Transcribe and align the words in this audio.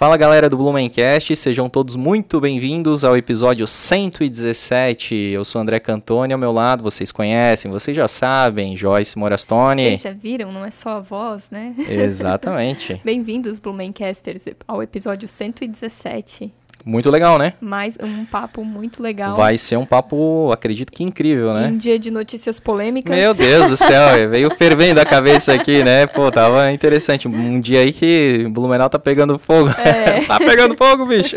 Fala 0.00 0.16
galera 0.16 0.48
do 0.48 0.56
Blumencast, 0.56 1.36
sejam 1.36 1.68
todos 1.68 1.94
muito 1.94 2.40
bem-vindos 2.40 3.04
ao 3.04 3.18
episódio 3.18 3.66
117. 3.66 5.14
Eu 5.14 5.44
sou 5.44 5.60
André 5.60 5.78
Cantoni, 5.78 6.32
ao 6.32 6.38
meu 6.38 6.52
lado, 6.52 6.82
vocês 6.82 7.12
conhecem, 7.12 7.70
vocês 7.70 7.94
já 7.94 8.08
sabem, 8.08 8.74
Joyce 8.74 9.18
Morastone. 9.18 9.84
Vocês 9.84 10.00
já 10.00 10.12
viram, 10.14 10.50
não 10.52 10.64
é 10.64 10.70
só 10.70 10.88
a 10.92 11.00
voz, 11.00 11.50
né? 11.50 11.74
Exatamente. 11.86 12.98
Bem-vindos, 13.04 13.58
Blumencasters, 13.58 14.46
ao 14.66 14.82
episódio 14.82 15.28
117. 15.28 16.50
Muito 16.84 17.10
legal, 17.10 17.38
né? 17.38 17.54
Mais 17.60 17.98
um 18.02 18.24
papo 18.24 18.64
muito 18.64 19.02
legal. 19.02 19.36
Vai 19.36 19.58
ser 19.58 19.76
um 19.76 19.84
papo, 19.84 20.50
acredito 20.52 20.90
que 20.90 21.04
incrível, 21.04 21.52
né? 21.52 21.68
Em 21.68 21.76
dia 21.76 21.98
de 21.98 22.10
notícias 22.10 22.58
polêmicas. 22.58 23.14
Meu 23.14 23.34
Deus 23.34 23.70
do 23.70 23.76
céu, 23.76 24.28
veio 24.30 24.50
fervendo 24.56 25.00
a 25.00 25.04
cabeça 25.04 25.52
aqui, 25.52 25.84
né? 25.84 26.06
Pô, 26.06 26.30
tava 26.30 26.72
interessante. 26.72 27.28
Um 27.28 27.60
dia 27.60 27.80
aí 27.80 27.92
que 27.92 28.46
Blumenau 28.50 28.88
tá 28.88 28.98
pegando 28.98 29.38
fogo. 29.38 29.70
É. 29.70 30.22
tá 30.26 30.38
pegando 30.38 30.76
fogo, 30.76 31.04
bicho. 31.06 31.36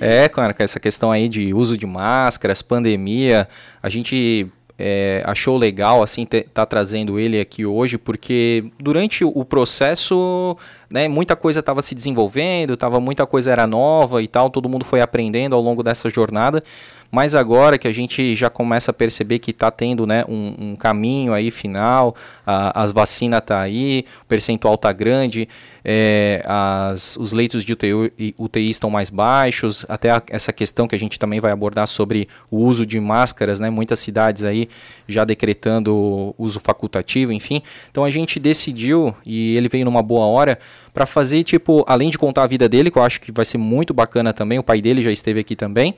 é, 0.00 0.28
cara, 0.28 0.54
com 0.54 0.62
essa 0.62 0.78
questão 0.78 1.10
aí 1.10 1.28
de 1.28 1.52
uso 1.52 1.76
de 1.76 1.86
máscaras, 1.86 2.62
pandemia, 2.62 3.48
a 3.82 3.88
gente 3.88 4.46
é, 4.78 5.22
achou 5.26 5.56
legal 5.56 6.02
assim 6.02 6.22
estar 6.22 6.44
tá 6.54 6.64
trazendo 6.64 7.18
ele 7.18 7.40
aqui 7.40 7.66
hoje, 7.66 7.98
porque 7.98 8.70
durante 8.78 9.24
o 9.24 9.44
processo 9.44 10.56
né, 10.90 11.06
muita 11.06 11.36
coisa 11.36 11.60
estava 11.60 11.82
se 11.82 11.94
desenvolvendo, 11.94 12.76
tava, 12.76 12.98
muita 13.00 13.26
coisa 13.26 13.50
era 13.50 13.66
nova 13.66 14.22
e 14.22 14.26
tal, 14.26 14.48
todo 14.48 14.68
mundo 14.68 14.84
foi 14.84 15.00
aprendendo 15.00 15.54
ao 15.54 15.60
longo 15.60 15.82
dessa 15.82 16.08
jornada, 16.08 16.62
mas 17.10 17.34
agora 17.34 17.78
que 17.78 17.88
a 17.88 17.92
gente 17.92 18.34
já 18.36 18.50
começa 18.50 18.90
a 18.90 18.94
perceber 18.94 19.38
que 19.38 19.50
está 19.50 19.70
tendo 19.70 20.06
né, 20.06 20.24
um, 20.28 20.54
um, 20.58 20.76
caminho 20.76 21.32
aí 21.32 21.50
final, 21.50 22.14
a, 22.46 22.82
as 22.82 22.92
vacinas 22.92 23.42
tá 23.44 23.60
aí, 23.60 24.04
o 24.22 24.26
percentual 24.26 24.76
tá 24.76 24.92
grande, 24.92 25.48
é, 25.84 26.42
as, 26.46 27.16
os 27.16 27.32
leitos 27.32 27.64
de 27.64 27.72
UTI, 27.72 28.34
UTI, 28.38 28.70
estão 28.70 28.90
mais 28.90 29.08
baixos, 29.08 29.86
até 29.88 30.10
a, 30.10 30.22
essa 30.28 30.52
questão 30.52 30.86
que 30.86 30.94
a 30.94 30.98
gente 30.98 31.18
também 31.18 31.40
vai 31.40 31.50
abordar 31.50 31.86
sobre 31.86 32.28
o 32.50 32.58
uso 32.58 32.84
de 32.84 33.00
máscaras, 33.00 33.58
né, 33.58 33.70
muitas 33.70 33.98
cidades 33.98 34.44
aí 34.44 34.68
já 35.06 35.24
decretando 35.24 36.34
uso 36.36 36.60
facultativo, 36.60 37.32
enfim. 37.32 37.62
Então 37.90 38.04
a 38.04 38.10
gente 38.10 38.38
decidiu, 38.38 39.14
e 39.24 39.56
ele 39.56 39.68
veio 39.68 39.84
numa 39.86 40.02
boa 40.02 40.26
hora, 40.26 40.58
para 40.92 41.06
fazer, 41.06 41.42
tipo, 41.44 41.84
além 41.86 42.10
de 42.10 42.18
contar 42.18 42.44
a 42.44 42.46
vida 42.46 42.68
dele, 42.68 42.90
que 42.90 42.98
eu 42.98 43.02
acho 43.02 43.20
que 43.20 43.30
vai 43.32 43.44
ser 43.44 43.58
muito 43.58 43.94
bacana 43.94 44.32
também, 44.32 44.58
o 44.58 44.62
pai 44.62 44.80
dele 44.80 45.02
já 45.02 45.12
esteve 45.12 45.40
aqui 45.40 45.54
também, 45.54 45.94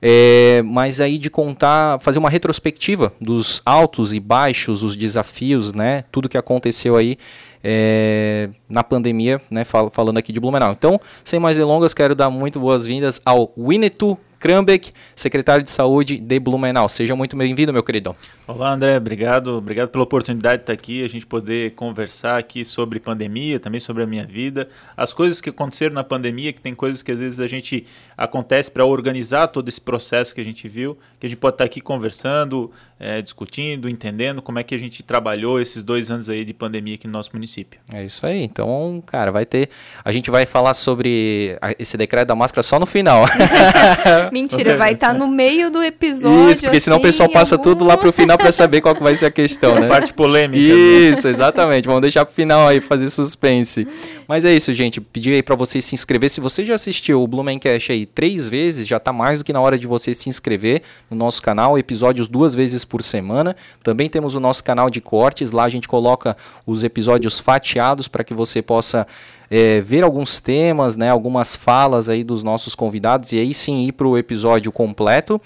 é, 0.00 0.62
mas 0.64 1.00
aí 1.00 1.18
de 1.18 1.30
contar, 1.30 1.98
fazer 2.00 2.18
uma 2.18 2.28
retrospectiva 2.30 3.12
dos 3.20 3.62
altos 3.64 4.12
e 4.12 4.20
baixos, 4.20 4.82
os 4.82 4.96
desafios, 4.96 5.72
né, 5.72 6.04
tudo 6.10 6.28
que 6.28 6.36
aconteceu 6.36 6.96
aí 6.96 7.16
é, 7.62 8.48
na 8.68 8.82
pandemia, 8.82 9.40
né, 9.50 9.64
fal 9.64 9.90
falando 9.90 10.18
aqui 10.18 10.32
de 10.32 10.40
Blumenau. 10.40 10.72
Então, 10.72 11.00
sem 11.22 11.38
mais 11.38 11.56
delongas, 11.56 11.94
quero 11.94 12.14
dar 12.14 12.30
muito 12.30 12.58
boas-vindas 12.58 13.20
ao 13.24 13.52
Winnetou 13.56 14.18
Krambeck, 14.42 14.92
secretário 15.14 15.62
de 15.62 15.70
Saúde 15.70 16.18
de 16.18 16.40
Blumenau. 16.40 16.88
Seja 16.88 17.14
muito 17.14 17.36
bem-vindo, 17.36 17.72
meu 17.72 17.80
querido. 17.80 18.12
Olá, 18.44 18.72
André. 18.72 18.96
Obrigado. 18.96 19.56
Obrigado 19.56 19.90
pela 19.90 20.02
oportunidade 20.02 20.56
de 20.56 20.62
estar 20.64 20.72
aqui, 20.72 21.04
a 21.04 21.08
gente 21.08 21.24
poder 21.24 21.76
conversar 21.76 22.38
aqui 22.38 22.64
sobre 22.64 22.98
pandemia, 22.98 23.60
também 23.60 23.78
sobre 23.78 24.02
a 24.02 24.06
minha 24.06 24.26
vida, 24.26 24.68
as 24.96 25.12
coisas 25.12 25.40
que 25.40 25.50
aconteceram 25.50 25.94
na 25.94 26.02
pandemia, 26.02 26.52
que 26.52 26.60
tem 26.60 26.74
coisas 26.74 27.04
que 27.04 27.12
às 27.12 27.20
vezes 27.20 27.38
a 27.38 27.46
gente 27.46 27.86
acontece 28.16 28.68
para 28.68 28.84
organizar 28.84 29.46
todo 29.46 29.68
esse 29.68 29.80
processo 29.80 30.34
que 30.34 30.40
a 30.40 30.44
gente 30.44 30.66
viu, 30.66 30.98
que 31.20 31.26
a 31.26 31.28
gente 31.28 31.38
pode 31.38 31.54
estar 31.54 31.64
aqui 31.64 31.80
conversando, 31.80 32.68
é, 32.98 33.22
discutindo, 33.22 33.88
entendendo 33.88 34.42
como 34.42 34.58
é 34.58 34.64
que 34.64 34.74
a 34.74 34.78
gente 34.78 35.04
trabalhou 35.04 35.60
esses 35.60 35.84
dois 35.84 36.10
anos 36.10 36.28
aí 36.28 36.44
de 36.44 36.52
pandemia 36.52 36.96
aqui 36.96 37.06
no 37.06 37.12
nosso 37.12 37.30
município. 37.32 37.80
É 37.94 38.04
isso 38.04 38.26
aí. 38.26 38.42
Então, 38.42 39.02
cara, 39.06 39.30
vai 39.30 39.46
ter. 39.46 39.68
A 40.04 40.10
gente 40.10 40.32
vai 40.32 40.46
falar 40.46 40.74
sobre 40.74 41.56
esse 41.78 41.96
decreto 41.96 42.26
da 42.26 42.34
máscara 42.34 42.64
só 42.64 42.80
no 42.80 42.86
final. 42.86 43.24
Mentira, 44.32 44.78
vai 44.78 44.94
estar 44.94 45.08
tá 45.08 45.14
no 45.14 45.28
meio 45.28 45.70
do 45.70 45.82
episódio. 45.82 46.50
Isso, 46.50 46.62
porque 46.62 46.80
senão 46.80 46.96
o 46.96 47.02
pessoal 47.02 47.28
passa 47.28 47.56
algum... 47.56 47.64
tudo 47.64 47.84
lá 47.84 47.98
pro 47.98 48.10
final 48.10 48.38
para 48.38 48.50
saber 48.50 48.80
qual 48.80 48.94
que 48.94 49.02
vai 49.02 49.14
ser 49.14 49.26
a 49.26 49.30
questão, 49.30 49.74
né? 49.74 49.86
Parte 49.92 50.10
polêmica. 50.14 50.58
Né? 50.58 50.80
Isso, 51.10 51.28
exatamente. 51.28 51.86
Vamos 51.86 52.00
deixar 52.00 52.24
pro 52.24 52.34
final 52.34 52.66
aí, 52.66 52.80
fazer 52.80 53.10
suspense. 53.10 53.86
Mas 54.26 54.46
é 54.46 54.54
isso, 54.54 54.72
gente. 54.72 55.02
Pedir 55.02 55.34
aí 55.34 55.42
para 55.42 55.54
você 55.54 55.82
se 55.82 55.94
inscrever. 55.94 56.30
Se 56.30 56.40
você 56.40 56.64
já 56.64 56.74
assistiu 56.74 57.22
o 57.22 57.28
Blumencast 57.28 57.92
aí 57.92 58.06
três 58.06 58.48
vezes, 58.48 58.86
já 58.88 58.98
tá 58.98 59.12
mais 59.12 59.40
do 59.40 59.44
que 59.44 59.52
na 59.52 59.60
hora 59.60 59.78
de 59.78 59.86
você 59.86 60.14
se 60.14 60.30
inscrever 60.30 60.80
no 61.10 61.16
nosso 61.16 61.42
canal. 61.42 61.78
Episódios 61.78 62.26
duas 62.26 62.54
vezes 62.54 62.86
por 62.86 63.02
semana. 63.02 63.54
Também 63.82 64.08
temos 64.08 64.34
o 64.34 64.40
nosso 64.40 64.64
canal 64.64 64.88
de 64.88 65.02
cortes. 65.02 65.52
Lá 65.52 65.64
a 65.64 65.68
gente 65.68 65.86
coloca 65.86 66.34
os 66.66 66.84
episódios 66.84 67.38
fatiados 67.38 68.08
para 68.08 68.24
que 68.24 68.32
você 68.32 68.62
possa 68.62 69.06
é, 69.54 69.82
ver 69.82 70.02
alguns 70.02 70.40
temas, 70.40 70.96
né, 70.96 71.10
algumas 71.10 71.54
falas 71.54 72.08
aí 72.08 72.24
dos 72.24 72.42
nossos 72.42 72.74
convidados 72.74 73.34
e 73.34 73.38
aí 73.38 73.52
sim 73.52 73.82
ir 73.82 73.92
para 73.92 74.08
o 74.08 74.16
episódio 74.16 74.72
completo. 74.72 75.38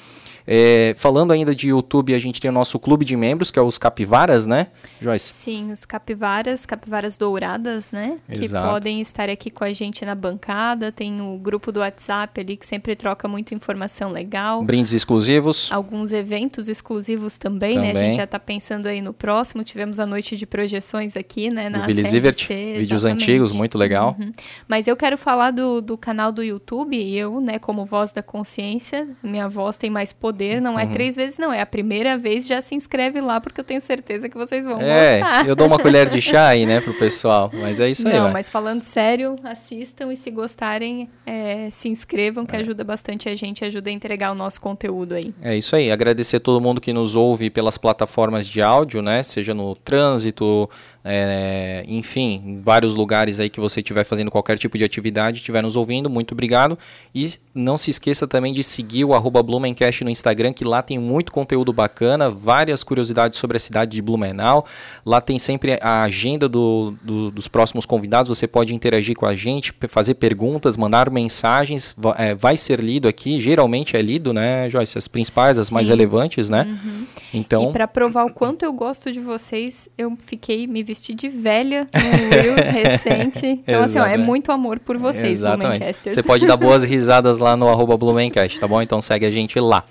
É, 0.47 0.95
falando 0.97 1.33
ainda 1.33 1.55
de 1.55 1.69
YouTube, 1.69 2.15
a 2.15 2.19
gente 2.19 2.41
tem 2.41 2.49
o 2.49 2.55
nosso 2.55 2.79
clube 2.79 3.05
de 3.05 3.17
membros, 3.17 3.51
que 3.51 3.59
é 3.59 3.63
os 3.63 3.79
Capivaras, 3.79 4.47
né, 4.47 4.69
Joyce? 5.01 5.33
Sim, 5.33 5.73
os 5.73 5.85
Capivaras, 5.85 6.65
Capivaras 6.65 7.19
Douradas, 7.19 7.91
né? 7.91 8.11
Exato. 8.29 8.65
Que 8.65 8.71
podem 8.71 9.01
estar 9.01 9.29
aqui 9.29 9.51
com 9.51 9.65
a 9.65 9.73
gente 9.73 10.05
na 10.05 10.15
bancada. 10.15 10.93
Tem 10.93 11.21
o 11.21 11.37
grupo 11.37 11.73
do 11.73 11.81
WhatsApp 11.81 12.41
ali 12.41 12.57
que 12.57 12.65
sempre 12.65 12.95
troca 12.95 13.27
muita 13.27 13.55
informação 13.55 14.11
legal. 14.11 14.63
Brindes 14.63 14.93
exclusivos. 14.93 15.71
Alguns 15.73 16.13
eventos 16.13 16.69
exclusivos 16.69 17.39
também, 17.39 17.75
também. 17.75 17.93
né? 17.93 18.01
A 18.01 18.05
gente 18.05 18.17
já 18.17 18.25
está 18.25 18.39
pensando 18.39 18.87
aí 18.87 19.01
no 19.01 19.13
próximo. 19.13 19.65
Tivemos 19.65 19.99
a 19.99 20.07
noite 20.07 20.37
de 20.37 20.47
projeções 20.47 21.17
aqui, 21.17 21.51
né? 21.51 21.69
Na 21.69 21.87
Zivert, 22.03 22.49
vídeos 22.49 23.05
antigos, 23.05 23.53
muito 23.53 23.77
legal. 23.77 24.17
Uhum. 24.19 24.33
Mas 24.69 24.87
eu 24.87 24.97
quero 24.97 25.19
falar 25.19 25.51
do, 25.51 25.81
do 25.81 25.99
canal 25.99 26.31
do 26.31 26.43
YouTube. 26.43 26.97
Eu, 27.15 27.41
né, 27.41 27.59
como 27.59 27.85
voz 27.85 28.13
da 28.13 28.23
consciência, 28.23 29.09
minha 29.23 29.49
voz 29.49 29.77
tem 29.79 29.91
mais 29.91 30.13
poder 30.13 30.36
poder, 30.37 30.61
não 30.61 30.79
é 30.79 30.85
uhum. 30.85 30.91
três 30.91 31.17
vezes, 31.17 31.39
não. 31.39 31.53
É 31.53 31.63
a 31.63 31.67
primeira 31.67 32.19
vez, 32.19 32.47
já 32.47 32.61
se 32.61 32.75
inscreve 32.75 33.21
lá, 33.21 33.41
porque 33.41 33.61
eu 33.61 33.65
tenho 33.65 33.81
certeza 33.81 34.29
que 34.29 34.37
vocês 34.37 34.65
vão 34.65 34.79
é, 34.81 35.19
gostar. 35.19 35.47
Eu 35.47 35.57
dou 35.57 35.67
uma 35.67 35.79
colher 35.79 36.09
de 36.09 36.21
chá 36.21 36.49
aí, 36.49 36.67
né, 36.67 36.81
pro 36.83 36.93
pessoal. 36.95 37.51
Mas 37.55 37.81
é 37.81 37.89
isso 37.89 38.07
aí. 38.07 38.15
Não, 38.15 38.31
mas 38.31 38.51
falando 38.51 38.83
sério, 38.83 39.37
assistam 39.43 40.13
e 40.13 40.17
se 40.17 40.31
gostarem, 40.31 41.09
é, 41.25 41.69
se 41.71 41.89
inscrevam, 41.89 42.45
que 42.45 42.55
é. 42.55 42.61
ajuda 42.61 42.85
bastante 42.85 43.29
a 43.29 43.35
gente, 43.35 43.65
ajuda 43.65 43.89
a 43.89 43.93
entregar 43.93 44.31
o 44.31 44.35
nosso 44.35 44.61
conteúdo 44.61 45.15
aí. 45.15 45.35
É 45.43 45.57
isso 45.57 45.75
aí. 45.75 45.91
Agradecer 45.91 46.37
a 46.37 46.41
todo 46.41 46.61
mundo 46.61 46.81
que 46.81 46.93
nos 46.93 47.17
ouve 47.17 47.49
pelas 47.49 47.79
plataformas 47.79 48.47
de 48.47 48.61
áudio, 48.61 49.01
né? 49.01 49.23
Seja 49.23 49.55
no 49.55 49.75
trânsito, 49.75 50.69
é, 51.07 51.85
enfim, 51.87 52.43
em 52.45 52.61
vários 52.61 52.95
lugares 52.95 53.39
aí 53.39 53.49
que 53.49 53.61
você 53.61 53.81
estiver 53.81 54.05
fazendo 54.05 54.31
qualquer 54.31 54.59
tipo 54.59 54.77
de 54.77 54.85
atividade, 54.85 55.39
estiver 55.39 55.63
nos 55.63 55.77
ouvindo, 55.77 56.11
muito 56.11 56.33
obrigado. 56.33 56.77
E 57.15 57.33
não 57.55 57.79
se 57.79 57.91
esqueça 57.91 58.27
também 58.27 58.53
de 58.53 58.63
seguir 58.65 59.05
o 59.05 59.15
arroba 59.15 59.43
Blumencast 59.43 60.03
no 60.03 60.11
Instagram, 60.11 60.53
que 60.53 60.65
lá 60.65 60.83
tem 60.83 60.99
muito 60.99 61.31
conteúdo 61.31 61.73
bacana, 61.73 62.29
várias 62.29 62.83
curiosidades 62.83 63.39
sobre 63.39 63.57
a 63.57 63.61
cidade 63.61 63.93
de 63.93 64.03
Blumenau. 64.03 64.67
Lá 65.05 65.21
tem 65.21 65.39
sempre 65.39 65.79
a 65.81 66.03
agenda 66.03 66.49
do, 66.49 66.95
do, 67.03 67.31
dos 67.31 67.47
próximos 67.49 67.87
convidados, 67.87 68.29
você 68.29 68.47
pode 68.47 68.75
interagir 68.75 69.17
com 69.17 69.27
a 69.27 69.37
gente, 69.37 69.73
fazer 69.89 70.15
perguntas, 70.15 70.77
mandar 70.77 71.11
mensagens, 71.11 71.95
é, 72.17 72.35
vai 72.35 72.57
ser 72.57 72.81
lido 72.81 73.07
aqui, 73.07 73.41
geralmente 73.41 73.97
é 73.97 74.03
lido, 74.03 74.33
né, 74.33 74.69
Joyce? 74.69 74.99
As 74.99 75.07
principais, 75.07 75.59
as 75.59 75.71
mais 75.71 75.89
relevantes, 75.89 76.51
né? 76.51 76.67
Uhum. 76.67 77.07
Então... 77.33 77.71
E 77.71 77.73
para 77.73 77.87
provar 77.87 78.25
o 78.25 78.33
quanto 78.33 78.65
eu 78.65 78.73
gosto 78.73 79.13
de 79.13 79.21
vocês, 79.21 79.89
eu 79.97 80.17
fiquei 80.19 80.67
me 80.67 80.83
vesti 80.97 81.15
de 81.15 81.29
velha 81.29 81.89
no 81.95 82.43
Reels 82.43 82.69
recente. 82.73 83.47
Então, 83.47 83.83
assim, 83.83 83.99
ó, 83.99 84.07
é 84.07 84.17
muito 84.17 84.51
amor 84.51 84.79
por 84.81 84.97
vocês, 84.97 85.43
Blumencasters. 85.43 86.15
Você 86.15 86.23
pode 86.23 86.47
dar 86.47 86.57
boas 86.57 86.85
risadas 86.85 87.39
lá 87.39 87.57
no 87.57 87.69
arroba 87.69 87.97
Blumencast, 87.97 88.59
tá 88.59 88.67
bom? 88.67 88.81
Então 88.81 89.01
segue 89.01 89.27
a 89.27 89.31
gente 89.31 89.61
lá. 89.61 89.85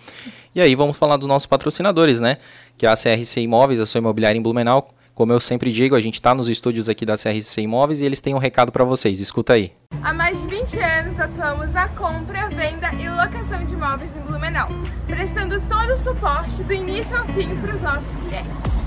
E 0.53 0.61
aí, 0.61 0.73
vamos 0.73 0.97
falar 0.97 1.17
dos 1.17 1.27
nossos 1.27 1.45
patrocinadores, 1.45 2.19
né? 2.19 2.37
Que 2.77 2.85
é 2.85 2.89
a 2.89 2.95
CRC 2.95 3.41
Imóveis, 3.41 3.79
a 3.79 3.85
sua 3.85 3.99
imobiliária 3.99 4.37
em 4.37 4.41
Blumenau. 4.41 4.89
Como 5.13 5.31
eu 5.31 5.39
sempre 5.39 5.71
digo, 5.71 5.95
a 5.95 6.01
gente 6.01 6.15
está 6.15 6.33
nos 6.33 6.49
estúdios 6.49 6.89
aqui 6.89 7.05
da 7.05 7.15
CRC 7.15 7.61
Imóveis 7.61 8.01
e 8.01 8.05
eles 8.05 8.19
têm 8.19 8.33
um 8.33 8.37
recado 8.37 8.71
para 8.71 8.83
vocês. 8.83 9.19
Escuta 9.19 9.53
aí. 9.53 9.71
Há 10.01 10.13
mais 10.13 10.41
de 10.41 10.47
20 10.47 10.77
anos 10.79 11.19
atuamos 11.19 11.71
na 11.71 11.87
compra, 11.89 12.49
venda 12.49 12.91
e 12.95 13.09
locação 13.09 13.65
de 13.65 13.73
imóveis 13.73 14.11
em 14.15 14.21
Blumenau, 14.21 14.69
prestando 15.07 15.61
todo 15.69 15.93
o 15.93 15.97
suporte 15.99 16.63
do 16.63 16.73
início 16.73 17.17
ao 17.17 17.25
fim 17.27 17.55
para 17.57 17.75
os 17.75 17.81
nossos 17.81 18.13
clientes. 18.23 18.84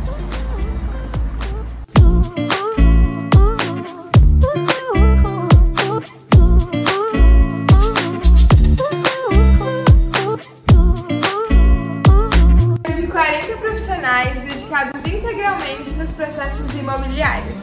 Dedicados 14.79 15.05
integralmente 15.07 15.91
nos 15.93 16.11
processos 16.11 16.75
imobiliários. 16.75 17.57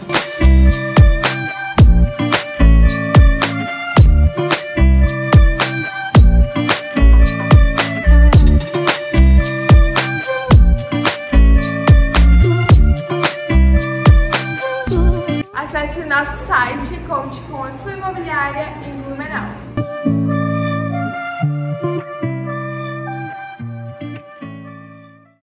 Acesse 15.75 16.05
nosso 16.05 16.37
site, 16.45 16.97
conte 17.05 17.41
com 17.51 17.61
a 17.61 17.73
sua 17.73 17.91
imobiliária 17.91 18.65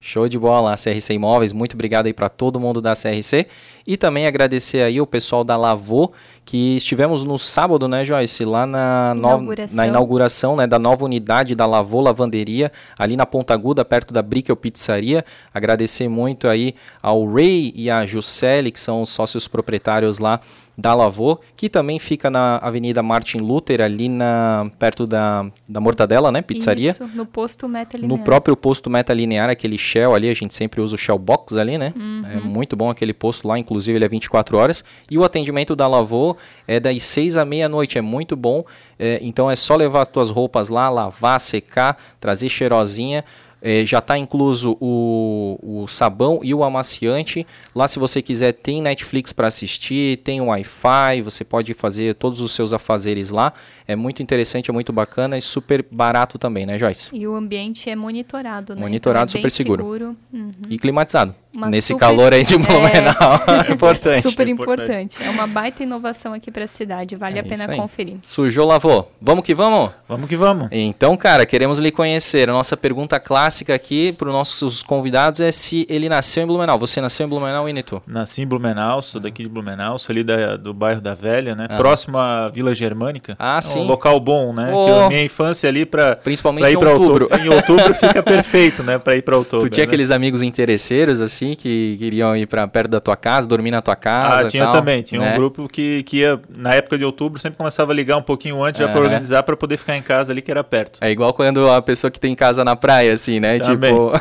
Show 0.06 0.28
de 0.28 0.38
bola, 0.38 0.76
CRC 0.76 1.14
Imóveis. 1.14 1.52
Muito 1.52 1.74
obrigado 1.74 2.06
aí 2.06 2.12
para 2.12 2.28
todo 2.28 2.60
mundo 2.60 2.80
da 2.80 2.94
CRC. 2.94 3.48
E 3.84 3.96
também 3.96 4.24
agradecer 4.24 4.82
aí 4.82 5.00
o 5.00 5.06
pessoal 5.06 5.42
da 5.42 5.56
Lavô, 5.56 6.12
que 6.44 6.76
estivemos 6.76 7.24
no 7.24 7.36
sábado, 7.36 7.88
né, 7.88 8.04
Joyce, 8.04 8.44
lá 8.44 8.64
na 8.64 9.14
inauguração, 9.16 9.74
no, 9.74 9.76
na 9.76 9.86
inauguração 9.88 10.56
né, 10.56 10.64
da 10.64 10.78
nova 10.78 11.04
unidade 11.04 11.56
da 11.56 11.66
Lavô 11.66 12.00
Lavanderia, 12.00 12.70
ali 12.96 13.16
na 13.16 13.26
Ponta 13.26 13.52
Aguda, 13.52 13.84
perto 13.84 14.14
da 14.14 14.22
Brickel 14.22 14.54
Pizzaria. 14.54 15.24
Agradecer 15.52 16.08
muito 16.08 16.46
aí 16.46 16.76
ao 17.02 17.26
Ray 17.26 17.72
e 17.74 17.90
a 17.90 18.06
Juscelie, 18.06 18.70
que 18.70 18.78
são 18.78 19.02
os 19.02 19.10
sócios 19.10 19.48
proprietários 19.48 20.20
lá 20.20 20.40
da 20.76 20.92
Lavô, 20.92 21.40
que 21.56 21.68
também 21.68 21.98
fica 21.98 22.30
na 22.30 22.58
Avenida 22.58 23.02
Martin 23.02 23.38
Luther, 23.38 23.80
ali 23.80 24.08
na, 24.08 24.64
perto 24.78 25.06
da, 25.06 25.46
da 25.66 25.80
Mortadela, 25.80 26.30
né? 26.30 26.42
Pizzaria. 26.42 26.90
Isso, 26.90 27.08
no 27.14 27.24
posto 27.24 27.66
Meta 27.66 27.96
Linear. 27.96 28.18
No 28.18 28.22
próprio 28.22 28.54
posto 28.54 28.90
Meta 28.90 29.14
Linear, 29.14 29.48
aquele 29.48 29.78
Shell 29.78 30.14
ali, 30.14 30.28
a 30.28 30.34
gente 30.34 30.52
sempre 30.52 30.80
usa 30.80 30.94
o 30.94 30.98
Shell 30.98 31.18
Box 31.18 31.56
ali, 31.56 31.78
né? 31.78 31.94
Uhum. 31.96 32.22
É 32.30 32.36
muito 32.36 32.76
bom 32.76 32.90
aquele 32.90 33.14
posto 33.14 33.48
lá, 33.48 33.58
inclusive 33.58 33.96
ele 33.96 34.04
é 34.04 34.08
24 34.08 34.58
horas. 34.58 34.84
E 35.10 35.16
o 35.16 35.24
atendimento 35.24 35.74
da 35.74 35.88
Lavô 35.88 36.36
é 36.68 36.78
das 36.78 37.02
6 37.04 37.38
à 37.38 37.44
meia-noite, 37.44 37.96
é 37.96 38.02
muito 38.02 38.36
bom. 38.36 38.62
É, 38.98 39.18
então 39.22 39.50
é 39.50 39.56
só 39.56 39.76
levar 39.76 40.02
as 40.02 40.08
tuas 40.08 40.30
roupas 40.30 40.68
lá, 40.68 40.90
lavar, 40.90 41.40
secar, 41.40 41.96
trazer 42.20 42.50
cheirosinha. 42.50 43.24
É, 43.68 43.84
já 43.84 43.98
está 43.98 44.16
incluso 44.16 44.76
o, 44.80 45.58
o 45.60 45.88
sabão 45.88 46.38
e 46.40 46.54
o 46.54 46.62
amaciante. 46.62 47.44
Lá, 47.74 47.88
se 47.88 47.98
você 47.98 48.22
quiser, 48.22 48.52
tem 48.52 48.80
Netflix 48.80 49.32
para 49.32 49.48
assistir, 49.48 50.18
tem 50.18 50.40
Wi-Fi, 50.40 51.20
você 51.24 51.42
pode 51.42 51.74
fazer 51.74 52.14
todos 52.14 52.40
os 52.40 52.52
seus 52.52 52.72
afazeres 52.72 53.30
lá. 53.30 53.52
É 53.84 53.96
muito 53.96 54.22
interessante, 54.22 54.70
é 54.70 54.72
muito 54.72 54.92
bacana 54.92 55.36
e 55.36 55.42
super 55.42 55.84
barato 55.90 56.38
também, 56.38 56.64
né, 56.64 56.78
Joyce? 56.78 57.08
E 57.12 57.26
o 57.26 57.34
ambiente 57.34 57.90
é 57.90 57.96
monitorado, 57.96 58.72
né? 58.76 58.80
Monitorado, 58.80 59.32
então 59.32 59.40
é 59.40 59.42
super 59.42 59.50
seguro. 59.50 59.82
seguro. 59.82 60.16
Uhum. 60.32 60.50
E 60.70 60.78
climatizado. 60.78 61.34
Uma 61.56 61.70
Nesse 61.70 61.88
super... 61.88 62.00
calor 62.00 62.34
aí 62.34 62.44
de 62.44 62.54
é. 62.54 62.58
Blumenau. 62.58 63.42
É, 63.66 63.72
importante. 63.72 64.22
Super 64.22 64.48
importante. 64.48 65.22
É 65.22 65.30
uma 65.30 65.46
baita 65.46 65.82
inovação 65.82 66.34
aqui 66.34 66.50
para 66.50 66.64
a 66.64 66.68
cidade. 66.68 67.16
Vale 67.16 67.38
é 67.38 67.40
a 67.40 67.44
pena 67.44 67.66
conferir. 67.74 68.16
Sujou, 68.22 68.66
lavou. 68.66 69.10
Vamos 69.20 69.44
que 69.44 69.54
vamos? 69.54 69.90
Vamos 70.08 70.28
que 70.28 70.36
vamos. 70.36 70.68
Então, 70.70 71.16
cara, 71.16 71.46
queremos 71.46 71.78
lhe 71.78 71.90
conhecer. 71.90 72.50
A 72.50 72.52
nossa 72.52 72.76
pergunta 72.76 73.18
clássica 73.18 73.74
aqui 73.74 74.12
para 74.12 74.28
os 74.28 74.34
nossos 74.34 74.82
convidados 74.82 75.40
é 75.40 75.50
se 75.50 75.86
ele 75.88 76.08
nasceu 76.08 76.42
em 76.42 76.46
Blumenau. 76.46 76.78
Você 76.78 77.00
nasceu 77.00 77.26
em 77.26 77.28
Blumenau, 77.28 77.68
Inito? 77.68 78.02
Nasci 78.06 78.42
em 78.42 78.46
Blumenau, 78.46 79.00
sou 79.00 79.20
daqui 79.20 79.42
de 79.42 79.48
Blumenau, 79.48 79.98
sou 79.98 80.12
ali 80.12 80.22
da, 80.22 80.56
do 80.56 80.74
bairro 80.74 81.00
da 81.00 81.14
Velha, 81.14 81.54
né? 81.54 81.66
Ah. 81.68 81.76
Próximo 81.76 82.18
à 82.18 82.48
Vila 82.48 82.74
Germânica. 82.74 83.34
Ah, 83.38 83.58
é 83.58 83.60
sim. 83.60 83.80
Um 83.80 83.84
local 83.84 84.20
bom, 84.20 84.52
né? 84.52 84.70
Oh. 84.72 85.08
minha 85.08 85.22
infância 85.22 85.68
ali 85.68 85.86
para 85.86 86.16
Principalmente 86.16 86.62
pra 86.62 86.70
ir 86.70 86.74
em 86.74 86.76
outubro. 86.76 87.24
outubro. 87.24 87.36
Em 87.46 87.48
outubro 87.48 87.94
fica 87.94 88.22
perfeito, 88.22 88.82
né? 88.82 88.98
Para 88.98 89.16
ir 89.16 89.22
para 89.22 89.36
outubro. 89.36 89.68
Tu 89.68 89.74
tinha 89.74 89.84
né? 89.84 89.86
aqueles 89.86 90.10
amigos 90.10 90.42
interesseiros, 90.42 91.20
assim, 91.20 91.45
que 91.54 91.96
queriam 91.98 92.36
ir 92.36 92.46
para 92.46 92.66
perto 92.66 92.90
da 92.90 93.00
tua 93.00 93.16
casa, 93.16 93.46
dormir 93.46 93.70
na 93.70 93.82
tua 93.82 93.96
casa. 93.96 94.46
Ah, 94.46 94.50
tinha 94.50 94.64
tal, 94.64 94.72
também. 94.72 95.02
Tinha 95.02 95.20
né? 95.20 95.32
um 95.32 95.36
grupo 95.36 95.68
que, 95.68 96.02
que 96.04 96.18
ia, 96.18 96.40
na 96.48 96.74
época 96.74 96.98
de 96.98 97.04
outubro, 97.04 97.40
sempre 97.40 97.56
começava 97.56 97.92
a 97.92 97.94
ligar 97.94 98.16
um 98.16 98.22
pouquinho 98.22 98.62
antes 98.64 98.80
já 98.80 98.88
para 98.88 99.00
organizar 99.00 99.42
para 99.42 99.56
poder 99.56 99.76
ficar 99.76 99.96
em 99.96 100.02
casa 100.02 100.32
ali, 100.32 100.42
que 100.42 100.50
era 100.50 100.64
perto. 100.64 100.98
É 101.00 101.10
igual 101.10 101.32
quando 101.32 101.70
a 101.70 101.80
pessoa 101.82 102.10
que 102.10 102.18
tem 102.18 102.34
casa 102.34 102.64
na 102.64 102.74
praia, 102.74 103.12
assim, 103.12 103.38
né? 103.38 103.58
Também. 103.58 103.92
Tipo. 103.92 104.12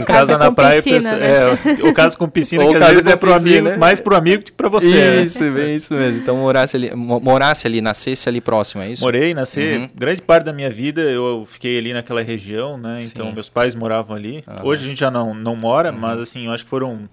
o 0.00 0.04
casa 0.06 0.38
na 0.38 0.50
praia, 0.52 0.82
piscina, 0.82 1.16
né? 1.16 1.26
é, 1.26 1.88
o 1.88 1.92
caso 1.92 2.16
com 2.16 2.28
piscina, 2.28 2.64
Ou 2.64 2.72
que 2.72 2.82
às 2.82 2.90
vezes 2.90 3.06
é 3.06 3.16
pro 3.16 3.32
piscina, 3.34 3.68
amigo, 3.70 3.80
mais 3.80 4.00
pro 4.00 4.16
amigo 4.16 4.42
que 4.42 4.52
para 4.52 4.68
você. 4.68 5.22
Isso, 5.22 5.44
né? 5.44 5.50
bem 5.50 5.74
isso 5.74 5.94
mesmo. 5.94 6.20
Então 6.20 6.36
morasse 6.36 6.76
ali, 6.76 6.94
morasse 6.94 7.66
ali, 7.66 7.80
nascesse 7.80 8.28
ali 8.28 8.40
próximo, 8.40 8.82
é 8.82 8.90
isso? 8.90 9.02
Morei, 9.02 9.34
nasci. 9.34 9.60
Uhum. 9.60 9.90
Grande 9.94 10.22
parte 10.22 10.44
da 10.44 10.52
minha 10.52 10.70
vida 10.70 11.00
eu 11.02 11.44
fiquei 11.46 11.78
ali 11.78 11.92
naquela 11.92 12.22
região, 12.22 12.78
né? 12.78 12.98
Sim. 13.00 13.10
Então 13.12 13.32
meus 13.32 13.48
pais 13.48 13.74
moravam 13.74 14.16
ali. 14.16 14.44
Uhum. 14.46 14.68
Hoje 14.68 14.84
a 14.84 14.86
gente 14.86 15.00
já 15.00 15.10
não, 15.10 15.34
não 15.34 15.56
mora, 15.56 15.90
uhum. 15.90 15.98
mas 15.98 16.20
assim, 16.20 16.46
eu 16.46 16.52
acho 16.54 16.64
que 16.64 16.70
foram 16.70 17.08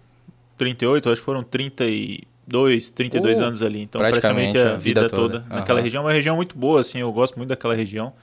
38, 0.57 1.09
acho 1.09 1.21
que 1.21 1.25
foram 1.25 1.43
32, 1.43 2.89
32 2.91 3.39
uh, 3.39 3.43
anos 3.43 3.61
ali. 3.61 3.81
Então, 3.81 3.99
praticamente, 3.99 4.53
praticamente 4.53 4.57
a, 4.57 4.77
vida, 4.77 5.01
vida 5.01 5.09
toda, 5.09 5.39
toda 5.41 5.55
naquela 5.55 5.79
uhum. 5.79 5.83
região. 5.83 6.03
É 6.03 6.05
uma 6.05 6.13
região 6.13 6.35
muito 6.35 6.57
boa, 6.57 6.81
assim, 6.81 6.99
eu 6.99 7.11
gosto 7.11 7.35
muito 7.37 7.49
daquela 7.49 7.75
região. 7.75 8.13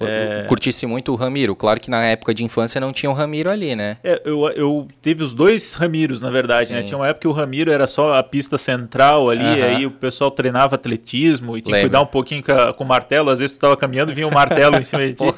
É... 0.00 0.44
Curtisse 0.48 0.86
muito 0.86 1.12
o 1.12 1.16
Ramiro. 1.16 1.54
Claro 1.54 1.80
que 1.80 1.90
na 1.90 2.02
época 2.04 2.32
de 2.32 2.44
infância 2.44 2.80
não 2.80 2.92
tinha 2.92 3.10
o 3.10 3.12
Ramiro 3.12 3.50
ali, 3.50 3.76
né? 3.76 3.96
É, 4.02 4.22
eu, 4.24 4.48
eu 4.50 4.88
teve 5.02 5.22
os 5.22 5.34
dois 5.34 5.74
Ramiros, 5.74 6.20
na 6.20 6.30
verdade, 6.30 6.72
né? 6.72 6.82
Tinha 6.82 6.96
uma 6.96 7.06
época 7.06 7.20
que 7.20 7.28
o 7.28 7.32
Ramiro 7.32 7.70
era 7.70 7.86
só 7.86 8.14
a 8.14 8.22
pista 8.22 8.56
central 8.56 9.28
ali, 9.28 9.44
uh 9.44 9.46
-huh. 9.46 9.64
aí 9.64 9.86
o 9.86 9.90
pessoal 9.90 10.30
treinava 10.30 10.74
atletismo 10.74 11.56
e 11.56 11.60
tinha 11.60 11.74
Lembra. 11.74 11.88
que 11.88 11.90
cuidar 11.90 12.02
um 12.02 12.10
pouquinho 12.10 12.42
com, 12.42 12.72
com, 12.74 12.84
o 12.84 12.86
martelo. 12.86 13.30
Às 13.30 13.38
vezes 13.38 13.56
tu 13.56 13.60
tava 13.60 13.76
caminhando 13.76 14.12
e 14.12 14.14
vinha 14.14 14.26
um 14.26 14.32
martelo 14.32 14.76
em 14.76 14.82
cima 14.82 15.06
de 15.06 15.14
ti. 15.14 15.34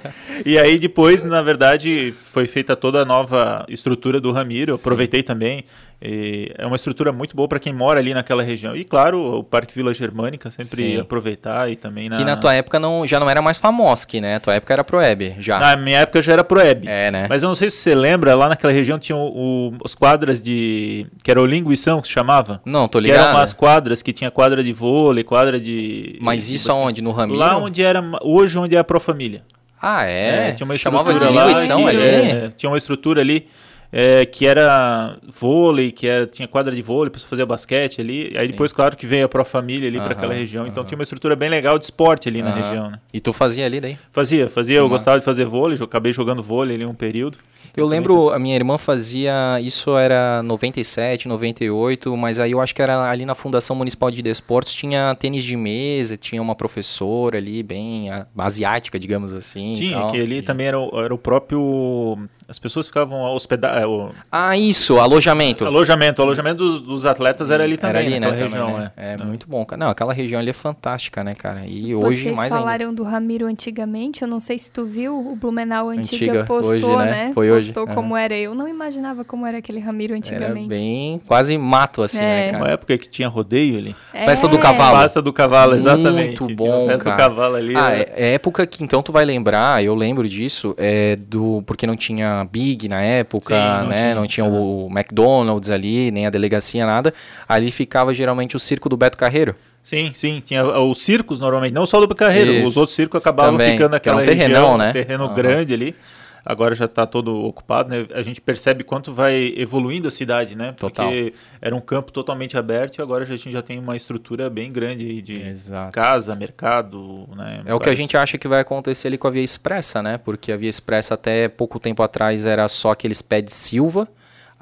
E 0.47 0.59
aí 0.59 0.79
depois, 0.79 1.23
na 1.23 1.43
verdade, 1.43 2.12
foi 2.12 2.47
feita 2.47 2.76
toda 2.76 3.00
a 3.00 3.05
nova 3.05 3.65
estrutura 3.69 4.20
do 4.20 4.32
Ramiro. 4.32 4.73
Eu 4.73 4.76
aproveitei 4.76 5.23
também. 5.23 5.65
E 6.04 6.52
é 6.58 6.66
uma 6.66 6.75
estrutura 6.75 7.12
muito 7.12 7.37
boa 7.37 7.46
para 7.46 7.60
quem 7.60 7.72
mora 7.72 8.00
ali 8.00 8.12
naquela 8.12 8.43
região. 8.43 8.75
E 8.75 8.84
claro, 8.84 9.38
o 9.38 9.44
Parque 9.44 9.72
Vila 9.72 9.94
Germânica, 9.94 10.50
sempre 10.50 10.94
Sim. 10.94 11.00
aproveitar 11.00 11.70
e 11.70 11.76
também 11.76 12.08
na... 12.08 12.16
Que 12.16 12.25
na 12.25 12.37
tua 12.37 12.52
época 12.52 12.81
não, 12.81 13.06
já 13.06 13.20
não 13.20 13.31
era 13.31 13.40
mais 13.40 13.56
Famosc, 13.56 14.20
né? 14.20 14.40
tua 14.40 14.54
época 14.54 14.72
era 14.72 14.82
Proeb, 14.82 15.37
já. 15.38 15.60
Na 15.60 15.76
minha 15.76 16.00
época 16.00 16.20
já 16.20 16.32
era 16.32 16.43
Proeb. 16.43 16.88
É, 16.88 17.10
né? 17.12 17.26
Mas 17.28 17.44
eu 17.44 17.49
não 17.49 17.54
sei 17.54 17.70
se 17.70 17.76
você 17.76 17.94
lembra, 17.94 18.34
lá 18.34 18.49
naquela 18.49 18.72
região 18.72 18.99
tinha 18.99 19.16
o, 19.16 19.70
o, 19.70 19.72
as 19.84 19.94
quadras 19.94 20.43
de... 20.43 21.06
que 21.22 21.31
era 21.31 21.40
o 21.40 21.46
Linguição, 21.46 22.00
que 22.00 22.08
se 22.08 22.12
chamava? 22.12 22.60
Não, 22.64 22.88
tô 22.88 22.98
ligado. 22.98 23.19
Que 23.19 23.25
eram 23.25 23.38
umas 23.38 23.52
quadras 23.52 24.02
que 24.02 24.12
tinha 24.12 24.31
quadra 24.31 24.64
de 24.64 24.72
vôlei, 24.72 25.22
quadra 25.22 25.60
de... 25.60 26.19
Mas 26.20 26.50
isso 26.50 26.64
tipo 26.64 26.72
assim, 26.72 26.82
aonde? 26.82 27.02
No 27.02 27.12
Ramiro? 27.12 27.38
Lá 27.38 27.56
onde 27.56 27.81
era... 27.81 28.02
Hoje 28.22 28.58
onde 28.58 28.75
é 28.75 28.78
a 28.81 28.84
Pro 28.84 28.98
Família. 28.98 29.43
Ah, 29.81 30.05
é? 30.05 30.48
é 30.48 30.52
tinha 30.52 30.64
uma 30.64 30.75
estrutura 30.75 31.05
Chamava 31.05 31.26
de 31.26 31.34
lá. 31.34 31.76
Que, 31.76 31.88
ali? 31.88 32.02
É, 32.02 32.50
tinha 32.56 32.70
uma 32.70 32.78
estrutura 32.78 33.20
ali 33.20 33.48
é, 33.93 34.25
que 34.25 34.47
era 34.47 35.19
vôlei, 35.29 35.93
que 35.93 36.06
era, 36.06 36.27
tinha 36.27 36.49
quadra 36.49 36.75
de 36.75 36.81
vôlei, 36.81 37.11
para 37.11 37.21
fazer 37.21 37.44
basquete 37.44 38.00
ali. 38.00 38.31
Sim. 38.33 38.39
Aí 38.39 38.49
depois, 38.49 38.73
claro, 38.73 38.97
que 38.97 39.06
veio 39.06 39.27
a 39.27 39.29
Pro 39.29 39.44
Família 39.44 39.89
ali 39.89 40.00
para 40.00 40.12
aquela 40.12 40.33
região. 40.33 40.67
Então 40.67 40.83
tinha 40.83 40.97
uma 40.97 41.03
estrutura 41.03 41.37
bem 41.37 41.50
legal 41.50 41.79
de 41.79 41.85
esporte 41.85 42.29
ali 42.29 42.43
na 42.43 42.55
região, 42.55 42.91
né? 42.91 42.99
E 43.12 43.21
tu 43.21 43.33
fazia 43.35 43.67
ali 43.67 43.81
daí? 43.81 43.99
Fazia, 44.11 44.49
fazia. 44.49 44.79
eu 44.79 44.89
gostava 44.89 45.19
de 45.19 45.25
fazer 45.25 45.44
vôlei, 45.44 45.77
eu 45.79 45.85
acabei 45.85 46.12
jogando 46.12 46.43
vôlei 46.43 46.77
ali 46.77 46.87
um 46.87 46.94
período. 46.94 47.39
Eu 47.77 47.87
lembro, 47.87 48.31
a 48.31 48.39
minha 48.39 48.55
irmã 48.55 48.79
fazia, 48.79 49.58
isso 49.61 49.96
era 49.96 50.43
97, 50.43 51.29
98, 51.29 52.17
mas 52.17 52.39
aí 52.39 52.53
eu 52.53 52.61
acho 52.61 52.75
que 52.75 52.82
era 52.82 53.11
ali 53.11 53.25
na 53.25 53.34
Fundação 53.34 53.75
Municipal 53.77 54.11
de 54.11 54.22
Desportos, 54.22 54.75
tinha 54.75 55.15
tênis 55.15 55.43
de 55.44 55.56
mesa, 55.56 56.17
tinha 56.17 56.41
uma 56.41 56.55
professora 56.55 57.39
ali, 57.39 57.63
bem 57.63 58.08
asiática, 58.37 58.99
digamos 58.99 59.32
assim. 59.32 59.75
Tinha, 59.75 60.06
que 60.06 60.20
ali 60.20 60.39
e... 60.39 60.43
também 60.43 60.67
era, 60.67 60.77
era 60.94 61.15
o 61.15 61.19
próprio 61.19 62.19
as 62.49 62.58
pessoas 62.58 62.87
ficavam 62.87 63.20
hospedadas. 63.22 63.82
É, 63.82 64.13
ah, 64.31 64.56
isso, 64.56 64.99
alojamento. 64.99 65.65
Alojamento. 65.65 66.20
O 66.20 66.25
alojamento 66.25 66.58
dos, 66.58 66.81
dos 66.81 67.06
atletas 67.06 67.51
era 67.51 67.65
ali 67.65 67.77
também, 67.77 67.96
era 67.96 68.06
ali, 68.06 68.20
né, 68.20 68.31
região. 68.31 68.67
Também, 68.67 68.81
né? 68.81 68.93
É, 68.96 69.13
é 69.13 69.17
muito 69.17 69.49
bom. 69.49 69.67
Não, 69.79 69.89
aquela 69.89 70.13
região 70.13 70.41
ali 70.41 70.51
é 70.51 70.55
fantástica, 70.55 71.22
né, 71.22 71.34
cara? 71.34 71.65
E 71.67 71.94
hoje 71.94 72.22
Vocês 72.22 72.37
mais 72.37 72.53
falaram 72.53 72.89
ainda. 72.91 72.96
do 72.96 73.05
Ramiro 73.05 73.46
antigamente, 73.46 74.22
eu 74.22 74.29
não 74.29 74.41
sei 74.41 74.58
se 74.58 74.72
tu 74.72 74.84
viu, 74.84 75.19
o 75.19 75.37
Blumenau 75.37 75.89
Antiga, 75.89 76.32
Antiga 76.32 76.44
postou, 76.44 76.75
hoje, 76.75 77.05
né? 77.05 77.11
né? 77.11 77.31
Foi 77.34 77.51
hoje. 77.51 77.72
Postou 77.72 77.94
como 77.94 78.17
era. 78.17 78.37
Eu 78.37 78.55
não 78.55 78.69
imaginava 78.69 79.25
como 79.25 79.46
era 79.46 79.58
aquele 79.58 79.79
Ramiro 79.79 80.15
antigamente. 80.15 80.72
Era 80.72 80.81
bem 80.81 81.20
quase 81.27 81.56
mato, 81.56 82.03
assim, 82.03 82.19
né, 82.19 82.25
é. 82.25 82.46
né, 82.46 82.53
cara? 82.53 82.65
Uma 82.65 82.72
época 82.72 82.99
que 82.99 83.08
tinha 83.08 83.29
rodeio 83.29 83.79
ali. 83.79 83.96
É. 84.13 84.25
Festa 84.25 84.49
do 84.49 84.58
Cavalo. 84.58 84.99
Festa 84.99 85.22
do 85.22 85.32
Cavalo, 85.32 85.75
exatamente. 85.75 86.41
Muito 86.41 86.56
bom, 86.56 86.87
Festa 86.87 87.05
cara. 87.11 87.17
do 87.17 87.34
Cavalo 87.34 87.56
ali. 87.56 87.77
Ah, 87.77 87.93
é, 87.93 88.13
é 88.17 88.34
época 88.34 88.67
que 88.67 88.82
então 88.82 89.03
tu 89.03 89.13
vai 89.13 89.25
lembrar, 89.25 89.82
eu 89.82 89.94
lembro 89.94 90.29
disso, 90.29 90.75
é 90.77 91.17
do 91.17 91.63
porque 91.67 91.87
não 91.87 91.96
tinha 91.96 92.31
Big 92.51 92.89
na 92.89 93.03
época, 93.03 93.55
Sim, 93.55 93.82
não 93.82 93.89
né? 93.89 93.96
Tinha. 93.96 94.15
Não 94.15 94.27
tinha 94.27 94.46
o 94.46 94.89
McDonald's 94.91 95.70
ali, 95.70 96.10
nem 96.10 96.27
a 96.27 96.31
delegacia, 96.31 96.86
nada. 96.86 97.12
Ali 97.48 97.70
ficava 97.70 98.15
geralmente 98.15 98.56
o 98.56 98.58
circo 98.58 98.89
do 98.89 98.96
Beto 98.96 99.17
Carreiro. 99.17 99.55
Sim, 99.82 100.12
sim, 100.15 100.41
tinha 100.44 100.65
os 100.65 101.03
circos 101.05 101.41
normalmente, 101.41 101.72
não 101.72 101.84
só 101.84 101.98
do 101.98 102.06
Beto 102.06 102.19
Carreiro, 102.19 102.53
Isso. 102.53 102.67
os 102.67 102.77
outros 102.77 102.94
circos 102.94 103.20
acabavam 103.20 103.53
Também, 103.53 103.72
ficando 103.72 103.93
naquela 103.93 104.22
um 104.22 104.24
terrenão, 104.24 104.60
região, 104.60 104.79
né? 104.79 104.91
um 104.91 104.93
terreno 104.93 105.27
uhum. 105.27 105.34
grande 105.34 105.74
ali 105.74 105.96
agora 106.44 106.75
já 106.75 106.87
está 106.87 107.06
todo 107.06 107.34
ocupado, 107.44 107.91
né? 107.91 108.06
A 108.15 108.22
gente 108.22 108.41
percebe 108.41 108.84
quanto 108.84 109.13
vai 109.13 109.55
evoluindo 109.56 110.08
a 110.08 110.11
cidade, 110.11 110.56
né? 110.56 110.72
Total. 110.72 111.06
Porque 111.06 111.34
era 111.61 111.75
um 111.75 111.81
campo 111.81 112.13
totalmente 112.13 112.56
aberto 112.56 112.99
e 112.99 113.03
agora 113.03 113.25
a 113.25 113.27
gente 113.27 113.51
já 113.51 113.63
tem 113.63 113.79
uma 113.79 113.96
estrutura 113.96 114.51
bem 114.51 114.72
grande 114.72 115.06
aí 115.06 115.22
de 115.22 115.41
Exato. 115.41 115.93
casa, 115.93 116.34
mercado, 116.34 117.29
né? 117.37 117.63
É 117.65 117.75
o 117.75 117.81
que 117.81 117.89
a 117.89 117.94
gente 117.94 118.17
acha 118.17 118.37
que 118.37 118.49
vai 118.49 118.61
acontecer 118.61 119.08
ali 119.08 119.19
com 119.19 119.29
a 119.29 119.31
Via 119.31 119.43
Expressa, 119.43 120.03
né? 120.03 120.19
Porque 120.19 120.53
a 120.53 120.56
Via 120.56 120.70
Expressa 120.70 121.15
até 121.15 121.49
pouco 121.49 121.79
tempo 121.79 122.03
atrás 122.03 122.44
era 122.46 122.67
só 122.69 122.91
aqueles 122.91 123.22
pés 123.22 123.44
de 123.44 123.53
Silva, 123.53 124.08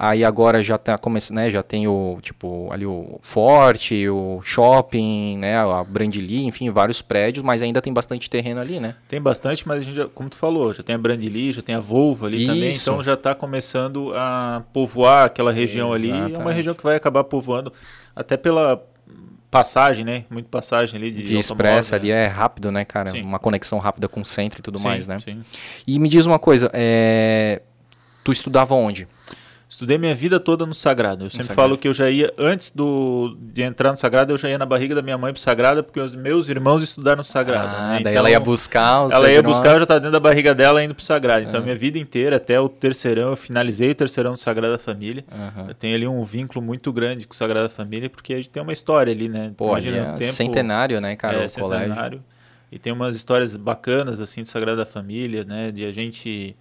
Aí 0.03 0.25
agora 0.25 0.63
já 0.63 0.79
tá 0.79 0.97
começando, 0.97 1.35
né? 1.35 1.51
Já 1.51 1.61
tem 1.61 1.87
o 1.87 2.17
tipo 2.23 2.73
ali 2.73 2.87
o 2.87 3.19
Forte, 3.21 4.09
o 4.09 4.41
shopping, 4.41 5.37
né? 5.37 5.55
A 5.59 5.83
Brandili, 5.83 6.43
enfim, 6.43 6.71
vários 6.71 7.03
prédios, 7.03 7.43
mas 7.43 7.61
ainda 7.61 7.79
tem 7.83 7.93
bastante 7.93 8.27
terreno 8.27 8.59
ali, 8.59 8.79
né? 8.79 8.95
Tem 9.07 9.21
bastante, 9.21 9.67
mas 9.67 9.77
a 9.77 9.81
gente, 9.83 9.95
já, 9.95 10.07
como 10.07 10.27
tu 10.27 10.37
falou, 10.37 10.73
já 10.73 10.81
tem 10.81 10.95
a 10.95 10.97
Brandili, 10.97 11.53
já 11.53 11.61
tem 11.61 11.75
a 11.75 11.79
Volvo 11.79 12.25
ali 12.25 12.39
Isso. 12.39 12.47
também, 12.47 12.73
então 12.73 13.03
já 13.03 13.13
está 13.13 13.35
começando 13.35 14.11
a 14.15 14.63
povoar 14.73 15.25
aquela 15.25 15.51
região 15.51 15.95
Exatamente. 15.95 16.23
ali. 16.23 16.33
É 16.33 16.37
uma 16.39 16.51
região 16.51 16.73
que 16.73 16.81
vai 16.81 16.95
acabar 16.95 17.23
povoando 17.23 17.71
até 18.15 18.35
pela 18.35 18.83
passagem, 19.51 20.03
né? 20.03 20.25
Muito 20.31 20.49
passagem 20.49 20.99
ali 20.99 21.11
de, 21.11 21.21
de 21.25 21.37
expressa 21.37 21.95
ali 21.95 22.09
é 22.09 22.25
rápido, 22.25 22.71
né, 22.71 22.83
cara? 22.85 23.11
Sim. 23.11 23.21
Uma 23.21 23.37
conexão 23.37 23.77
rápida 23.77 24.07
com 24.07 24.21
o 24.21 24.25
centro 24.25 24.61
e 24.61 24.63
tudo 24.63 24.79
sim, 24.79 24.83
mais, 24.83 25.07
né? 25.07 25.19
Sim. 25.19 25.43
E 25.85 25.99
me 25.99 26.09
diz 26.09 26.25
uma 26.25 26.39
coisa, 26.39 26.71
é 26.73 27.61
tu 28.23 28.31
estudava 28.31 28.73
onde? 28.73 29.07
Estudei 29.71 29.97
minha 29.97 30.13
vida 30.13 30.37
toda 30.37 30.65
no 30.65 30.73
Sagrado. 30.73 31.23
Eu 31.23 31.29
sempre 31.29 31.47
Sagrado. 31.47 31.61
falo 31.61 31.77
que 31.77 31.87
eu 31.87 31.93
já 31.93 32.09
ia, 32.09 32.29
antes 32.37 32.71
do, 32.71 33.37
de 33.39 33.61
entrar 33.61 33.91
no 33.91 33.95
Sagrado, 33.95 34.33
eu 34.33 34.37
já 34.37 34.49
ia 34.49 34.57
na 34.57 34.65
barriga 34.65 34.93
da 34.93 35.01
minha 35.01 35.17
mãe 35.17 35.31
pro 35.31 35.41
Sagrado, 35.41 35.81
porque 35.81 35.97
os 36.01 36.13
meus 36.13 36.49
irmãos 36.49 36.83
estudaram 36.83 37.19
no 37.19 37.23
Sagrado. 37.23 37.73
Ah, 37.73 37.91
né? 37.93 38.01
daí 38.03 38.13
ela 38.13 38.29
ia 38.29 38.35
então, 38.35 38.43
buscar 38.43 39.05
os 39.05 39.13
Ela 39.13 39.29
ia 39.31 39.37
irmãos. 39.37 39.53
buscar, 39.53 39.71
eu 39.71 39.77
já 39.77 39.83
estava 39.83 40.01
dentro 40.01 40.11
da 40.11 40.19
barriga 40.19 40.53
dela 40.53 40.83
indo 40.83 40.93
pro 40.93 41.01
Sagrado. 41.01 41.45
Então, 41.47 41.61
ah. 41.61 41.63
minha 41.63 41.75
vida 41.75 41.97
inteira, 41.97 42.35
até 42.35 42.59
o 42.59 42.67
terceirão, 42.67 43.29
eu 43.29 43.37
finalizei 43.37 43.91
o 43.91 43.95
terceirão 43.95 44.31
no 44.31 44.37
Sagrada 44.37 44.77
Família. 44.77 45.23
Uhum. 45.31 45.69
Eu 45.69 45.73
tenho 45.73 45.95
ali 45.95 46.05
um 46.05 46.21
vínculo 46.25 46.61
muito 46.61 46.91
grande 46.91 47.25
com 47.25 47.33
o 47.33 47.37
Sagrada 47.37 47.69
Família, 47.69 48.09
porque 48.09 48.33
a 48.33 48.37
gente 48.37 48.49
tem 48.49 48.61
uma 48.61 48.73
história 48.73 49.13
ali, 49.13 49.29
né? 49.29 49.53
Pô, 49.55 49.69
Imagina, 49.69 49.97
é 49.97 50.01
um 50.01 50.15
tempo, 50.15 50.33
centenário, 50.33 50.99
né, 50.99 51.15
cara? 51.15 51.43
É, 51.43 51.45
o 51.45 51.49
centenário. 51.49 51.95
Colégio. 51.95 52.19
E 52.69 52.77
tem 52.77 52.91
umas 52.91 53.15
histórias 53.15 53.55
bacanas, 53.55 54.19
assim, 54.19 54.41
do 54.41 54.49
Sagrada 54.49 54.85
Família, 54.85 55.45
né? 55.45 55.71
De 55.71 55.85
a 55.85 55.93
gente 55.93 56.57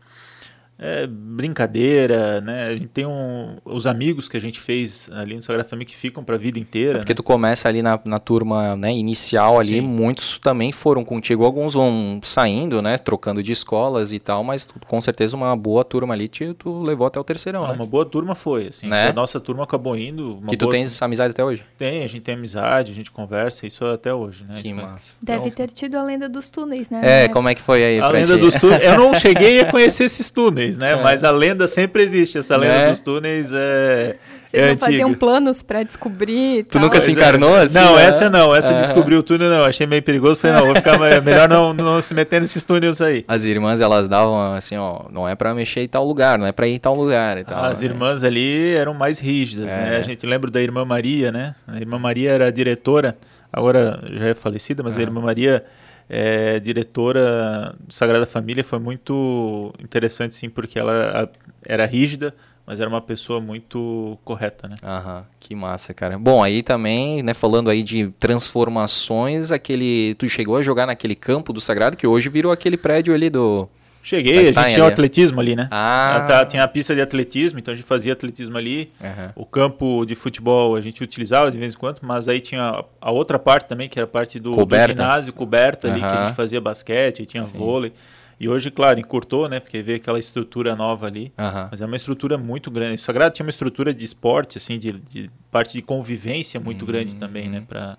é, 0.83 1.07
brincadeira, 1.07 2.41
né? 2.41 2.69
A 2.69 2.73
gente 2.73 2.89
tem 2.89 3.05
um, 3.05 3.59
os 3.67 3.87
amigos 3.87 4.29
que 4.29 4.37
a 4.37 4.41
gente 4.41 4.59
fez 4.59 5.11
ali 5.13 5.35
no 5.35 5.43
Sagrada 5.43 5.69
Família 5.69 5.87
que 5.87 5.97
ficam 5.97 6.25
para 6.25 6.37
a 6.37 6.39
vida 6.39 6.59
inteira. 6.59 6.95
É 6.95 6.99
porque 7.01 7.13
né? 7.13 7.17
tu 7.17 7.23
começa 7.23 7.69
ali 7.69 7.83
na, 7.83 8.01
na 8.07 8.19
turma 8.19 8.75
né, 8.77 8.91
inicial 8.91 9.61
ali, 9.61 9.75
Sim. 9.75 9.83
muitos 9.83 10.39
também 10.39 10.73
foram 10.73 11.05
contigo, 11.05 11.45
alguns 11.45 11.75
vão 11.75 12.19
saindo, 12.23 12.81
né? 12.81 12.97
Trocando 12.97 13.43
de 13.43 13.53
escolas 13.53 14.11
e 14.13 14.19
tal, 14.19 14.43
mas 14.43 14.65
tu, 14.65 14.75
com 14.87 14.99
certeza 15.03 15.37
uma 15.37 15.55
boa 15.55 15.85
turma 15.85 16.15
ali 16.15 16.29
te, 16.29 16.55
tu 16.55 16.81
levou 16.83 17.07
até 17.07 17.21
o 17.21 17.25
terceirão, 17.25 17.65
ah, 17.65 17.69
né? 17.69 17.75
Uma 17.75 17.87
boa 17.87 18.07
turma 18.07 18.35
foi, 18.35 18.69
assim. 18.69 18.87
Né? 18.87 19.09
A 19.09 19.13
nossa 19.13 19.39
turma 19.39 19.65
acabou 19.65 19.95
indo. 19.97 20.43
que 20.49 20.57
tu 20.57 20.65
boa... 20.65 20.73
tens 20.73 20.89
essa 20.89 21.05
amizade 21.05 21.33
até 21.33 21.45
hoje? 21.45 21.63
Tem, 21.77 22.05
a 22.05 22.09
gente 22.09 22.23
tem 22.23 22.35
amizade, 22.35 22.91
a 22.91 22.95
gente 22.95 23.11
conversa, 23.11 23.67
isso 23.67 23.85
até 23.85 24.15
hoje, 24.15 24.45
né? 24.49 24.55
Que 24.57 24.73
massa. 24.73 25.19
Deve 25.23 25.49
então... 25.49 25.67
ter 25.67 25.73
tido 25.75 25.97
a 25.97 26.03
lenda 26.03 26.27
dos 26.27 26.49
túneis, 26.49 26.89
né? 26.89 27.25
É, 27.25 27.29
como 27.29 27.51
é 27.51 27.55
que 27.55 27.61
foi 27.61 27.85
aí? 27.85 28.01
A 28.01 28.09
lenda 28.09 28.35
ti? 28.35 28.41
dos 28.41 28.55
túneis. 28.55 28.83
Eu 28.83 28.97
não 28.97 29.15
cheguei 29.21 29.61
a 29.61 29.71
conhecer 29.71 30.05
esses 30.05 30.31
túneis, 30.31 30.70
né? 30.77 30.93
É. 30.93 31.03
Mas 31.03 31.25
a 31.25 31.31
lenda 31.31 31.67
sempre 31.67 32.03
existe. 32.03 32.39
Essa 32.39 32.57
lenda 32.57 32.79
né? 32.79 32.91
dos 32.91 33.01
túneis 33.01 33.51
é. 33.53 34.17
Vocês 34.47 34.63
é 34.65 34.71
não 34.71 34.79
faziam 34.79 35.15
planos 35.15 35.63
para 35.63 35.85
descobrir? 35.85 36.65
Tu 36.65 36.73
tal. 36.73 36.83
nunca 36.83 37.01
se 37.01 37.13
encarnou 37.13 37.55
assim? 37.55 37.79
Não, 37.79 37.95
né? 37.95 38.05
essa 38.05 38.29
não. 38.29 38.55
Essa 38.55 38.73
é. 38.73 38.81
descobriu 38.81 39.21
o 39.21 39.23
túnel, 39.23 39.49
não. 39.49 39.65
Achei 39.65 39.87
meio 39.87 40.03
perigoso. 40.03 40.41
Falei, 40.41 40.57
não, 40.57 40.67
vou 40.67 40.75
ficar 40.75 40.99
melhor 41.23 41.49
não, 41.49 41.73
não 41.73 42.03
se 42.03 42.13
meter 42.15 42.41
nesses 42.41 42.65
túneis 42.65 43.01
aí. 43.01 43.25
As 43.29 43.45
irmãs, 43.45 43.81
elas 43.81 44.09
davam 44.09 44.53
assim, 44.55 44.77
ó, 44.77 45.05
não 45.13 45.29
é 45.29 45.37
para 45.37 45.55
mexer 45.55 45.83
em 45.83 45.89
tal 45.89 46.05
lugar, 46.05 46.39
não 46.39 46.47
é 46.47 46.53
para 46.53 46.67
ir 46.67 46.75
em 46.75 46.79
tal 46.81 46.95
lugar 46.95 47.39
e 47.39 47.45
tal. 47.45 47.65
As 47.65 47.81
né? 47.81 47.89
irmãs 47.89 48.25
ali 48.25 48.75
eram 48.75 48.93
mais 48.93 49.21
rígidas, 49.21 49.71
é. 49.71 49.77
né? 49.77 49.97
A 49.99 50.03
gente 50.03 50.27
lembra 50.27 50.51
da 50.51 50.61
irmã 50.61 50.85
Maria, 50.85 51.31
né? 51.31 51.55
A 51.69 51.77
irmã 51.77 51.99
Maria 51.99 52.33
era 52.33 52.51
diretora, 52.51 53.17
agora 53.53 54.01
já 54.13 54.27
é 54.27 54.35
falecida, 54.35 54.83
mas 54.83 54.99
a 54.99 55.03
irmã 55.03 55.21
Maria 55.21 55.65
é, 56.11 56.59
diretora 56.59 57.77
do 57.79 57.95
Sagrada 57.95 58.27
Família 58.27 58.65
foi 58.65 58.81
muito 58.81 59.73
interessante, 59.79 60.35
sim, 60.35 60.51
porque 60.51 60.77
ela 60.77 61.31
era 61.65 61.87
rígida, 61.87 62.35
mas 62.67 62.81
era 62.81 62.91
uma 62.91 63.01
pessoa 63.01 63.41
muito 63.41 64.19
correta, 64.25 64.67
né? 64.67 64.77
Aham, 64.83 65.25
que 65.39 65.55
massa, 65.55 65.95
cara. 65.95 66.19
Bom, 66.19 66.43
aí 66.43 66.65
também, 66.65 67.23
né, 67.23 67.33
falando 67.33 67.71
aí 67.71 67.85
de 67.85 68.09
transformações, 68.19 69.53
aquele, 69.53 70.17
tu 70.17 70.29
chegou 70.29 70.57
a 70.57 70.63
jogar 70.63 70.87
naquele 70.87 71.15
campo 71.15 71.53
do 71.53 71.61
Sagrado, 71.61 71.97
que 71.97 72.07
hoje 72.07 72.29
virou 72.29 72.51
aquele 72.51 72.77
prédio 72.77 73.15
ali 73.15 73.31
do 73.31 73.69
Cheguei, 74.03 74.39
a 74.39 74.45
gente 74.45 74.75
tinha 74.75 74.85
o 74.85 74.87
atletismo 74.87 75.41
ali, 75.41 75.55
né? 75.55 75.69
Ah. 75.71 76.25
Tá, 76.27 76.47
tinha 76.47 76.65
a 76.65 76.69
pista 76.69 76.95
de 76.95 77.03
atletismo, 77.03 77.59
então 77.59 77.73
a 77.73 77.77
gente 77.77 77.87
fazia 77.87 78.13
atletismo 78.13 78.57
ali. 78.57 78.91
Uhum. 79.01 79.31
O 79.37 79.47
campo 79.47 80.05
de 80.07 80.15
futebol 80.15 80.75
a 80.75 80.81
gente 80.81 81.05
utilizava 81.05 81.51
de 81.51 81.59
vez 81.59 81.75
em 81.75 81.77
quando, 81.77 81.99
mas 82.03 82.27
aí 82.27 82.41
tinha 82.41 82.83
a 83.01 83.11
outra 83.11 83.39
parte 83.39 83.69
também, 83.69 83.89
que 83.89 83.99
era 83.99 84.05
a 84.05 84.09
parte 84.09 84.41
do, 84.41 84.53
do 84.53 84.87
ginásio 84.87 85.33
coberta 85.33 85.87
uhum. 85.87 85.95
ali, 85.95 86.03
que 86.03 86.07
a 86.07 86.27
gente 86.27 86.35
fazia 86.35 86.61
basquete, 86.61 87.27
tinha 87.27 87.43
Sim. 87.43 87.59
vôlei. 87.59 87.93
E 88.41 88.49
hoje, 88.49 88.71
claro, 88.71 88.99
encurtou, 88.99 89.51
né? 89.51 89.61
Porque 89.61 89.83
veio 89.83 89.99
aquela 89.99 90.19
estrutura 90.19 90.75
nova 90.75 91.07
ali. 91.07 91.31
Uhum. 91.39 91.69
Mas 91.71 91.83
é 91.83 91.85
uma 91.85 91.97
estrutura 91.97 92.39
muito 92.39 92.71
grande. 92.71 92.95
O 92.95 92.99
Sagrado 92.99 93.35
tinha 93.35 93.45
uma 93.45 93.51
estrutura 93.51 93.93
de 93.93 94.03
esporte, 94.03 94.57
assim, 94.57 94.79
de, 94.79 94.93
de 94.93 95.31
parte 95.51 95.75
de 95.75 95.83
convivência 95.83 96.59
muito 96.59 96.81
uhum. 96.83 96.89
grande 96.89 97.17
também, 97.17 97.51
né? 97.51 97.63
Para 97.69 97.99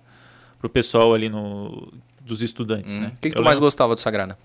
o 0.60 0.68
pessoal 0.68 1.14
ali 1.14 1.28
no, 1.28 1.92
dos 2.20 2.42
estudantes, 2.42 2.96
uhum. 2.96 3.02
né? 3.02 3.12
O 3.14 3.20
que, 3.20 3.30
que 3.30 3.36
tu 3.36 3.42
mais 3.44 3.60
gostava 3.60 3.94
do 3.94 4.00
Sagrado? 4.00 4.36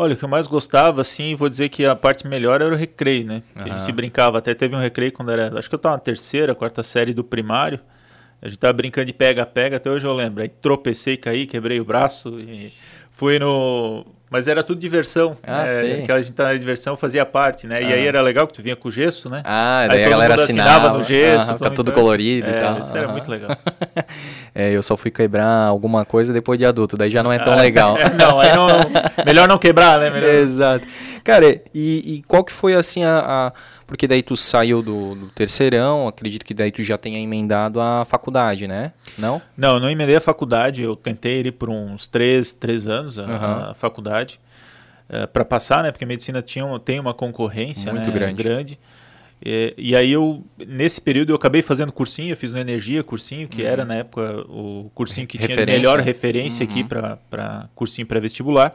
Olha, 0.00 0.14
o 0.14 0.16
que 0.16 0.24
eu 0.24 0.28
mais 0.30 0.46
gostava, 0.46 1.02
assim, 1.02 1.34
vou 1.34 1.46
dizer 1.46 1.68
que 1.68 1.84
a 1.84 1.94
parte 1.94 2.26
melhor 2.26 2.62
era 2.62 2.72
o 2.72 2.76
recreio, 2.76 3.26
né? 3.26 3.42
Uhum. 3.54 3.64
A 3.64 3.78
gente 3.80 3.92
brincava, 3.92 4.38
até 4.38 4.54
teve 4.54 4.74
um 4.74 4.80
recreio 4.80 5.12
quando 5.12 5.30
era, 5.30 5.58
acho 5.58 5.68
que 5.68 5.74
eu 5.74 5.76
estava 5.76 5.96
na 5.96 6.00
terceira, 6.00 6.54
quarta 6.54 6.82
série 6.82 7.12
do 7.12 7.22
primário. 7.22 7.78
A 8.40 8.48
gente 8.48 8.58
tava 8.58 8.72
brincando 8.72 9.08
de 9.08 9.12
pega-pega, 9.12 9.76
até 9.76 9.90
hoje 9.90 10.06
eu 10.06 10.14
lembro. 10.14 10.42
Aí 10.42 10.48
tropecei, 10.48 11.18
caí, 11.18 11.46
quebrei 11.46 11.78
o 11.82 11.84
braço 11.84 12.40
e 12.40 12.72
fui 13.10 13.38
no 13.38 14.06
mas 14.30 14.46
era 14.46 14.62
tudo 14.62 14.78
diversão. 14.78 15.36
Ah, 15.42 15.64
né? 15.64 16.02
Que 16.02 16.12
a 16.12 16.22
gente 16.22 16.34
tá 16.34 16.44
na 16.44 16.54
diversão 16.54 16.96
fazia 16.96 17.26
parte, 17.26 17.66
né? 17.66 17.78
Ah. 17.78 17.80
E 17.80 17.92
aí 17.92 18.06
era 18.06 18.22
legal 18.22 18.46
que 18.46 18.52
tu 18.54 18.62
vinha 18.62 18.76
com 18.76 18.88
gesso, 18.88 19.28
né? 19.28 19.42
Ah, 19.44 19.86
daí 19.88 19.98
aí 19.98 20.04
a 20.04 20.08
galera 20.08 20.34
assinava, 20.34 20.70
assinava 20.70 20.98
no 20.98 21.02
gesso. 21.02 21.50
Ah, 21.50 21.58
fica 21.58 21.70
tudo 21.70 21.90
colorido 21.90 22.48
assim. 22.48 22.56
e 22.56 22.58
é, 22.58 22.62
tal. 22.62 22.78
Isso 22.78 22.96
era 22.96 23.08
muito 23.08 23.28
legal. 23.28 23.50
é, 24.54 24.70
eu 24.70 24.84
só 24.84 24.96
fui 24.96 25.10
quebrar 25.10 25.66
alguma 25.66 26.04
coisa 26.04 26.32
depois 26.32 26.60
de 26.60 26.64
adulto, 26.64 26.96
daí 26.96 27.10
já 27.10 27.24
não 27.24 27.32
é 27.32 27.40
tão 27.40 27.54
ah, 27.54 27.56
legal. 27.56 27.96
não, 28.16 28.38
aí 28.38 28.54
não, 28.54 28.68
melhor 29.26 29.48
não 29.48 29.58
quebrar, 29.58 29.98
né? 29.98 30.10
Melhor... 30.10 30.30
Exato. 30.30 30.86
Cara, 31.24 31.60
e, 31.74 32.14
e, 32.14 32.22
qual 32.26 32.44
que 32.44 32.52
foi 32.52 32.74
assim 32.74 33.04
a, 33.04 33.18
a, 33.18 33.52
Porque 33.90 34.06
daí 34.06 34.22
tu 34.22 34.36
saiu 34.36 34.82
do, 34.82 35.16
do, 35.16 35.26
terceirão, 35.30 36.06
acredito 36.06 36.44
que 36.44 36.54
daí 36.54 36.70
tu 36.70 36.80
já 36.84 36.96
tenha 36.96 37.18
emendado 37.18 37.80
a 37.80 38.04
faculdade, 38.04 38.68
né? 38.68 38.92
Não? 39.18 39.42
Não, 39.56 39.74
eu 39.74 39.80
não 39.80 39.90
emendei 39.90 40.14
a 40.14 40.20
faculdade, 40.20 40.80
eu 40.80 40.94
tentei 40.94 41.40
ir 41.40 41.50
por 41.50 41.68
uns 41.68 42.06
três, 42.06 42.52
três 42.52 42.86
anos 42.86 43.18
a, 43.18 43.24
uhum. 43.24 43.70
a 43.70 43.74
faculdade. 43.74 44.38
Uh, 45.08 45.16
eh, 45.16 45.26
para 45.26 45.44
passar, 45.44 45.82
né? 45.82 45.90
Porque 45.90 46.04
a 46.04 46.06
medicina 46.06 46.40
tinha, 46.40 46.64
tem 46.78 47.00
uma 47.00 47.12
concorrência 47.12 47.92
muito 47.92 48.06
né, 48.06 48.12
grande. 48.12 48.42
grande. 48.44 48.80
E, 49.44 49.74
e, 49.76 49.96
aí 49.96 50.12
eu, 50.12 50.44
nesse 50.64 51.00
período, 51.00 51.30
eu 51.32 51.36
acabei 51.36 51.60
fazendo 51.60 51.90
cursinho, 51.90 52.30
eu 52.30 52.36
fiz 52.36 52.52
no 52.52 52.60
Energia 52.60 53.02
cursinho, 53.02 53.48
que 53.48 53.62
uhum. 53.62 53.68
era 53.68 53.84
na 53.84 53.96
época 53.96 54.44
o 54.48 54.88
cursinho 54.94 55.26
que 55.26 55.36
referência. 55.36 55.66
tinha 55.66 55.76
melhor 55.76 55.98
referência 55.98 56.64
uhum. 56.64 56.70
aqui 56.70 56.84
para 56.84 57.68
cursinho 57.74 58.06
pré-vestibular. 58.06 58.72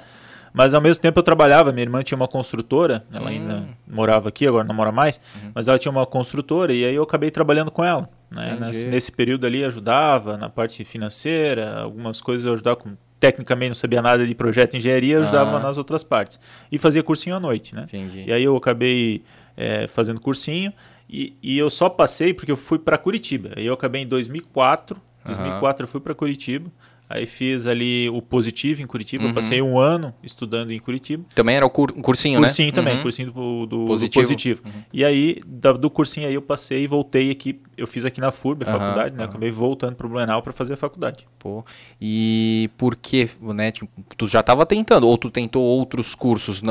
Mas 0.56 0.74
ao 0.74 0.82
mesmo 0.82 1.02
tempo 1.02 1.20
eu 1.20 1.24
trabalhava, 1.24 1.72
minha 1.72 1.84
irmã 1.84 2.02
tinha 2.02 2.16
uma 2.16 2.28
construtora, 2.28 3.06
ela 3.12 3.30
ainda 3.30 3.58
hum. 3.58 3.68
morava 3.88 4.30
aqui, 4.30 4.48
agora 4.48 4.64
não 4.64 4.74
mora 4.74 4.92
mais, 4.92 5.20
uhum. 5.36 5.52
mas 5.54 5.68
ela 5.68 5.78
tinha 5.78 5.92
uma 5.92 6.06
construtora 6.06 6.74
e 6.74 6.86
aí 6.86 6.96
eu 6.96 7.04
acabei 7.04 7.30
trabalhando 7.30 7.70
com 7.70 7.84
ela. 7.84 8.10
Né? 8.32 8.58
Nesse, 8.60 8.88
nesse, 8.88 9.12
período 9.12 9.46
ali 9.46 9.64
ajudava 9.64 10.38
na 10.38 10.50
parte 10.50 10.84
financeira, 10.84 11.82
algumas 11.82 12.20
coisas 12.22 12.46
eu 12.46 12.54
ajudava 12.54 12.78
com 12.78 12.96
tecnicamente 13.20 13.70
não 13.70 13.76
sabia 13.76 14.02
nada 14.02 14.26
de 14.26 14.36
projeto 14.36 14.72
de 14.72 14.78
engenharia, 14.78 15.20
ajudava 15.20 15.58
ah. 15.58 15.60
nas 15.60 15.78
outras 15.78 16.04
partes. 16.04 16.40
E 16.72 16.78
fazia 16.78 17.02
cursinho 17.02 17.36
à 17.36 17.40
noite, 17.40 17.74
né? 17.74 17.84
Entendi. 17.84 18.26
E 18.28 18.32
aí 18.32 18.44
eu 18.44 18.56
acabei 18.56 19.24
é, 19.56 19.88
fazendo 19.88 20.20
cursinho 20.20 20.72
e, 21.10 21.36
e, 21.42 21.58
eu 21.58 21.70
só 21.70 21.88
passei 21.88 22.34
porque 22.34 22.52
eu 22.52 22.58
fui 22.58 22.80
para 22.80 22.98
Curitiba. 22.98 23.52
Aí 23.56 23.66
eu 23.66 23.74
acabei 23.74 24.02
em 24.02 24.08
2004, 24.08 25.02
2004 25.26 25.84
eu 25.84 25.88
fui 25.88 26.02
para 26.02 26.14
Curitiba. 26.14 26.72
Aí 27.08 27.26
fiz 27.28 27.68
ali 27.68 28.10
o 28.10 28.22
positivo 28.22 28.82
em 28.82 28.88
Curitiba. 28.88 29.26
Uhum. 29.26 29.34
passei 29.34 29.62
um 29.62 29.78
ano 29.78 30.14
estudando 30.24 30.72
em 30.72 30.80
Curitiba. 30.80 31.24
Também 31.36 31.56
era 31.56 31.66
o 31.66 31.70
cur 31.70 31.94
cursinho, 32.02 32.40
né? 32.40 32.48
Cursinho 32.48 32.72
também, 32.72 32.96
uhum. 32.96 33.04
cursinho 33.04 33.32
do, 33.32 33.66
do 33.66 33.86
positivo. 33.86 34.24
Do 34.24 34.28
positivo. 34.28 34.62
Uhum. 34.66 34.84
E 34.92 35.06
aí, 35.06 35.40
do 35.80 35.90
cursinho 35.90 36.28
aí 36.28 36.34
eu 36.34 36.42
passei 36.42 36.84
e 36.84 36.88
voltei 36.88 37.30
aqui. 37.30 37.62
Eu 37.78 37.86
fiz 37.86 38.06
aqui 38.06 38.20
na 38.20 38.32
FURB, 38.32 38.64
a 38.64 38.66
faculdade, 38.66 39.16
né? 39.16 39.26
Acabei 39.26 39.52
voltando 39.52 39.96
para 39.96 40.08
o 40.08 40.10
Blumenau 40.10 40.42
para 40.42 40.54
fazer 40.54 40.74
a 40.74 40.78
faculdade. 40.78 41.28
Pô. 41.38 41.64
E 42.02 42.70
por 42.78 42.96
que, 42.96 43.30
né? 43.42 43.72
Tipo, 43.72 43.90
tu 44.18 44.28
já 44.28 44.40
estava 44.40 44.66
tentando, 44.66 45.08
ou 45.08 45.18
tu 45.18 45.30
tentou 45.30 45.64
outros 45.64 46.16
cursos? 46.16 46.62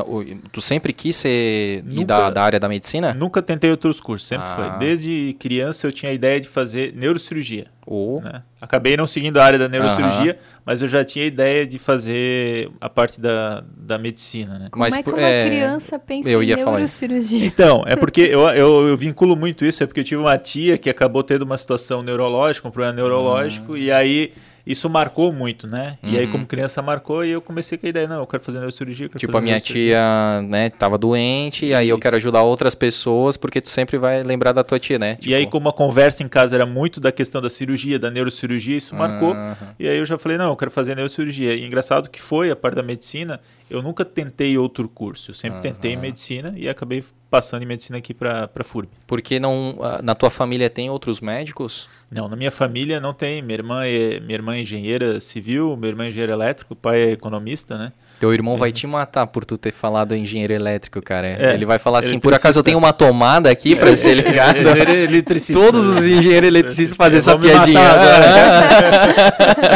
Tu 0.50 0.60
sempre 0.60 0.92
quis 0.92 1.16
ser 1.16 1.84
nunca, 1.84 2.04
da, 2.04 2.30
da, 2.30 2.42
área 2.42 2.58
da 2.58 2.68
medicina? 2.68 3.14
Nunca 3.14 3.42
tentei 3.42 3.70
outros 3.70 4.00
cursos, 4.00 4.26
sempre 4.26 4.48
ah. 4.48 4.56
foi. 4.56 4.78
Desde 4.78 5.36
criança 5.38 5.86
eu 5.86 5.92
tinha 5.92 6.10
a 6.10 6.14
ideia 6.14 6.40
de 6.40 6.48
fazer 6.48 6.92
neurocirurgia. 6.94 7.66
Oh. 7.86 8.20
Né? 8.22 8.42
Acabei 8.60 8.96
não 8.96 9.06
seguindo 9.06 9.38
a 9.38 9.44
área 9.44 9.58
da 9.58 9.68
neurocirurgia, 9.68 10.38
mas 10.64 10.80
eu 10.80 10.88
já 10.88 11.04
tinha 11.04 11.24
a 11.24 11.28
ideia 11.28 11.66
de 11.66 11.78
fazer 11.78 12.70
a 12.80 12.88
parte 12.88 13.20
da, 13.20 13.62
da 13.76 13.98
medicina. 13.98 14.58
Né? 14.58 14.68
Como 14.70 14.82
mas, 14.82 14.96
é 14.96 15.02
que 15.02 15.10
uma 15.10 15.20
é... 15.20 15.46
criança 15.46 15.98
pensa 15.98 16.30
eu 16.30 16.42
em 16.42 16.54
neurocirurgia? 16.54 17.44
Então, 17.44 17.84
é 17.86 17.94
porque 17.94 18.22
eu, 18.22 18.40
eu, 18.50 18.88
eu, 18.88 18.96
vinculo 18.96 19.36
muito 19.36 19.64
isso, 19.64 19.82
é 19.82 19.86
porque 19.86 20.00
eu 20.00 20.04
tive 20.04 20.20
uma 20.20 20.38
tia 20.38 20.78
que 20.78 20.88
acabou 20.88 21.22
tendo 21.22 21.42
uma 21.42 21.58
situação 21.58 22.02
neurológica, 22.02 22.66
um 22.66 22.70
problema 22.70 22.94
neurológico, 22.94 23.74
ah. 23.74 23.78
e 23.78 23.92
aí 23.92 24.32
isso 24.66 24.88
marcou 24.88 25.32
muito, 25.32 25.66
né? 25.66 25.98
Uhum. 26.02 26.10
E 26.10 26.18
aí, 26.18 26.24
uhum. 26.24 26.32
como 26.32 26.46
criança, 26.46 26.80
marcou 26.80 27.24
e 27.24 27.30
eu 27.30 27.40
comecei 27.40 27.76
com 27.76 27.86
a 27.86 27.88
ideia, 27.88 28.08
não, 28.08 28.20
eu 28.20 28.26
quero 28.26 28.42
fazer 28.42 28.58
neurocirurgia. 28.58 29.08
Quero 29.08 29.18
tipo, 29.18 29.36
a 29.36 29.40
minha 29.40 29.60
tia, 29.60 30.42
né, 30.42 30.70
tava 30.70 30.96
doente, 30.96 31.66
e 31.66 31.74
aí 31.74 31.88
eu 31.88 31.98
quero 31.98 32.16
ajudar 32.16 32.42
outras 32.42 32.74
pessoas, 32.74 33.36
porque 33.36 33.60
tu 33.60 33.68
sempre 33.68 33.98
vai 33.98 34.22
lembrar 34.22 34.52
da 34.52 34.64
tua 34.64 34.78
tia, 34.78 34.98
né? 34.98 35.16
Tipo... 35.16 35.28
E 35.28 35.34
aí, 35.34 35.46
como 35.46 35.68
a 35.68 35.72
conversa 35.72 36.22
em 36.22 36.28
casa 36.28 36.54
era 36.54 36.64
muito 36.64 36.98
da 36.98 37.12
questão 37.12 37.42
da 37.42 37.50
cirurgia, 37.50 37.98
da 37.98 38.10
neurocirurgia, 38.10 38.76
isso 38.76 38.94
marcou. 38.94 39.34
Uhum. 39.34 39.54
E 39.78 39.88
aí 39.88 39.98
eu 39.98 40.04
já 40.04 40.16
falei, 40.16 40.38
não, 40.38 40.50
eu 40.50 40.56
quero 40.56 40.70
fazer 40.70 40.94
neurocirurgia. 40.94 41.54
E 41.54 41.64
engraçado 41.64 42.08
que 42.08 42.20
foi 42.20 42.50
a 42.50 42.56
parte 42.56 42.76
da 42.76 42.82
medicina, 42.82 43.40
eu 43.70 43.82
nunca 43.82 44.04
tentei 44.04 44.56
outro 44.58 44.88
curso. 44.88 45.30
Eu 45.30 45.34
sempre 45.34 45.60
tentei 45.60 45.96
medicina 45.96 46.54
e 46.56 46.68
acabei 46.68 47.02
passando 47.30 47.62
em 47.62 47.66
medicina 47.66 47.98
aqui 47.98 48.14
para 48.14 48.48
FURB. 48.62 48.88
Porque 49.06 49.40
não, 49.40 49.78
ah, 49.82 50.00
na 50.02 50.14
tua 50.14 50.30
família 50.30 50.70
tem 50.70 50.88
outros 50.90 51.20
médicos? 51.20 51.88
Não, 52.10 52.28
na 52.28 52.36
minha 52.36 52.50
família 52.50 53.00
não 53.00 53.12
tem. 53.12 53.42
Minha 53.42 53.58
irmã 53.58 53.84
é, 53.84 54.20
minha 54.20 54.34
irmã 54.34 54.54
é 54.54 54.60
engenheira 54.60 55.20
civil, 55.20 55.76
meu 55.76 55.90
irmão 55.90 56.06
é 56.06 56.08
engenheiro 56.10 56.32
elétrico, 56.32 56.74
o 56.74 56.76
pai 56.76 57.02
é 57.02 57.10
economista, 57.10 57.76
né? 57.76 57.92
Teu 58.20 58.32
irmão 58.32 58.56
vai 58.56 58.70
te 58.72 58.86
matar 58.86 59.26
por 59.26 59.44
tu 59.44 59.58
ter 59.58 59.72
falado 59.72 60.14
engenheiro 60.16 60.52
elétrico, 60.52 61.02
cara. 61.02 61.26
É, 61.26 61.54
ele 61.54 61.66
vai 61.66 61.78
falar 61.78 61.98
assim, 61.98 62.18
por 62.18 62.32
acaso 62.32 62.60
eu 62.60 62.62
tenho 62.62 62.78
uma 62.78 62.92
tomada 62.92 63.50
aqui 63.50 63.74
pra 63.76 63.94
ser 63.96 64.14
ligado. 64.14 64.58
Engenheiro 64.60 64.92
eletricista. 64.92 65.60
Todos 65.62 65.86
os 65.86 65.98
engenheiros 66.06 66.48
eletricistas 66.48 66.96
fazem 66.96 67.18
essa 67.18 67.36
piadinha. 67.38 67.80
agora. 67.80 68.24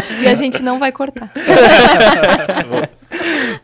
E 0.22 0.26
a 0.26 0.34
gente 0.34 0.62
não 0.62 0.78
vai 0.78 0.90
cortar. 0.92 1.30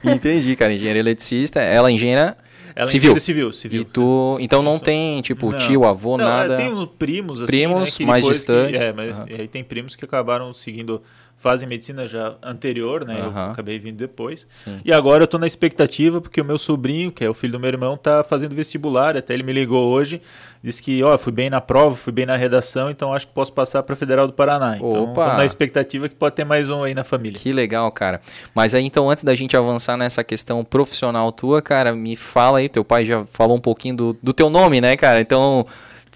Entendi, 0.05 0.57
cara. 0.57 0.73
Engenheiro 0.73 0.99
eletricista, 0.99 1.61
ela 1.61 1.89
é 1.89 1.93
engenheira 1.93 2.37
Ela 2.77 2.87
é 2.87 2.91
civil. 2.91 3.19
civil, 3.21 3.53
civil. 3.53 3.81
E 3.83 3.85
tu, 3.85 4.37
então 4.41 4.63
não 4.63 4.79
tem, 4.79 5.21
tipo, 5.23 5.51
Não. 5.51 5.59
tio, 5.59 5.85
avô, 5.85 6.17
Não, 6.17 6.25
nada. 6.25 6.55
é, 6.55 6.57
Tem 6.57 6.91
primos, 6.99 7.39
assim, 7.41 7.47
Primos 7.47 7.91
né, 7.91 7.97
que 7.97 8.07
mais 8.07 8.23
depois 8.23 8.41
que- 8.41 8.53
distantes. 8.53 8.81
é, 8.83 8.93
mas 8.93 9.17
e 9.31 9.41
aí 9.41 9.49
tem 9.49 9.65
primos 9.65 9.97
que 9.97 10.05
acabaram 10.05 10.53
seguindo, 10.53 11.03
fazem 11.45 11.69
medicina 11.69 12.07
já 12.07 12.37
anterior, 12.43 13.05
né? 13.05 13.21
Eu 13.21 13.27
Aham. 13.27 13.51
acabei 13.51 13.79
vindo 13.79 13.99
depois. 13.99 14.47
Sim. 14.49 14.81
E 14.83 14.91
agora 14.91 15.25
eu 15.25 15.27
tô 15.27 15.37
na 15.37 15.47
expectativa, 15.47 16.19
porque 16.19 16.41
o 16.41 16.45
meu 16.45 16.57
sobrinho, 16.57 17.13
que 17.13 17.23
é 17.23 17.29
o 17.29 17.35
filho 17.35 17.53
do 17.53 17.61
meu 17.61 17.69
irmão, 17.69 17.99
tá 17.99 18.25
fazendo 18.25 18.55
vestibular. 18.55 19.15
Até 19.15 19.35
ele 19.35 19.43
me 19.43 19.53
ligou 19.53 19.93
hoje, 19.93 20.23
disse 20.63 20.83
que, 20.83 21.03
ó, 21.03 21.19
fui 21.19 21.33
bem 21.33 21.51
na 21.51 21.61
prova, 21.61 21.95
fui 21.95 22.15
bem 22.15 22.25
na 22.25 22.35
redação, 22.35 22.91
então 22.91 23.13
acho 23.13 23.27
que 23.27 23.35
posso 23.35 23.53
passar 23.53 23.83
para 23.83 23.95
Federal 23.95 24.27
do 24.27 24.33
Paraná. 24.33 24.79
Então 24.79 25.05
Opa! 25.05 25.23
tô 25.23 25.37
na 25.37 25.45
expectativa 25.45 26.09
que 26.09 26.15
pode 26.15 26.35
ter 26.35 26.47
mais 26.47 26.71
um 26.71 26.83
aí 26.83 26.95
na 26.95 27.05
família. 27.05 27.39
Que 27.39 27.53
legal, 27.53 27.93
cara. 27.93 28.23
Mas 28.55 28.75
aí, 28.75 28.83
então, 28.83 29.11
antes 29.11 29.23
da 29.23 29.35
gente 29.35 29.55
avançar 29.55 29.99
nessa 29.99 30.25
questão 30.25 30.65
profissional 30.65 31.31
tua, 31.31 31.61
cara, 31.61 31.95
me 31.95 32.17
fala 32.17 32.61
aí, 32.61 32.71
teu 32.71 32.83
pai 32.83 33.05
já 33.05 33.27
falou 33.27 33.55
um 33.55 33.61
pouquinho 33.61 33.95
do, 33.95 34.17
do 34.23 34.33
teu 34.33 34.49
nome, 34.49 34.81
né, 34.81 34.97
cara? 34.97 35.21
Então, 35.21 35.67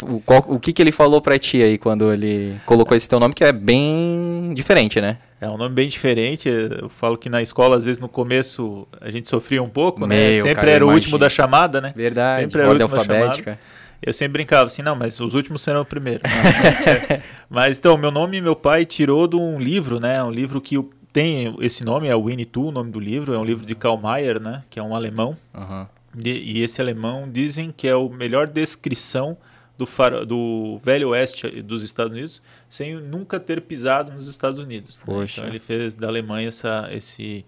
o, 0.02 0.20
qual- 0.20 0.44
o 0.48 0.58
que 0.60 0.72
que 0.72 0.82
ele 0.82 0.92
falou 0.92 1.20
pra 1.20 1.38
ti 1.38 1.62
aí 1.62 1.78
quando 1.78 2.12
ele 2.12 2.56
colocou 2.66 2.96
esse 2.96 3.08
teu 3.08 3.18
nome, 3.20 3.34
que 3.34 3.44
é 3.44 3.52
bem 3.52 4.52
diferente, 4.54 5.00
né? 5.00 5.18
É 5.40 5.48
um 5.48 5.56
nome 5.56 5.74
bem 5.74 5.88
diferente. 5.88 6.48
Eu 6.48 6.88
falo 6.88 7.16
que 7.16 7.28
na 7.28 7.40
escola, 7.40 7.76
às 7.76 7.84
vezes, 7.84 8.00
no 8.00 8.08
começo, 8.08 8.88
a 9.00 9.10
gente 9.10 9.28
sofria 9.28 9.62
um 9.62 9.68
pouco, 9.68 10.06
né? 10.06 10.32
Meu, 10.32 10.42
Sempre 10.42 10.54
cara, 10.56 10.70
era 10.70 10.86
o 10.86 10.90
último 10.90 11.16
da 11.16 11.28
chamada, 11.28 11.80
né? 11.80 11.92
Verdade. 11.94 12.42
Sempre 12.42 12.60
era 12.60 12.68
o 12.68 12.72
último 12.72 12.88
da 12.88 12.96
alfabética. 12.98 13.58
Eu 14.02 14.12
sempre 14.12 14.32
brincava 14.34 14.66
assim, 14.66 14.82
não, 14.82 14.96
mas 14.96 15.18
os 15.20 15.34
últimos 15.34 15.62
serão 15.62 15.82
o 15.82 15.84
primeiro. 15.84 16.22
mas 17.48 17.78
então, 17.78 17.96
meu 17.96 18.10
nome 18.10 18.40
meu 18.40 18.54
pai 18.56 18.84
tirou 18.84 19.26
de 19.26 19.36
um 19.36 19.58
livro, 19.58 19.98
né? 20.00 20.22
Um 20.22 20.30
livro 20.30 20.60
que 20.60 20.76
tem 21.12 21.54
esse 21.60 21.84
nome, 21.84 22.08
é 22.08 22.16
Winnie 22.16 22.46
Pooh, 22.46 22.68
o 22.68 22.72
nome 22.72 22.90
do 22.90 23.00
livro. 23.00 23.34
É 23.34 23.38
um 23.38 23.44
livro 23.44 23.64
de 23.66 23.74
Karl 23.74 23.96
Mayer, 23.98 24.40
né? 24.40 24.62
Que 24.70 24.78
é 24.78 24.82
um 24.82 24.94
alemão. 24.94 25.36
Aham. 25.54 25.88
E, 26.24 26.30
e 26.58 26.62
esse 26.62 26.80
alemão 26.80 27.28
dizem 27.30 27.72
que 27.76 27.86
é 27.86 27.92
a 27.92 28.08
melhor 28.16 28.48
descrição 28.48 29.36
do, 29.78 29.86
faro- 29.86 30.26
do 30.26 30.76
velho 30.84 31.10
oeste 31.10 31.62
dos 31.62 31.82
Estados 31.84 32.12
Unidos 32.12 32.42
sem 32.68 32.96
nunca 33.00 33.38
ter 33.40 33.62
pisado 33.62 34.12
nos 34.12 34.26
Estados 34.26 34.58
Unidos. 34.58 34.98
né? 34.98 35.04
Poxa. 35.06 35.40
Então 35.40 35.48
ele 35.48 35.58
fez 35.60 35.94
da 35.94 36.08
Alemanha 36.08 36.48
essa, 36.48 36.88
esse, 36.92 37.46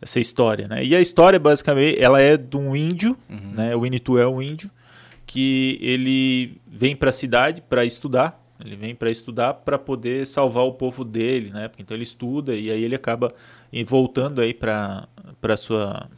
essa 0.00 0.20
história. 0.20 0.68
Né? 0.68 0.84
E 0.84 0.94
a 0.94 1.00
história, 1.00 1.38
basicamente, 1.38 2.00
ela 2.00 2.20
é 2.20 2.36
de 2.36 2.56
um 2.56 2.74
índio, 2.76 3.16
né? 3.28 3.74
o 3.74 3.80
Winnie 3.80 4.00
Pooh 4.00 4.18
é 4.18 4.26
um 4.26 4.40
índio, 4.40 4.70
que 5.26 5.76
ele 5.82 6.60
vem 6.66 6.94
para 6.94 7.10
a 7.10 7.12
cidade 7.12 7.60
para 7.60 7.84
estudar. 7.84 8.40
Ele 8.64 8.74
vem 8.76 8.94
para 8.94 9.10
estudar 9.10 9.52
para 9.52 9.76
poder 9.78 10.26
salvar 10.26 10.64
o 10.64 10.72
povo 10.72 11.04
dele, 11.04 11.50
né? 11.50 11.70
Então 11.78 11.94
ele 11.94 12.04
estuda 12.04 12.54
e 12.54 12.70
aí 12.70 12.82
ele 12.84 12.94
acaba 12.94 13.34
voltando 13.84 14.40
aí 14.40 14.54
para 14.54 15.06
para 15.42 15.58
sua 15.58 16.08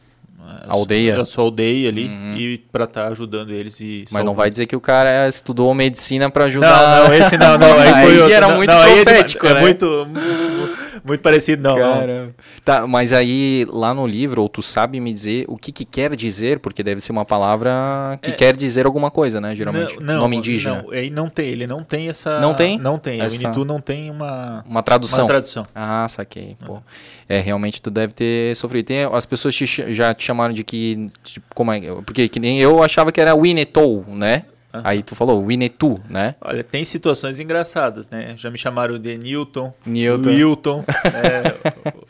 a 0.67 0.71
Aldeia. 0.73 1.21
a 1.21 1.25
sua 1.25 1.43
aldeia 1.43 1.89
ali 1.89 2.05
Uhum. 2.07 2.35
e 2.37 2.57
para 2.71 2.83
estar 2.85 3.07
ajudando 3.07 3.51
eles 3.51 3.79
e 3.79 4.05
Mas 4.11 4.23
não 4.23 4.33
vai 4.33 4.49
dizer 4.49 4.65
que 4.65 4.75
o 4.75 4.81
cara 4.81 5.27
estudou 5.27 5.73
medicina 5.73 6.29
pra 6.29 6.45
ajudar. 6.45 7.01
Não, 7.01 7.07
não, 7.09 7.13
esse 7.15 7.37
não, 7.37 7.57
não. 7.57 7.73
Aí, 7.79 8.03
foi 8.05 8.19
outro. 8.19 8.33
era 8.33 8.47
Não, 8.47 8.57
muito 8.57 8.69
não, 8.71 8.83
é 8.83 9.03
profético, 9.03 9.45
é, 9.47 9.53
né? 9.55 9.61
muito, 9.61 9.85
mu- 10.07 10.69
muito 11.03 11.21
parecido, 11.21 11.61
não. 11.63 11.75
Cara. 11.77 12.35
Tá, 12.63 12.85
mas 12.87 13.13
aí 13.13 13.65
lá 13.69 13.93
no 13.93 14.05
livro, 14.05 14.41
ou 14.41 14.49
tu 14.49 14.61
sabe 14.61 14.99
me 14.99 15.11
dizer 15.13 15.45
o 15.47 15.57
que, 15.57 15.71
que 15.71 15.85
quer 15.85 16.15
dizer, 16.15 16.59
porque 16.59 16.83
deve 16.83 16.99
ser 17.01 17.11
uma 17.11 17.25
palavra 17.25 18.17
que 18.21 18.31
quer 18.33 18.55
dizer 18.55 18.85
alguma 18.85 19.09
coisa, 19.09 19.39
né? 19.41 19.55
Geralmente. 19.55 19.93
É. 19.95 19.99
Não, 19.99 20.13
não, 20.15 20.21
Nome 20.21 20.37
indígena. 20.37 20.83
Não, 20.83 20.91
aí 20.91 21.09
não 21.09 21.29
tem, 21.29 21.47
ele 21.49 21.65
não 21.67 21.83
tem 21.83 22.09
essa. 22.09 22.39
Não 22.39 22.53
tem? 22.53 22.77
Não 22.77 22.97
tem. 22.97 23.21
Essa- 23.21 23.37
O 23.37 23.41
Initu 23.41 23.65
não 23.65 23.79
tem 23.79 24.09
uma, 24.11 24.63
Uma 24.67 24.83
tradução. 24.83 25.23
uma 25.25 25.27
tradução. 25.27 25.65
Ah, 25.73 26.05
saquei. 26.09 26.55
Pô. 26.65 26.79
É, 27.27 27.39
realmente 27.39 27.81
tu 27.81 27.89
deve 27.91 28.13
ter 28.13 28.55
sofrido. 28.55 28.85
Tem, 28.87 29.03
as 29.03 29.25
pessoas 29.25 29.55
te 29.55 29.65
já 29.93 30.13
te 30.13 30.28
chamaram 30.29 30.53
de 30.53 30.63
que. 30.63 31.09
Tipo, 31.23 31.47
como 31.55 31.71
é? 31.71 31.81
Porque 32.05 32.29
que 32.29 32.39
nem 32.39 32.59
eu 32.59 32.83
achava 32.83 33.11
que 33.11 33.19
era 33.19 33.35
Winnetou, 33.35 34.05
né? 34.07 34.45
Aí 34.71 35.01
tu 35.01 35.15
falou 35.15 35.43
Winnetou, 35.45 35.99
né? 36.07 36.35
Olha, 36.41 36.63
tem 36.63 36.85
situações 36.85 37.39
engraçadas, 37.39 38.09
né? 38.09 38.33
Já 38.37 38.51
me 38.51 38.57
chamaram 38.57 38.99
de 38.99 39.17
Newton, 39.17 39.73
Newton. 39.85 40.29
Wilton, 40.29 40.83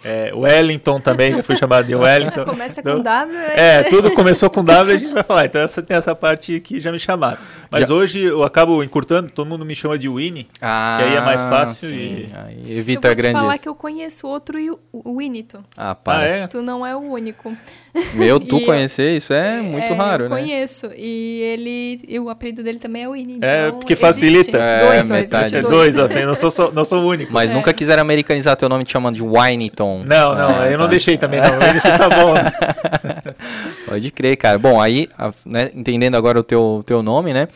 é, 0.03 0.29
é, 0.29 0.33
Wellington 0.35 0.99
também, 0.99 1.35
já 1.35 1.43
fui 1.43 1.55
chamado 1.55 1.85
de 1.85 1.95
Wellington. 1.95 2.43
Começa 2.45 2.81
Então, 2.81 2.97
com 2.97 3.03
W. 3.03 3.37
É, 3.55 3.83
tudo 3.83 4.11
começou 4.11 4.49
com 4.49 4.63
W, 4.63 4.93
a 4.93 4.97
gente 4.97 5.13
vai 5.13 5.23
falar. 5.23 5.45
Então 5.45 5.61
essa, 5.61 5.81
tem 5.81 5.95
essa 5.95 6.13
parte 6.13 6.59
que 6.59 6.79
já 6.81 6.91
me 6.91 6.99
chamaram. 6.99 7.37
Mas 7.71 7.89
hoje 7.89 8.19
eu 8.21 8.43
acabo 8.43 8.83
encurtando, 8.83 9.29
todo 9.29 9.47
mundo 9.47 9.65
me 9.65 9.75
chama 9.75 9.97
de 9.97 10.09
Winnie. 10.09 10.47
Ah, 10.61 10.97
Que 10.99 11.05
aí 11.05 11.15
é 11.15 11.21
mais 11.21 11.41
fácil 11.43 11.87
sim. 11.89 11.95
e- 11.95 12.29
Aí 12.35 12.61
Eu 12.65 12.77
evita 12.79 13.07
vou 13.07 13.15
te 13.15 13.21
grandes. 13.21 13.39
falar 13.41 13.57
que 13.57 13.69
eu 13.69 13.75
conheço 13.75 14.27
outro 14.27 14.59
e 14.59 14.69
Winito. 15.05 15.63
Ah, 15.77 15.91
Ah, 15.91 15.95
para. 15.95 16.25
é? 16.25 16.47
Tu 16.47 16.61
não 16.61 16.85
é 16.85 16.95
o 16.95 16.99
único. 16.99 17.55
Meu, 18.13 18.39
tu 18.39 18.57
eu- 18.59 18.65
conhecer 18.65 19.15
isso 19.17 19.33
é 19.33 19.61
muito 19.61 19.85
É, 19.93 19.93
raro, 19.93 20.25
eu 20.25 20.29
né? 20.29 20.35
conheço. 20.37 20.89
E 20.95 21.41
ele. 21.41 22.01
E 22.07 22.19
o 22.19 22.29
apelido 22.49 22.63
dele 22.63 22.79
também 22.79 23.03
é 23.03 23.09
Winnie. 23.09 23.39
É, 23.41 23.67
então 23.67 23.79
porque 23.79 23.93
existe. 23.93 24.05
facilita. 24.05 24.57
É, 24.57 24.79
Dois, 24.85 25.11
ó, 25.11 25.13
metade. 25.13 25.43
existe 25.43 25.55
É 25.57 25.61
dois. 25.61 25.93
dois, 25.95 25.97
ó, 25.97 26.07
não, 26.27 26.35
sou, 26.35 26.51
só- 26.51 26.71
não 26.71 26.85
sou 26.85 27.01
o 27.03 27.07
único. 27.07 27.31
Mas 27.31 27.51
É. 27.51 27.53
nunca 27.53 27.73
quiseram 27.73 28.01
americanizar 28.01 28.55
teu 28.55 28.67
nome 28.69 28.83
te 28.83 28.91
chamando 28.91 29.15
de 29.15 29.23
Winneton. 29.23 30.03
Não, 30.05 30.35
não, 30.35 30.61
Ah, 30.61 30.67
eu 30.69 30.77
não 30.77 30.85
tá. 30.85 30.91
deixei 30.91 31.17
também, 31.17 31.39
não. 31.41 31.49
Tá 31.49 32.09
bom. 32.09 32.33
né? 32.33 32.51
Pode 33.87 34.11
crer, 34.11 34.35
cara. 34.37 34.57
Bom, 34.57 34.79
aí, 34.79 35.07
né, 35.45 35.69
entendendo 35.75 36.15
agora 36.15 36.39
o 36.39 36.43
teu, 36.43 36.83
teu 36.85 37.01
nome, 37.01 37.33
né? 37.33 37.47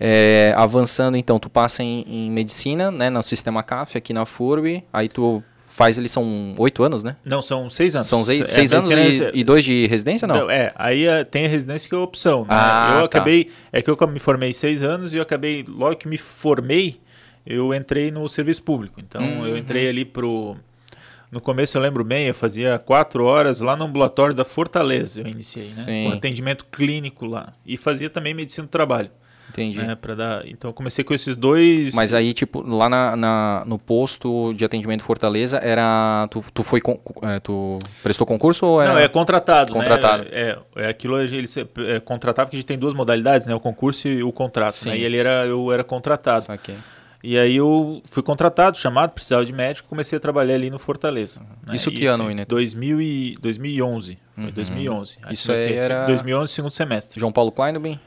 é, 0.00 0.52
avançando, 0.56 1.16
então, 1.16 1.38
tu 1.38 1.48
passa 1.48 1.82
em, 1.82 2.04
em 2.06 2.30
medicina, 2.30 2.90
né? 2.90 3.08
No 3.08 3.22
sistema 3.22 3.62
CAF 3.62 3.96
aqui 3.96 4.12
na 4.12 4.26
FURB. 4.26 4.82
Aí 4.92 5.08
tu 5.08 5.42
faz, 5.74 5.98
eles 5.98 6.12
são 6.12 6.54
oito 6.56 6.84
anos, 6.84 7.02
né? 7.02 7.16
Não, 7.24 7.42
são 7.42 7.68
seis 7.68 7.96
anos. 7.96 8.06
São 8.06 8.22
seis, 8.22 8.42
É, 8.42 8.46
seis 8.46 8.72
anos 8.72 8.88
e, 8.88 9.30
e 9.40 9.42
dois 9.42 9.64
de 9.64 9.88
residência, 9.88 10.26
não? 10.28 10.36
Não, 10.42 10.50
é, 10.50 10.72
aí 10.76 11.04
é, 11.04 11.24
tem 11.24 11.46
a 11.46 11.48
residência 11.48 11.88
que 11.88 11.94
é 11.96 11.98
opção. 11.98 12.42
Né? 12.42 12.46
Ah, 12.50 12.90
eu 12.94 12.98
tá. 13.00 13.04
acabei, 13.18 13.50
é 13.72 13.82
que 13.82 13.90
eu 13.90 13.98
me 14.06 14.20
formei 14.20 14.52
seis 14.52 14.84
anos 14.84 15.12
e 15.12 15.16
eu 15.16 15.22
acabei, 15.22 15.64
logo 15.66 15.96
que 15.96 16.06
me 16.06 16.16
formei, 16.16 17.00
eu 17.44 17.74
entrei 17.74 18.12
no 18.12 18.28
serviço 18.28 18.62
público. 18.62 19.00
Então 19.00 19.20
Uhum. 19.20 19.48
eu 19.48 19.58
entrei 19.58 19.88
ali 19.88 20.04
pro. 20.04 20.56
No 21.32 21.40
começo 21.40 21.76
eu 21.76 21.82
lembro 21.82 22.04
bem, 22.04 22.28
eu 22.28 22.34
fazia 22.34 22.78
quatro 22.78 23.24
horas 23.24 23.60
lá 23.60 23.74
no 23.74 23.86
ambulatório 23.86 24.32
da 24.32 24.44
Fortaleza, 24.44 25.22
eu 25.22 25.26
iniciei, 25.26 25.64
né? 25.64 25.70
Sim. 25.70 26.04
Com 26.04 26.16
atendimento 26.16 26.64
clínico 26.66 27.26
lá. 27.26 27.52
E 27.66 27.76
fazia 27.76 28.08
também 28.08 28.32
medicina 28.32 28.64
do 28.64 28.70
trabalho. 28.70 29.10
Entendi. 29.50 29.78
Né? 29.78 29.94
Pra 29.94 30.14
dar... 30.14 30.46
Então 30.46 30.70
eu 30.70 30.74
comecei 30.74 31.04
com 31.04 31.14
esses 31.14 31.36
dois. 31.36 31.94
Mas 31.94 32.12
aí, 32.12 32.34
tipo, 32.34 32.60
lá 32.60 32.88
na, 32.88 33.14
na- 33.16 33.62
no 33.66 33.78
posto 33.78 34.52
de 34.54 34.64
atendimento 34.64 35.02
Fortaleza, 35.04 35.58
era. 35.58 36.26
Tu, 36.30 36.44
tu 36.52 36.62
foi. 36.62 36.80
con- 36.80 36.98
é, 37.22 37.38
tu 37.40 37.78
prestou 38.02 38.26
concurso 38.26 38.66
ou 38.66 38.82
era. 38.82 38.92
Não, 38.92 38.98
é 38.98 39.06
contratado. 39.08 39.72
Contratado. 39.72 40.24
Né? 40.24 40.30
É, 40.32 40.58
é 40.76 40.88
aquilo 40.88 41.20
ele 41.20 41.46
se- 41.46 41.66
é 41.78 42.00
contratava 42.00 42.50
que 42.50 42.56
a 42.56 42.58
gente 42.58 42.66
tem 42.66 42.78
duas 42.78 42.94
modalidades, 42.94 43.46
né? 43.46 43.54
O 43.54 43.60
concurso 43.60 44.08
e 44.08 44.22
o 44.22 44.32
contrato. 44.32 44.74
Sim. 44.76 44.90
Né? 44.90 44.98
E 44.98 45.04
ele 45.04 45.16
era, 45.18 45.46
eu 45.46 45.70
era 45.72 45.84
contratado. 45.84 46.44
Saquei. 46.46 46.74
E 47.22 47.38
aí 47.38 47.56
eu 47.56 48.02
fui 48.10 48.22
contratado, 48.22 48.76
chamado, 48.76 49.12
precisava 49.12 49.46
de 49.46 49.52
médico, 49.52 49.88
comecei 49.88 50.16
a 50.16 50.20
trabalhar 50.20 50.56
ali 50.56 50.68
no 50.68 50.78
Fortaleza. 50.78 51.40
né? 51.66 51.74
Isso 51.74 51.90
que 51.90 52.04
ano, 52.04 52.28
em 52.28 52.32
Ineto? 52.32 52.54
2000 52.54 53.00
e 53.00 53.34
2011. 53.40 54.18
Foi 54.34 54.52
2011. 54.52 55.18
Aí 55.22 55.32
Isso 55.32 55.50
aí 55.50 55.72
era- 55.72 56.04
2011, 56.06 56.52
segundo 56.52 56.72
semestre. 56.72 57.18
João 57.18 57.32
Paulo 57.32 57.50
Kleinobin? 57.50 57.98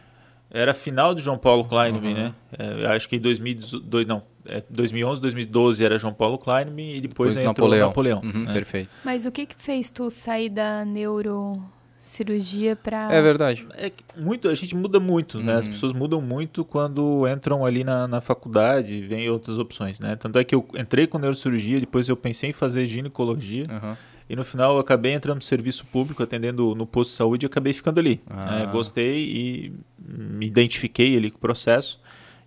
Era 0.58 0.74
final 0.74 1.14
de 1.14 1.22
João 1.22 1.38
Paulo 1.38 1.66
Kleinobin, 1.66 2.08
Uhum. 2.10 2.14
né? 2.16 2.34
É, 2.58 2.84
eu 2.86 2.90
acho 2.92 3.08
que 3.08 3.16
em 3.16 3.20
2018, 3.20 4.08
não, 4.08 4.24
é, 4.46 4.64
2011, 4.70 5.22
2012 5.22 5.84
era 5.86 6.00
João 6.00 6.14
Paulo 6.14 6.38
Kleinobin 6.38 6.90
e 6.96 7.02
depois, 7.02 7.36
Depois 7.36 7.50
entrou 7.52 7.68
Napoleão. 7.70 7.88
Napoleão. 7.90 8.22
Uhum, 8.24 8.46
né? 8.46 8.54
Perfeito. 8.54 8.90
Mas 9.04 9.26
o 9.26 9.32
que 9.32 9.46
que 9.46 9.56
fez 9.56 9.92
tu 9.92 10.10
sair 10.10 10.50
da 10.50 10.84
neurocirurgia 10.86 12.76
pra. 12.76 13.14
É 13.14 13.22
verdade. 13.22 13.68
É 13.76 13.92
muito, 14.18 14.48
a 14.50 14.56
gente 14.56 14.76
muda 14.76 15.00
muito, 15.00 15.40
né? 15.40 15.54
Uhum. 15.54 15.60
As 15.60 15.68
pessoas 15.68 15.94
mudam 15.94 16.22
muito 16.22 16.64
quando 16.66 17.28
entram 17.28 17.66
ali 17.66 17.84
na, 17.84 18.08
na 18.08 18.22
faculdade, 18.22 19.02
vem 19.02 19.30
outras 19.30 19.58
opções, 19.60 20.00
né? 20.00 20.16
Tanto 20.16 20.38
é 20.40 20.44
que 20.44 20.56
eu 20.56 20.66
entrei 20.78 21.08
com 21.08 21.18
neurocirurgia, 21.18 21.80
depois 21.80 22.08
eu 22.10 22.16
pensei 22.16 22.50
em 22.50 22.54
fazer 22.54 22.86
ginecologia 22.86 23.64
Uhum. 23.70 23.96
E 24.30 24.36
no 24.36 24.44
final 24.44 24.74
eu 24.74 24.80
acabei 24.80 25.14
entrando 25.14 25.38
no 25.38 25.42
serviço 25.42 25.86
público, 25.86 26.22
atendendo 26.22 26.76
no 26.76 26.86
posto 26.86 27.12
de 27.12 27.18
saúde 27.18 27.46
e 27.46 27.48
acabei 27.48 27.74
ficando 27.74 28.00
ali. 28.00 28.22
Ah. 28.30 28.60
né? 28.60 28.70
Gostei 28.72 29.24
e 29.24 29.74
me 30.00 30.46
identifiquei 30.46 31.16
ali 31.16 31.32
com 31.32 31.38
o 31.38 31.42
processo 31.42 32.00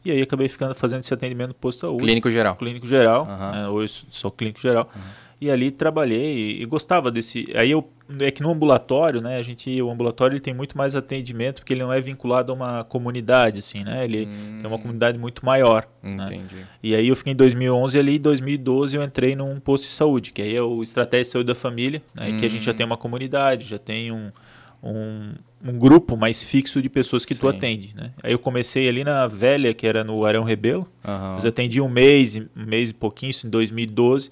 e 0.04 0.10
aí 0.10 0.22
acabei 0.22 0.48
ficando 0.48 0.74
fazendo 0.74 1.00
esse 1.00 1.12
atendimento 1.12 1.48
no 1.48 1.54
posto 1.54 1.78
de 1.78 1.80
saúde. 1.82 2.04
Clínico 2.04 2.30
geral. 2.30 2.56
Clínico 2.56 2.86
geral, 2.86 3.24
Aham. 3.24 3.52
né? 3.52 3.68
hoje 3.68 4.06
sou 4.10 4.30
clínico 4.30 4.60
geral. 4.60 4.90
E 5.40 5.50
ali 5.50 5.70
trabalhei 5.70 6.58
e, 6.58 6.62
e 6.62 6.66
gostava 6.66 7.10
desse. 7.10 7.50
Aí 7.54 7.70
eu 7.70 7.88
é 8.18 8.31
que 8.31 8.42
no 8.42 8.51
ambulatório, 8.51 9.20
né, 9.20 9.37
a 9.37 9.42
gente, 9.42 9.81
o 9.81 9.90
ambulatório 9.90 10.35
ele 10.35 10.40
tem 10.40 10.53
muito 10.53 10.77
mais 10.77 10.94
atendimento 10.94 11.57
porque 11.57 11.73
ele 11.73 11.83
não 11.83 11.92
é 11.92 12.01
vinculado 12.01 12.51
a 12.51 12.55
uma 12.55 12.85
comunidade, 12.85 13.61
assim, 13.61 13.85
né? 13.85 14.05
Ele 14.05 14.27
hum. 14.27 14.59
tem 14.61 14.66
uma 14.66 14.79
comunidade 14.79 15.18
muito 15.18 15.44
maior. 15.44 15.87
Né. 16.03 16.25
Entendi. 16.25 16.55
Né? 16.57 16.66
E 16.83 16.94
aí 16.94 17.09
eu 17.09 17.16
fiquei 17.16 17.33
em 17.33 17.37
2011 17.37 17.99
ali, 17.99 18.16
em 18.16 18.20
2012 18.20 18.96
eu 18.96 19.05
entrei 19.05 19.37
num 19.37 19.61
posto 19.61 19.85
de 19.85 19.90
saúde, 19.90 20.33
que 20.33 20.42
aí 20.42 20.57
é 20.57 20.62
o 20.62 20.83
Estratégia 20.83 21.25
de 21.25 21.31
Saúde 21.31 21.46
da 21.46 21.55
Família, 21.55 22.03
né, 22.14 22.31
hum. 22.31 22.37
que 22.37 22.46
a 22.46 22.51
gente 22.51 22.64
já 22.64 22.75
tem 22.75 22.85
uma 22.85 22.96
comunidade, 22.96 23.68
já 23.68 23.79
tem 23.79 24.11
um, 24.11 24.31
um, 24.83 25.33
um 25.64 25.79
grupo 25.79 26.16
mais 26.16 26.42
fixo 26.42 26.81
de 26.83 26.88
pessoas 26.88 27.25
que 27.25 27.35
Sim. 27.35 27.40
tu 27.40 27.49
atende, 27.49 27.94
né? 27.94 28.12
Aí 28.23 28.33
eu 28.33 28.38
comecei 28.38 28.88
ali 28.88 29.05
na 29.05 29.27
velha, 29.27 29.73
que 29.75 29.87
era 29.87 30.03
no 30.03 30.25
Arão 30.25 30.42
Rebelo, 30.42 30.88
uhum. 31.07 31.35
mas 31.35 31.44
eu 31.44 31.51
atendi 31.51 31.81
um 31.81 31.88
mês, 31.88 32.37
um 32.37 32.66
mês 32.66 32.90
e 32.90 32.94
pouquinho, 32.94 33.31
isso 33.31 33.46
em 33.46 33.51
2012, 33.51 34.31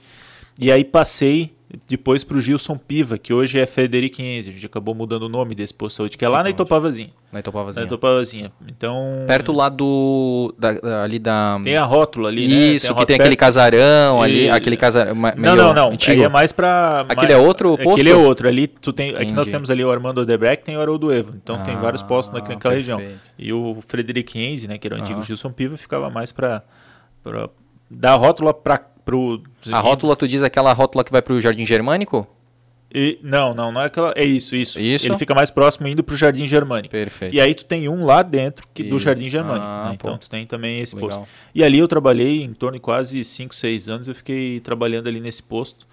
e 0.58 0.72
aí 0.72 0.84
passei 0.84 1.52
depois 1.86 2.24
para 2.24 2.38
o 2.38 2.40
Gilson 2.40 2.76
Piva, 2.76 3.18
que 3.18 3.32
hoje 3.32 3.58
é 3.58 3.66
Frederico 3.66 4.22
Enzi. 4.22 4.48
A 4.48 4.52
gente 4.52 4.64
acabou 4.64 4.94
mudando 4.94 5.24
o 5.24 5.28
nome 5.28 5.54
desse 5.54 5.74
posto 5.74 5.94
de 5.94 5.96
saúde, 5.96 6.16
que 6.16 6.24
é 6.24 6.28
lá 6.28 6.42
na 6.42 6.48
Itopavazinha. 6.48 7.10
Na 7.30 7.40
Itopavazinha. 7.40 7.82
Na 7.82 7.86
Itopavazinha. 7.86 8.52
Então... 8.66 9.24
Perto 9.26 9.52
lá 9.52 9.68
do... 9.68 10.54
Da, 10.58 11.02
ali 11.02 11.18
da... 11.18 11.60
Tem 11.62 11.76
a 11.76 11.84
rótula 11.84 12.30
ali, 12.30 12.48
né? 12.48 12.54
Isso, 12.54 12.86
tem 12.86 12.96
que 12.96 13.00
tem 13.00 13.16
perto... 13.16 13.20
aquele 13.20 13.36
casarão 13.36 14.22
ali, 14.22 14.46
e... 14.46 14.50
aquele 14.50 14.78
casarão 14.78 15.14
Não, 15.36 15.54
não, 15.54 15.74
não. 15.74 15.90
Antigo. 15.90 16.22
É 16.22 16.28
mais 16.28 16.52
para... 16.52 17.02
Aquele 17.02 17.34
mais... 17.34 17.44
é 17.44 17.46
outro 17.46 17.76
posto? 17.76 17.92
Aquele 17.92 18.10
é 18.10 18.16
outro. 18.16 18.48
Ali 18.48 18.66
tu 18.66 18.90
tem... 18.90 19.14
Aqui 19.14 19.34
nós 19.34 19.48
temos 19.48 19.68
ali 19.68 19.84
o 19.84 19.90
Armando 19.90 20.22
Odebrecht 20.22 20.64
tem 20.64 20.74
o 20.74 20.80
Haroldo 20.80 21.12
Evo. 21.12 21.34
Então 21.36 21.56
ah, 21.56 21.58
tem 21.58 21.76
vários 21.76 22.02
postos 22.02 22.34
naquela 22.34 22.58
perfeito. 22.58 22.96
região. 22.96 23.02
E 23.38 23.52
o 23.52 23.76
Frederico 23.86 24.38
Enzi, 24.38 24.66
né, 24.66 24.78
que 24.78 24.86
era 24.86 24.96
o 24.96 25.00
antigo 25.00 25.22
Gilson 25.22 25.52
Piva, 25.52 25.76
ficava 25.76 26.08
mais 26.08 26.32
para... 26.32 26.62
dar 27.90 28.12
a 28.12 28.16
rótula 28.16 28.54
para 28.54 28.78
pro... 29.08 29.42
A 29.72 29.80
rótula, 29.80 30.14
tu 30.14 30.28
diz 30.28 30.42
aquela 30.42 30.70
rótula 30.74 31.02
que 31.02 31.10
vai 31.10 31.22
pro 31.22 31.40
Jardim 31.40 31.64
Germânico? 31.64 32.28
E, 32.94 33.18
não, 33.22 33.54
não, 33.54 33.72
não 33.72 33.82
é 33.82 33.86
aquela. 33.86 34.12
É 34.16 34.24
isso, 34.24 34.56
isso, 34.56 34.80
isso. 34.80 35.06
Ele 35.06 35.16
fica 35.16 35.34
mais 35.34 35.50
próximo 35.50 35.88
indo 35.88 36.02
pro 36.02 36.16
Jardim 36.16 36.46
Germânico. 36.46 36.90
Perfeito. 36.90 37.34
E 37.34 37.40
aí 37.40 37.54
tu 37.54 37.64
tem 37.64 37.88
um 37.88 38.04
lá 38.04 38.22
dentro 38.22 38.66
que, 38.72 38.82
do 38.82 38.98
Jardim 38.98 39.28
Germânico. 39.28 39.66
Ah, 39.66 39.86
né? 39.88 39.94
Então 39.94 40.16
tu 40.16 40.28
tem 40.28 40.46
também 40.46 40.80
esse 40.80 40.94
Legal. 40.94 41.20
posto. 41.20 41.28
E 41.54 41.62
ali 41.62 41.78
eu 41.78 41.86
trabalhei 41.86 42.42
em 42.42 42.52
torno 42.54 42.78
de 42.78 42.80
quase 42.80 43.22
5, 43.22 43.54
6 43.54 43.88
anos. 43.90 44.08
Eu 44.08 44.14
fiquei 44.14 44.60
trabalhando 44.60 45.06
ali 45.06 45.20
nesse 45.20 45.42
posto. 45.42 45.86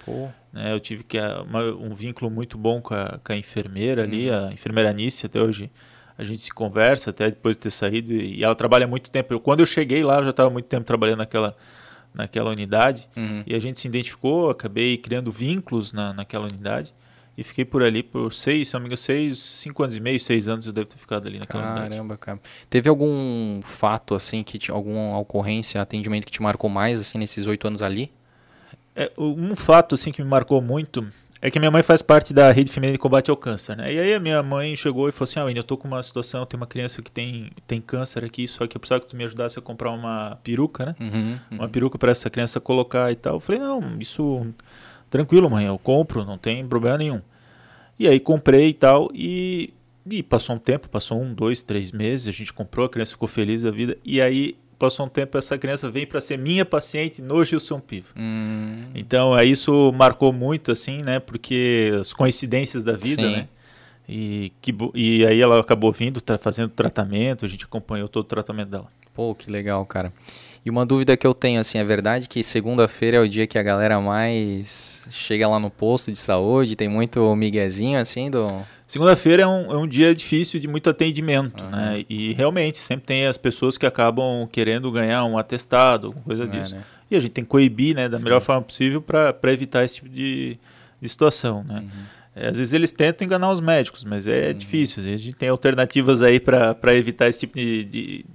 Né? 0.54 0.74
Eu 0.74 0.80
tive 0.80 1.04
que, 1.04 1.18
uma, 1.20 1.64
um 1.64 1.94
vínculo 1.94 2.32
muito 2.32 2.58
bom 2.58 2.82
com 2.82 2.94
a, 2.94 3.20
com 3.22 3.34
a 3.34 3.36
enfermeira 3.38 4.04
ali, 4.04 4.30
uhum. 4.30 4.48
a 4.48 4.54
enfermeira 4.54 4.90
Anice, 4.90 5.26
até 5.26 5.42
hoje 5.42 5.70
a 6.18 6.24
gente 6.24 6.44
se 6.44 6.52
conversa, 6.52 7.10
até 7.10 7.26
depois 7.26 7.58
de 7.58 7.64
ter 7.64 7.72
saído. 7.72 8.14
E 8.14 8.42
ela 8.42 8.56
trabalha 8.56 8.88
muito 8.88 9.12
tempo. 9.12 9.34
Eu, 9.34 9.40
quando 9.42 9.60
eu 9.60 9.66
cheguei 9.66 10.02
lá, 10.02 10.20
eu 10.20 10.24
já 10.24 10.30
estava 10.30 10.50
muito 10.50 10.68
tempo 10.68 10.86
trabalhando 10.86 11.18
naquela 11.18 11.58
naquela 12.16 12.50
unidade 12.50 13.08
uhum. 13.16 13.44
e 13.46 13.56
a 13.56 13.60
gente 13.60 13.80
se 13.80 13.88
identificou, 13.88 14.50
acabei 14.50 14.98
criando 14.98 15.32
vínculos 15.32 15.94
na, 15.94 16.14
naquela 16.14 16.46
unidade 16.46 16.94
e 17.38 17.44
fiquei 17.44 17.66
por 17.66 17.84
ali 17.84 18.02
por 18.02 18.34
seis, 18.34 18.70
se 18.70 18.74
não 18.74 18.82
me 18.82 18.88
engano, 18.88 18.98
seis, 18.98 19.38
cinco 19.38 19.84
anos 19.84 19.96
e 19.96 20.00
meio, 20.00 20.20
seis 20.20 20.48
anos 20.48 20.66
eu 20.66 20.72
devo 20.72 20.88
ter 20.88 20.98
ficado 20.98 21.28
ali 21.28 21.38
naquela 21.38 21.64
Caramba, 21.64 21.80
unidade. 21.82 21.96
Caramba, 21.96 22.18
cara. 22.18 22.40
Teve 22.70 22.88
algum 22.88 23.62
fato, 23.62 24.16
assim, 24.16 24.42
que 24.42 24.58
te, 24.58 24.72
alguma 24.72 25.20
ocorrência, 25.20 25.82
atendimento 25.82 26.26
que 26.26 26.32
te 26.32 26.42
marcou 26.42 26.70
mais, 26.70 27.00
assim, 27.00 27.18
nesses 27.18 27.46
oito 27.46 27.68
anos 27.68 27.82
ali? 27.82 28.10
É, 28.96 29.12
um 29.18 29.54
fato, 29.54 29.96
assim, 29.96 30.14
que 30.14 30.24
me 30.24 30.30
marcou 30.30 30.62
muito 30.62 31.06
é 31.46 31.52
que 31.52 31.60
minha 31.60 31.70
mãe 31.70 31.84
faz 31.84 32.02
parte 32.02 32.34
da 32.34 32.52
rede 32.52 32.72
feminina 32.72 32.94
de 32.94 33.00
combate 33.00 33.30
ao 33.30 33.38
câncer, 33.38 33.78
né? 33.78 33.94
E 33.94 34.00
aí 34.00 34.16
a 34.16 34.20
minha 34.20 34.42
mãe 34.42 34.76
chegou 34.76 35.08
e 35.08 35.12
falou 35.12 35.26
assim: 35.26 35.40
Ah, 35.40 35.52
eu 35.52 35.64
tô 35.64 35.78
com 35.78 35.88
uma 35.88 36.02
situação, 36.02 36.44
tem 36.44 36.58
uma 36.58 36.66
criança 36.66 37.04
que 37.04 37.12
tem, 37.12 37.52
tem 37.68 37.80
câncer 37.80 38.24
aqui, 38.24 38.48
só 38.48 38.66
que 38.66 38.76
eu 38.76 38.80
precisava 38.80 39.02
que 39.02 39.08
tu 39.08 39.16
me 39.16 39.24
ajudasse 39.24 39.60
a 39.60 39.62
comprar 39.62 39.92
uma 39.92 40.40
peruca, 40.44 40.88
né? 40.88 40.96
Uhum, 41.00 41.10
uhum. 41.12 41.38
Uma 41.52 41.70
peruca 41.70 42.00
para 42.00 42.12
essa 42.12 42.32
criança 42.32 42.60
colocar 42.60 43.12
e 43.12 43.16
tal. 43.16 43.36
Eu 43.36 43.40
falei: 43.40 43.62
Não, 43.62 43.96
isso 44.00 44.48
tranquilo, 45.08 45.48
mãe, 45.48 45.68
eu 45.68 45.78
compro, 45.78 46.26
não 46.26 46.40
tem 46.40 46.68
problema 46.68 46.98
nenhum. 46.98 47.22
E 48.00 48.08
aí 48.08 48.20
comprei 48.20 48.70
e 48.70 48.74
tal, 48.74 49.12
e, 49.14 49.72
e 50.10 50.24
passou 50.24 50.56
um 50.56 50.60
tempo, 50.60 50.90
passou 50.90 51.22
um, 51.22 51.32
dois, 51.32 51.62
três 51.62 51.92
meses, 51.92 52.28
a 52.28 52.32
gente 52.32 52.52
comprou, 52.52 52.88
a 52.88 52.90
criança 52.90 53.12
ficou 53.12 53.28
feliz 53.28 53.62
da 53.62 53.70
vida, 53.70 53.96
e 54.04 54.20
aí 54.20 54.58
passou 54.78 55.06
um 55.06 55.10
tempo, 55.10 55.38
essa 55.38 55.58
criança 55.58 55.90
veio 55.90 56.08
para 56.08 56.22
ser 56.22 56.38
minha 56.38 56.66
paciente 56.66 57.22
no 57.22 57.44
Gilson 57.44 57.80
Piva. 57.80 58.10
Hum. 58.18 58.86
Então, 58.94 59.34
aí 59.34 59.52
isso 59.52 59.92
marcou 59.94 60.32
muito, 60.32 60.72
assim, 60.72 61.04
né? 61.04 61.20
Porque 61.20 61.92
as 62.00 62.14
coincidências 62.14 62.84
da 62.84 62.94
vida, 62.94 63.24
Sim. 63.24 63.32
né? 63.32 63.48
E, 64.08 64.52
que, 64.62 64.76
e 64.94 65.26
aí 65.26 65.42
ela 65.42 65.60
acabou 65.60 65.92
vindo, 65.92 66.22
tá 66.22 66.38
fazendo 66.38 66.70
tratamento, 66.70 67.46
a 67.46 67.48
gente 67.48 67.66
acompanhou 67.66 68.08
todo 68.08 68.26
o 68.26 68.28
tratamento 68.28 68.70
dela. 68.70 68.88
Pô, 69.14 69.34
que 69.34 69.50
legal, 69.50 69.86
cara. 69.86 70.12
E 70.66 70.70
uma 70.70 70.84
dúvida 70.84 71.16
que 71.16 71.26
eu 71.26 71.34
tenho, 71.34 71.60
assim, 71.60 71.78
é 71.78 71.84
verdade 71.84 72.28
que 72.28 72.44
segunda-feira 72.44 73.18
é 73.18 73.20
o 73.20 73.30
dia 73.30 73.46
que 73.46 73.58
a 73.58 73.62
galera 73.62 74.02
mais 74.02 75.08
chega 75.12 75.48
lá 75.48 75.60
no 75.60 75.70
posto 75.70 76.12
de 76.12 76.18
saúde, 76.18 76.76
tem 76.76 76.90
muito 76.90 77.36
miguezinho, 77.36 78.00
assim, 78.00 78.32
do... 78.32 78.48
Segunda-feira 78.88 79.44
é 79.44 79.48
um, 79.48 79.72
é 79.72 79.78
um 79.78 79.88
dia 79.88 80.14
difícil 80.14 80.60
de 80.60 80.68
muito 80.68 80.90
atendimento, 80.90 81.64
uhum. 81.64 81.70
né? 81.70 82.06
E 82.10 82.34
realmente 82.34 82.78
sempre 82.80 83.06
tem 83.06 83.28
as 83.28 83.38
pessoas 83.38 83.78
que 83.78 83.86
acabam 83.86 84.48
querendo 84.52 84.92
ganhar 84.92 85.24
um 85.26 85.38
atestado, 85.38 86.14
coisa 86.26 86.44
é, 86.44 86.48
disso. 86.48 86.76
Né? 86.76 86.84
E 87.12 87.16
a 87.16 87.20
gente 87.20 87.32
tem 87.32 87.44
que 87.44 87.50
coibir, 87.50 87.96
né, 87.96 88.10
da 88.10 88.18
Sim. 88.18 88.24
melhor 88.24 88.42
forma 88.42 88.64
possível 88.64 89.02
para 89.02 89.54
evitar 89.54 89.84
esse 89.84 89.96
tipo 89.96 90.10
de, 90.10 90.58
de 91.00 91.10
situação, 91.10 91.64
né? 91.64 91.80
Uhum. 91.80 92.06
É, 92.36 92.50
às 92.50 92.58
vezes 92.58 92.74
eles 92.74 92.92
tentam 92.92 93.26
enganar 93.26 93.52
os 93.52 93.62
médicos, 93.62 94.04
mas 94.04 94.28
é 94.28 94.48
uhum. 94.48 94.54
difícil. 94.54 95.02
A 95.02 95.18
gente 95.18 95.34
tem 95.34 95.50
alternativas 95.50 96.22
aí 96.22 96.40
para 96.40 96.94
evitar 96.94 97.28
esse 97.30 97.42
tipo 97.42 97.56
de, 97.56 97.86
de, 97.86 98.26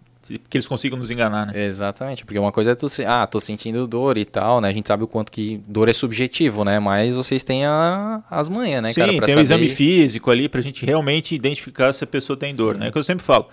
que 0.48 0.56
eles 0.56 0.66
consigam 0.66 0.96
nos 0.96 1.10
enganar, 1.10 1.46
né? 1.46 1.66
Exatamente, 1.66 2.24
porque 2.24 2.38
uma 2.38 2.52
coisa 2.52 2.70
é 2.70 2.74
tu 2.74 2.88
se, 2.88 3.04
ah, 3.04 3.26
tô 3.26 3.40
sentindo 3.40 3.86
dor 3.86 4.16
e 4.16 4.24
tal, 4.24 4.60
né? 4.60 4.68
A 4.68 4.72
gente 4.72 4.86
sabe 4.86 5.04
o 5.04 5.06
quanto 5.06 5.30
que 5.30 5.60
dor 5.66 5.88
é 5.88 5.92
subjetivo, 5.92 6.64
né? 6.64 6.78
Mas 6.78 7.14
vocês 7.14 7.44
têm 7.44 7.66
a, 7.66 8.22
as 8.30 8.48
manhas, 8.48 8.82
né, 8.82 8.88
Sim, 8.90 9.00
cara? 9.00 9.12
Sim, 9.12 9.18
tem 9.18 9.28
saber... 9.28 9.40
o 9.40 9.42
exame 9.42 9.68
físico 9.68 10.30
ali 10.30 10.48
pra 10.48 10.60
gente 10.60 10.86
realmente 10.86 11.34
identificar 11.34 11.92
se 11.92 12.04
a 12.04 12.06
pessoa 12.06 12.36
tem 12.36 12.52
Sim. 12.52 12.56
dor, 12.56 12.78
né? 12.78 12.88
É 12.88 12.90
que 12.90 12.98
eu 12.98 13.02
sempre 13.02 13.24
falo. 13.24 13.48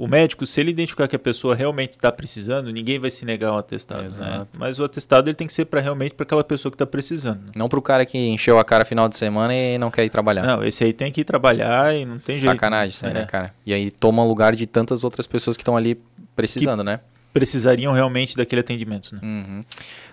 O 0.00 0.08
médico, 0.08 0.46
se 0.46 0.58
ele 0.58 0.70
identificar 0.70 1.06
que 1.06 1.14
a 1.14 1.18
pessoa 1.18 1.54
realmente 1.54 1.90
está 1.90 2.10
precisando, 2.10 2.72
ninguém 2.72 2.98
vai 2.98 3.10
se 3.10 3.26
negar 3.26 3.50
ao 3.50 3.58
atestado. 3.58 4.08
Né? 4.18 4.46
Mas 4.58 4.78
o 4.78 4.84
atestado 4.84 5.28
ele 5.28 5.34
tem 5.34 5.46
que 5.46 5.52
ser 5.52 5.66
para 5.66 5.78
realmente 5.78 6.14
para 6.14 6.24
aquela 6.24 6.42
pessoa 6.42 6.72
que 6.72 6.74
está 6.74 6.86
precisando. 6.86 7.50
Não 7.54 7.68
para 7.68 7.78
o 7.78 7.82
cara 7.82 8.06
que 8.06 8.16
encheu 8.16 8.58
a 8.58 8.64
cara 8.64 8.86
final 8.86 9.10
de 9.10 9.16
semana 9.18 9.54
e 9.54 9.76
não 9.76 9.90
quer 9.90 10.06
ir 10.06 10.08
trabalhar. 10.08 10.42
Não, 10.42 10.64
esse 10.64 10.82
aí 10.82 10.94
tem 10.94 11.12
que 11.12 11.20
ir 11.20 11.24
trabalhar 11.24 11.94
e 11.94 12.06
não 12.06 12.16
tem 12.16 12.34
Sacanagem 12.36 12.92
jeito. 12.92 12.96
Sacanagem 12.96 13.12
né, 13.12 13.20
é. 13.20 13.26
cara? 13.26 13.54
E 13.66 13.74
aí 13.74 13.90
toma 13.90 14.24
lugar 14.24 14.56
de 14.56 14.66
tantas 14.66 15.04
outras 15.04 15.26
pessoas 15.26 15.54
que 15.54 15.62
estão 15.62 15.76
ali 15.76 16.00
precisando, 16.34 16.80
que 16.80 16.86
né? 16.86 17.00
Precisariam 17.32 17.92
realmente 17.92 18.36
daquele 18.36 18.60
atendimento, 18.60 19.14
né? 19.14 19.20
Uhum. 19.22 19.60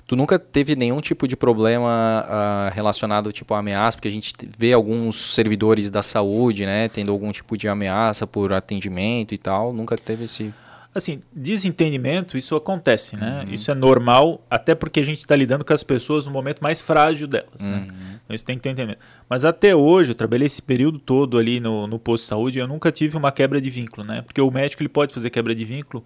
Tu 0.05 0.15
nunca 0.15 0.39
teve 0.39 0.75
nenhum 0.75 1.01
tipo 1.01 1.27
de 1.27 1.35
problema 1.35 2.25
uh, 2.25 2.73
relacionado 2.73 3.31
tipo 3.33 3.53
a 3.53 3.59
ameaça, 3.59 3.97
porque 3.97 4.07
a 4.07 4.11
gente 4.11 4.33
vê 4.57 4.71
alguns 4.71 5.33
servidores 5.33 5.89
da 5.89 6.01
saúde, 6.01 6.65
né, 6.65 6.87
tendo 6.87 7.11
algum 7.11 7.31
tipo 7.31 7.57
de 7.57 7.67
ameaça 7.67 8.25
por 8.25 8.53
atendimento 8.53 9.33
e 9.33 9.37
tal. 9.37 9.73
Nunca 9.73 9.97
teve 9.97 10.25
esse 10.25 10.53
assim, 10.97 11.21
desentendimento, 11.33 12.37
isso 12.37 12.55
acontece, 12.55 13.15
né? 13.15 13.43
Uhum. 13.45 13.53
Isso 13.53 13.69
é 13.69 13.75
normal, 13.75 14.41
até 14.49 14.73
porque 14.73 14.99
a 14.99 15.03
gente 15.03 15.19
está 15.19 15.35
lidando 15.35 15.63
com 15.63 15.73
as 15.73 15.83
pessoas 15.83 16.25
no 16.25 16.31
momento 16.31 16.59
mais 16.59 16.81
frágil 16.81 17.27
delas, 17.27 17.61
né? 17.61 17.75
uhum. 17.77 17.85
né? 17.85 18.19
Então 18.25 18.35
isso 18.35 18.45
tem 18.45 18.57
que 18.57 18.63
ter 18.63 18.69
entendimento. 18.69 18.99
Mas 19.29 19.45
até 19.45 19.75
hoje, 19.75 20.11
eu 20.11 20.15
trabalhei 20.15 20.47
esse 20.47 20.61
período 20.61 20.99
todo 20.99 21.37
ali 21.37 21.59
no, 21.59 21.87
no 21.87 21.99
posto 21.99 22.23
de 22.23 22.29
saúde, 22.29 22.59
eu 22.59 22.67
nunca 22.67 22.91
tive 22.91 23.15
uma 23.15 23.31
quebra 23.31 23.61
de 23.61 23.69
vínculo, 23.69 24.05
né? 24.05 24.21
Porque 24.21 24.41
o 24.41 24.51
médico 24.51 24.81
ele 24.81 24.89
pode 24.89 25.13
fazer 25.13 25.29
quebra 25.29 25.53
de 25.53 25.63
vínculo 25.63 26.03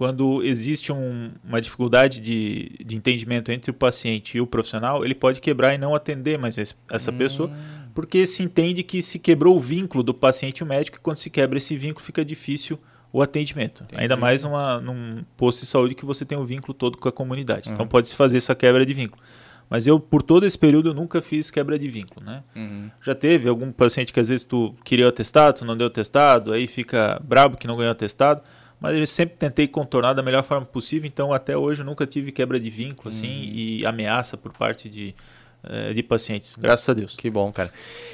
quando 0.00 0.42
existe 0.42 0.90
um, 0.90 1.30
uma 1.44 1.60
dificuldade 1.60 2.20
de, 2.20 2.72
de 2.82 2.96
entendimento 2.96 3.52
entre 3.52 3.70
o 3.70 3.74
paciente 3.74 4.38
e 4.38 4.40
o 4.40 4.46
profissional, 4.46 5.04
ele 5.04 5.14
pode 5.14 5.42
quebrar 5.42 5.74
e 5.74 5.78
não 5.78 5.94
atender 5.94 6.38
mais 6.38 6.56
esse, 6.56 6.74
essa 6.88 7.10
hum. 7.10 7.18
pessoa, 7.18 7.50
porque 7.92 8.26
se 8.26 8.42
entende 8.42 8.82
que 8.82 9.02
se 9.02 9.18
quebrou 9.18 9.54
o 9.54 9.60
vínculo 9.60 10.02
do 10.02 10.14
paciente 10.14 10.60
e 10.60 10.62
o 10.64 10.66
médico, 10.66 10.96
e 10.96 11.00
quando 11.00 11.18
se 11.18 11.28
quebra 11.28 11.58
esse 11.58 11.76
vínculo, 11.76 12.02
fica 12.02 12.24
difícil 12.24 12.78
o 13.12 13.20
atendimento. 13.20 13.82
Entendi. 13.82 14.00
Ainda 14.00 14.16
mais 14.16 14.42
numa, 14.42 14.80
num 14.80 15.22
posto 15.36 15.60
de 15.60 15.66
saúde 15.66 15.94
que 15.94 16.06
você 16.06 16.24
tem 16.24 16.38
o 16.38 16.40
um 16.40 16.44
vínculo 16.46 16.72
todo 16.72 16.96
com 16.96 17.06
a 17.06 17.12
comunidade. 17.12 17.68
Então, 17.68 17.72
uhum. 17.72 17.74
Então 17.74 17.86
pode-se 17.86 18.14
fazer 18.14 18.38
essa 18.38 18.54
quebra 18.54 18.86
de 18.86 18.94
vínculo. 18.94 19.22
Mas 19.68 19.86
eu, 19.86 20.00
por 20.00 20.22
todo 20.22 20.46
esse 20.46 20.58
período, 20.58 20.88
eu 20.88 20.94
nunca 20.94 21.20
fiz 21.20 21.50
quebra 21.50 21.78
de 21.78 21.90
vínculo, 21.90 22.24
né? 22.24 22.42
Uhum. 22.56 22.90
Já 23.02 23.14
teve 23.14 23.50
algum 23.50 23.70
paciente 23.70 24.14
que 24.14 24.18
às 24.18 24.28
vezes 24.28 24.46
tu 24.46 24.74
queria 24.82 25.04
o 25.04 25.08
atestado, 25.10 25.58
tu 25.58 25.66
não 25.66 25.76
deu 25.76 25.88
atestado, 25.88 26.54
aí 26.54 26.66
fica 26.66 27.20
brabo 27.22 27.58
que 27.58 27.66
não 27.66 27.76
ganhou 27.76 27.92
atestado 27.92 28.40
mas 28.80 28.96
eu 28.96 29.06
sempre 29.06 29.36
tentei 29.36 29.68
contornar 29.68 30.14
da 30.14 30.22
melhor 30.22 30.42
forma 30.42 30.64
possível, 30.64 31.06
então 31.06 31.32
até 31.32 31.56
hoje 31.56 31.82
eu 31.82 31.86
nunca 31.86 32.06
tive 32.06 32.32
quebra 32.32 32.58
de 32.58 32.70
vínculo 32.70 33.10
assim 33.10 33.28
uhum. 33.28 33.52
e 33.52 33.86
ameaça 33.86 34.36
por 34.36 34.52
parte 34.52 34.88
de, 34.88 35.14
eh, 35.62 35.92
de 35.92 36.02
pacientes, 36.02 36.54
graças 36.58 36.88
a 36.88 36.94
Deus. 36.94 37.14
Que 37.14 37.30
bom, 37.30 37.52
cara. 37.52 37.70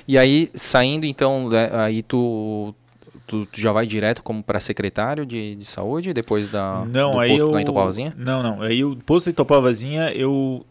E 0.08 0.18
aí, 0.18 0.50
saindo 0.54 1.06
então, 1.06 1.48
né, 1.48 1.70
aí 1.72 2.02
tu, 2.02 2.74
tu, 3.28 3.46
tu, 3.46 3.60
já 3.60 3.70
vai 3.70 3.86
direto 3.86 4.22
como 4.22 4.42
para 4.42 4.58
secretário 4.58 5.24
de, 5.24 5.54
de 5.54 5.64
saúde 5.64 6.12
depois 6.12 6.48
da 6.48 6.84
não, 6.86 7.12
do 7.12 7.20
aí 7.20 7.30
posto 7.30 7.42
eu, 7.42 7.52
da 7.52 7.62
Itopavazinha? 7.62 8.14
Não, 8.16 8.42
não. 8.42 8.62
Aí 8.62 8.84
o 8.84 8.96
posto 8.96 9.26
da 9.26 9.30
Itopavazinha 9.30 10.10
eu 10.12 10.66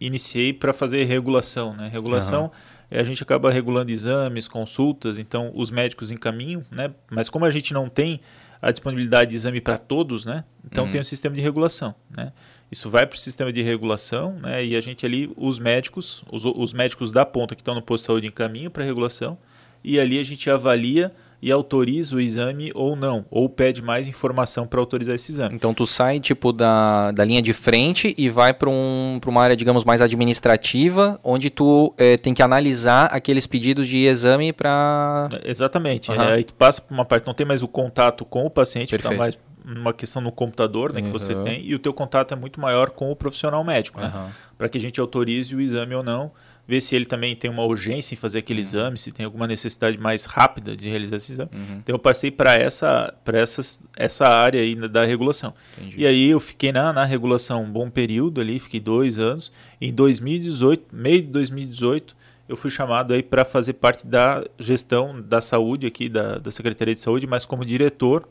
iniciei 0.00 0.52
para 0.52 0.72
fazer 0.72 1.04
regulação, 1.04 1.74
né? 1.74 1.88
Regulação 1.92 2.44
uhum. 2.90 3.00
a 3.00 3.02
gente 3.02 3.20
acaba 3.22 3.50
regulando 3.50 3.90
exames, 3.90 4.46
consultas, 4.46 5.18
então 5.18 5.50
os 5.54 5.72
médicos 5.72 6.12
encaminham, 6.12 6.64
né? 6.70 6.92
Mas 7.10 7.28
como 7.28 7.44
a 7.44 7.50
gente 7.50 7.74
não 7.74 7.88
tem 7.88 8.20
a 8.60 8.70
disponibilidade 8.70 9.30
de 9.30 9.36
exame 9.36 9.60
para 9.60 9.78
todos, 9.78 10.24
né? 10.24 10.44
Então 10.64 10.84
uhum. 10.84 10.90
tem 10.90 11.00
um 11.00 11.04
sistema 11.04 11.34
de 11.34 11.40
regulação, 11.40 11.94
né? 12.10 12.32
isso 12.70 12.88
vai 12.88 13.06
para 13.06 13.16
o 13.16 13.18
sistema 13.18 13.52
de 13.52 13.62
regulação, 13.62 14.38
né? 14.40 14.64
E 14.64 14.76
a 14.76 14.80
gente 14.80 15.04
ali, 15.04 15.32
os 15.36 15.58
médicos, 15.58 16.22
os, 16.30 16.44
os 16.44 16.72
médicos 16.72 17.10
da 17.10 17.26
ponta 17.26 17.56
que 17.56 17.62
estão 17.62 17.74
no 17.74 17.82
posto 17.82 18.04
de 18.04 18.06
saúde 18.06 18.26
encaminham 18.28 18.70
para 18.70 18.84
regulação 18.84 19.36
e 19.82 19.98
ali 19.98 20.18
a 20.18 20.22
gente 20.22 20.48
avalia 20.48 21.12
e 21.42 21.50
autoriza 21.50 22.16
o 22.16 22.20
exame 22.20 22.70
ou 22.74 22.94
não, 22.94 23.24
ou 23.30 23.48
pede 23.48 23.82
mais 23.82 24.06
informação 24.06 24.66
para 24.66 24.80
autorizar 24.80 25.14
esse 25.14 25.32
exame. 25.32 25.54
Então 25.54 25.72
tu 25.72 25.86
sai 25.86 26.20
tipo 26.20 26.52
da, 26.52 27.10
da 27.12 27.24
linha 27.24 27.40
de 27.40 27.52
frente 27.52 28.14
e 28.16 28.28
vai 28.28 28.52
para 28.52 28.68
um, 28.68 29.18
uma 29.26 29.42
área, 29.42 29.56
digamos, 29.56 29.84
mais 29.84 30.02
administrativa, 30.02 31.18
onde 31.24 31.48
tu 31.50 31.94
é, 31.96 32.16
tem 32.16 32.34
que 32.34 32.42
analisar 32.42 33.06
aqueles 33.06 33.46
pedidos 33.46 33.88
de 33.88 34.04
exame 34.06 34.52
para... 34.52 35.28
Exatamente, 35.44 36.10
uhum. 36.10 36.20
é, 36.20 36.32
aí 36.34 36.44
tu 36.44 36.54
passa 36.54 36.82
por 36.82 36.92
uma 36.92 37.04
parte, 37.04 37.26
não 37.26 37.34
tem 37.34 37.46
mais 37.46 37.62
o 37.62 37.68
contato 37.68 38.24
com 38.24 38.44
o 38.44 38.50
paciente, 38.50 38.94
está 38.94 39.12
mais 39.12 39.38
uma 39.64 39.92
questão 39.92 40.22
no 40.22 40.32
computador 40.32 40.92
né, 40.92 41.00
que 41.00 41.06
uhum. 41.06 41.12
você 41.12 41.34
tem, 41.34 41.64
e 41.64 41.74
o 41.74 41.78
teu 41.78 41.92
contato 41.92 42.32
é 42.32 42.36
muito 42.36 42.60
maior 42.60 42.90
com 42.90 43.10
o 43.10 43.16
profissional 43.16 43.62
médico, 43.62 44.00
né, 44.00 44.12
uhum. 44.14 44.28
para 44.58 44.68
que 44.68 44.78
a 44.78 44.80
gente 44.80 45.00
autorize 45.00 45.54
o 45.54 45.60
exame 45.60 45.94
ou 45.94 46.02
não, 46.02 46.32
ver 46.70 46.80
se 46.80 46.94
ele 46.94 47.04
também 47.04 47.34
tem 47.34 47.50
uma 47.50 47.64
urgência 47.64 48.14
em 48.14 48.16
fazer 48.16 48.38
aquele 48.38 48.60
uhum. 48.60 48.66
exame, 48.66 48.98
se 48.98 49.10
tem 49.10 49.26
alguma 49.26 49.44
necessidade 49.44 49.98
mais 49.98 50.24
rápida 50.24 50.76
de 50.76 50.88
realizar 50.88 51.16
esse 51.16 51.32
exame. 51.32 51.50
Uhum. 51.52 51.78
Então 51.78 51.96
eu 51.96 51.98
passei 51.98 52.30
para 52.30 52.54
essa, 52.54 53.12
essa, 53.26 53.60
essa 53.96 54.28
área 54.28 54.60
aí 54.60 54.76
da 54.88 55.04
regulação. 55.04 55.52
Entendi. 55.76 55.96
E 55.98 56.06
aí 56.06 56.30
eu 56.30 56.38
fiquei 56.38 56.70
na, 56.70 56.92
na 56.92 57.04
regulação 57.04 57.64
um 57.64 57.70
bom 57.70 57.90
período 57.90 58.40
ali, 58.40 58.60
fiquei 58.60 58.78
dois 58.78 59.18
anos. 59.18 59.50
Em 59.80 59.92
2018, 59.92 60.94
meio 60.94 61.22
de 61.22 61.28
2018, 61.28 62.14
eu 62.48 62.56
fui 62.56 62.70
chamado 62.70 63.14
aí 63.14 63.22
para 63.22 63.44
fazer 63.44 63.72
parte 63.72 64.06
da 64.06 64.44
gestão 64.56 65.20
da 65.20 65.40
saúde 65.40 65.88
aqui, 65.88 66.08
da, 66.08 66.38
da 66.38 66.52
Secretaria 66.52 66.94
de 66.94 67.00
Saúde, 67.00 67.26
mas 67.26 67.44
como 67.44 67.64
diretor 67.64 68.28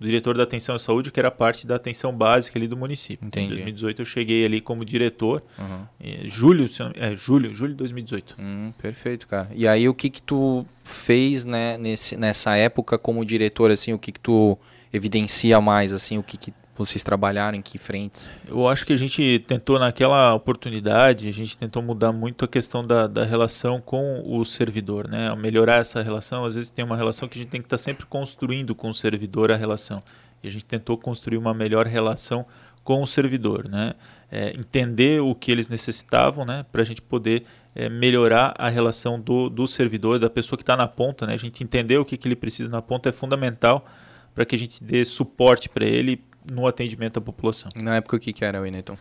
diretor 0.00 0.36
da 0.36 0.42
atenção 0.42 0.74
à 0.74 0.78
saúde, 0.78 1.10
que 1.10 1.20
era 1.20 1.30
parte 1.30 1.66
da 1.66 1.76
atenção 1.76 2.12
básica 2.12 2.58
ali 2.58 2.66
do 2.66 2.76
município. 2.76 3.26
Entendi. 3.26 3.46
Em 3.46 3.50
2018 3.50 4.02
eu 4.02 4.06
cheguei 4.06 4.44
ali 4.44 4.60
como 4.60 4.84
diretor, 4.84 5.42
uhum. 5.58 5.86
em 6.00 6.28
julho, 6.28 6.68
é, 6.94 7.16
julho, 7.16 7.54
julho 7.54 7.72
de 7.72 7.78
2018. 7.78 8.36
Hum, 8.38 8.72
perfeito, 8.78 9.26
cara. 9.26 9.48
E 9.54 9.66
aí 9.66 9.88
o 9.88 9.94
que 9.94 10.10
que 10.10 10.22
tu 10.22 10.66
fez, 10.84 11.44
né, 11.44 11.78
nesse, 11.78 12.16
nessa 12.16 12.56
época 12.56 12.98
como 12.98 13.24
diretor, 13.24 13.70
assim, 13.70 13.92
o 13.92 13.98
que 13.98 14.12
que 14.12 14.20
tu 14.20 14.58
evidencia 14.92 15.60
mais, 15.60 15.92
assim, 15.92 16.18
o 16.18 16.22
que 16.22 16.36
que 16.36 16.52
vocês 16.74 17.02
trabalharam 17.02 17.56
em 17.56 17.62
que 17.62 17.76
frentes? 17.76 18.30
Eu 18.48 18.66
acho 18.66 18.86
que 18.86 18.92
a 18.92 18.96
gente 18.96 19.44
tentou 19.46 19.78
naquela 19.78 20.34
oportunidade, 20.34 21.28
a 21.28 21.32
gente 21.32 21.56
tentou 21.56 21.82
mudar 21.82 22.12
muito 22.12 22.44
a 22.44 22.48
questão 22.48 22.84
da, 22.86 23.06
da 23.06 23.24
relação 23.24 23.80
com 23.80 24.22
o 24.24 24.44
servidor, 24.44 25.06
né? 25.06 25.34
Melhorar 25.36 25.76
essa 25.76 26.02
relação, 26.02 26.44
às 26.44 26.54
vezes 26.54 26.70
tem 26.70 26.84
uma 26.84 26.96
relação 26.96 27.28
que 27.28 27.38
a 27.38 27.42
gente 27.42 27.50
tem 27.50 27.60
que 27.60 27.66
estar 27.66 27.76
tá 27.76 27.82
sempre 27.82 28.06
construindo 28.06 28.74
com 28.74 28.88
o 28.88 28.94
servidor 28.94 29.52
a 29.52 29.56
relação. 29.56 30.02
E 30.42 30.48
a 30.48 30.50
gente 30.50 30.64
tentou 30.64 30.96
construir 30.96 31.36
uma 31.36 31.52
melhor 31.52 31.86
relação 31.86 32.46
com 32.82 33.02
o 33.02 33.06
servidor, 33.06 33.68
né? 33.68 33.94
É, 34.30 34.50
entender 34.58 35.20
o 35.20 35.34
que 35.34 35.52
eles 35.52 35.68
necessitavam, 35.68 36.44
né? 36.44 36.64
Para 36.72 36.80
a 36.80 36.84
gente 36.84 37.02
poder 37.02 37.44
é, 37.74 37.90
melhorar 37.90 38.54
a 38.56 38.70
relação 38.70 39.20
do, 39.20 39.50
do 39.50 39.66
servidor, 39.66 40.18
da 40.18 40.30
pessoa 40.30 40.56
que 40.56 40.62
está 40.62 40.76
na 40.76 40.88
ponta, 40.88 41.26
né? 41.26 41.34
A 41.34 41.38
gente 41.38 41.62
entender 41.62 41.98
o 41.98 42.04
que, 42.04 42.16
que 42.16 42.26
ele 42.26 42.34
precisa 42.34 42.70
na 42.70 42.80
ponta 42.80 43.10
é 43.10 43.12
fundamental 43.12 43.86
para 44.34 44.46
que 44.46 44.56
a 44.56 44.58
gente 44.58 44.82
dê 44.82 45.04
suporte 45.04 45.68
para 45.68 45.84
ele 45.84 46.24
no 46.50 46.66
atendimento 46.66 47.18
à 47.18 47.20
população. 47.20 47.70
Na 47.76 47.96
época 47.96 48.16
o 48.16 48.20
que, 48.20 48.32
que 48.32 48.44
era, 48.44 48.60
Winneton? 48.60 48.96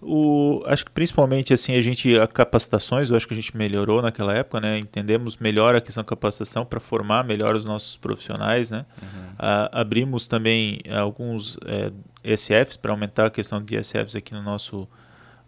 O, 0.00 0.62
acho 0.66 0.84
que 0.84 0.90
principalmente 0.90 1.54
assim 1.54 1.74
a 1.74 1.80
gente 1.80 2.18
a 2.18 2.26
capacitações 2.26 3.08
eu 3.08 3.16
acho 3.16 3.26
que 3.26 3.32
a 3.32 3.36
gente 3.36 3.56
melhorou 3.56 4.02
naquela 4.02 4.34
época 4.34 4.60
né 4.60 4.78
entendemos 4.78 5.38
melhor 5.38 5.74
a 5.74 5.80
questão 5.80 6.02
da 6.02 6.06
capacitação 6.06 6.66
para 6.66 6.78
formar 6.78 7.24
melhor 7.24 7.56
os 7.56 7.64
nossos 7.64 7.96
profissionais 7.96 8.70
né 8.70 8.84
uhum. 9.00 9.46
abrimos 9.72 10.28
também 10.28 10.80
alguns 10.94 11.58
é, 11.64 11.90
ESFs 12.22 12.76
para 12.76 12.90
aumentar 12.90 13.26
a 13.26 13.30
questão 13.30 13.62
de 13.62 13.74
ESFs 13.74 14.14
aqui 14.14 14.34
no 14.34 14.42
nosso 14.42 14.86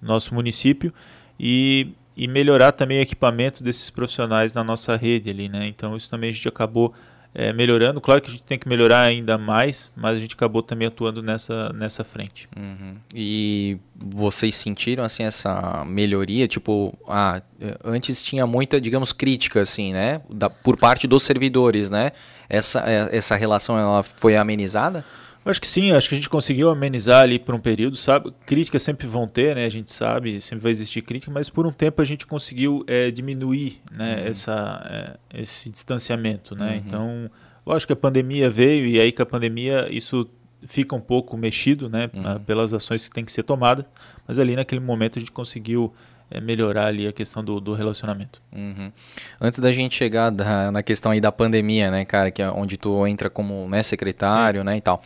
nosso 0.01 0.35
município 0.35 0.95
e, 1.39 1.93
e 2.17 2.27
melhorar 2.27 2.73
também 2.73 3.01
o 3.01 3.03
equipamento 3.03 3.63
desses 3.63 3.91
profissionais 3.91 4.55
na 4.55 4.65
nossa 4.65 4.97
rede 4.97 5.29
ali 5.29 5.51
né 5.51 5.67
então 5.67 5.95
isso 5.95 6.11
também 6.11 6.31
a 6.31 6.33
gente 6.33 6.49
acabou 6.49 6.95
é, 7.35 7.53
melhorando. 7.53 8.01
Claro 8.01 8.21
que 8.21 8.29
a 8.29 8.31
gente 8.31 8.43
tem 8.43 8.59
que 8.59 8.69
melhorar 8.69 9.03
ainda 9.03 9.39
mais, 9.39 9.91
mas 9.97 10.17
a 10.17 10.21
gente 10.21 10.35
acabou 10.35 10.63
também 10.63 10.89
atuando 10.89 11.23
nessa, 11.23 11.73
nessa 11.73 12.03
frente. 12.05 12.49
Uhum. 12.57 12.97
E 13.15 13.79
vocês 13.95 14.55
sentiram 14.57 15.05
assim 15.05 15.25
essa 15.25 15.85
melhoria? 15.85 16.49
Tipo, 16.49 16.97
ah, 17.07 17.41
antes 17.85 18.23
tinha 18.23 18.47
muita, 18.47 18.81
digamos, 18.81 19.13
crítica 19.13 19.61
assim, 19.61 19.93
né, 19.93 20.21
da, 20.29 20.49
por 20.49 20.77
parte 20.77 21.07
dos 21.07 21.23
servidores, 21.23 21.91
né? 21.91 22.13
Essa, 22.49 22.81
é, 22.87 23.17
essa 23.17 23.37
relação 23.37 23.79
ela 23.79 24.03
foi 24.03 24.37
amenizada? 24.37 25.05
Acho 25.51 25.61
que 25.61 25.69
sim, 25.69 25.93
acho 25.93 26.09
que 26.09 26.15
a 26.15 26.19
gente 26.19 26.29
conseguiu 26.29 26.71
amenizar 26.71 27.23
ali 27.23 27.39
por 27.39 27.55
um 27.55 27.59
período, 27.59 27.97
sabe? 27.97 28.33
Críticas 28.47 28.83
sempre 28.83 29.07
vão 29.07 29.27
ter, 29.27 29.55
né? 29.55 29.65
A 29.65 29.71
gente 29.71 29.91
sabe, 29.91 30.41
sempre 30.41 30.63
vai 30.63 30.71
existir 30.71 31.03
crítica, 31.03 31.31
mas 31.31 31.49
por 31.49 31.67
um 31.67 31.73
tempo 31.73 32.03
a 32.03 32.05
gente 32.05 32.27
conseguiu 32.27 32.85
é, 32.87 33.11
diminuir, 33.11 33.81
né? 33.91 34.17
Uhum. 34.17 34.31
Essa, 34.31 35.19
é, 35.33 35.41
esse 35.41 35.71
distanciamento, 35.71 36.55
né? 36.55 36.71
Uhum. 36.71 36.77
Então, 36.77 37.31
lógico 37.67 37.89
que 37.89 37.93
a 37.93 37.97
pandemia 37.97 38.49
veio 38.51 38.87
e 38.87 39.01
aí 39.01 39.13
com 39.13 39.23
a 39.23 39.27
pandemia 39.27 39.89
isso 39.91 40.29
fica 40.63 40.95
um 40.95 41.01
pouco 41.01 41.37
mexido, 41.37 41.89
né? 41.89 42.11
Uhum. 42.13 42.41
Pelas 42.41 42.75
ações 42.75 43.09
que 43.09 43.15
tem 43.15 43.25
que 43.25 43.33
ser 43.33 43.43
tomadas, 43.43 43.85
mas 44.27 44.39
ali 44.39 44.57
naquele 44.57 44.81
momento 44.81 45.19
a 45.19 45.21
gente 45.21 45.33
conseguiu 45.33 45.93
é, 46.31 46.41
melhorar 46.41 46.87
ali 46.87 47.07
a 47.07 47.13
questão 47.13 47.43
do, 47.43 47.61
do 47.61 47.75
relacionamento. 47.75 48.43
Uhum. 48.53 48.93
Antes 49.41 49.59
da 49.59 49.73
gente 49.73 49.95
chegar 49.95 50.31
da, 50.31 50.71
na 50.71 50.83
questão 50.83 51.13
aí 51.13 51.21
da 51.21 51.33
pandemia, 51.33 51.91
né, 51.91 52.05
cara, 52.05 52.31
que 52.31 52.43
é 52.43 52.51
onde 52.51 52.77
tu 52.77 53.07
entra 53.07 53.31
como 53.31 53.69
né, 53.69 53.83
secretário, 53.83 54.61
Sim. 54.61 54.67
né, 54.67 54.77
e 54.77 54.81
tal. 54.81 55.03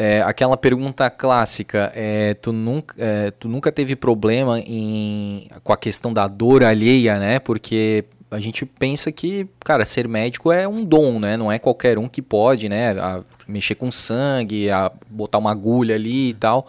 É, 0.00 0.22
aquela 0.22 0.56
pergunta 0.56 1.10
clássica, 1.10 1.90
é, 1.92 2.32
tu, 2.34 2.52
nunca, 2.52 2.94
é, 2.96 3.32
tu 3.32 3.48
nunca 3.48 3.72
teve 3.72 3.96
problema 3.96 4.60
em, 4.60 5.48
com 5.64 5.72
a 5.72 5.76
questão 5.76 6.12
da 6.12 6.28
dor 6.28 6.62
alheia, 6.62 7.18
né? 7.18 7.40
Porque 7.40 8.04
a 8.30 8.38
gente 8.38 8.64
pensa 8.64 9.10
que, 9.10 9.48
cara, 9.58 9.84
ser 9.84 10.06
médico 10.06 10.52
é 10.52 10.68
um 10.68 10.84
dom, 10.84 11.18
né? 11.18 11.36
Não 11.36 11.50
é 11.50 11.58
qualquer 11.58 11.98
um 11.98 12.06
que 12.06 12.22
pode, 12.22 12.68
né? 12.68 12.92
A 12.92 13.24
mexer 13.48 13.74
com 13.74 13.90
sangue, 13.90 14.70
a 14.70 14.92
botar 15.10 15.38
uma 15.38 15.50
agulha 15.50 15.96
ali 15.96 16.28
e 16.28 16.34
tal. 16.34 16.68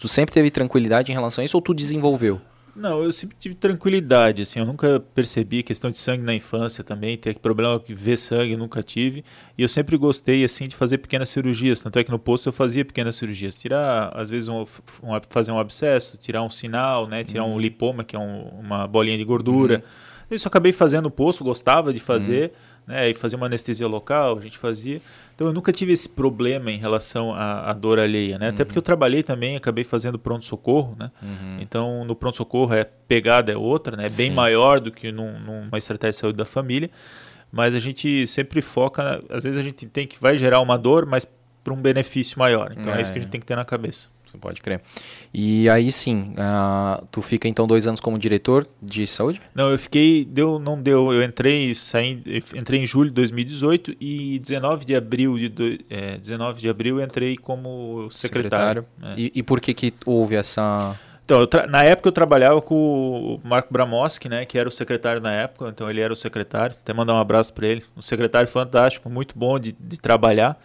Tu 0.00 0.06
sempre 0.06 0.32
teve 0.32 0.48
tranquilidade 0.48 1.10
em 1.10 1.14
relação 1.16 1.42
a 1.42 1.44
isso 1.44 1.56
ou 1.56 1.60
tu 1.60 1.74
desenvolveu? 1.74 2.40
Não, 2.78 3.02
eu 3.02 3.10
sempre 3.10 3.36
tive 3.36 3.56
tranquilidade, 3.56 4.42
assim, 4.42 4.60
eu 4.60 4.64
nunca 4.64 5.00
percebi 5.12 5.64
questão 5.64 5.90
de 5.90 5.96
sangue 5.96 6.22
na 6.22 6.32
infância 6.32 6.84
também, 6.84 7.18
ter 7.18 7.36
problema 7.36 7.80
que 7.80 7.92
ver 7.92 8.16
sangue, 8.16 8.52
eu 8.52 8.58
nunca 8.58 8.84
tive. 8.84 9.24
E 9.56 9.62
eu 9.62 9.68
sempre 9.68 9.96
gostei, 9.96 10.44
assim, 10.44 10.68
de 10.68 10.76
fazer 10.76 10.98
pequenas 10.98 11.28
cirurgias, 11.28 11.80
tanto 11.80 11.98
é 11.98 12.04
que 12.04 12.10
no 12.12 12.20
posto 12.20 12.48
eu 12.48 12.52
fazia 12.52 12.84
pequenas 12.84 13.16
cirurgias. 13.16 13.58
Tirar, 13.58 14.12
às 14.14 14.30
vezes, 14.30 14.48
um, 14.48 14.60
um 14.60 15.20
fazer 15.28 15.50
um 15.50 15.58
abscesso, 15.58 16.16
tirar 16.16 16.44
um 16.44 16.50
sinal, 16.50 17.08
né, 17.08 17.24
tirar 17.24 17.42
uhum. 17.42 17.54
um 17.54 17.58
lipoma, 17.58 18.04
que 18.04 18.14
é 18.14 18.18
um, 18.18 18.42
uma 18.60 18.86
bolinha 18.86 19.18
de 19.18 19.24
gordura. 19.24 19.82
Uhum. 20.30 20.36
Isso 20.36 20.46
eu 20.46 20.48
acabei 20.48 20.70
fazendo 20.70 21.04
no 21.04 21.10
posto, 21.10 21.42
gostava 21.42 21.92
de 21.92 21.98
fazer. 21.98 22.52
Uhum 22.52 22.77
né? 22.88 23.10
E 23.10 23.14
fazer 23.14 23.36
uma 23.36 23.46
anestesia 23.46 23.86
local, 23.86 24.38
a 24.38 24.40
gente 24.40 24.56
fazia. 24.56 25.00
Então 25.34 25.46
eu 25.46 25.52
nunca 25.52 25.70
tive 25.70 25.92
esse 25.92 26.08
problema 26.08 26.70
em 26.70 26.78
relação 26.78 27.34
à, 27.34 27.70
à 27.70 27.72
dor 27.74 27.98
alheia, 27.98 28.38
né? 28.38 28.48
Uhum. 28.48 28.54
Até 28.54 28.64
porque 28.64 28.78
eu 28.78 28.82
trabalhei 28.82 29.22
também, 29.22 29.56
acabei 29.56 29.84
fazendo 29.84 30.18
pronto-socorro, 30.18 30.96
né? 30.98 31.10
Uhum. 31.22 31.58
Então 31.60 32.04
no 32.04 32.16
pronto-socorro 32.16 32.72
é 32.72 32.84
pegada 32.84 33.52
é 33.52 33.56
outra, 33.56 33.96
né? 33.96 34.06
É 34.06 34.10
bem 34.10 34.30
Sim. 34.30 34.34
maior 34.34 34.80
do 34.80 34.90
que 34.90 35.12
num, 35.12 35.38
numa 35.38 35.76
estratégia 35.76 36.12
de 36.12 36.16
saúde 36.16 36.38
da 36.38 36.46
família. 36.46 36.90
Mas 37.52 37.74
a 37.74 37.78
gente 37.78 38.26
sempre 38.26 38.60
foca, 38.60 39.22
às 39.28 39.42
vezes 39.42 39.58
a 39.58 39.62
gente 39.62 39.86
tem 39.86 40.06
que 40.06 40.20
vai 40.20 40.36
gerar 40.36 40.60
uma 40.60 40.76
dor, 40.76 41.06
mas 41.06 41.30
para 41.62 41.74
um 41.74 41.80
benefício 41.80 42.38
maior. 42.38 42.72
Então 42.76 42.94
é, 42.94 42.98
é 42.98 43.02
isso 43.02 43.12
que 43.12 43.18
a 43.18 43.22
gente 43.22 43.30
tem 43.30 43.40
que 43.40 43.46
ter 43.46 43.56
na 43.56 43.64
cabeça. 43.64 44.08
Você 44.28 44.38
pode 44.38 44.60
crer. 44.60 44.80
E 45.32 45.68
aí 45.68 45.90
sim, 45.90 46.34
uh, 46.34 47.04
tu 47.10 47.22
fica 47.22 47.48
então 47.48 47.66
dois 47.66 47.86
anos 47.86 48.00
como 48.00 48.18
diretor 48.18 48.66
de 48.82 49.06
saúde? 49.06 49.40
Não, 49.54 49.70
eu 49.70 49.78
fiquei, 49.78 50.24
deu, 50.24 50.58
não 50.58 50.80
deu. 50.80 51.12
Eu 51.12 51.22
entrei, 51.22 51.74
saí, 51.74 52.22
entrei 52.54 52.80
em 52.80 52.86
julho 52.86 53.10
de 53.10 53.14
2018 53.14 53.96
e 54.00 54.38
19 54.38 54.84
de 54.84 54.94
abril 54.94 55.38
de 55.38 55.48
do, 55.48 55.78
é, 55.88 56.18
19 56.18 56.60
de 56.60 56.68
abril 56.68 56.98
eu 56.98 57.04
entrei 57.04 57.36
como 57.36 58.08
secretário. 58.10 58.84
secretário. 59.00 59.16
É. 59.16 59.20
E, 59.20 59.32
e, 59.36 59.42
por 59.42 59.60
que 59.60 59.72
que 59.72 59.94
houve 60.04 60.34
essa 60.34 60.96
então, 61.28 61.46
na 61.68 61.84
época 61.84 62.08
eu 62.08 62.12
trabalhava 62.12 62.62
com 62.62 62.74
o 62.74 63.40
Marco 63.46 63.70
Bramoski, 63.70 64.30
né, 64.30 64.46
que 64.46 64.58
era 64.58 64.66
o 64.66 64.72
secretário 64.72 65.20
na 65.20 65.30
época, 65.30 65.68
então 65.68 65.90
ele 65.90 66.00
era 66.00 66.10
o 66.10 66.16
secretário. 66.16 66.74
Até 66.74 66.94
mandar 66.94 67.12
um 67.12 67.18
abraço 67.18 67.52
para 67.52 67.66
ele. 67.66 67.84
Um 67.94 68.00
secretário 68.00 68.48
fantástico, 68.48 69.10
muito 69.10 69.38
bom 69.38 69.58
de, 69.58 69.76
de 69.78 70.00
trabalhar. 70.00 70.58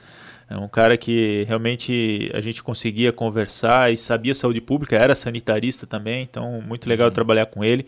É 0.49 0.57
um 0.57 0.67
cara 0.67 0.97
que 0.97 1.43
realmente 1.47 2.29
a 2.33 2.41
gente 2.41 2.61
conseguia 2.61 3.11
conversar 3.11 3.91
e 3.91 3.97
sabia 3.97 4.33
saúde 4.33 4.61
pública, 4.61 4.95
era 4.95 5.15
sanitarista 5.15 5.87
também, 5.87 6.23
então 6.23 6.61
muito 6.61 6.87
legal 6.87 7.07
uhum. 7.07 7.13
trabalhar 7.13 7.45
com 7.45 7.63
ele. 7.63 7.87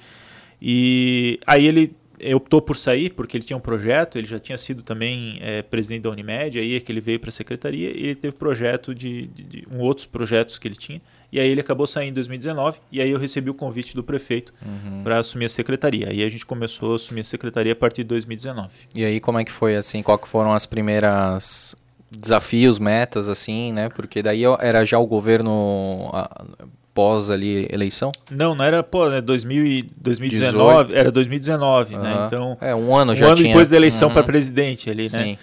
E 0.61 1.39
aí 1.45 1.65
ele 1.65 1.95
optou 2.33 2.61
por 2.61 2.77
sair 2.77 3.11
porque 3.11 3.35
ele 3.37 3.43
tinha 3.43 3.57
um 3.57 3.61
projeto, 3.61 4.17
ele 4.17 4.27
já 4.27 4.39
tinha 4.39 4.57
sido 4.57 4.81
também 4.81 5.37
é, 5.41 5.61
presidente 5.61 6.03
da 6.03 6.09
Unimed, 6.09 6.57
aí 6.57 6.75
é 6.75 6.79
que 6.79 6.91
ele 6.91 7.01
veio 7.01 7.19
para 7.19 7.29
a 7.29 7.31
secretaria 7.31 7.89
e 7.89 8.05
ele 8.05 8.15
teve 8.15 8.35
projeto 8.35 8.95
de, 8.95 9.27
de, 9.27 9.43
de 9.43 9.67
um, 9.69 9.79
outros 9.79 10.05
projetos 10.05 10.57
que 10.57 10.67
ele 10.67 10.75
tinha. 10.75 11.01
E 11.31 11.39
aí 11.39 11.49
ele 11.49 11.59
acabou 11.59 11.85
saindo 11.85 12.11
em 12.11 12.13
2019 12.13 12.79
e 12.91 13.01
aí 13.01 13.09
eu 13.09 13.19
recebi 13.19 13.49
o 13.49 13.53
convite 13.53 13.95
do 13.95 14.03
prefeito 14.03 14.53
uhum. 14.65 15.03
para 15.03 15.19
assumir 15.19 15.45
a 15.45 15.49
secretaria. 15.49 16.09
Aí 16.09 16.23
a 16.23 16.29
gente 16.29 16.45
começou 16.45 16.93
a 16.93 16.95
assumir 16.95 17.21
a 17.21 17.25
secretaria 17.25 17.73
a 17.73 17.75
partir 17.75 18.03
de 18.03 18.09
2019. 18.09 18.69
E 18.95 19.03
aí 19.03 19.19
como 19.19 19.39
é 19.39 19.43
que 19.43 19.51
foi 19.51 19.75
assim? 19.75 20.01
Qual 20.01 20.17
que 20.17 20.27
foram 20.27 20.53
as 20.53 20.65
primeiras 20.65 21.75
desafios, 22.09 22.79
metas, 22.79 23.29
assim, 23.29 23.71
né? 23.73 23.89
Porque 23.89 24.21
daí 24.21 24.43
era 24.59 24.85
já 24.85 24.97
o 24.97 25.05
governo 25.05 26.11
pós 26.93 27.29
ali 27.29 27.67
eleição? 27.69 28.11
Não, 28.31 28.55
não 28.55 28.63
era 28.63 28.81
pô, 28.81 29.09
né, 29.09 29.19
2000 29.21 29.85
2019, 29.97 30.83
18. 30.87 30.99
era 30.99 31.11
2019, 31.11 31.95
uhum. 31.95 32.01
né? 32.01 32.23
Então, 32.25 32.57
é 32.61 32.73
um 32.73 32.95
ano 32.95 33.11
um 33.11 33.15
já 33.15 33.27
ano 33.27 33.35
tinha. 33.35 33.49
depois 33.49 33.69
da 33.69 33.75
eleição 33.75 34.07
uhum. 34.07 34.13
para 34.13 34.23
presidente 34.23 34.89
ali, 34.89 35.09
Sim. 35.09 35.17
né? 35.17 35.37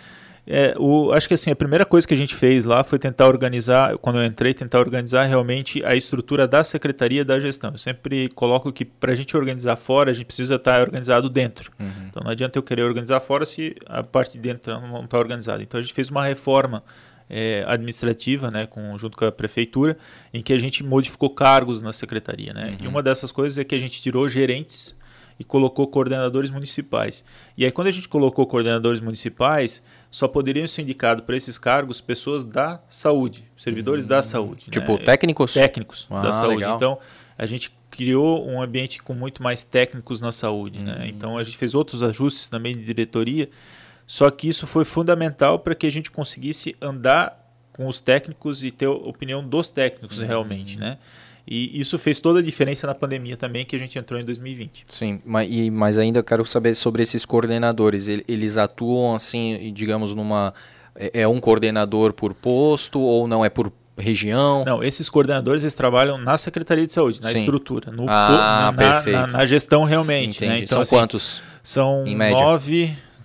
É, 0.44 0.74
o, 0.76 1.12
acho 1.12 1.28
que 1.28 1.34
assim, 1.34 1.50
a 1.50 1.56
primeira 1.56 1.84
coisa 1.84 2.06
que 2.06 2.14
a 2.14 2.16
gente 2.16 2.34
fez 2.34 2.64
lá 2.64 2.82
foi 2.82 2.98
tentar 2.98 3.28
organizar, 3.28 3.96
quando 3.98 4.18
eu 4.18 4.24
entrei, 4.24 4.52
tentar 4.52 4.80
organizar 4.80 5.24
realmente 5.24 5.84
a 5.84 5.94
estrutura 5.94 6.48
da 6.48 6.64
secretaria 6.64 7.24
da 7.24 7.38
gestão. 7.38 7.70
Eu 7.70 7.78
sempre 7.78 8.28
coloco 8.30 8.72
que 8.72 8.84
para 8.84 9.12
a 9.12 9.14
gente 9.14 9.36
organizar 9.36 9.76
fora, 9.76 10.10
a 10.10 10.14
gente 10.14 10.26
precisa 10.26 10.56
estar 10.56 10.74
tá 10.74 10.80
organizado 10.80 11.30
dentro. 11.30 11.70
Uhum. 11.78 12.06
Então 12.08 12.22
não 12.24 12.30
adianta 12.30 12.58
eu 12.58 12.62
querer 12.62 12.82
organizar 12.82 13.20
fora 13.20 13.46
se 13.46 13.76
a 13.86 14.02
parte 14.02 14.32
de 14.32 14.40
dentro 14.40 14.72
não 14.80 15.04
está 15.04 15.16
organizada. 15.16 15.62
Então 15.62 15.78
a 15.78 15.82
gente 15.82 15.94
fez 15.94 16.10
uma 16.10 16.24
reforma 16.24 16.82
é, 17.30 17.64
administrativa, 17.68 18.50
né, 18.50 18.66
com, 18.66 18.98
junto 18.98 19.16
com 19.16 19.24
a 19.24 19.30
prefeitura, 19.30 19.96
em 20.34 20.42
que 20.42 20.52
a 20.52 20.58
gente 20.58 20.82
modificou 20.82 21.30
cargos 21.30 21.80
na 21.80 21.92
secretaria. 21.92 22.52
Né? 22.52 22.76
Uhum. 22.80 22.86
E 22.86 22.88
uma 22.88 23.02
dessas 23.02 23.30
coisas 23.30 23.58
é 23.58 23.64
que 23.64 23.76
a 23.76 23.78
gente 23.78 24.02
tirou 24.02 24.28
gerentes 24.28 25.00
e 25.42 25.44
colocou 25.44 25.88
coordenadores 25.88 26.50
municipais. 26.50 27.24
E 27.58 27.64
aí, 27.64 27.72
quando 27.72 27.88
a 27.88 27.90
gente 27.90 28.08
colocou 28.08 28.46
coordenadores 28.46 29.00
municipais, 29.00 29.82
só 30.08 30.28
poderiam 30.28 30.64
ser 30.68 30.82
indicados 30.82 31.24
para 31.24 31.36
esses 31.36 31.58
cargos 31.58 32.00
pessoas 32.00 32.44
da 32.44 32.80
saúde, 32.86 33.44
servidores 33.56 34.06
da 34.06 34.22
saúde. 34.22 34.70
Tipo, 34.70 34.92
né? 34.92 34.98
técnicos? 34.98 35.52
Técnicos 35.52 36.06
Ah, 36.08 36.20
da 36.20 36.32
saúde. 36.32 36.58
legal. 36.58 36.76
Então, 36.76 36.96
a 37.36 37.44
gente 37.44 37.76
criou 37.90 38.48
um 38.48 38.62
ambiente 38.62 39.02
com 39.02 39.14
muito 39.14 39.42
mais 39.42 39.64
técnicos 39.64 40.20
na 40.20 40.30
saúde. 40.30 40.78
Né? 40.78 41.08
Então, 41.08 41.36
a 41.36 41.42
gente 41.42 41.56
fez 41.56 41.74
outros 41.74 42.04
ajustes 42.04 42.48
também 42.48 42.72
de 42.72 42.84
diretoria, 42.84 43.50
só 44.06 44.30
que 44.30 44.48
isso 44.48 44.64
foi 44.64 44.84
fundamental 44.84 45.58
para 45.58 45.74
que 45.74 45.88
a 45.88 45.90
gente 45.90 46.08
conseguisse 46.08 46.76
andar 46.80 47.36
com 47.72 47.88
os 47.88 47.98
técnicos 47.98 48.62
e 48.62 48.70
ter 48.70 48.86
a 48.86 48.92
opinião 48.92 49.42
dos 49.44 49.70
técnicos 49.70 50.20
realmente, 50.20 50.78
né? 50.78 50.98
E 51.46 51.78
isso 51.80 51.98
fez 51.98 52.20
toda 52.20 52.38
a 52.38 52.42
diferença 52.42 52.86
na 52.86 52.94
pandemia 52.94 53.36
também, 53.36 53.64
que 53.64 53.74
a 53.74 53.78
gente 53.78 53.98
entrou 53.98 54.20
em 54.20 54.24
2020. 54.24 54.84
Sim, 54.88 55.20
mas, 55.24 55.48
e, 55.50 55.70
mas 55.70 55.98
ainda 55.98 56.20
eu 56.20 56.24
quero 56.24 56.46
saber 56.46 56.74
sobre 56.74 57.02
esses 57.02 57.24
coordenadores. 57.24 58.08
Ele- 58.08 58.24
Eles 58.28 58.56
atuam 58.58 59.14
assim, 59.14 59.72
digamos, 59.74 60.14
numa. 60.14 60.54
É 60.94 61.22
é 61.22 61.28
um 61.28 61.40
coordenador 61.40 62.12
por 62.12 62.32
posto 62.34 63.00
ou 63.00 63.26
não 63.26 63.44
é 63.44 63.48
por 63.48 63.72
região? 63.98 64.64
Não, 64.64 64.82
esses 64.82 65.08
coordenadores 65.08 65.62
eles 65.64 65.74
trabalham 65.74 66.16
na 66.18 66.36
Secretaria 66.38 66.86
de 66.86 66.92
Saúde, 66.92 67.20
na 67.20 67.30
Sim. 67.30 67.38
estrutura, 67.40 67.90
no, 67.90 68.04
Ah, 68.08 68.70
na, 68.70 68.72
perfeito. 68.72 69.16
na, 69.18 69.26
na 69.26 69.46
gestão 69.46 69.84
realmente. 69.84 70.38
Sim, 70.38 70.46
né? 70.46 70.56
Então, 70.58 70.68
São 70.68 70.82
assim, 70.82 70.96
quantos? 70.96 71.42
São 71.62 72.06
em 72.06 72.14
média? 72.16 72.36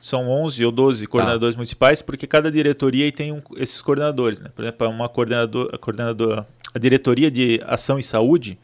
São 0.02 0.30
11 0.30 0.64
ou 0.66 0.72
12 0.72 1.06
coordenadores 1.08 1.56
municipais, 1.56 2.02
porque 2.02 2.26
cada 2.28 2.52
diretoria 2.52 3.12
tem 3.12 3.32
um- 3.32 3.42
esses 3.56 3.82
coordenadores. 3.82 4.40
Né? 4.40 4.50
Por 4.56 4.64
exemplo, 4.64 4.88
uma 4.90 5.10
coordenador, 5.10 5.70
a 5.74 5.78
coordenadora, 5.78 6.48
a 6.74 6.80
diretoria 6.80 7.30
de 7.32 7.62
ação 7.66 7.98
e 7.98 8.04
saúde, 8.04 8.58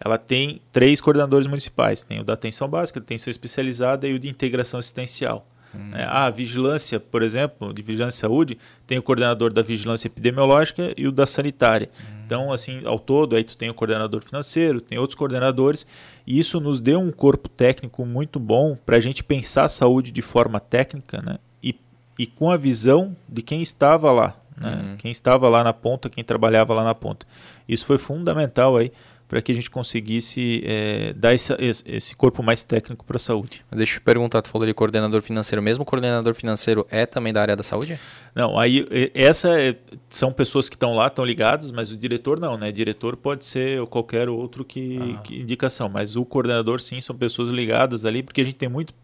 ela 0.00 0.16
tem 0.16 0.60
três 0.72 1.00
coordenadores 1.00 1.46
municipais. 1.46 2.04
Tem 2.04 2.20
o 2.20 2.24
da 2.24 2.34
atenção 2.34 2.68
básica, 2.68 3.00
atenção 3.00 3.30
especializada 3.30 4.06
e 4.06 4.14
o 4.14 4.18
de 4.18 4.28
integração 4.28 4.78
assistencial. 4.78 5.46
Né? 5.78 6.06
A 6.08 6.28
vigilância, 6.28 6.98
por 6.98 7.22
exemplo, 7.22 7.72
de 7.72 7.80
vigilância 7.82 8.18
e 8.18 8.20
saúde, 8.20 8.58
tem 8.86 8.98
o 8.98 9.02
coordenador 9.02 9.52
da 9.52 9.62
vigilância 9.62 10.08
epidemiológica 10.08 10.92
e 10.96 11.06
o 11.06 11.12
da 11.12 11.26
sanitária. 11.26 11.88
Então, 12.26 12.52
assim, 12.52 12.82
ao 12.84 12.98
todo, 12.98 13.36
aí 13.36 13.44
tu 13.44 13.56
tem 13.56 13.70
o 13.70 13.74
coordenador 13.74 14.22
financeiro, 14.22 14.80
tem 14.80 14.98
outros 14.98 15.16
coordenadores, 15.16 15.86
e 16.26 16.38
isso 16.38 16.60
nos 16.60 16.80
deu 16.80 17.00
um 17.00 17.10
corpo 17.10 17.48
técnico 17.48 18.04
muito 18.04 18.38
bom 18.38 18.76
para 18.84 18.96
a 18.96 19.00
gente 19.00 19.24
pensar 19.24 19.64
a 19.64 19.68
saúde 19.68 20.10
de 20.10 20.20
forma 20.20 20.60
técnica, 20.60 21.22
né? 21.22 21.38
E, 21.62 21.74
e 22.18 22.26
com 22.26 22.50
a 22.50 22.56
visão 22.56 23.16
de 23.28 23.40
quem 23.40 23.62
estava 23.62 24.12
lá, 24.12 24.36
né? 24.60 24.96
Quem 24.98 25.10
estava 25.10 25.48
lá 25.48 25.62
na 25.62 25.72
ponta, 25.72 26.10
quem 26.10 26.24
trabalhava 26.24 26.74
lá 26.74 26.82
na 26.82 26.94
ponta. 26.94 27.26
Isso 27.68 27.84
foi 27.84 27.98
fundamental 27.98 28.76
aí 28.76 28.90
para 29.28 29.42
que 29.42 29.52
a 29.52 29.54
gente 29.54 29.70
conseguisse 29.70 30.62
eh, 30.64 31.12
dar 31.14 31.34
esse, 31.34 31.52
esse- 31.58 32.16
corpo 32.16 32.42
mais 32.42 32.62
técnico 32.62 33.04
para 33.04 33.16
a 33.16 33.20
saúde. 33.20 33.62
Deixa 33.70 33.96
eu 33.96 34.00
te 34.00 34.02
perguntar, 34.02 34.40
tu 34.40 34.48
falou 34.48 34.66
de 34.66 34.72
coordenador 34.72 35.20
financeiro. 35.20 35.62
Mesmo 35.62 35.84
coordenador 35.84 36.32
financeiro 36.34 36.86
é 36.90 37.04
também 37.04 37.32
da 37.32 37.42
área 37.42 37.54
da 37.54 37.62
saúde? 37.62 37.98
Não, 38.34 38.58
aí 38.58 38.86
essa 39.14 39.60
é- 39.60 39.76
são 40.08 40.32
pessoas 40.32 40.68
que 40.70 40.76
estão 40.76 40.94
lá, 40.94 41.08
estão 41.08 41.24
ligadas, 41.26 41.70
mas 41.70 41.90
o 41.92 41.96
diretor 41.96 42.40
não, 42.40 42.56
né? 42.56 42.72
Diretor 42.72 43.16
pode 43.16 43.44
ser 43.44 43.84
qualquer 43.86 44.28
outro 44.30 44.64
que, 44.64 45.18
que 45.24 45.38
indicação, 45.40 45.88
mas 45.90 46.16
o 46.16 46.24
coordenador 46.24 46.80
sim 46.80 47.00
são 47.00 47.14
pessoas 47.14 47.50
ligadas 47.50 48.06
ali, 48.06 48.22
porque 48.22 48.40
a 48.40 48.44
gente 48.44 48.56
tem 48.56 48.68
muito 48.68 48.94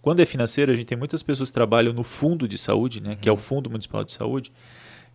quando 0.00 0.20
é 0.20 0.24
financeiro, 0.24 0.70
a 0.72 0.74
gente 0.74 0.86
tem 0.86 0.96
muitas 0.96 1.22
pessoas 1.22 1.50
que 1.50 1.54
trabalham 1.54 1.92
no 1.92 2.04
fundo 2.04 2.46
de 2.48 2.56
saúde, 2.56 3.00
né, 3.02 3.18
que 3.20 3.28
é 3.28 3.32
o 3.32 3.36
Fundo 3.36 3.68
Municipal 3.68 4.04
de 4.04 4.12
Saúde, 4.12 4.50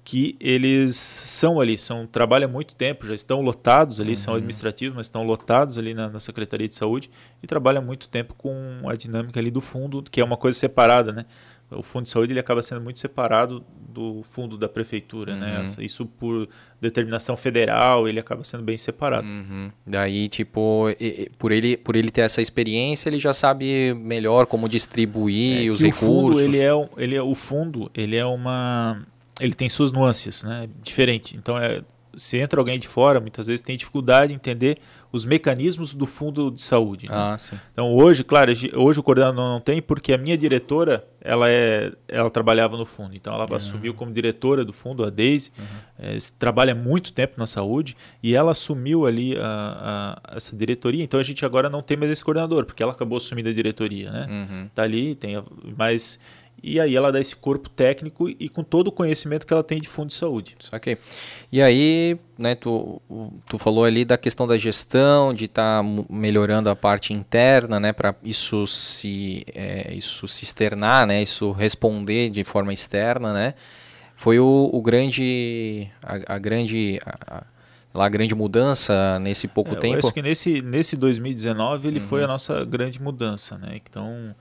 que 0.03 0.35
eles 0.39 0.97
são 0.97 1.61
ali, 1.61 1.77
são 1.77 2.05
trabalham 2.05 2.49
muito 2.49 2.75
tempo, 2.75 3.05
já 3.05 3.15
estão 3.15 3.41
lotados 3.41 4.01
ali, 4.01 4.17
são 4.17 4.33
administrativos, 4.33 4.95
mas 4.95 5.07
estão 5.07 5.23
lotados 5.23 5.77
ali 5.77 5.93
na, 5.93 6.09
na 6.09 6.19
Secretaria 6.19 6.67
de 6.67 6.75
Saúde 6.75 7.09
e 7.41 7.47
trabalham 7.47 7.81
muito 7.81 8.09
tempo 8.09 8.33
com 8.33 8.81
a 8.85 8.95
dinâmica 8.95 9.39
ali 9.39 9.49
do 9.49 9.61
fundo, 9.61 10.03
que 10.03 10.19
é 10.19 10.23
uma 10.23 10.35
coisa 10.35 10.57
separada, 10.57 11.13
né? 11.13 11.25
O 11.71 11.81
fundo 11.81 12.03
de 12.03 12.11
saúde 12.11 12.33
ele 12.33 12.39
acaba 12.39 12.61
sendo 12.61 12.81
muito 12.81 12.99
separado 12.99 13.63
do 13.89 14.21
fundo 14.23 14.57
da 14.57 14.69
prefeitura, 14.69 15.35
né? 15.35 15.63
Isso 15.79 16.05
por 16.05 16.47
determinação 16.79 17.35
federal, 17.35 18.07
ele 18.07 18.19
acaba 18.19 18.43
sendo 18.43 18.61
bem 18.61 18.77
separado. 18.77 19.25
Uhum. 19.25 19.71
Daí, 19.85 20.27
tipo, 20.27 20.85
por 21.37 21.51
ele, 21.51 21.77
por 21.77 21.95
ele 21.95 22.11
ter 22.11 22.21
essa 22.21 22.41
experiência, 22.41 23.09
ele 23.09 23.19
já 23.19 23.33
sabe 23.33 23.93
melhor 23.95 24.45
como 24.45 24.69
distribuir 24.69 25.71
os 25.71 25.81
É 25.81 25.85
que 25.85 25.91
recursos. 25.91 26.41
O 26.41 26.43
fundo, 26.43 26.55
ele 26.55 26.59
é, 26.59 26.89
ele 26.97 27.15
é 27.15 27.21
o 27.21 27.33
fundo, 27.33 27.89
ele 27.95 28.15
é 28.17 28.25
uma 28.25 29.03
ele 29.39 29.53
tem 29.53 29.67
suas 29.69 29.91
nuances, 29.91 30.43
né? 30.43 30.69
Diferente. 30.83 31.35
Então 31.37 31.57
é 31.57 31.81
se 32.15 32.37
entra 32.37 32.61
alguém 32.61 32.77
de 32.77 32.87
fora, 32.87 33.19
muitas 33.19 33.47
vezes 33.47 33.59
tem 33.61 33.75
dificuldade 33.75 34.31
em 34.31 34.35
entender 34.35 34.77
os 35.11 35.25
mecanismos 35.25 35.95
do 35.95 36.05
fundo 36.05 36.51
de 36.51 36.61
saúde. 36.61 37.07
né? 37.09 37.15
Ah, 37.15 37.35
sim. 37.39 37.55
Então 37.71 37.91
hoje, 37.91 38.23
claro, 38.23 38.51
hoje 38.75 38.99
o 38.99 39.03
coordenador 39.03 39.43
não 39.43 39.59
tem 39.59 39.81
porque 39.81 40.13
a 40.13 40.17
minha 40.17 40.37
diretora, 40.37 41.03
ela 41.19 41.49
é, 41.49 41.91
ela 42.07 42.29
trabalhava 42.29 42.77
no 42.77 42.85
fundo. 42.85 43.15
Então 43.15 43.33
ela 43.33 43.47
assumiu 43.55 43.95
como 43.95 44.11
diretora 44.11 44.63
do 44.63 44.71
fundo, 44.71 45.03
a 45.03 45.09
Daisy, 45.09 45.51
eh, 45.97 46.19
trabalha 46.37 46.75
muito 46.75 47.11
tempo 47.13 47.33
na 47.37 47.47
saúde 47.47 47.97
e 48.21 48.35
ela 48.35 48.51
assumiu 48.51 49.07
ali 49.07 49.35
a, 49.35 50.21
a- 50.29 50.35
essa 50.37 50.55
diretoria. 50.55 51.03
Então 51.03 51.19
a 51.19 51.23
gente 51.23 51.43
agora 51.43 51.67
não 51.67 51.81
tem 51.81 51.97
mais 51.97 52.11
esse 52.11 52.23
coordenador 52.23 52.63
porque 52.65 52.83
ela 52.83 52.91
acabou 52.91 53.17
assumindo 53.17 53.49
a 53.49 53.53
diretoria, 53.53 54.11
né? 54.11 54.27
Uhum. 54.29 54.69
Tá 54.75 54.83
ali, 54.83 55.15
tem 55.15 55.35
a- 55.35 55.43
mas 55.75 56.19
e 56.63 56.79
aí 56.79 56.95
ela 56.95 57.11
dá 57.11 57.19
esse 57.19 57.35
corpo 57.35 57.69
técnico 57.69 58.29
e 58.29 58.47
com 58.47 58.63
todo 58.63 58.87
o 58.87 58.91
conhecimento 58.91 59.45
que 59.45 59.53
ela 59.53 59.63
tem 59.63 59.79
de 59.81 59.87
fundo 59.87 60.07
de 60.07 60.13
saúde. 60.13 60.55
Saquei. 60.61 60.97
E 61.51 61.61
aí, 61.61 62.17
né, 62.37 62.55
tu, 62.55 63.01
tu 63.47 63.57
falou 63.59 63.83
ali 63.83 64.05
da 64.05 64.17
questão 64.17 64.47
da 64.47 64.57
gestão, 64.57 65.33
de 65.33 65.45
estar 65.45 65.83
melhorando 66.09 66.69
a 66.69 66.75
parte 66.75 67.11
interna, 67.13 67.79
né, 67.79 67.91
para 67.91 68.15
isso 68.23 68.65
se 68.65 69.45
é, 69.53 69.93
isso 69.93 70.27
se 70.27 70.43
externar, 70.45 71.05
né, 71.05 71.21
isso 71.21 71.51
responder 71.51 72.29
de 72.29 72.43
forma 72.43 72.71
externa, 72.73 73.33
né? 73.33 73.53
Foi 74.15 74.39
o, 74.39 74.69
o 74.71 74.81
grande 74.81 75.89
a, 76.01 76.35
a 76.35 76.39
grande 76.39 76.99
a, 77.05 77.37
a- 77.39 77.43
lá, 77.93 78.09
grande 78.09 78.33
mudança 78.33 79.19
nesse 79.19 79.47
pouco 79.47 79.71
É, 79.71 79.75
Eu 79.75 79.79
tempo. 79.79 79.97
acho 79.99 80.13
que 80.13 80.21
nesse, 80.21 80.61
nesse 80.61 80.95
2019 80.95 81.87
ele 81.89 81.99
Uhum. 81.99 82.05
foi 82.07 82.23
a 82.23 82.27
nossa 82.27 82.63
grande 82.65 82.99
mudança, 83.01 83.57
né? 83.57 83.79
Então, 83.87 84.33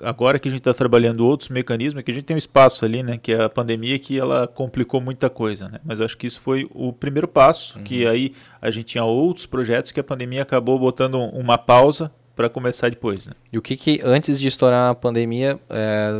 agora 0.00 0.38
que 0.38 0.48
a 0.48 0.50
gente 0.50 0.60
está 0.60 0.74
trabalhando 0.74 1.26
outros 1.26 1.48
mecanismos, 1.48 2.00
é 2.00 2.02
que 2.02 2.10
a 2.10 2.14
gente 2.14 2.24
tem 2.24 2.34
um 2.34 2.38
espaço 2.38 2.84
ali, 2.84 3.02
né? 3.02 3.18
Que 3.18 3.32
é 3.32 3.42
a 3.44 3.48
pandemia 3.48 3.98
que 3.98 4.18
ela 4.18 4.46
complicou 4.46 5.00
muita 5.00 5.28
coisa, 5.30 5.68
né? 5.68 5.78
Mas 5.84 5.98
eu 6.00 6.04
acho 6.06 6.16
que 6.16 6.26
isso 6.26 6.40
foi 6.40 6.68
o 6.72 6.92
primeiro 6.92 7.28
passo, 7.28 7.78
Uhum. 7.78 7.84
que 7.84 8.06
aí 8.06 8.32
a 8.60 8.70
gente 8.70 8.86
tinha 8.86 9.04
outros 9.04 9.46
projetos 9.46 9.92
que 9.92 10.00
a 10.00 10.04
pandemia 10.04 10.42
acabou 10.42 10.78
botando 10.78 11.14
uma 11.16 11.56
pausa 11.58 12.10
para 12.36 12.50
começar 12.50 12.90
depois, 12.90 13.26
né? 13.26 13.32
E 13.50 13.56
o 13.56 13.62
que 13.62 13.76
que, 13.76 13.98
antes 14.04 14.38
de 14.38 14.46
estourar 14.46 14.90
a 14.90 14.94
pandemia, 14.94 15.58
é, 15.70 16.10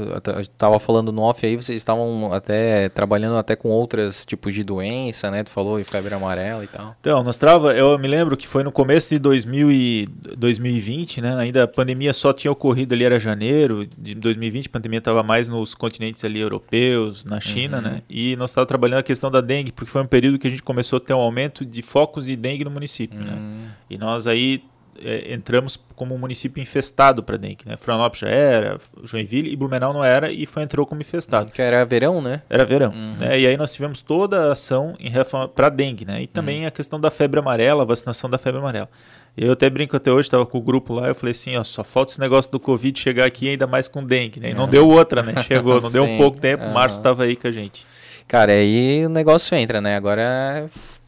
estava 0.40 0.80
falando 0.80 1.12
no 1.12 1.20
off 1.20 1.44
aí, 1.46 1.54
vocês 1.54 1.76
estavam 1.76 2.32
até 2.32 2.88
trabalhando 2.88 3.36
até 3.36 3.54
com 3.54 3.68
outros 3.68 4.24
tipos 4.24 4.54
de 4.54 4.64
doença, 4.64 5.30
né? 5.30 5.44
Tu 5.44 5.50
falou 5.50 5.78
em 5.78 5.84
febre 5.84 6.14
amarela 6.14 6.64
e 6.64 6.66
tal. 6.66 6.96
Então, 6.98 7.22
nós 7.22 7.36
trava, 7.36 7.74
eu 7.74 7.98
me 7.98 8.08
lembro 8.08 8.34
que 8.34 8.48
foi 8.48 8.64
no 8.64 8.72
começo 8.72 9.10
de 9.10 9.18
2000 9.18 9.70
e 9.70 10.08
2020, 10.38 11.20
né? 11.20 11.36
Ainda 11.36 11.64
a 11.64 11.68
pandemia 11.68 12.14
só 12.14 12.32
tinha 12.32 12.50
ocorrido 12.50 12.94
ali 12.94 13.04
era 13.04 13.20
janeiro 13.20 13.86
de 13.98 14.14
2020, 14.14 14.68
a 14.68 14.70
pandemia 14.70 14.98
estava 14.98 15.22
mais 15.22 15.48
nos 15.48 15.74
continentes 15.74 16.24
ali 16.24 16.40
europeus, 16.40 17.26
na 17.26 17.40
China, 17.42 17.82
né? 17.82 18.00
E 18.08 18.36
nós 18.36 18.50
estávamos 18.50 18.68
trabalhando 18.68 19.00
a 19.00 19.02
questão 19.02 19.30
da 19.30 19.42
dengue, 19.42 19.70
porque 19.70 19.90
foi 19.90 20.00
um 20.00 20.06
período 20.06 20.38
que 20.38 20.46
a 20.46 20.50
gente 20.50 20.62
começou 20.62 20.96
a 20.96 21.00
ter 21.00 21.12
um 21.12 21.20
aumento 21.20 21.62
de 21.62 21.82
focos 21.82 22.24
de 22.24 22.34
dengue 22.34 22.64
no 22.64 22.70
município, 22.70 23.20
né? 23.20 23.54
E 23.90 23.98
nós 23.98 24.26
aí 24.26 24.62
é, 25.02 25.32
entramos 25.34 25.78
como 25.94 26.14
um 26.14 26.18
município 26.18 26.60
infestado 26.62 27.22
para 27.22 27.36
dengue, 27.36 27.64
né? 27.66 27.76
Florianópolis 27.76 28.20
já 28.20 28.28
era, 28.28 28.78
Joinville 29.02 29.50
e 29.52 29.56
Blumenau 29.56 29.92
não 29.92 30.04
era 30.04 30.30
e 30.30 30.46
foi 30.46 30.62
entrou 30.62 30.84
como 30.86 31.00
infestado. 31.00 31.50
Que 31.52 31.62
era 31.62 31.84
verão, 31.84 32.20
né? 32.20 32.42
Era 32.50 32.64
verão. 32.64 32.92
Né? 33.18 33.40
E 33.40 33.46
aí 33.46 33.56
nós 33.56 33.72
tivemos 33.72 34.02
toda 34.02 34.48
a 34.48 34.52
ação 34.52 34.94
em 34.98 35.08
relação 35.08 35.48
para 35.48 35.68
dengue, 35.68 36.04
né? 36.04 36.22
E 36.22 36.26
também 36.26 36.66
a 36.66 36.70
questão 36.70 37.00
da 37.00 37.10
febre 37.10 37.40
amarela, 37.40 37.82
a 37.82 37.86
vacinação 37.86 38.28
da 38.30 38.38
febre 38.38 38.60
amarela. 38.60 38.88
Eu 39.36 39.52
até 39.52 39.68
brinco 39.68 39.94
até 39.96 40.10
hoje, 40.10 40.28
estava 40.28 40.46
com 40.46 40.56
o 40.56 40.62
grupo 40.62 40.94
lá, 40.94 41.08
eu 41.08 41.14
falei 41.14 41.32
assim, 41.32 41.56
ó, 41.56 41.62
só 41.64 41.84
falta 41.84 42.10
esse 42.12 42.20
negócio 42.20 42.50
do 42.50 42.58
Covid 42.58 42.98
chegar 42.98 43.26
aqui 43.26 43.50
ainda 43.50 43.66
mais 43.66 43.86
com 43.86 44.02
dengue, 44.02 44.40
né? 44.40 44.50
E 44.50 44.54
não 44.54 44.66
deu 44.66 44.88
outra, 44.88 45.22
né? 45.22 45.42
Chegou, 45.42 45.78
não 45.80 45.90
deu 45.92 46.04
um 46.04 46.16
pouco 46.16 46.38
tempo, 46.38 46.64
Aham. 46.64 46.72
março 46.72 46.98
estava 46.98 47.24
aí 47.24 47.36
com 47.36 47.46
a 47.46 47.50
gente. 47.50 47.86
Cara, 48.26 48.52
aí 48.52 49.04
o 49.04 49.08
negócio 49.10 49.54
entra, 49.56 49.80
né? 49.80 49.94
Agora 49.94 50.64
f- 50.64 50.98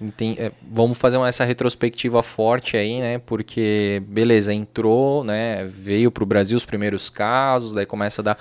Entendi. 0.00 0.40
É, 0.40 0.52
vamos 0.70 0.98
fazer 0.98 1.16
uma, 1.16 1.28
essa 1.28 1.44
retrospectiva 1.44 2.22
forte 2.22 2.76
aí, 2.76 3.00
né? 3.00 3.18
Porque, 3.18 4.02
beleza, 4.06 4.52
entrou, 4.52 5.24
né? 5.24 5.64
Veio 5.64 6.10
para 6.10 6.22
o 6.22 6.26
Brasil 6.26 6.56
os 6.56 6.66
primeiros 6.66 7.08
casos, 7.08 7.72
daí 7.72 7.86
começa 7.86 8.20
a 8.22 8.24
dar. 8.24 8.38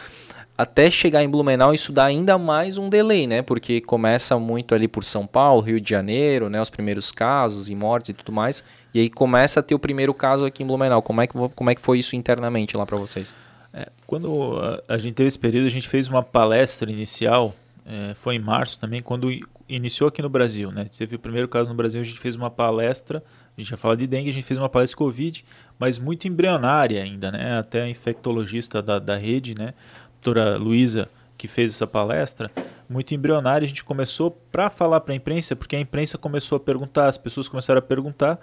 Até 0.57 0.89
chegar 0.89 1.21
em 1.21 1.29
Blumenau, 1.29 1.73
isso 1.73 1.91
dá 1.91 2.05
ainda 2.05 2.37
mais 2.37 2.77
um 2.77 2.87
delay, 2.87 3.27
né? 3.27 3.41
Porque 3.41 3.81
começa 3.81 4.39
muito 4.39 4.73
ali 4.73 4.87
por 4.87 5.03
São 5.03 5.27
Paulo, 5.27 5.61
Rio 5.61 5.81
de 5.81 5.89
Janeiro, 5.89 6.49
né? 6.49 6.61
Os 6.61 6.69
primeiros 6.69 7.11
casos 7.11 7.69
e 7.69 7.75
mortes 7.75 8.09
e 8.09 8.13
tudo 8.13 8.31
mais. 8.31 8.63
E 8.93 8.99
aí 8.99 9.09
começa 9.09 9.59
a 9.59 9.63
ter 9.63 9.75
o 9.75 9.79
primeiro 9.79 10.13
caso 10.13 10.45
aqui 10.45 10.63
em 10.63 10.65
Blumenau. 10.65 11.01
Como 11.01 11.21
é 11.21 11.27
que, 11.27 11.33
como 11.33 11.69
é 11.69 11.75
que 11.75 11.81
foi 11.81 11.99
isso 11.99 12.15
internamente 12.15 12.77
lá 12.77 12.85
para 12.85 12.97
vocês? 12.97 13.33
É, 13.73 13.89
quando 14.07 14.57
a, 14.87 14.97
gente 14.97 15.15
teve 15.15 15.27
esse 15.27 15.37
período, 15.39 15.65
a 15.67 15.69
gente 15.69 15.89
fez 15.89 16.07
uma 16.07 16.23
palestra 16.23 16.89
inicial, 16.89 17.53
é, 17.85 18.13
foi 18.15 18.35
em 18.35 18.39
março 18.39 18.79
também, 18.79 19.01
quando 19.01 19.29
iniciou 19.67 20.07
aqui 20.07 20.21
no 20.21 20.29
Brasil, 20.29 20.71
né? 20.71 20.85
Teve 20.97 21.15
o 21.15 21.19
primeiro 21.19 21.47
caso 21.47 21.69
no 21.69 21.75
Brasil, 21.75 21.99
a 21.99 22.03
gente 22.03 22.19
fez 22.19 22.35
uma 22.35 22.49
palestra, 22.49 23.23
a 23.57 23.61
gente 23.61 23.69
já 23.69 23.77
fala 23.77 23.97
de 23.97 24.05
dengue, 24.05 24.29
a 24.29 24.33
gente 24.33 24.45
fez 24.45 24.59
uma 24.59 24.69
palestra 24.69 24.93
de 24.93 24.97
Covid, 24.97 25.45
mas 25.79 25.97
muito 25.97 26.27
embrionária 26.27 27.01
ainda, 27.01 27.31
né? 27.31 27.57
Até 27.57 27.81
a 27.81 27.89
infectologista 27.89 28.81
da, 28.81 28.99
da 28.99 29.15
rede, 29.15 29.55
né? 29.55 29.73
Doutora 30.21 30.57
Luísa, 30.57 31.09
que 31.37 31.47
fez 31.47 31.71
essa 31.71 31.87
palestra, 31.87 32.49
muito 32.87 33.13
embrionária, 33.13 33.65
a 33.65 33.67
gente 33.67 33.83
começou 33.83 34.31
para 34.31 34.69
falar 34.69 35.01
para 35.01 35.13
a 35.13 35.15
imprensa, 35.15 35.55
porque 35.55 35.75
a 35.75 35.79
imprensa 35.79 36.17
começou 36.17 36.55
a 36.55 36.59
perguntar, 36.59 37.07
as 37.07 37.17
pessoas 37.17 37.47
começaram 37.47 37.79
a 37.79 37.81
perguntar, 37.81 38.39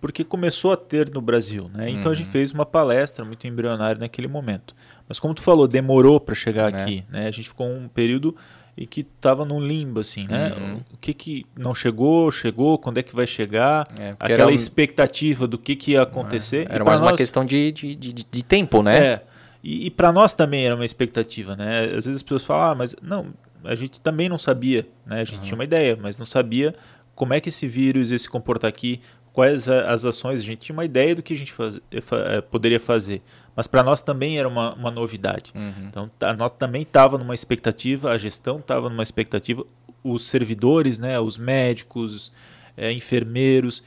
porque 0.00 0.24
começou 0.24 0.72
a 0.72 0.76
ter 0.76 1.10
no 1.10 1.20
Brasil, 1.20 1.70
né? 1.72 1.88
Então 1.88 2.06
uhum. 2.06 2.10
a 2.10 2.14
gente 2.14 2.26
uhum. 2.26 2.32
fez 2.32 2.52
uma 2.52 2.66
palestra 2.66 3.24
muito 3.24 3.46
embrionária 3.46 4.00
naquele 4.00 4.26
momento. 4.26 4.74
Mas 5.08 5.20
como 5.20 5.32
tu 5.32 5.42
falou, 5.42 5.68
demorou 5.68 6.18
para 6.18 6.34
chegar 6.34 6.72
é. 6.72 6.82
aqui, 6.82 7.04
né? 7.08 7.28
A 7.28 7.30
gente 7.30 7.48
ficou 7.48 7.68
um 7.68 7.86
período 7.86 8.34
e 8.76 8.86
que 8.86 9.02
estava 9.02 9.44
num 9.44 9.60
limbo 9.60 10.00
assim, 10.00 10.26
né? 10.26 10.52
Uhum. 10.56 10.80
O 10.94 10.96
que 10.96 11.12
que 11.12 11.46
não 11.56 11.74
chegou, 11.74 12.30
chegou, 12.30 12.78
quando 12.78 12.98
é 12.98 13.02
que 13.02 13.14
vai 13.14 13.26
chegar? 13.26 13.86
É, 13.98 14.16
Aquela 14.18 14.50
um... 14.50 14.54
expectativa 14.54 15.46
do 15.46 15.58
que 15.58 15.76
que 15.76 15.92
ia 15.92 16.02
acontecer. 16.02 16.66
É. 16.70 16.76
Era 16.76 16.84
mais 16.84 17.00
nós... 17.00 17.10
uma 17.10 17.16
questão 17.16 17.44
de, 17.44 17.70
de, 17.72 17.94
de, 17.94 18.12
de, 18.12 18.42
tempo, 18.42 18.82
né? 18.82 18.98
É. 18.98 19.22
E, 19.62 19.86
e 19.86 19.90
para 19.90 20.10
nós 20.10 20.32
também 20.32 20.64
era 20.64 20.74
uma 20.74 20.86
expectativa, 20.86 21.54
né? 21.54 21.84
Às 21.84 22.06
vezes 22.06 22.16
as 22.16 22.22
pessoas 22.22 22.44
falam, 22.44 22.72
ah, 22.72 22.74
mas 22.74 22.96
não, 23.02 23.26
a 23.62 23.74
gente 23.74 24.00
também 24.00 24.28
não 24.28 24.38
sabia, 24.38 24.86
né? 25.06 25.20
A 25.20 25.24
gente 25.24 25.38
uhum. 25.38 25.44
tinha 25.44 25.54
uma 25.54 25.64
ideia, 25.64 25.98
mas 26.00 26.18
não 26.18 26.26
sabia 26.26 26.74
como 27.14 27.34
é 27.34 27.40
que 27.40 27.50
esse 27.50 27.68
vírus 27.68 28.10
ia 28.10 28.18
se 28.18 28.28
comportar 28.28 28.68
aqui, 28.68 29.00
quais 29.32 29.68
as 29.68 30.04
ações, 30.04 30.40
a 30.40 30.42
gente 30.42 30.60
tinha 30.60 30.74
uma 30.74 30.84
ideia 30.84 31.14
do 31.14 31.22
que 31.22 31.32
a 31.32 31.36
gente 31.36 31.52
faz, 31.52 31.76
eh, 31.76 31.80
eh, 31.90 32.40
poderia 32.42 32.78
fazer, 32.78 33.22
mas 33.56 33.66
para 33.66 33.82
nós 33.82 34.00
também 34.00 34.38
era 34.38 34.46
uma, 34.46 34.74
uma 34.74 34.90
novidade. 34.90 35.52
Uhum. 35.54 35.86
Então, 35.88 36.10
a 36.20 36.34
nós 36.34 36.52
também 36.52 36.82
estava 36.82 37.16
numa 37.16 37.34
expectativa, 37.34 38.10
a 38.10 38.18
gestão 38.18 38.58
estava 38.58 38.90
numa 38.90 39.02
expectativa, 39.02 39.64
os 40.04 40.26
servidores, 40.26 40.98
né, 40.98 41.18
os 41.18 41.38
médicos, 41.38 42.32
é, 42.76 42.92
enfermeiros, 42.92 43.82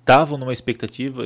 estavam 0.00 0.36
numa 0.36 0.52
expectativa, 0.52 1.24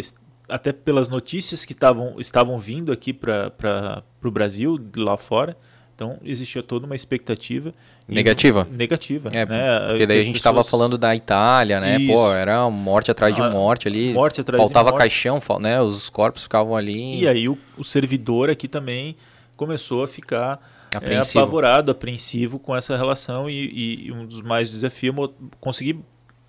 até 0.48 0.72
pelas 0.72 1.08
notícias 1.08 1.64
que 1.64 1.74
tavam, 1.74 2.20
estavam 2.20 2.58
vindo 2.58 2.92
aqui 2.92 3.12
para 3.12 4.02
o 4.22 4.30
Brasil, 4.30 4.78
lá 4.96 5.16
fora, 5.16 5.56
então 5.96 6.18
existia 6.22 6.62
toda 6.62 6.84
uma 6.84 6.94
expectativa. 6.94 7.72
Negativa? 8.06 8.68
Negativa. 8.70 9.30
É, 9.32 9.46
né? 9.46 9.86
Porque 9.88 10.06
daí 10.06 10.18
a 10.18 10.22
gente 10.22 10.36
estava 10.36 10.58
pessoas... 10.58 10.70
falando 10.70 10.98
da 10.98 11.16
Itália, 11.16 11.80
né? 11.80 11.96
Isso. 11.96 12.12
Pô, 12.12 12.30
era 12.30 12.68
morte 12.68 13.10
atrás 13.10 13.34
de 13.34 13.40
ah, 13.40 13.50
morte 13.50 13.88
ali. 13.88 14.12
Morte 14.12 14.42
atrás 14.42 14.62
faltava 14.62 14.90
de 14.90 14.92
morte. 14.92 15.02
caixão, 15.02 15.40
né? 15.58 15.80
Os 15.80 16.10
corpos 16.10 16.42
ficavam 16.42 16.76
ali. 16.76 17.20
E 17.20 17.26
aí 17.26 17.48
o, 17.48 17.56
o 17.78 17.82
servidor 17.82 18.50
aqui 18.50 18.68
também 18.68 19.16
começou 19.56 20.04
a 20.04 20.08
ficar 20.08 20.60
é, 21.00 21.16
apavorado, 21.18 21.90
apreensivo 21.90 22.58
com 22.58 22.76
essa 22.76 22.94
relação 22.94 23.48
e, 23.48 24.06
e 24.06 24.12
um 24.12 24.26
dos 24.26 24.42
mais 24.42 24.70
desafios 24.70 25.16
é 25.16 25.28
conseguir 25.58 25.98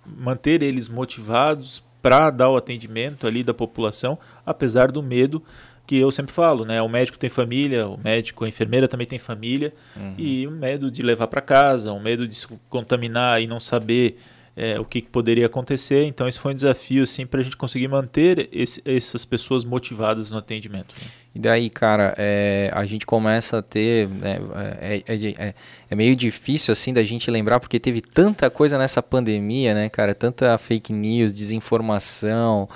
manter 0.04 0.62
eles 0.62 0.90
motivados 0.90 1.82
para 2.02 2.30
dar 2.30 2.50
o 2.50 2.56
atendimento 2.56 3.26
ali 3.26 3.42
da 3.42 3.52
população, 3.54 4.18
apesar 4.44 4.92
do 4.92 5.02
medo 5.02 5.42
que 5.88 5.98
eu 5.98 6.12
sempre 6.12 6.34
falo, 6.34 6.66
né? 6.66 6.82
O 6.82 6.88
médico 6.88 7.18
tem 7.18 7.30
família, 7.30 7.88
o 7.88 7.98
médico, 7.98 8.44
a 8.44 8.48
enfermeira 8.48 8.86
também 8.86 9.06
tem 9.06 9.18
família, 9.18 9.72
uhum. 9.96 10.14
e 10.18 10.46
o 10.46 10.50
medo 10.50 10.90
de 10.90 11.00
levar 11.00 11.28
para 11.28 11.40
casa, 11.40 11.90
o 11.92 11.98
medo 11.98 12.28
de 12.28 12.34
se 12.34 12.46
contaminar 12.68 13.40
e 13.40 13.46
não 13.46 13.58
saber 13.58 14.18
é, 14.54 14.78
o 14.78 14.84
que, 14.84 15.00
que, 15.00 15.08
poderia 15.08 15.46
acontecer. 15.46 16.04
Então, 16.04 16.28
isso 16.28 16.40
foi 16.40 16.52
um 16.52 16.54
desafio 16.54 17.04
assim, 17.04 17.24
para 17.24 17.40
a 17.40 17.42
gente 17.42 17.56
conseguir 17.56 17.88
manter 17.88 18.50
esse, 18.52 18.82
essas 18.84 19.24
pessoas 19.24 19.64
motivadas 19.64 20.30
no 20.30 20.36
atendimento. 20.36 20.94
Né? 21.00 21.08
E 21.34 21.38
daí, 21.38 21.70
cara, 21.70 22.14
é, 22.18 22.70
a 22.74 22.84
gente 22.84 23.06
começa 23.06 23.58
a 23.58 23.62
ter. 23.62 24.08
Né, 24.08 24.38
é, 24.78 25.02
é, 25.06 25.14
é, 25.16 25.54
é, 25.88 25.94
meio 25.94 26.14
difícil 26.14 26.70
assim 26.70 26.92
da 26.92 27.02
gente 27.02 27.30
lembrar, 27.30 27.60
porque 27.60 27.80
teve 27.80 28.02
tanta 28.02 28.50
coisa 28.50 28.76
nessa 28.76 29.02
pandemia, 29.02 29.72
né, 29.72 29.88
cara? 29.88 30.14
Tanta 30.14 30.58
fake 30.58 30.92
news, 30.92 31.34
desinformação 31.34 32.68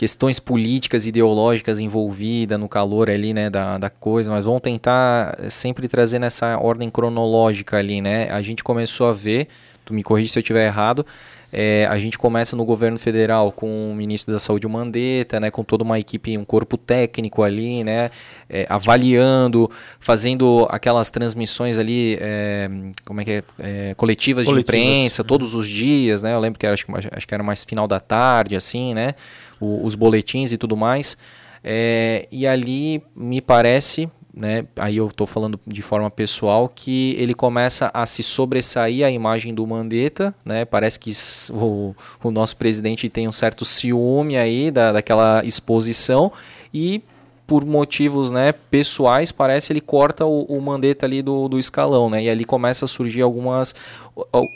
questões 0.00 0.40
políticas, 0.40 1.06
ideológicas 1.06 1.78
envolvidas 1.78 2.58
no 2.58 2.66
calor 2.66 3.10
ali, 3.10 3.34
né, 3.34 3.50
da, 3.50 3.76
da 3.76 3.90
coisa, 3.90 4.30
mas 4.30 4.46
vamos 4.46 4.62
tentar 4.62 5.36
sempre 5.50 5.86
trazer 5.88 6.18
nessa 6.18 6.56
ordem 6.56 6.88
cronológica 6.88 7.76
ali, 7.76 8.00
né? 8.00 8.30
A 8.30 8.40
gente 8.40 8.64
começou 8.64 9.10
a 9.10 9.12
ver, 9.12 9.48
tu 9.84 9.92
me 9.92 10.02
corrige 10.02 10.30
se 10.30 10.38
eu 10.38 10.40
estiver 10.40 10.66
errado, 10.66 11.04
é, 11.52 11.86
a 11.90 11.98
gente 11.98 12.18
começa 12.18 12.54
no 12.54 12.64
governo 12.64 12.98
federal 12.98 13.50
com 13.50 13.90
o 13.90 13.94
ministro 13.94 14.32
da 14.32 14.38
Saúde, 14.38 14.66
o 14.66 14.70
Mandetta, 14.70 15.40
né, 15.40 15.50
com 15.50 15.64
toda 15.64 15.82
uma 15.82 15.98
equipe, 15.98 16.36
um 16.38 16.44
corpo 16.44 16.76
técnico 16.76 17.42
ali, 17.42 17.82
né, 17.82 18.10
é, 18.48 18.66
avaliando, 18.68 19.70
fazendo 19.98 20.66
aquelas 20.70 21.10
transmissões 21.10 21.78
ali, 21.78 22.16
é, 22.20 22.70
como 23.04 23.20
é 23.20 23.24
que 23.24 23.30
é, 23.30 23.42
é 23.58 23.94
coletivas, 23.94 24.46
coletivas, 24.46 24.80
de 24.80 24.86
imprensa, 24.86 25.24
todos 25.24 25.54
os 25.54 25.66
dias, 25.66 26.22
né, 26.22 26.34
eu 26.34 26.40
lembro 26.40 26.58
que 26.58 26.66
era, 26.66 26.74
acho, 26.74 26.86
acho 27.12 27.26
que 27.26 27.34
era 27.34 27.42
mais 27.42 27.64
final 27.64 27.88
da 27.88 27.98
tarde, 27.98 28.54
assim, 28.54 28.94
né, 28.94 29.14
o, 29.58 29.84
os 29.84 29.94
boletins 29.94 30.52
e 30.52 30.58
tudo 30.58 30.76
mais, 30.76 31.16
é, 31.64 32.26
e 32.30 32.46
ali 32.46 33.02
me 33.14 33.40
parece, 33.40 34.08
né, 34.40 34.64
aí 34.76 34.96
eu 34.96 35.06
estou 35.06 35.26
falando 35.26 35.60
de 35.66 35.82
forma 35.82 36.10
pessoal, 36.10 36.66
que 36.66 37.14
ele 37.18 37.34
começa 37.34 37.90
a 37.92 38.06
se 38.06 38.22
sobressair 38.22 39.04
a 39.04 39.10
imagem 39.10 39.54
do 39.54 39.66
Mandetta, 39.66 40.34
né, 40.42 40.64
parece 40.64 40.98
que 40.98 41.12
o, 41.52 41.94
o 42.22 42.30
nosso 42.30 42.56
presidente 42.56 43.10
tem 43.10 43.28
um 43.28 43.32
certo 43.32 43.66
ciúme 43.66 44.38
aí 44.38 44.70
da, 44.70 44.92
daquela 44.92 45.44
exposição 45.44 46.32
e 46.72 47.02
por 47.46 47.66
motivos 47.66 48.30
né, 48.30 48.52
pessoais, 48.52 49.30
parece 49.30 49.72
ele 49.72 49.80
corta 49.80 50.24
o, 50.24 50.44
o 50.44 50.58
Mandetta 50.58 51.04
ali 51.04 51.20
do, 51.20 51.46
do 51.46 51.58
escalão, 51.58 52.08
né, 52.08 52.22
e 52.22 52.30
ali 52.30 52.46
começa 52.46 52.86
a 52.86 52.88
surgir 52.88 53.20
algumas, 53.20 53.74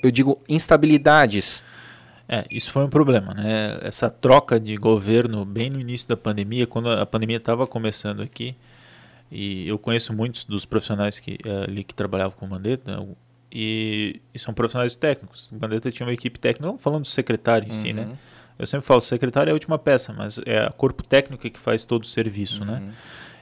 eu 0.03 0.11
digo, 0.11 0.39
instabilidades, 0.49 1.63
é, 2.27 2.43
isso 2.51 2.71
foi 2.71 2.83
um 2.83 2.89
problema, 2.89 3.35
né? 3.35 3.79
Essa 3.83 4.09
troca 4.09 4.59
de 4.59 4.79
governo 4.79 5.45
bem 5.45 5.69
no 5.69 5.79
início 5.79 6.09
da 6.09 6.17
pandemia, 6.17 6.67
quando 6.67 6.89
a 6.89 7.05
pandemia 7.05 7.37
estava 7.37 7.67
começando 7.67 8.23
aqui, 8.23 8.57
e 9.35 9.69
eu 9.69 9.77
conheço 9.79 10.13
muitos 10.13 10.45
dos 10.45 10.65
profissionais 10.65 11.19
que 11.19 11.39
eh, 11.45 11.65
ali 11.65 11.83
que 11.83 11.93
trabalhavam 11.95 12.39
com 12.39 12.47
o 12.47 12.49
Mandetta, 12.49 13.05
e, 13.51 14.21
e, 14.33 14.39
são 14.39 14.55
profissionais 14.55 14.95
técnicos. 14.95 15.51
O 15.51 15.57
Mandetta 15.61 15.91
tinha 15.91 16.07
uma 16.07 16.13
equipe 16.13 16.39
técnica, 16.39 16.67
não 16.67 16.79
falando 16.79 17.03
do 17.03 17.09
secretário 17.09 17.67
em 17.67 17.71
uhum. 17.71 17.77
si, 17.77 17.93
né? 17.93 18.03
Uhum. 18.05 18.17
Eu 18.59 18.67
sempre 18.67 18.87
falo, 18.87 18.99
o 18.99 19.03
secretário 19.03 19.51
é 19.51 19.53
a 19.53 19.55
última 19.55 19.77
peça, 19.77 20.13
mas 20.13 20.39
é 20.47 20.67
o 20.67 20.73
corpo 20.73 21.03
técnico 21.03 21.51
que 21.51 21.59
faz 21.59 21.85
todo 21.85 22.05
o 22.05 22.07
serviço, 22.07 22.65
né? 22.65 22.75
uhum. 22.75 22.87
né? 22.87 22.95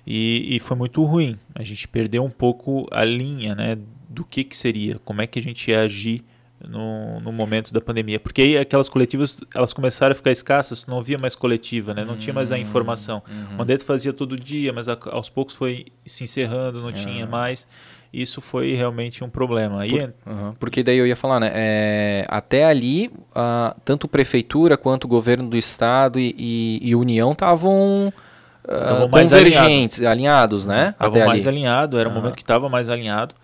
E, 0.07 0.57
e, 0.57 0.59
foi 0.59 0.77
muito 0.77 1.05
ruim. 1.05 1.39
A 1.55 1.63
gente 1.63 1.87
perdeu 1.87 2.25
um 2.25 2.31
pouco 2.31 2.89
a 2.91 3.05
linha, 3.05 3.55
né? 3.55 3.79
Do 4.09 4.25
que, 4.25 4.45
que 4.45 4.57
seria, 4.57 4.99
como 5.05 5.21
é 5.23 5.27
que 5.27 5.39
a 5.39 5.43
gente 5.43 5.71
ia 5.71 5.81
agir 5.81 6.25
no, 6.69 7.21
no 7.21 7.33
momento 7.33 7.73
da 7.73 7.81
pandemia. 7.81 8.19
Porque 8.21 8.43
aí 8.43 8.59
aquelas 8.59 8.89
coletivas 8.89 9.39
elas 9.55 9.73
começaram 9.73 10.13
a 10.13 10.15
ficar 10.15 10.31
escassas, 10.31 10.87
não 10.87 10.99
havia 10.99 11.19
mais 11.19 11.35
coletiva, 11.35 11.95
né? 11.95 12.05
não 12.05 12.17
tinha 12.17 12.33
mais 12.33 12.53
a 12.53 12.57
hum, 12.57 12.59
informação. 12.59 13.23
Uhum. 13.29 13.55
O 13.55 13.59
Mandetta 13.59 13.85
fazia 13.85 14.13
todo 14.13 14.37
dia, 14.37 14.73
mas 14.73 14.89
a, 14.89 14.97
aos 15.11 15.29
poucos 15.29 15.55
foi 15.55 15.87
se 16.05 16.25
encerrando, 16.25 16.79
não 16.81 16.87
uhum. 16.87 16.93
tinha 16.93 17.27
mais. 17.27 17.67
Isso 18.13 18.43
foi 18.43 18.75
realmente 18.75 19.25
um 19.25 19.31
problema. 19.31 19.79
Por, 19.87 20.15
uhum. 20.31 20.53
Porque 20.59 20.83
daí 20.83 20.99
eu 20.99 21.07
ia 21.07 21.17
falar, 21.17 21.41
né? 21.41 21.51
É, 21.55 22.27
até 22.29 22.67
ali, 22.67 23.11
tanto 23.87 24.07
prefeitura 24.07 24.77
quanto 24.77 25.09
governo 25.09 25.49
do 25.49 25.57
estado 25.57 26.21
e, 26.21 26.35
e, 26.37 26.91
e 26.91 26.95
União 26.95 27.33
estavam 27.33 28.13
uh, 28.65 29.09
convergentes, 29.09 29.99
alinhado. 30.01 30.13
alinhados, 30.13 30.67
né? 30.67 30.91
Estavam 30.91 31.27
mais 31.27 31.47
alinhado, 31.47 31.99
era 31.99 32.07
um 32.07 32.13
momento 32.13 32.37
que 32.37 32.43
estava 32.43 32.69
mais 32.69 32.91
alinhado. 32.91 33.35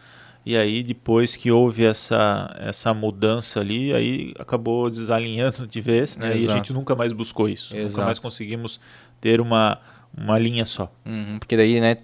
E 0.49 0.57
aí 0.57 0.83
depois 0.83 1.37
que 1.37 1.53
houve 1.53 1.85
essa, 1.85 2.57
essa 2.59 2.95
mudança 2.95 3.61
ali, 3.61 3.93
aí 3.93 4.33
acabou 4.39 4.89
desalinhando 4.89 5.67
de 5.67 5.79
vez, 5.79 6.17
né? 6.17 6.29
Exato. 6.29 6.43
E 6.43 6.49
a 6.49 6.57
gente 6.57 6.73
nunca 6.73 6.95
mais 6.95 7.13
buscou 7.13 7.51
isso. 7.51 7.77
Exato. 7.77 7.99
Nunca 7.99 8.07
mais 8.07 8.19
conseguimos 8.19 8.81
ter 9.21 9.43
uma, 9.43 9.79
uma 10.17 10.39
linha 10.39 10.65
só. 10.65 10.91
Uhum, 11.05 11.39
porque 11.39 11.55
daí, 11.55 11.79
né, 11.83 11.95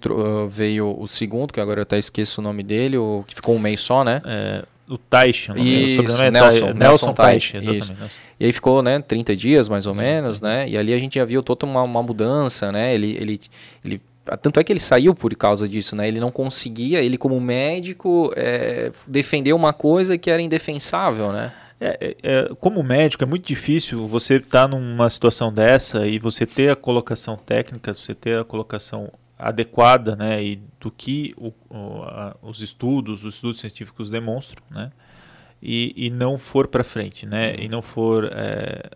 veio 0.47 0.95
o 0.95 1.07
segundo, 1.07 1.51
que 1.51 1.59
agora 1.59 1.79
eu 1.79 1.81
até 1.81 1.97
esqueço 1.97 2.39
o 2.39 2.43
nome 2.43 2.61
dele, 2.61 2.99
o 2.99 3.23
que 3.25 3.33
ficou 3.33 3.55
um 3.55 3.59
mês 3.59 3.81
só, 3.81 4.03
né? 4.03 4.21
É, 4.23 4.63
o 4.87 4.99
Taish, 4.99 5.49
o 5.49 5.57
isso, 5.57 6.03
Nelson, 6.03 6.23
é 6.23 6.29
Nelson, 6.29 6.73
Nelson 6.73 7.13
Taish, 7.13 7.55
exatamente. 7.55 8.13
E 8.39 8.45
aí 8.45 8.51
ficou, 8.51 8.83
né, 8.83 8.99
30 8.99 9.35
dias 9.35 9.67
mais 9.67 9.87
ou 9.87 9.95
menos, 9.95 10.39
né? 10.39 10.69
E 10.69 10.77
ali 10.77 10.93
a 10.93 10.99
gente 10.99 11.15
já 11.15 11.25
viu 11.25 11.41
toda 11.41 11.65
uma, 11.65 11.81
uma 11.81 12.03
mudança, 12.03 12.71
né? 12.71 12.93
Ele, 12.93 13.17
ele, 13.19 13.41
ele 13.83 14.01
tanto 14.41 14.59
é 14.59 14.63
que 14.63 14.73
ele 14.73 14.79
saiu 14.79 15.13
por 15.13 15.33
causa 15.35 15.67
disso, 15.67 15.95
né? 15.95 16.07
Ele 16.07 16.19
não 16.19 16.31
conseguia, 16.31 17.01
ele 17.01 17.17
como 17.17 17.39
médico, 17.39 18.31
é, 18.35 18.91
defender 19.07 19.53
uma 19.53 19.71
coisa 19.71 20.17
que 20.17 20.29
era 20.29 20.41
indefensável, 20.41 21.31
né? 21.31 21.53
É, 21.79 21.97
é, 21.99 22.15
é, 22.23 22.55
como 22.59 22.81
médico, 22.81 23.23
é 23.23 23.27
muito 23.27 23.45
difícil 23.45 24.07
você 24.07 24.35
estar 24.35 24.61
tá 24.61 24.67
numa 24.67 25.09
situação 25.09 25.53
dessa 25.53 26.07
e 26.07 26.17
você 26.17 26.45
ter 26.45 26.69
a 26.69 26.75
colocação 26.75 27.35
técnica, 27.35 27.93
você 27.93 28.15
ter 28.15 28.39
a 28.39 28.43
colocação 28.43 29.11
adequada, 29.37 30.15
né, 30.15 30.41
e 30.41 30.55
do 30.79 30.89
que 30.89 31.33
o, 31.37 31.51
o, 31.69 32.03
a, 32.03 32.35
os 32.41 32.61
estudos, 32.61 33.25
os 33.25 33.35
estudos 33.35 33.59
científicos 33.59 34.09
demonstram, 34.09 34.63
né, 34.71 34.91
e, 35.61 35.93
e 35.97 36.09
não 36.09 36.37
for 36.37 36.67
para 36.67 36.83
frente, 36.83 37.25
né, 37.25 37.51
uhum. 37.51 37.63
e 37.63 37.67
não 37.67 37.81
for 37.81 38.29
é, 38.31 38.89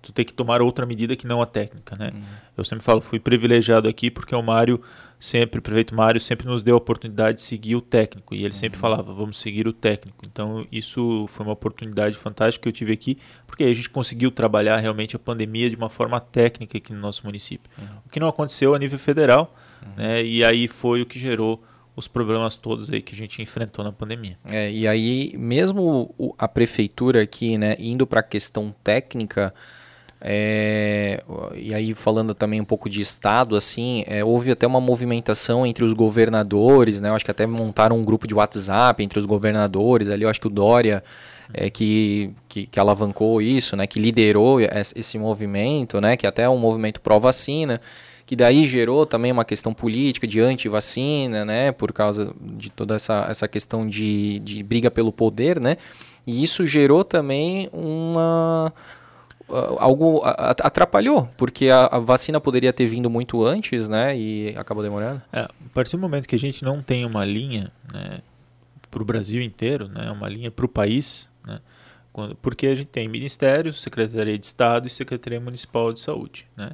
tu 0.00 0.12
tem 0.12 0.24
que 0.24 0.32
tomar 0.32 0.62
outra 0.62 0.86
medida 0.86 1.14
que 1.14 1.26
não 1.26 1.42
a 1.42 1.46
técnica, 1.46 1.96
né? 1.96 2.10
Uhum. 2.14 2.22
Eu 2.56 2.64
sempre 2.64 2.84
falo, 2.84 3.00
fui 3.00 3.18
privilegiado 3.18 3.88
aqui 3.88 4.10
porque 4.10 4.34
o 4.34 4.42
Mário 4.42 4.80
sempre, 5.18 5.58
o 5.58 5.62
prefeito 5.62 5.94
Mário 5.94 6.20
sempre 6.20 6.46
nos 6.46 6.62
deu 6.62 6.74
a 6.74 6.78
oportunidade 6.78 7.36
de 7.36 7.42
seguir 7.42 7.76
o 7.76 7.80
técnico 7.80 8.34
e 8.34 8.38
ele 8.38 8.46
uhum. 8.46 8.52
sempre 8.52 8.78
falava, 8.78 9.12
vamos 9.12 9.38
seguir 9.38 9.68
o 9.68 9.72
técnico. 9.72 10.24
Então 10.24 10.66
isso 10.72 11.26
foi 11.28 11.44
uma 11.44 11.52
oportunidade 11.52 12.16
fantástica 12.16 12.62
que 12.62 12.68
eu 12.68 12.72
tive 12.72 12.92
aqui, 12.92 13.18
porque 13.46 13.64
aí 13.64 13.70
a 13.70 13.74
gente 13.74 13.90
conseguiu 13.90 14.30
trabalhar 14.30 14.78
realmente 14.78 15.14
a 15.14 15.18
pandemia 15.18 15.68
de 15.68 15.76
uma 15.76 15.90
forma 15.90 16.18
técnica 16.18 16.78
aqui 16.78 16.92
no 16.92 17.00
nosso 17.00 17.24
município. 17.24 17.70
Uhum. 17.78 17.98
O 18.06 18.08
que 18.08 18.18
não 18.18 18.28
aconteceu 18.28 18.74
a 18.74 18.78
nível 18.78 18.98
federal, 18.98 19.54
uhum. 19.82 19.92
né? 19.96 20.24
E 20.24 20.42
aí 20.42 20.66
foi 20.66 21.02
o 21.02 21.06
que 21.06 21.18
gerou 21.18 21.62
os 21.94 22.08
problemas 22.08 22.56
todos 22.56 22.90
aí 22.90 23.02
que 23.02 23.14
a 23.14 23.18
gente 23.18 23.42
enfrentou 23.42 23.84
na 23.84 23.92
pandemia. 23.92 24.38
É, 24.50 24.70
e 24.70 24.88
aí 24.88 25.32
mesmo 25.36 26.14
a 26.38 26.48
prefeitura 26.48 27.22
aqui, 27.22 27.58
né, 27.58 27.76
indo 27.78 28.06
para 28.06 28.20
a 28.20 28.22
questão 28.22 28.74
técnica, 28.82 29.54
é, 30.20 31.22
e 31.56 31.72
aí 31.72 31.94
falando 31.94 32.34
também 32.34 32.60
um 32.60 32.64
pouco 32.64 32.90
de 32.90 33.00
estado, 33.00 33.56
assim, 33.56 34.04
é, 34.06 34.22
houve 34.22 34.50
até 34.50 34.66
uma 34.66 34.80
movimentação 34.80 35.66
entre 35.66 35.82
os 35.82 35.94
governadores, 35.94 37.00
né? 37.00 37.08
Eu 37.08 37.14
acho 37.14 37.24
que 37.24 37.30
até 37.30 37.46
montaram 37.46 37.96
um 37.96 38.04
grupo 38.04 38.26
de 38.26 38.34
WhatsApp 38.34 39.02
entre 39.02 39.18
os 39.18 39.24
governadores. 39.24 40.08
Ali 40.08 40.24
eu 40.24 40.28
acho 40.28 40.40
que 40.40 40.46
o 40.46 40.50
Dória 40.50 41.02
é, 41.54 41.70
que, 41.70 42.32
que, 42.48 42.66
que, 42.66 42.78
alavancou 42.78 43.40
isso, 43.40 43.74
né? 43.76 43.86
Que 43.86 43.98
liderou 43.98 44.58
esse 44.60 45.18
movimento, 45.18 46.00
né? 46.02 46.18
Que 46.18 46.26
até 46.26 46.42
é 46.42 46.48
um 46.48 46.58
movimento 46.58 47.00
pró-vacina, 47.00 47.80
que 48.26 48.36
daí 48.36 48.66
gerou 48.66 49.06
também 49.06 49.32
uma 49.32 49.44
questão 49.44 49.72
política 49.72 50.26
de 50.26 50.38
anti-vacina, 50.38 51.46
né? 51.46 51.72
Por 51.72 51.94
causa 51.94 52.34
de 52.38 52.68
toda 52.68 52.94
essa, 52.94 53.26
essa 53.28 53.48
questão 53.48 53.88
de, 53.88 54.38
de 54.40 54.62
briga 54.62 54.90
pelo 54.90 55.10
poder, 55.10 55.58
né? 55.58 55.78
E 56.26 56.44
isso 56.44 56.66
gerou 56.66 57.04
também 57.04 57.70
uma 57.72 58.70
algo 59.78 60.22
atrapalhou, 60.24 61.28
porque 61.36 61.68
a, 61.68 61.86
a, 61.86 61.98
vacina 61.98 62.40
poderia 62.40 62.72
ter 62.72 62.86
vindo 62.86 63.10
muito 63.10 63.44
antes, 63.44 63.88
né? 63.88 64.16
E 64.16 64.54
acabou 64.56 64.82
demorando. 64.82 65.22
É, 65.32 65.40
a 65.40 65.50
partir 65.74 65.96
do 65.96 66.00
momento 66.00 66.26
que 66.26 66.34
a 66.34 66.38
gente 66.38 66.64
não 66.64 66.80
tem 66.82 67.04
uma 67.04 67.24
linha, 67.24 67.72
né, 67.92 68.18
para 68.90 69.02
o 69.02 69.04
Brasil 69.04 69.42
inteiro, 69.42 69.88
né, 69.88 70.10
uma 70.10 70.28
linha 70.28 70.50
para 70.50 70.64
o 70.64 70.68
país, 70.68 71.28
né, 71.46 71.60
quando, 72.12 72.34
porque 72.36 72.66
a 72.66 72.74
gente 72.74 72.88
tem 72.88 73.08
Ministério, 73.08 73.72
Secretaria 73.72 74.38
de 74.38 74.46
Estado 74.46 74.86
e 74.86 74.90
Secretaria 74.90 75.40
Municipal 75.40 75.92
de 75.92 76.00
Saúde, 76.00 76.46
né? 76.56 76.72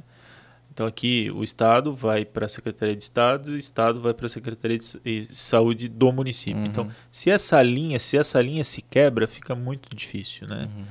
Então 0.71 0.85
aqui 0.85 1.31
o 1.31 1.43
Estado 1.43 1.91
vai 1.91 2.23
para 2.23 2.45
a 2.45 2.49
Secretaria 2.49 2.95
de 2.95 3.01
Estado 3.01 3.51
e 3.51 3.55
o 3.55 3.57
Estado 3.57 3.99
vai 3.99 4.13
para 4.13 4.27
a 4.27 4.29
Secretaria 4.29 4.77
de 4.77 5.35
Saúde 5.35 5.87
do 5.87 6.11
município. 6.11 6.59
Uhum. 6.59 6.65
Então, 6.67 6.91
se 7.09 7.31
essa 7.31 7.59
linha, 7.63 7.97
se 7.97 8.15
essa 8.15 8.39
linha 8.39 8.63
se 8.63 8.83
quebra, 8.83 9.27
fica 9.27 9.55
muito 9.55 9.95
difícil, 9.95 10.47
né? 10.47 10.69
Uhum. 10.75 10.85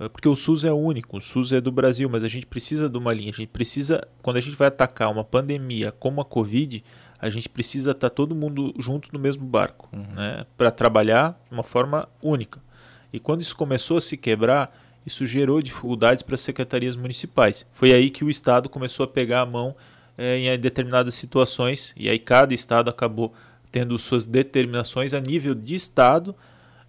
É 0.00 0.08
porque 0.08 0.28
o 0.28 0.34
SUS 0.34 0.64
é 0.64 0.72
único, 0.72 1.18
o 1.18 1.20
SUS 1.20 1.52
é 1.52 1.60
do 1.60 1.70
Brasil, 1.70 2.08
mas 2.08 2.24
a 2.24 2.28
gente 2.28 2.46
precisa 2.46 2.88
de 2.88 2.96
uma 2.96 3.12
linha. 3.12 3.30
A 3.30 3.36
gente 3.36 3.48
precisa, 3.48 4.08
quando 4.22 4.38
a 4.38 4.40
gente 4.40 4.56
vai 4.56 4.68
atacar 4.68 5.12
uma 5.12 5.22
pandemia 5.22 5.92
como 5.92 6.22
a 6.22 6.24
Covid, 6.24 6.82
a 7.18 7.28
gente 7.28 7.50
precisa 7.50 7.90
estar 7.90 8.08
tá 8.08 8.14
todo 8.14 8.34
mundo 8.34 8.74
junto 8.78 9.12
no 9.12 9.18
mesmo 9.18 9.44
barco, 9.44 9.90
uhum. 9.92 10.14
né, 10.14 10.46
para 10.56 10.70
trabalhar 10.70 11.38
de 11.46 11.54
uma 11.54 11.62
forma 11.62 12.08
única. 12.22 12.62
E 13.12 13.20
quando 13.20 13.42
isso 13.42 13.54
começou 13.54 13.98
a 13.98 14.00
se 14.00 14.16
quebrar, 14.16 14.74
isso 15.04 15.26
gerou 15.26 15.60
dificuldades 15.60 16.22
para 16.22 16.34
as 16.34 16.40
secretarias 16.40 16.96
municipais. 16.96 17.66
Foi 17.70 17.92
aí 17.92 18.08
que 18.08 18.24
o 18.24 18.30
Estado 18.30 18.70
começou 18.70 19.04
a 19.04 19.06
pegar 19.06 19.42
a 19.42 19.46
mão 19.46 19.76
é, 20.16 20.38
em 20.38 20.58
determinadas 20.58 21.14
situações, 21.14 21.92
e 21.94 22.08
aí 22.08 22.18
cada 22.18 22.54
Estado 22.54 22.88
acabou 22.88 23.34
tendo 23.70 23.98
suas 23.98 24.24
determinações 24.24 25.12
a 25.12 25.20
nível 25.20 25.54
de 25.54 25.74
Estado 25.74 26.34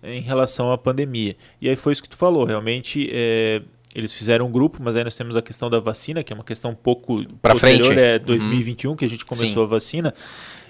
em 0.04 0.22
relação 0.22 0.72
à 0.72 0.78
pandemia. 0.78 1.36
E 1.62 1.70
aí 1.70 1.76
foi 1.76 1.94
isso 1.94 2.04
que 2.04 2.10
tu 2.10 2.18
falou, 2.18 2.44
realmente 2.46 3.10
é, 3.12 3.62
eles 3.94 4.14
fizeram 4.14 4.48
um 4.48 4.52
grupo, 4.52 4.80
mas 4.82 4.96
aí 4.96 5.04
nós 5.04 5.16
temos 5.16 5.36
a 5.36 5.42
questão 5.42 5.70
da 5.70 5.80
vacina, 5.80 6.24
que 6.24 6.32
é 6.32 6.36
uma 6.36 6.44
questão 6.44 6.72
um 6.72 6.76
pouco 6.76 7.26
para 7.42 7.56
frente, 7.56 7.90
é 7.92 8.18
2021 8.20 8.92
uhum. 8.92 8.96
que 8.96 9.06
a 9.06 9.10
gente 9.10 9.26
começou 9.26 9.64
Sim. 9.64 9.64
a 9.64 9.66
vacina. 9.66 10.14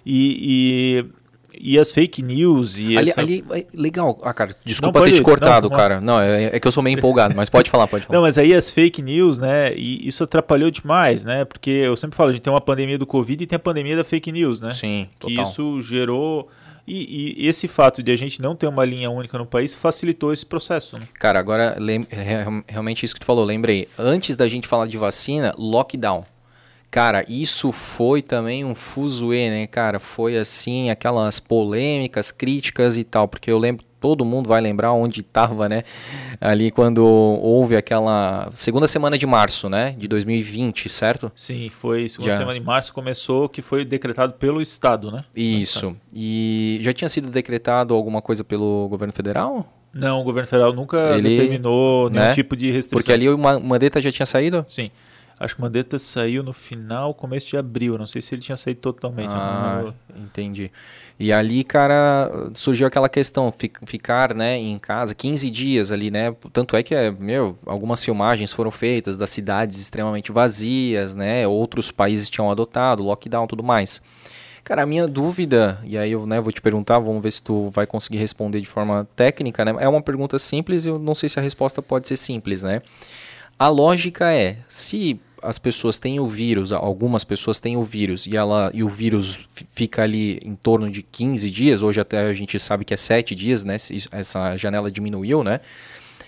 E, 0.05 1.03
e 1.05 1.21
e 1.59 1.77
as 1.77 1.91
fake 1.91 2.21
news 2.21 2.77
e 2.77 2.97
ali, 2.97 3.09
essa... 3.09 3.21
ali 3.21 3.43
é 3.51 3.65
legal, 3.73 4.17
ah, 4.23 4.33
cara, 4.33 4.55
desculpa 4.65 4.99
não, 4.99 5.05
ter 5.05 5.13
te 5.13 5.21
cortado, 5.21 5.69
não, 5.69 5.75
cara. 5.75 5.99
Não, 5.99 6.19
é, 6.19 6.45
é, 6.45 6.59
que 6.59 6.67
eu 6.67 6.71
sou 6.71 6.81
meio 6.81 6.97
empolgado, 6.97 7.35
mas 7.35 7.49
pode 7.49 7.69
falar, 7.69 7.87
pode 7.87 8.05
falar. 8.07 8.17
Não, 8.17 8.23
mas 8.23 8.37
aí 8.37 8.53
as 8.53 8.71
fake 8.71 9.01
news, 9.01 9.37
né? 9.37 9.73
E 9.75 10.07
isso 10.07 10.23
atrapalhou 10.23 10.71
demais, 10.71 11.25
né? 11.25 11.43
Porque 11.43 11.69
eu 11.69 11.97
sempre 11.97 12.15
falo, 12.15 12.29
a 12.29 12.33
gente 12.33 12.41
tem 12.41 12.51
uma 12.51 12.61
pandemia 12.61 12.97
do 12.97 13.05
Covid 13.05 13.43
e 13.43 13.47
tem 13.47 13.55
a 13.57 13.59
pandemia 13.59 13.97
da 13.97 14.03
fake 14.03 14.31
news, 14.31 14.61
né? 14.61 14.69
Sim, 14.69 15.09
total. 15.19 15.35
Que 15.35 15.41
isso 15.41 15.81
gerou 15.81 16.47
e, 16.87 17.35
e, 17.37 17.47
esse 17.47 17.67
fato 17.67 18.01
de 18.01 18.11
a 18.11 18.15
gente 18.15 18.41
não 18.41 18.55
ter 18.55 18.67
uma 18.67 18.83
linha 18.83 19.09
única 19.09 19.37
no 19.37 19.45
país 19.45 19.75
facilitou 19.75 20.33
esse 20.33 20.45
processo. 20.45 20.99
Né? 20.99 21.07
Cara, 21.13 21.39
agora 21.39 21.77
realmente 22.67 23.05
isso 23.05 23.13
que 23.13 23.19
tu 23.19 23.25
falou, 23.25 23.45
lembrei. 23.45 23.87
Antes 23.97 24.35
da 24.35 24.47
gente 24.47 24.67
falar 24.67 24.87
de 24.87 24.97
vacina, 24.97 25.53
lockdown. 25.57 26.23
Cara, 26.89 27.23
isso 27.29 27.71
foi 27.71 28.21
também 28.21 28.65
um 28.65 28.75
fuzuê, 28.75 29.49
né, 29.49 29.65
cara? 29.65 29.97
Foi 29.97 30.37
assim, 30.37 30.89
aquelas 30.89 31.39
polêmicas, 31.39 32.33
críticas 32.33 32.97
e 32.97 33.05
tal, 33.05 33.29
porque 33.29 33.49
eu 33.49 33.57
lembro 33.57 33.85
todo 34.01 34.25
mundo 34.25 34.49
vai 34.49 34.59
lembrar 34.59 34.91
onde 34.91 35.21
estava, 35.21 35.69
né? 35.69 35.83
Ali 36.41 36.71
quando 36.71 37.05
houve 37.05 37.77
aquela 37.77 38.49
segunda 38.53 38.87
semana 38.87 39.15
de 39.17 39.27
março, 39.27 39.69
né? 39.69 39.95
De 39.95 40.07
2020, 40.07 40.89
certo? 40.89 41.31
Sim, 41.35 41.69
foi 41.69 42.09
segunda 42.09 42.31
já. 42.31 42.37
semana 42.39 42.59
de 42.59 42.65
março 42.65 42.91
começou, 42.91 43.47
que 43.47 43.61
foi 43.61 43.85
decretado 43.85 44.33
pelo 44.33 44.59
Estado, 44.59 45.11
né? 45.11 45.23
Isso. 45.35 45.95
E 46.11 46.79
já 46.81 46.91
tinha 46.91 47.07
sido 47.07 47.29
decretado 47.29 47.93
alguma 47.93 48.21
coisa 48.21 48.43
pelo 48.43 48.87
governo 48.89 49.13
federal? 49.13 49.71
Não, 49.93 50.21
o 50.21 50.23
governo 50.23 50.47
federal 50.47 50.73
nunca 50.73 50.97
Ele, 51.17 51.29
determinou 51.29 52.09
nenhum 52.09 52.25
né? 52.25 52.33
tipo 52.33 52.55
de 52.55 52.71
restrição. 52.71 52.97
Porque 52.97 53.11
ali 53.11 53.29
o 53.29 53.37
Mandetta 53.37 54.01
já 54.01 54.11
tinha 54.11 54.25
saído? 54.25 54.65
Sim. 54.67 54.89
Acho 55.41 55.55
que 55.55 55.61
o 55.61 55.63
Mandetta 55.63 55.97
saiu 55.97 56.43
no 56.43 56.53
final, 56.53 57.15
começo 57.15 57.47
de 57.47 57.57
abril. 57.57 57.97
Não 57.97 58.05
sei 58.05 58.21
se 58.21 58.35
ele 58.35 58.43
tinha 58.43 58.55
saído 58.55 58.79
totalmente. 58.79 59.31
Ah, 59.33 59.91
entendi. 60.15 60.71
E 61.19 61.33
ali, 61.33 61.63
cara, 61.63 62.31
surgiu 62.53 62.85
aquela 62.85 63.09
questão, 63.09 63.51
ficar, 63.85 64.35
né, 64.35 64.57
em 64.57 64.77
casa 64.77 65.15
15 65.15 65.49
dias 65.49 65.91
ali, 65.91 66.11
né? 66.11 66.35
Tanto 66.53 66.75
é 66.75 66.83
que, 66.83 66.95
meu, 67.19 67.57
algumas 67.65 68.03
filmagens 68.03 68.51
foram 68.51 68.69
feitas 68.69 69.17
das 69.17 69.31
cidades 69.31 69.79
extremamente 69.79 70.31
vazias, 70.31 71.15
né? 71.15 71.47
Outros 71.47 71.89
países 71.89 72.29
tinham 72.29 72.51
adotado, 72.51 73.03
lockdown, 73.03 73.47
tudo 73.47 73.63
mais. 73.63 74.01
Cara, 74.63 74.83
a 74.83 74.85
minha 74.85 75.07
dúvida, 75.07 75.79
e 75.83 75.97
aí 75.97 76.11
eu 76.11 76.27
né, 76.27 76.39
vou 76.39 76.51
te 76.51 76.61
perguntar, 76.61 76.99
vamos 76.99 77.23
ver 77.23 77.31
se 77.31 77.41
tu 77.41 77.71
vai 77.71 77.87
conseguir 77.87 78.19
responder 78.19 78.61
de 78.61 78.67
forma 78.67 79.07
técnica, 79.15 79.65
né? 79.65 79.75
É 79.79 79.87
uma 79.87 80.03
pergunta 80.03 80.37
simples 80.37 80.85
e 80.85 80.89
eu 80.89 80.99
não 80.99 81.15
sei 81.15 81.27
se 81.29 81.39
a 81.39 81.41
resposta 81.41 81.81
pode 81.81 82.07
ser 82.07 82.15
simples, 82.15 82.61
né? 82.61 82.81
A 83.57 83.67
lógica 83.67 84.33
é, 84.33 84.57
se 84.67 85.19
as 85.41 85.57
pessoas 85.57 85.97
têm 85.97 86.19
o 86.19 86.27
vírus, 86.27 86.71
algumas 86.71 87.23
pessoas 87.23 87.59
têm 87.59 87.75
o 87.77 87.83
vírus 87.83 88.25
e, 88.27 88.35
ela, 88.35 88.71
e 88.73 88.83
o 88.83 88.89
vírus 88.89 89.39
fica 89.73 90.03
ali 90.03 90.39
em 90.45 90.55
torno 90.55 90.89
de 90.89 91.01
15 91.01 91.49
dias, 91.49 91.81
hoje 91.81 91.99
até 91.99 92.19
a 92.19 92.33
gente 92.33 92.59
sabe 92.59 92.85
que 92.85 92.93
é 92.93 92.97
7 92.97 93.33
dias, 93.33 93.63
né? 93.63 93.75
Essa 94.11 94.55
janela 94.55 94.91
diminuiu, 94.91 95.43
né? 95.43 95.59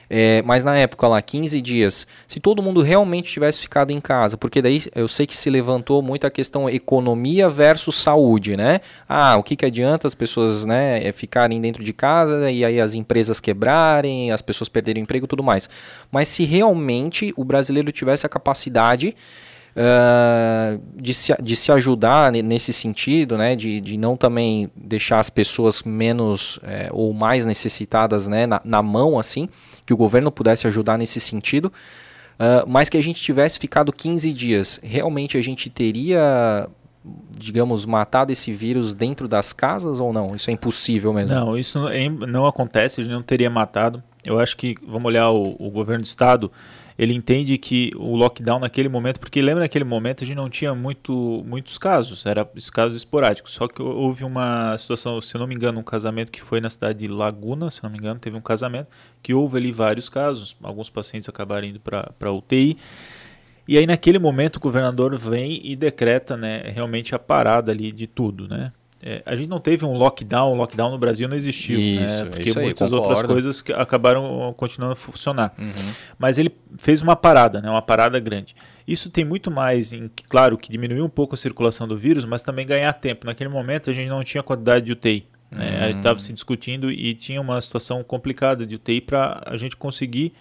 É, 0.10 0.42
mas 0.44 0.64
na 0.64 0.78
época 0.78 1.08
lá, 1.08 1.22
15 1.22 1.62
dias, 1.62 2.08
se 2.28 2.40
todo 2.40 2.62
mundo 2.62 2.82
realmente 2.82 3.32
tivesse 3.32 3.60
ficado 3.60 3.92
em 3.92 4.00
casa, 4.00 4.38
porque 4.38 4.62
daí 4.62 4.84
eu 4.94 5.08
sei 5.08 5.26
que 5.26 5.38
se 5.38 5.50
levantou 5.50 6.02
muito 6.02 6.28
a 6.28 6.32
questão 6.32 6.70
economia 6.70 7.50
versus 7.50 7.96
saúde, 7.96 8.56
né? 8.56 8.80
Ah, 9.08 9.36
o 9.38 9.44
que, 9.44 9.56
que 9.56 9.66
adianta 9.66 10.08
as 10.08 10.16
pessoas 10.16 10.66
né, 10.66 11.04
é, 11.04 11.12
ficarem 11.12 11.60
dentro 11.60 11.84
de 11.84 11.94
casa 11.94 12.52
e 12.52 12.64
aí 12.64 12.80
as 12.80 12.94
empresas 12.94 13.40
quebrarem, 13.40 14.32
as 14.32 14.42
pessoas 14.42 14.70
perderem 14.70 15.02
o 15.02 15.06
emprego 15.06 15.26
e 15.26 15.28
tudo 15.28 15.44
mais. 15.44 15.70
Mas 16.12 16.28
se 16.28 16.44
realmente 16.44 17.34
o 17.36 17.44
brasileiro 17.44 17.92
tivesse 17.92 18.26
a 18.26 18.30
capacidade. 18.30 19.16
Uh, 19.76 20.80
de, 20.96 21.16
se, 21.16 21.34
de 21.42 21.56
se 21.56 21.72
ajudar 21.72 22.32
nesse 22.32 22.72
sentido, 22.72 23.36
né, 23.40 23.56
de, 23.56 23.82
de 23.82 23.98
não 23.98 24.16
também 24.16 24.70
deixar 24.76 25.18
as 25.18 25.32
pessoas 25.32 25.82
menos 25.82 26.60
é, 26.62 26.90
ou 26.92 27.12
mais 27.12 27.44
necessitadas 27.44 28.28
né, 28.28 28.46
na, 28.46 28.62
na 28.64 28.84
mão, 28.84 29.18
assim, 29.18 29.50
que 29.86 29.94
o 29.94 29.98
governo 29.98 30.32
pudesse 30.32 30.68
ajudar 30.68 30.98
nesse 30.98 31.20
sentido, 31.20 31.66
uh, 31.66 32.68
mas 32.68 32.90
que 32.90 32.98
a 32.98 33.04
gente 33.04 33.22
tivesse 33.22 33.60
ficado 33.60 33.92
15 33.92 34.32
dias. 34.34 34.80
Realmente 34.84 35.38
a 35.38 35.42
gente 35.42 35.70
teria, 35.70 36.68
digamos, 37.32 37.86
matado 37.86 38.32
esse 38.32 38.54
vírus 38.54 38.94
dentro 38.94 39.28
das 39.28 39.54
casas 39.54 40.00
ou 40.00 40.14
não? 40.14 40.36
Isso 40.36 40.50
é 40.50 40.54
impossível 40.54 41.14
mesmo? 41.14 41.36
Não, 41.36 41.58
isso 41.58 41.80
não 42.28 42.46
acontece, 42.46 43.02
a 43.02 43.04
gente 43.04 43.14
não 43.14 43.22
teria 43.22 43.50
matado. 43.50 44.04
Eu 44.24 44.40
acho 44.40 44.56
que, 44.58 44.76
vamos 44.86 45.06
olhar 45.06 45.30
o, 45.32 45.56
o 45.60 45.70
governo 45.70 46.02
do 46.02 46.08
estado, 46.08 46.52
ele 46.98 47.14
entende 47.14 47.58
que 47.58 47.92
o 47.96 48.16
lockdown 48.16 48.60
naquele 48.60 48.88
momento, 48.88 49.20
porque 49.20 49.42
lembra 49.42 49.64
naquele 49.64 49.84
momento 49.84 50.24
a 50.24 50.28
gente 50.28 50.36
não 50.36 50.50
tinha 50.50 50.76
muito, 50.76 51.44
muitos 51.46 51.78
casos, 51.78 52.26
era 52.26 52.48
casos 52.72 52.96
esporádicos, 52.96 53.52
só 53.54 53.68
que 53.68 53.82
houve 53.82 54.24
uma 54.24 54.78
situação, 54.78 55.20
se 55.20 55.36
eu 55.36 55.40
não 55.40 55.48
me 55.48 55.56
engano, 55.56 55.80
um 55.80 55.84
casamento 55.84 56.32
que 56.32 56.42
foi 56.42 56.62
na 56.62 56.70
cidade 56.70 57.00
de 57.00 57.08
Laguna, 57.08 57.72
se 57.72 57.80
eu 57.80 57.84
não 57.84 57.92
me 57.92 57.98
engano, 57.98 58.20
teve 58.20 58.38
um 58.38 58.42
casamento 58.42 58.88
que 59.22 59.34
houve 59.34 59.58
ali 59.58 59.72
vários 59.72 60.08
casos, 60.08 60.56
alguns 60.62 60.90
pacientes 60.90 61.28
acabaram 61.28 61.68
indo 61.68 61.80
para 61.80 62.32
UTI, 62.32 62.78
e 63.68 63.78
aí 63.78 63.88
naquele 63.88 64.20
momento 64.20 64.58
o 64.58 64.60
governador 64.60 65.18
vem 65.18 65.62
e 65.64 65.76
decreta 65.76 66.38
né, 66.38 66.64
realmente 66.66 67.16
a 67.16 67.20
parada 67.20 67.72
ali 67.72 67.92
de 67.92 68.06
tudo, 68.06 68.48
né? 68.48 68.72
É, 69.06 69.22
a 69.26 69.36
gente 69.36 69.50
não 69.50 69.60
teve 69.60 69.84
um 69.84 69.92
lockdown, 69.92 70.56
lockdown 70.56 70.90
no 70.90 70.98
Brasil 70.98 71.28
não 71.28 71.36
existiu, 71.36 71.78
né? 71.78 72.06
isso, 72.06 72.24
né? 72.24 72.30
Porque 72.30 72.50
isso 72.50 72.58
aí, 72.58 72.66
muitas 72.66 72.90
concordo. 72.90 73.10
outras 73.10 73.30
coisas 73.30 73.64
acabaram 73.76 74.54
continuando 74.56 74.94
a 74.94 74.96
funcionar. 74.96 75.54
Uhum. 75.60 75.94
Mas 76.18 76.38
ele 76.38 76.56
fez 76.78 77.02
uma 77.02 77.14
parada, 77.14 77.62
né? 77.62 77.70
Uma 77.70 77.82
parada 77.82 78.18
grande. 78.18 78.56
Isso 78.88 79.10
tem 79.10 79.26
muito 79.26 79.52
mais 79.52 79.92
em, 79.92 80.10
claro, 80.30 80.58
que 80.58 80.72
diminuiu 80.72 81.04
um 81.04 81.10
pouco 81.10 81.36
a 81.36 81.38
circulação 81.38 81.86
do 81.86 81.98
vírus, 81.98 82.24
mas 82.24 82.44
também 82.44 82.66
ganhar 82.66 82.94
tempo. 82.94 83.26
Naquele 83.26 83.50
momento 83.50 83.90
a 83.90 83.94
gente 83.94 84.08
não 84.08 84.24
tinha 84.24 84.42
quantidade 84.42 84.86
de 84.86 84.94
UTI. 84.94 85.28
Né? 85.52 85.70
Uhum. 85.70 85.84
A 85.84 85.86
gente 85.88 85.98
estava 85.98 86.20
se 86.20 86.32
discutindo 86.32 86.90
e 86.90 87.14
tinha 87.14 87.42
uma 87.42 87.60
situação 87.60 88.06
complicada 88.06 88.66
de 88.66 88.76
UTI 88.76 89.02
para 89.02 89.44
a 89.46 89.58
gente 89.58 89.76
conseguir 89.76 90.34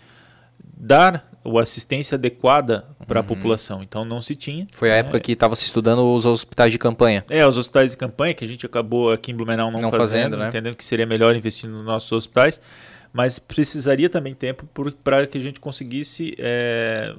dar 0.62 1.28
a 1.45 1.62
assistência 1.62 2.14
adequada 2.14 2.84
para 3.07 3.20
a 3.20 3.22
uhum. 3.22 3.26
população. 3.26 3.82
Então 3.82 4.05
não 4.05 4.22
se 4.22 4.34
tinha. 4.34 4.66
Foi 4.72 4.90
a 4.90 4.95
né? 4.95 4.99
época 5.01 5.20
que 5.20 5.32
estava 5.32 5.57
se 5.57 5.64
estudando 5.64 6.05
os 6.14 6.24
hospitais 6.24 6.70
de 6.70 6.78
campanha. 6.78 7.24
É, 7.28 7.47
os 7.47 7.57
hospitais 7.57 7.93
de 7.93 7.97
campanha 7.97 8.34
que 8.34 8.45
a 8.45 8.49
gente 8.49 8.64
acabou 8.64 9.12
aqui 9.12 9.32
em 9.32 9.34
Blumenau 9.34 9.70
não, 9.70 9.80
não 9.80 9.90
fazendo, 9.90 10.07
fazendo 10.07 10.36
né? 10.38 10.49
entendendo 10.49 10.76
que 10.76 10.84
seria 10.84 11.07
melhor 11.07 11.34
investir 11.34 11.68
nos 11.68 11.84
nossos 11.84 12.11
hospitais, 12.12 12.61
mas 13.12 13.38
precisaria 13.38 14.09
também 14.09 14.34
tempo 14.34 14.66
para 15.03 15.26
que 15.26 15.36
a 15.36 15.40
gente 15.40 15.61
conseguisse 15.61 16.34
é, 16.38 17.14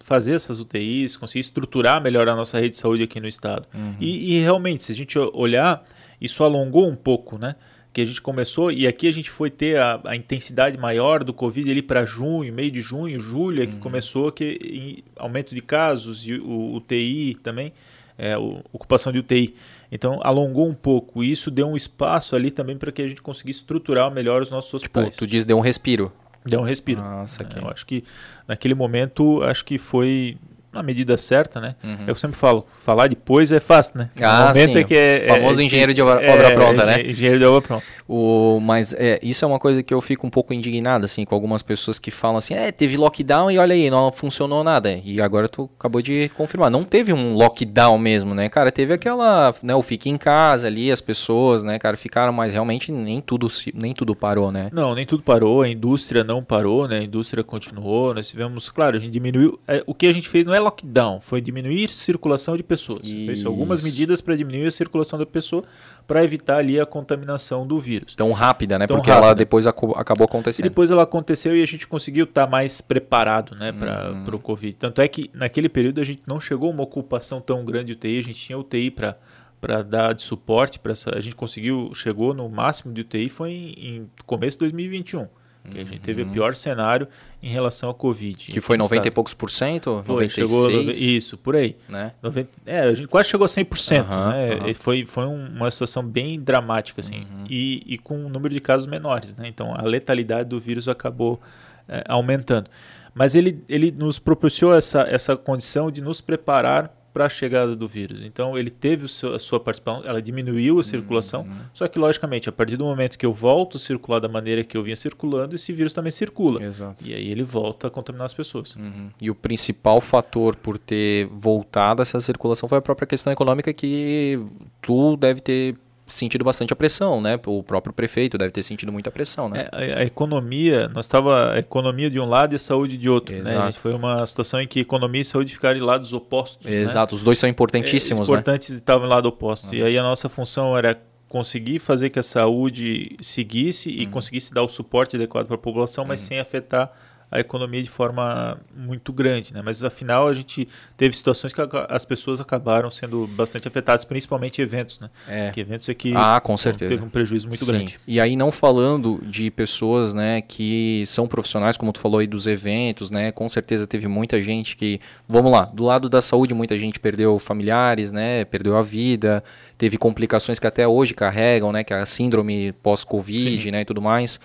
fazer 0.00 0.34
essas 0.34 0.60
UTIs, 0.60 1.16
conseguir 1.16 1.40
estruturar 1.40 2.02
melhor 2.02 2.28
a 2.28 2.34
nossa 2.34 2.58
rede 2.58 2.70
de 2.70 2.76
saúde 2.76 3.02
aqui 3.02 3.20
no 3.20 3.28
estado. 3.28 3.66
Uhum. 3.74 3.96
E, 4.00 4.36
e 4.36 4.40
realmente, 4.40 4.82
se 4.82 4.92
a 4.92 4.94
gente 4.94 5.18
olhar, 5.18 5.84
isso 6.20 6.42
alongou 6.42 6.88
um 6.88 6.96
pouco, 6.96 7.38
né? 7.38 7.56
Que 7.96 8.02
a 8.02 8.04
gente 8.04 8.20
começou, 8.20 8.70
e 8.70 8.86
aqui 8.86 9.08
a 9.08 9.12
gente 9.12 9.30
foi 9.30 9.48
ter 9.48 9.78
a, 9.78 9.98
a 10.04 10.14
intensidade 10.14 10.76
maior 10.76 11.24
do 11.24 11.32
Covid 11.32 11.70
ali 11.70 11.80
para 11.80 12.04
junho, 12.04 12.52
meio 12.52 12.70
de 12.70 12.82
junho, 12.82 13.18
julho, 13.18 13.62
é 13.62 13.66
que 13.66 13.72
uhum. 13.72 13.80
começou 13.80 14.30
que 14.30 15.02
aumento 15.16 15.54
de 15.54 15.62
casos 15.62 16.28
e 16.28 16.34
o 16.34 16.74
UTI 16.74 17.36
também, 17.42 17.72
é, 18.18 18.36
o, 18.36 18.60
ocupação 18.70 19.10
de 19.10 19.20
UTI. 19.20 19.54
Então 19.90 20.20
alongou 20.22 20.68
um 20.68 20.74
pouco. 20.74 21.24
E 21.24 21.32
isso 21.32 21.50
deu 21.50 21.66
um 21.68 21.74
espaço 21.74 22.36
ali 22.36 22.50
também 22.50 22.76
para 22.76 22.92
que 22.92 23.00
a 23.00 23.08
gente 23.08 23.22
conseguisse 23.22 23.60
estruturar 23.60 24.10
melhor 24.10 24.42
os 24.42 24.50
nossos 24.50 24.82
tipo, 24.82 24.98
hospitais. 24.98 25.16
tu 25.16 25.26
diz 25.26 25.46
deu 25.46 25.56
um 25.56 25.62
respiro. 25.62 26.12
Deu 26.44 26.60
um 26.60 26.64
respiro. 26.64 27.00
Nossa, 27.00 27.44
é, 27.44 27.58
Eu 27.58 27.70
acho 27.70 27.86
que 27.86 28.04
naquele 28.46 28.74
momento, 28.74 29.42
acho 29.42 29.64
que 29.64 29.78
foi 29.78 30.36
na 30.76 30.82
medida 30.82 31.16
certa, 31.16 31.60
né? 31.60 31.74
Uhum. 31.82 32.04
É 32.06 32.10
eu 32.10 32.14
sempre 32.14 32.36
falo, 32.36 32.66
falar 32.78 33.08
depois 33.08 33.50
é 33.50 33.60
fácil, 33.60 33.98
né? 33.98 34.10
Ah, 34.20 34.44
o 34.44 34.48
momento 34.48 34.72
sim. 34.72 34.78
é 34.78 34.84
que 34.84 34.94
é, 34.94 35.26
é 35.26 35.28
famoso 35.28 35.60
é, 35.60 35.64
engenheiro 35.64 35.94
de 35.94 36.02
obra, 36.02 36.32
obra 36.32 36.52
pronta, 36.52 36.84
né? 36.84 37.02
Engenheiro 37.02 37.38
de 37.38 37.44
obra 37.44 37.62
pronta. 37.62 37.84
O, 38.08 38.60
mas 38.60 38.94
é, 38.94 39.18
isso 39.22 39.44
é 39.44 39.48
uma 39.48 39.58
coisa 39.58 39.82
que 39.82 39.92
eu 39.92 40.00
fico 40.00 40.26
um 40.26 40.30
pouco 40.30 40.54
indignado, 40.54 41.04
assim, 41.04 41.24
com 41.24 41.34
algumas 41.34 41.62
pessoas 41.62 41.98
que 41.98 42.10
falam 42.10 42.36
assim, 42.36 42.54
é, 42.54 42.70
teve 42.70 42.96
lockdown 42.96 43.50
e 43.50 43.58
olha 43.58 43.74
aí, 43.74 43.90
não 43.90 44.12
funcionou 44.12 44.62
nada. 44.62 45.00
E 45.04 45.20
agora 45.20 45.48
tu 45.48 45.68
acabou 45.78 46.00
de 46.00 46.28
confirmar. 46.30 46.70
Não 46.70 46.84
teve 46.84 47.12
um 47.12 47.34
lockdown 47.34 47.98
mesmo, 47.98 48.34
né, 48.34 48.48
cara? 48.48 48.70
Teve 48.70 48.94
aquela, 48.94 49.54
né, 49.62 49.74
o 49.74 49.82
fique 49.82 50.08
em 50.08 50.16
casa 50.16 50.66
ali, 50.66 50.92
as 50.92 51.00
pessoas, 51.00 51.62
né, 51.62 51.78
cara, 51.78 51.96
ficaram, 51.96 52.32
mas 52.32 52.52
realmente 52.52 52.92
nem 52.92 53.20
tudo, 53.20 53.48
nem 53.74 53.92
tudo 53.92 54.14
parou, 54.14 54.52
né? 54.52 54.68
Não, 54.72 54.94
nem 54.94 55.06
tudo 55.06 55.22
parou, 55.22 55.62
a 55.62 55.68
indústria 55.68 56.22
não 56.22 56.44
parou, 56.44 56.86
né? 56.86 56.98
A 56.98 57.02
indústria 57.02 57.42
continuou, 57.42 58.14
nós 58.14 58.28
tivemos, 58.28 58.68
claro, 58.70 58.96
a 58.96 59.00
gente 59.00 59.12
diminuiu, 59.12 59.58
é, 59.66 59.82
o 59.86 59.94
que 59.94 60.06
a 60.06 60.12
gente 60.12 60.28
fez 60.28 60.44
não 60.46 60.54
é 60.54 60.60
lockdown, 60.66 61.20
foi 61.20 61.40
diminuir 61.40 61.90
circulação 61.90 62.56
de 62.56 62.62
pessoas. 62.62 63.08
Fez 63.08 63.44
algumas 63.44 63.82
medidas 63.82 64.20
para 64.20 64.36
diminuir 64.36 64.66
a 64.66 64.70
circulação 64.70 65.18
da 65.18 65.26
pessoa, 65.26 65.64
para 66.06 66.22
evitar 66.22 66.58
ali 66.58 66.78
a 66.78 66.86
contaminação 66.86 67.66
do 67.66 67.78
vírus. 67.78 68.14
Tão 68.14 68.32
rápida, 68.32 68.78
né? 68.78 68.86
Tão 68.86 68.96
Porque 68.96 69.10
rápida. 69.10 69.26
ela 69.26 69.34
depois 69.34 69.66
acabou 69.66 70.24
acontecendo. 70.24 70.66
E 70.66 70.68
depois 70.68 70.90
ela 70.90 71.02
aconteceu 71.02 71.56
e 71.56 71.62
a 71.62 71.66
gente 71.66 71.86
conseguiu 71.86 72.24
estar 72.24 72.44
tá 72.44 72.50
mais 72.50 72.80
preparado, 72.80 73.54
né, 73.54 73.72
para 73.72 74.12
uhum. 74.12 74.34
o 74.34 74.38
Covid. 74.38 74.74
Tanto 74.74 75.00
é 75.00 75.08
que 75.08 75.30
naquele 75.32 75.68
período 75.68 76.00
a 76.00 76.04
gente 76.04 76.22
não 76.26 76.40
chegou 76.40 76.70
a 76.70 76.72
uma 76.72 76.82
ocupação 76.82 77.40
tão 77.40 77.64
grande 77.64 77.86
de 77.86 77.92
UTI, 77.92 78.18
a 78.18 78.22
gente 78.22 78.40
tinha 78.40 78.58
UTI 78.58 78.90
para 78.90 79.16
para 79.58 79.82
dar 79.82 80.12
de 80.12 80.20
suporte 80.20 80.78
para 80.78 80.92
a 81.14 81.20
gente 81.20 81.34
conseguiu 81.34 81.90
chegou 81.94 82.34
no 82.34 82.46
máximo 82.46 82.92
de 82.92 83.00
UTI 83.00 83.28
foi 83.30 83.50
em, 83.50 83.72
em 83.78 84.10
começo 84.26 84.56
de 84.56 84.60
2021 84.60 85.26
que 85.66 85.78
a 85.78 85.84
gente 85.84 86.00
teve 86.00 86.22
o 86.22 86.26
pior 86.26 86.54
cenário 86.54 87.08
em 87.42 87.48
relação 87.48 87.88
ao 87.88 87.94
Covid. 87.94 88.52
Que 88.52 88.60
foi 88.60 88.76
90 88.76 89.08
e 89.08 89.10
poucos 89.10 89.34
por 89.34 89.50
cento? 89.50 90.02
Foi, 90.04 90.26
96? 90.26 90.48
chegou, 90.48 90.90
isso, 90.90 91.36
por 91.36 91.56
aí. 91.56 91.76
Né? 91.88 92.12
90, 92.22 92.48
é, 92.64 92.80
a 92.80 92.94
gente 92.94 93.08
quase 93.08 93.28
chegou 93.28 93.44
a 93.44 93.48
100%, 93.48 94.04
uhum, 94.04 94.28
né? 94.30 94.66
Uhum. 94.66 94.74
Foi, 94.74 95.06
foi 95.06 95.26
uma 95.26 95.70
situação 95.70 96.02
bem 96.02 96.40
dramática, 96.40 97.00
assim, 97.00 97.20
uhum. 97.20 97.46
e, 97.48 97.82
e 97.86 97.98
com 97.98 98.16
um 98.16 98.28
número 98.28 98.54
de 98.54 98.60
casos 98.60 98.86
menores, 98.88 99.34
né? 99.34 99.46
Então, 99.48 99.74
a 99.74 99.82
letalidade 99.82 100.48
do 100.48 100.58
vírus 100.58 100.88
acabou 100.88 101.40
é, 101.88 102.04
aumentando. 102.08 102.70
Mas 103.14 103.34
ele, 103.34 103.64
ele 103.68 103.90
nos 103.90 104.18
proporcionou 104.18 104.76
essa, 104.76 105.02
essa 105.02 105.36
condição 105.36 105.90
de 105.90 106.00
nos 106.00 106.20
preparar 106.20 106.95
para 107.16 107.24
a 107.24 107.28
chegada 107.30 107.74
do 107.74 107.88
vírus. 107.88 108.22
Então 108.22 108.58
ele 108.58 108.68
teve 108.68 109.08
seu, 109.08 109.34
a 109.34 109.38
sua 109.38 109.58
participação, 109.58 110.02
ela 110.04 110.20
diminuiu 110.20 110.78
a 110.78 110.82
circulação, 110.82 111.44
uhum. 111.44 111.56
só 111.72 111.88
que 111.88 111.98
logicamente 111.98 112.46
a 112.46 112.52
partir 112.52 112.76
do 112.76 112.84
momento 112.84 113.16
que 113.16 113.24
eu 113.24 113.32
volto 113.32 113.78
a 113.78 113.80
circular 113.80 114.20
da 114.20 114.28
maneira 114.28 114.62
que 114.62 114.76
eu 114.76 114.82
vinha 114.82 114.94
circulando, 114.94 115.54
esse 115.54 115.72
vírus 115.72 115.94
também 115.94 116.10
circula. 116.10 116.62
Exato. 116.62 117.02
E 117.08 117.14
aí 117.14 117.30
ele 117.30 117.42
volta 117.42 117.86
a 117.86 117.90
contaminar 117.90 118.26
as 118.26 118.34
pessoas. 118.34 118.76
Uhum. 118.76 119.08
E 119.18 119.30
o 119.30 119.34
principal 119.34 119.98
fator 119.98 120.56
por 120.56 120.76
ter 120.76 121.26
voltado 121.28 122.02
essa 122.02 122.20
circulação 122.20 122.68
foi 122.68 122.76
a 122.76 122.82
própria 122.82 123.06
questão 123.06 123.32
econômica 123.32 123.72
que 123.72 124.38
tu 124.82 125.16
deve 125.16 125.40
ter 125.40 125.74
sentido 126.06 126.44
bastante 126.44 126.72
a 126.72 126.76
pressão, 126.76 127.20
né? 127.20 127.38
O 127.46 127.62
próprio 127.62 127.92
prefeito 127.92 128.38
deve 128.38 128.52
ter 128.52 128.62
sentido 128.62 128.92
muita 128.92 129.10
pressão, 129.10 129.48
né? 129.48 129.66
É, 129.72 129.94
a, 129.94 129.98
a, 129.98 130.04
economia, 130.04 130.88
nós 130.88 131.06
estava 131.06 131.52
a 131.52 131.58
economia 131.58 132.08
de 132.08 132.20
um 132.20 132.26
lado 132.26 132.52
e 132.52 132.56
a 132.56 132.58
saúde 132.58 132.96
de 132.96 133.08
outro, 133.08 133.34
né? 133.34 133.40
Exato. 133.40 133.66
né? 133.66 133.72
Foi 133.72 133.92
uma 133.92 134.24
situação 134.24 134.60
em 134.60 134.68
que 134.68 134.80
economia 134.80 135.20
e 135.20 135.24
saúde 135.24 135.52
ficaram 135.52 135.78
em 135.78 135.82
lados 135.82 136.12
opostos. 136.12 136.66
Né? 136.66 136.76
Exato, 136.76 137.14
né? 137.14 137.18
os 137.18 137.24
dois 137.24 137.38
são 137.38 137.48
importantíssimos, 137.48 138.28
é, 138.28 138.32
importantes 138.32 138.70
né? 138.70 138.76
estavam 138.76 139.06
em 139.06 139.10
lado 139.10 139.26
oposto. 139.26 139.68
Uhum. 139.68 139.74
E 139.74 139.82
aí 139.82 139.98
a 139.98 140.02
nossa 140.02 140.28
função 140.28 140.76
era 140.76 141.00
conseguir 141.28 141.80
fazer 141.80 142.10
que 142.10 142.18
a 142.18 142.22
saúde 142.22 143.16
seguisse 143.20 143.90
e 143.90 144.04
uhum. 144.04 144.12
conseguisse 144.12 144.54
dar 144.54 144.62
o 144.62 144.68
suporte 144.68 145.16
adequado 145.16 145.46
para 145.46 145.56
a 145.56 145.58
população, 145.58 146.04
mas 146.04 146.20
uhum. 146.22 146.28
sem 146.28 146.38
afetar 146.38 146.92
a 147.30 147.40
economia 147.40 147.82
de 147.82 147.90
forma 147.90 148.58
muito 148.74 149.12
grande, 149.12 149.52
né? 149.52 149.60
Mas 149.64 149.82
afinal 149.82 150.28
a 150.28 150.34
gente 150.34 150.68
teve 150.96 151.16
situações 151.16 151.52
que 151.52 151.60
as 151.88 152.04
pessoas 152.04 152.40
acabaram 152.40 152.90
sendo 152.90 153.26
bastante 153.28 153.66
afetadas, 153.66 154.04
principalmente 154.04 154.62
eventos, 154.62 155.00
né? 155.00 155.10
É. 155.28 155.50
Que 155.50 155.60
eventos 155.60 155.88
é 155.88 155.94
que 155.94 156.12
ah, 156.14 156.40
com 156.40 156.56
certeza. 156.56 156.88
teve 156.88 157.04
um 157.04 157.08
prejuízo 157.08 157.48
muito 157.48 157.64
Sim. 157.64 157.72
grande. 157.72 158.00
E 158.06 158.20
aí 158.20 158.36
não 158.36 158.52
falando 158.52 159.20
de 159.26 159.50
pessoas, 159.50 160.14
né, 160.14 160.40
que 160.40 161.02
são 161.06 161.26
profissionais, 161.26 161.76
como 161.76 161.92
tu 161.92 162.00
falou 162.00 162.20
aí 162.20 162.26
dos 162.26 162.46
eventos, 162.46 163.10
né? 163.10 163.32
Com 163.32 163.48
certeza 163.48 163.86
teve 163.86 164.06
muita 164.06 164.40
gente 164.40 164.76
que, 164.76 165.00
vamos 165.28 165.50
lá, 165.50 165.64
do 165.64 165.84
lado 165.84 166.08
da 166.08 166.22
saúde 166.22 166.54
muita 166.54 166.78
gente 166.78 167.00
perdeu 167.00 167.38
familiares, 167.38 168.12
né? 168.12 168.44
Perdeu 168.44 168.76
a 168.76 168.82
vida, 168.82 169.42
teve 169.76 169.98
complicações 169.98 170.58
que 170.58 170.66
até 170.66 170.86
hoje 170.86 171.12
carregam, 171.12 171.72
né? 171.72 171.82
Que 171.82 171.92
é 171.92 171.98
a 171.98 172.06
síndrome 172.06 172.72
pós-covid, 172.82 173.70
né, 173.70 173.80
e 173.80 173.84
tudo 173.84 174.00
mais. 174.00 174.38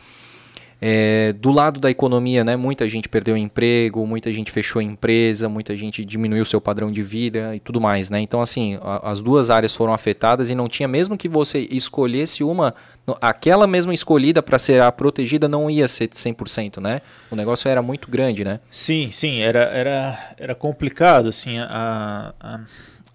É, 0.83 1.31
do 1.33 1.51
lado 1.51 1.79
da 1.79 1.91
economia, 1.91 2.43
né, 2.43 2.55
muita 2.55 2.89
gente 2.89 3.07
perdeu 3.07 3.37
emprego, 3.37 4.03
muita 4.07 4.33
gente 4.33 4.51
fechou 4.51 4.81
empresa, 4.81 5.47
muita 5.47 5.75
gente 5.75 6.03
diminuiu 6.03 6.43
seu 6.43 6.59
padrão 6.59 6.91
de 6.91 7.03
vida 7.03 7.55
e 7.55 7.59
tudo 7.59 7.79
mais, 7.79 8.09
né? 8.09 8.19
Então, 8.19 8.41
assim, 8.41 8.79
a, 8.81 9.11
as 9.11 9.21
duas 9.21 9.51
áreas 9.51 9.75
foram 9.75 9.93
afetadas 9.93 10.49
e 10.49 10.55
não 10.55 10.67
tinha, 10.67 10.87
mesmo 10.87 11.15
que 11.15 11.29
você 11.29 11.67
escolhesse 11.69 12.43
uma, 12.43 12.73
aquela 13.21 13.67
mesma 13.67 13.93
escolhida 13.93 14.41
para 14.41 14.57
ser 14.57 14.81
a 14.81 14.91
protegida 14.91 15.47
não 15.47 15.69
ia 15.69 15.87
ser 15.87 16.07
de 16.07 16.15
100%, 16.15 16.81
né? 16.81 17.01
O 17.29 17.35
negócio 17.35 17.69
era 17.69 17.83
muito 17.83 18.09
grande, 18.09 18.43
né? 18.43 18.59
Sim, 18.71 19.11
sim, 19.11 19.39
era, 19.39 19.59
era, 19.65 20.33
era 20.35 20.55
complicado, 20.55 21.29
assim, 21.29 21.59
a, 21.59 22.33
a, 22.39 22.59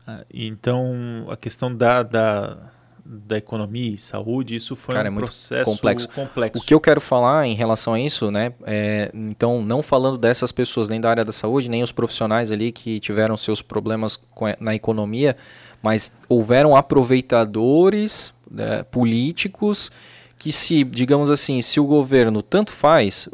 a 0.07 0.21
então 0.33 1.27
a 1.29 1.37
questão 1.37 1.75
da, 1.75 2.05
da 2.05 2.76
da 3.09 3.37
economia 3.37 3.95
e 3.95 3.99
saúde, 3.99 4.57
isso 4.57 4.75
foi 4.75 4.95
Cara, 4.95 5.11
um 5.11 5.15
é 5.15 5.19
processo 5.19 5.71
complexo. 5.71 6.09
complexo. 6.09 6.63
O 6.63 6.67
que 6.67 6.75
eu 6.75 6.81
quero 6.81 7.01
falar 7.01 7.47
em 7.47 7.55
relação 7.55 7.95
a 7.95 8.01
isso, 8.01 8.31
né? 8.31 8.53
É, 8.67 9.11
então, 9.15 9.63
não 9.63 9.83
falando 9.83 10.19
dessas 10.19 10.51
pessoas 10.51 10.89
nem 10.89 11.01
da 11.01 11.09
área 11.09 11.25
da 11.25 11.33
saúde, 11.33 11.69
nem 11.69 11.83
os 11.83 11.93
profissionais 11.93 12.51
ali 12.51 12.73
que 12.73 12.99
tiveram 12.99 13.37
seus 13.37 13.63
problemas 13.63 14.19
na 14.59 14.75
economia, 14.75 15.37
mas 15.83 16.13
houveram 16.29 16.75
aproveitadores 16.75 18.35
né, 18.51 18.83
políticos 18.85 19.91
que 20.39 20.53
se, 20.53 20.85
digamos 20.85 21.31
assim, 21.31 21.63
se 21.63 21.81
o 21.81 21.87
governo 21.87 22.43
tanto 22.43 22.71
faz, 22.71 23.29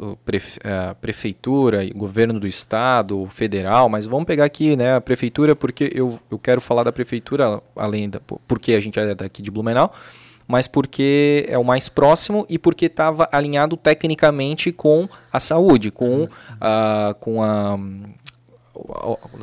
a 0.63 0.95
prefeitura, 0.95 1.85
o 1.93 1.97
governo 1.97 2.39
do 2.39 2.47
estado, 2.47 3.21
o 3.21 3.27
federal, 3.27 3.89
mas 3.89 4.05
vamos 4.05 4.25
pegar 4.25 4.45
aqui 4.45 4.75
né, 4.75 4.95
a 4.95 5.01
prefeitura, 5.01 5.55
porque 5.55 5.91
eu, 5.93 6.19
eu 6.31 6.39
quero 6.39 6.61
falar 6.61 6.83
da 6.83 6.91
prefeitura, 6.91 7.61
além 7.75 8.09
da, 8.09 8.21
porque 8.47 8.73
a 8.73 8.79
gente 8.79 8.97
é 8.97 9.13
daqui 9.13 9.41
de 9.41 9.51
Blumenau, 9.51 9.93
mas 10.47 10.67
porque 10.67 11.45
é 11.47 11.57
o 11.57 11.63
mais 11.63 11.89
próximo 11.89 12.45
e 12.49 12.57
porque 12.57 12.85
estava 12.85 13.27
alinhado 13.31 13.75
tecnicamente 13.75 14.71
com 14.71 15.07
a 15.31 15.39
saúde, 15.39 15.91
com, 15.91 16.27
a, 16.59 17.15
com 17.19 17.43
a 17.43 17.77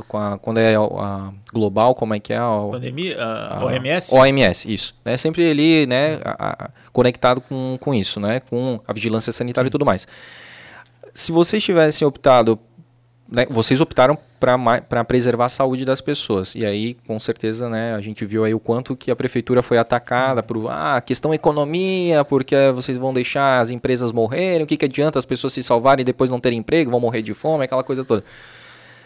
com 0.07 0.19
a, 0.19 0.39
quando 0.39 0.59
é 0.59 0.75
a, 0.75 1.33
global, 1.53 1.95
como 1.95 2.15
é 2.15 2.21
que 2.21 2.33
é? 2.33 2.39
A, 2.39 2.69
Pandemia, 2.71 3.17
a, 3.23 3.65
OMS? 3.65 4.15
OMS, 4.15 4.73
isso. 4.73 4.95
É 5.05 5.17
sempre 5.17 5.51
ali, 5.51 5.87
né, 5.87 6.19
a, 6.25 6.71
conectado 6.93 7.41
com, 7.41 7.77
com 7.81 7.95
isso, 7.95 8.21
né, 8.21 8.41
com 8.41 8.81
a 8.87 8.93
vigilância 8.93 9.33
sanitária 9.33 9.69
e 9.69 9.71
tudo 9.71 9.85
mais. 9.85 10.07
Se 11.15 11.33
vocês 11.33 11.63
tivessem 11.63 12.07
optado, 12.07 12.59
né, 13.31 13.47
vocês 13.49 13.81
optaram 13.81 14.19
para 14.39 15.05
preservar 15.05 15.45
a 15.45 15.49
saúde 15.49 15.85
das 15.85 16.01
pessoas. 16.01 16.55
E 16.55 16.65
aí, 16.65 16.95
com 17.07 17.19
certeza, 17.19 17.69
né, 17.69 17.95
a 17.95 18.01
gente 18.01 18.25
viu 18.25 18.45
aí 18.45 18.55
o 18.55 18.59
quanto 18.59 18.97
que 18.97 19.11
a 19.11 19.17
prefeitura 19.17 19.63
foi 19.63 19.79
atacada 19.79 20.43
por 20.43 20.69
ah, 20.69 21.01
questão 21.01 21.33
economia, 21.33 22.25
porque 22.25 22.57
vocês 22.75 22.97
vão 22.97 23.13
deixar 23.13 23.61
as 23.61 23.71
empresas 23.71 24.13
morrerem, 24.13 24.63
o 24.63 24.67
que, 24.67 24.77
que 24.77 24.87
adianta 24.87 25.19
as 25.19 25.25
pessoas 25.25 25.53
se 25.53 25.63
salvarem 25.63 26.03
e 26.03 26.05
depois 26.05 26.31
não 26.31 26.41
terem 26.41 26.59
emprego, 26.59 26.91
vão 26.91 27.01
morrer 27.01 27.23
de 27.23 27.35
fome, 27.35 27.65
aquela 27.65 27.85
coisa 27.85 28.05
toda. 28.05 28.25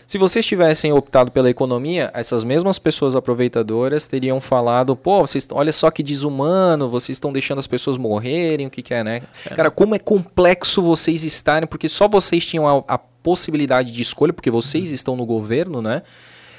Se 0.06 0.18
vocês 0.18 0.44
tivessem 0.44 0.92
optado 0.92 1.30
pela 1.30 1.48
economia, 1.48 2.10
essas 2.14 2.44
mesmas 2.44 2.78
pessoas 2.78 3.16
aproveitadoras 3.16 4.06
teriam 4.06 4.40
falado, 4.40 4.94
pô, 4.94 5.20
vocês, 5.20 5.48
olha 5.50 5.72
só 5.72 5.90
que 5.90 6.02
desumano, 6.02 6.90
vocês 6.90 7.16
estão 7.16 7.32
deixando 7.32 7.58
as 7.58 7.66
pessoas 7.66 7.96
morrerem, 7.96 8.66
o 8.66 8.70
que, 8.70 8.82
que 8.82 8.92
é, 8.92 9.02
né? 9.02 9.22
É. 9.46 9.54
Cara, 9.54 9.70
como 9.70 9.94
é 9.94 9.98
complexo 9.98 10.82
vocês 10.82 11.24
estarem, 11.24 11.66
porque 11.66 11.88
só 11.88 12.06
vocês 12.06 12.44
tinham 12.44 12.68
a, 12.68 12.84
a 12.86 12.98
possibilidade 12.98 13.92
de 13.92 14.02
escolha, 14.02 14.32
porque 14.32 14.50
vocês 14.50 14.90
uhum. 14.90 14.94
estão 14.94 15.16
no 15.16 15.24
governo, 15.24 15.80
né? 15.80 16.02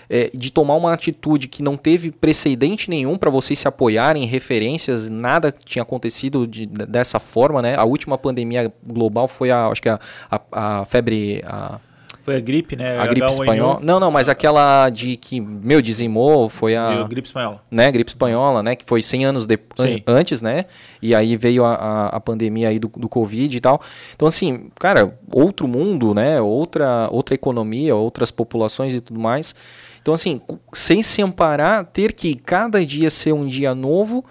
É, 0.07 0.29
de 0.35 0.51
tomar 0.51 0.75
uma 0.75 0.93
atitude 0.93 1.47
que 1.47 1.63
não 1.63 1.75
teve 1.75 2.11
precedente 2.11 2.91
nenhum 2.91 3.17
para 3.17 3.31
vocês 3.31 3.57
se 3.57 3.67
apoiarem 3.67 4.23
em 4.23 4.27
referências, 4.27 5.09
nada 5.09 5.51
tinha 5.51 5.81
acontecido 5.81 6.45
de, 6.45 6.67
dessa 6.67 7.19
forma, 7.19 7.59
né? 7.59 7.75
A 7.75 7.83
última 7.85 8.15
pandemia 8.15 8.71
global 8.85 9.27
foi 9.27 9.49
a, 9.49 9.65
acho 9.65 9.81
que 9.81 9.89
a, 9.89 9.99
a, 10.29 10.81
a 10.81 10.85
febre, 10.85 11.43
a 11.43 11.79
foi 12.25 12.37
a 12.37 12.39
gripe, 12.39 12.75
né? 12.75 12.97
A 12.97 13.05
gripe 13.05 13.27
espanhola. 13.27 13.79
Não, 13.83 13.99
não, 13.99 14.09
mas 14.09 14.27
aquela 14.27 14.89
de 14.89 15.15
que, 15.15 15.39
meu, 15.39 15.79
dizimou 15.79 16.49
foi 16.49 16.75
a... 16.75 17.03
a 17.03 17.07
gripe 17.07 17.27
espanhola. 17.27 17.61
Né, 17.69 17.91
gripe 17.91 18.09
espanhola, 18.09 18.63
né? 18.63 18.75
Que 18.75 18.83
foi 18.83 19.03
100 19.03 19.25
anos 19.25 19.45
de... 19.45 19.59
antes, 20.07 20.41
né? 20.41 20.65
E 20.99 21.13
aí 21.13 21.37
veio 21.37 21.63
a, 21.63 21.75
a, 21.75 22.07
a, 22.07 22.19
pandemia 22.19 22.69
aí 22.69 22.79
do, 22.79 22.87
do 22.97 23.07
Covid 23.07 23.55
e 23.55 23.59
tal. 23.59 23.79
Então, 24.15 24.27
assim, 24.27 24.71
cara, 24.79 25.15
outro 25.31 25.67
mundo, 25.67 26.15
né? 26.15 26.41
Outra, 26.41 27.07
outra 27.11 27.35
economia, 27.35 27.95
outras 27.95 28.31
populações 28.31 28.95
e 28.95 29.01
tudo 29.01 29.19
mais. 29.19 29.53
Então, 30.01 30.11
assim, 30.11 30.41
sem 30.73 31.03
se 31.03 31.21
amparar, 31.21 31.85
ter 31.85 32.11
que 32.11 32.33
cada 32.33 32.83
dia 32.83 33.11
ser 33.11 33.33
um 33.33 33.45
dia 33.45 33.75
novo 33.75 34.25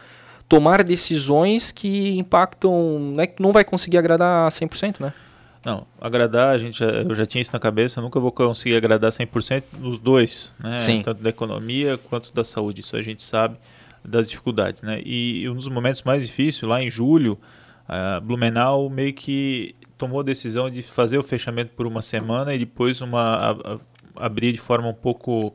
tomar 0.49 0.83
decisões 0.83 1.71
que 1.71 2.19
impactam, 2.19 3.13
né, 3.15 3.27
que 3.27 3.41
não 3.41 3.53
vai 3.53 3.65
conseguir 3.65 3.99
agradar 3.99 4.51
100%, 4.51 5.01
né? 5.01 5.13
Não, 5.65 5.87
agradar, 6.01 6.55
a 6.55 6.59
gente 6.59 6.79
já, 6.79 6.87
eu 6.87 7.15
já 7.15 7.25
tinha 7.25 7.41
isso 7.41 7.53
na 7.53 7.59
cabeça, 7.59 7.99
eu 7.99 8.03
nunca 8.03 8.21
vou 8.21 8.31
conseguir 8.31 8.77
agradar 8.77 9.11
100% 9.11 9.63
nos 9.79 9.99
dois, 9.99 10.55
né? 10.59 10.79
Sim. 10.79 11.03
Tanto 11.03 11.23
da 11.23 11.31
economia 11.31 11.99
quanto 11.99 12.33
da 12.35 12.45
saúde, 12.45 12.83
isso 12.83 12.97
a 12.97 13.03
gente 13.03 13.23
sabe 13.23 13.57
das 14.05 14.29
dificuldades, 14.29 14.83
né? 14.83 15.01
E 15.05 15.49
um 15.49 15.55
dos 15.55 15.69
momentos 15.69 16.03
mais 16.03 16.27
difíceis, 16.27 16.69
lá 16.69 16.83
em 16.83 16.91
julho, 16.91 17.39
a 17.89 18.21
Blumenau 18.21 18.91
meio 18.91 19.15
que 19.15 19.75
tomou 19.97 20.21
a 20.21 20.23
decisão 20.23 20.71
de 20.71 20.83
fazer 20.83 21.17
o 21.17 21.23
fechamento 21.23 21.73
por 21.75 21.87
uma 21.87 22.03
semana 22.03 22.55
e 22.55 22.59
depois 22.59 23.01
uma, 23.01 23.21
a, 23.21 23.51
a, 23.53 24.27
abrir 24.27 24.53
de 24.53 24.59
forma 24.59 24.89
um 24.89 24.95
pouco 24.95 25.55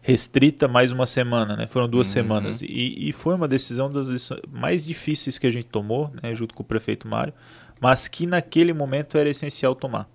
restrita 0.00 0.66
mais 0.66 0.90
uma 0.90 1.06
semana, 1.06 1.56
né? 1.56 1.66
Foram 1.66 1.88
duas 1.88 2.08
uhum. 2.08 2.12
semanas. 2.12 2.62
E, 2.62 3.08
e, 3.08 3.12
foi 3.12 3.34
uma 3.34 3.46
decisão 3.46 3.90
das 3.90 4.08
mais 4.50 4.84
difíceis 4.84 5.38
que 5.38 5.46
a 5.46 5.50
gente 5.50 5.66
tomou, 5.66 6.10
né? 6.22 6.34
Junto 6.34 6.54
com 6.54 6.62
o 6.62 6.66
prefeito 6.66 7.06
Mário, 7.06 7.32
mas 7.82 8.06
que 8.06 8.26
naquele 8.26 8.72
momento 8.72 9.18
era 9.18 9.28
essencial 9.28 9.74
tomar. 9.74 10.08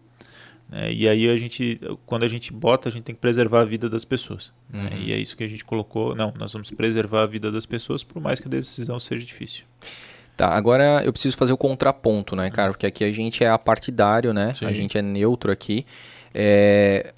É, 0.71 0.91
e 0.91 1.07
aí 1.07 1.29
a 1.29 1.35
gente, 1.35 1.81
quando 2.05 2.23
a 2.23 2.27
gente 2.29 2.53
bota, 2.53 2.87
a 2.87 2.91
gente 2.91 3.03
tem 3.03 3.13
que 3.13 3.19
preservar 3.19 3.61
a 3.61 3.65
vida 3.65 3.89
das 3.89 4.05
pessoas. 4.05 4.53
Né? 4.69 4.79
Uhum. 4.79 4.89
Né? 4.89 4.97
E 5.05 5.11
é 5.11 5.17
isso 5.17 5.35
que 5.35 5.43
a 5.43 5.47
gente 5.49 5.65
colocou. 5.65 6.15
Não, 6.15 6.33
nós 6.39 6.53
vamos 6.53 6.71
preservar 6.71 7.23
a 7.23 7.25
vida 7.25 7.51
das 7.51 7.65
pessoas, 7.65 8.03
por 8.03 8.21
mais 8.21 8.39
que 8.39 8.47
a 8.47 8.49
decisão 8.49 8.97
seja 9.01 9.23
difícil. 9.25 9.65
Tá, 10.37 10.47
agora 10.47 11.03
eu 11.03 11.11
preciso 11.11 11.35
fazer 11.35 11.51
o 11.51 11.57
contraponto, 11.57 12.37
né, 12.37 12.49
cara? 12.49 12.71
Porque 12.71 12.85
aqui 12.85 13.03
a 13.03 13.11
gente 13.11 13.43
é 13.43 13.49
apartidário, 13.49 14.33
né? 14.33 14.53
Sim. 14.53 14.65
A 14.65 14.71
gente 14.71 14.97
é 14.97 15.01
neutro 15.01 15.51
aqui. 15.51 15.85
É, 16.33 17.13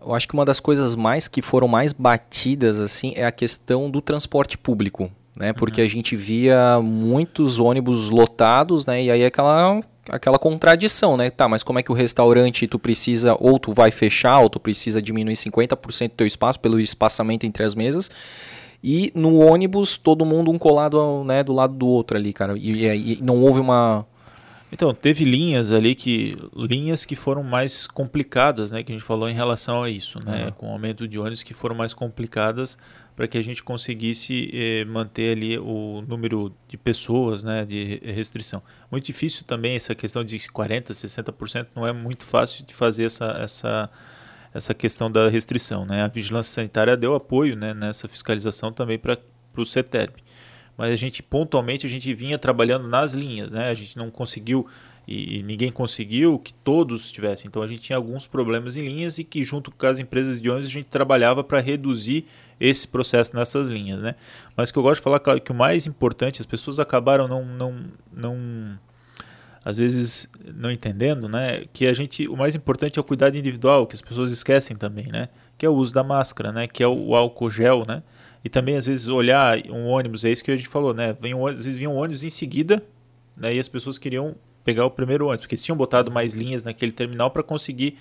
eu 0.00 0.14
acho 0.14 0.28
que 0.28 0.34
uma 0.34 0.44
das 0.44 0.60
coisas 0.60 0.94
mais 0.94 1.26
que 1.26 1.42
foram 1.42 1.66
mais 1.66 1.92
batidas 1.92 2.78
assim 2.78 3.12
é 3.16 3.24
a 3.24 3.32
questão 3.32 3.90
do 3.90 4.00
transporte 4.00 4.56
público 4.56 5.10
né? 5.36 5.52
Porque 5.52 5.80
uhum. 5.80 5.86
a 5.86 5.90
gente 5.90 6.16
via 6.16 6.80
muitos 6.80 7.58
ônibus 7.58 8.10
lotados, 8.10 8.86
né? 8.86 9.02
E 9.02 9.10
aí 9.10 9.24
aquela 9.24 9.80
aquela 10.08 10.38
contradição, 10.38 11.16
né? 11.16 11.30
Tá, 11.30 11.48
mas 11.48 11.62
como 11.62 11.78
é 11.78 11.82
que 11.82 11.90
o 11.90 11.94
restaurante 11.94 12.66
tu 12.66 12.78
precisa 12.78 13.36
ou 13.40 13.58
tu 13.58 13.72
vai 13.72 13.90
fechar 13.90 14.40
ou 14.40 14.50
tu 14.50 14.60
precisa 14.60 15.00
diminuir 15.00 15.34
50% 15.34 16.08
do 16.08 16.14
teu 16.14 16.26
espaço 16.26 16.60
pelo 16.60 16.78
espaçamento 16.78 17.46
entre 17.46 17.64
as 17.64 17.74
mesas? 17.74 18.10
E 18.82 19.10
no 19.14 19.38
ônibus 19.38 19.96
todo 19.96 20.26
mundo 20.26 20.50
um 20.50 20.58
colado, 20.58 21.24
né, 21.24 21.42
do 21.42 21.54
lado 21.54 21.74
do 21.74 21.86
outro 21.86 22.18
ali, 22.18 22.34
cara. 22.34 22.54
E, 22.56 22.86
e, 22.86 23.12
e 23.14 23.22
não 23.22 23.42
houve 23.42 23.60
uma 23.60 24.04
então, 24.74 24.92
teve 24.92 25.24
linhas 25.24 25.70
ali 25.70 25.94
que 25.94 26.36
linhas 26.52 27.04
que 27.04 27.14
foram 27.14 27.44
mais 27.44 27.86
complicadas, 27.86 28.72
né, 28.72 28.82
que 28.82 28.90
a 28.90 28.94
gente 28.96 29.04
falou 29.04 29.28
em 29.28 29.32
relação 29.32 29.84
a 29.84 29.88
isso, 29.88 30.18
né, 30.26 30.46
uhum. 30.46 30.50
com 30.50 30.66
o 30.66 30.72
aumento 30.72 31.06
de 31.06 31.16
ônibus 31.16 31.44
que 31.44 31.54
foram 31.54 31.76
mais 31.76 31.94
complicadas 31.94 32.76
para 33.14 33.28
que 33.28 33.38
a 33.38 33.42
gente 33.42 33.62
conseguisse 33.62 34.50
eh, 34.52 34.84
manter 34.86 35.36
ali 35.36 35.56
o 35.56 36.02
número 36.08 36.52
de 36.66 36.76
pessoas, 36.76 37.44
né, 37.44 37.64
de 37.64 38.00
restrição. 38.04 38.60
Muito 38.90 39.06
difícil 39.06 39.44
também 39.44 39.76
essa 39.76 39.94
questão 39.94 40.24
de 40.24 40.36
40, 40.48 40.92
60%, 40.92 41.68
não 41.72 41.86
é 41.86 41.92
muito 41.92 42.24
fácil 42.24 42.66
de 42.66 42.74
fazer 42.74 43.04
essa 43.04 43.26
essa 43.38 43.90
essa 44.52 44.74
questão 44.74 45.08
da 45.08 45.28
restrição, 45.28 45.84
né? 45.84 46.02
A 46.02 46.08
vigilância 46.08 46.52
sanitária 46.52 46.96
deu 46.96 47.14
apoio, 47.14 47.56
né, 47.56 47.74
nessa 47.74 48.08
fiscalização 48.08 48.72
também 48.72 48.98
para 48.98 49.18
o 49.56 49.64
CETERB 49.64 50.23
mas 50.76 50.92
a 50.92 50.96
gente 50.96 51.22
pontualmente 51.22 51.86
a 51.86 51.88
gente 51.88 52.12
vinha 52.12 52.38
trabalhando 52.38 52.88
nas 52.88 53.14
linhas, 53.14 53.52
né? 53.52 53.68
A 53.68 53.74
gente 53.74 53.96
não 53.96 54.10
conseguiu 54.10 54.66
e, 55.06 55.42
ninguém 55.42 55.70
conseguiu 55.70 56.38
que 56.38 56.52
todos 56.52 57.12
tivessem. 57.12 57.48
Então 57.48 57.62
a 57.62 57.66
gente 57.66 57.80
tinha 57.82 57.96
alguns 57.96 58.26
problemas 58.26 58.76
em 58.76 58.82
linhas 58.82 59.18
e 59.18 59.24
que 59.24 59.44
junto 59.44 59.70
com 59.70 59.86
as 59.86 59.98
empresas 59.98 60.40
de 60.40 60.48
ônibus 60.48 60.68
a 60.68 60.72
gente 60.72 60.86
trabalhava 60.86 61.44
para 61.44 61.60
reduzir 61.60 62.26
esse 62.58 62.88
processo 62.88 63.36
nessas 63.36 63.68
linhas, 63.68 64.00
né? 64.00 64.14
Mas 64.56 64.70
que 64.70 64.78
eu 64.78 64.82
gosto 64.82 65.00
de 65.00 65.04
falar 65.04 65.20
claro, 65.20 65.40
que 65.40 65.52
o 65.52 65.54
mais 65.54 65.86
importante, 65.86 66.40
as 66.40 66.46
pessoas 66.46 66.78
acabaram 66.78 67.28
não 67.28 67.44
não 67.44 67.84
não 68.12 68.78
às 69.64 69.76
vezes 69.78 70.28
não 70.54 70.70
entendendo, 70.70 71.26
né, 71.26 71.64
que 71.72 71.86
a 71.86 71.94
gente 71.94 72.28
o 72.28 72.36
mais 72.36 72.54
importante 72.54 72.98
é 72.98 73.00
o 73.00 73.04
cuidado 73.04 73.36
individual, 73.36 73.86
que 73.86 73.94
as 73.94 74.02
pessoas 74.02 74.30
esquecem 74.30 74.76
também, 74.76 75.06
né, 75.06 75.30
que 75.56 75.64
é 75.64 75.68
o 75.68 75.74
uso 75.74 75.92
da 75.94 76.04
máscara, 76.04 76.52
né, 76.52 76.66
que 76.66 76.82
é 76.82 76.86
o 76.86 77.14
álcool 77.14 77.48
gel, 77.48 77.84
né, 77.86 78.02
e 78.44 78.48
também, 78.50 78.76
às 78.76 78.84
vezes, 78.84 79.08
olhar 79.08 79.58
um 79.70 79.86
ônibus, 79.86 80.22
é 80.24 80.30
isso 80.30 80.44
que 80.44 80.50
a 80.50 80.56
gente 80.56 80.68
falou, 80.68 80.92
né? 80.92 81.16
Vem 81.18 81.32
um, 81.32 81.46
às 81.46 81.56
vezes 81.64 81.76
vinha 81.76 81.88
um 81.88 81.96
ônibus 81.96 82.22
em 82.24 82.28
seguida, 82.28 82.82
né? 83.34 83.54
E 83.54 83.58
as 83.58 83.68
pessoas 83.68 83.96
queriam 83.96 84.36
pegar 84.62 84.84
o 84.84 84.90
primeiro 84.90 85.26
ônibus, 85.26 85.42
porque 85.42 85.54
eles 85.54 85.64
tinham 85.64 85.76
botado 85.76 86.10
mais 86.10 86.34
linhas 86.34 86.62
naquele 86.62 86.92
terminal 86.92 87.30
para 87.30 87.42
conseguir 87.42 87.96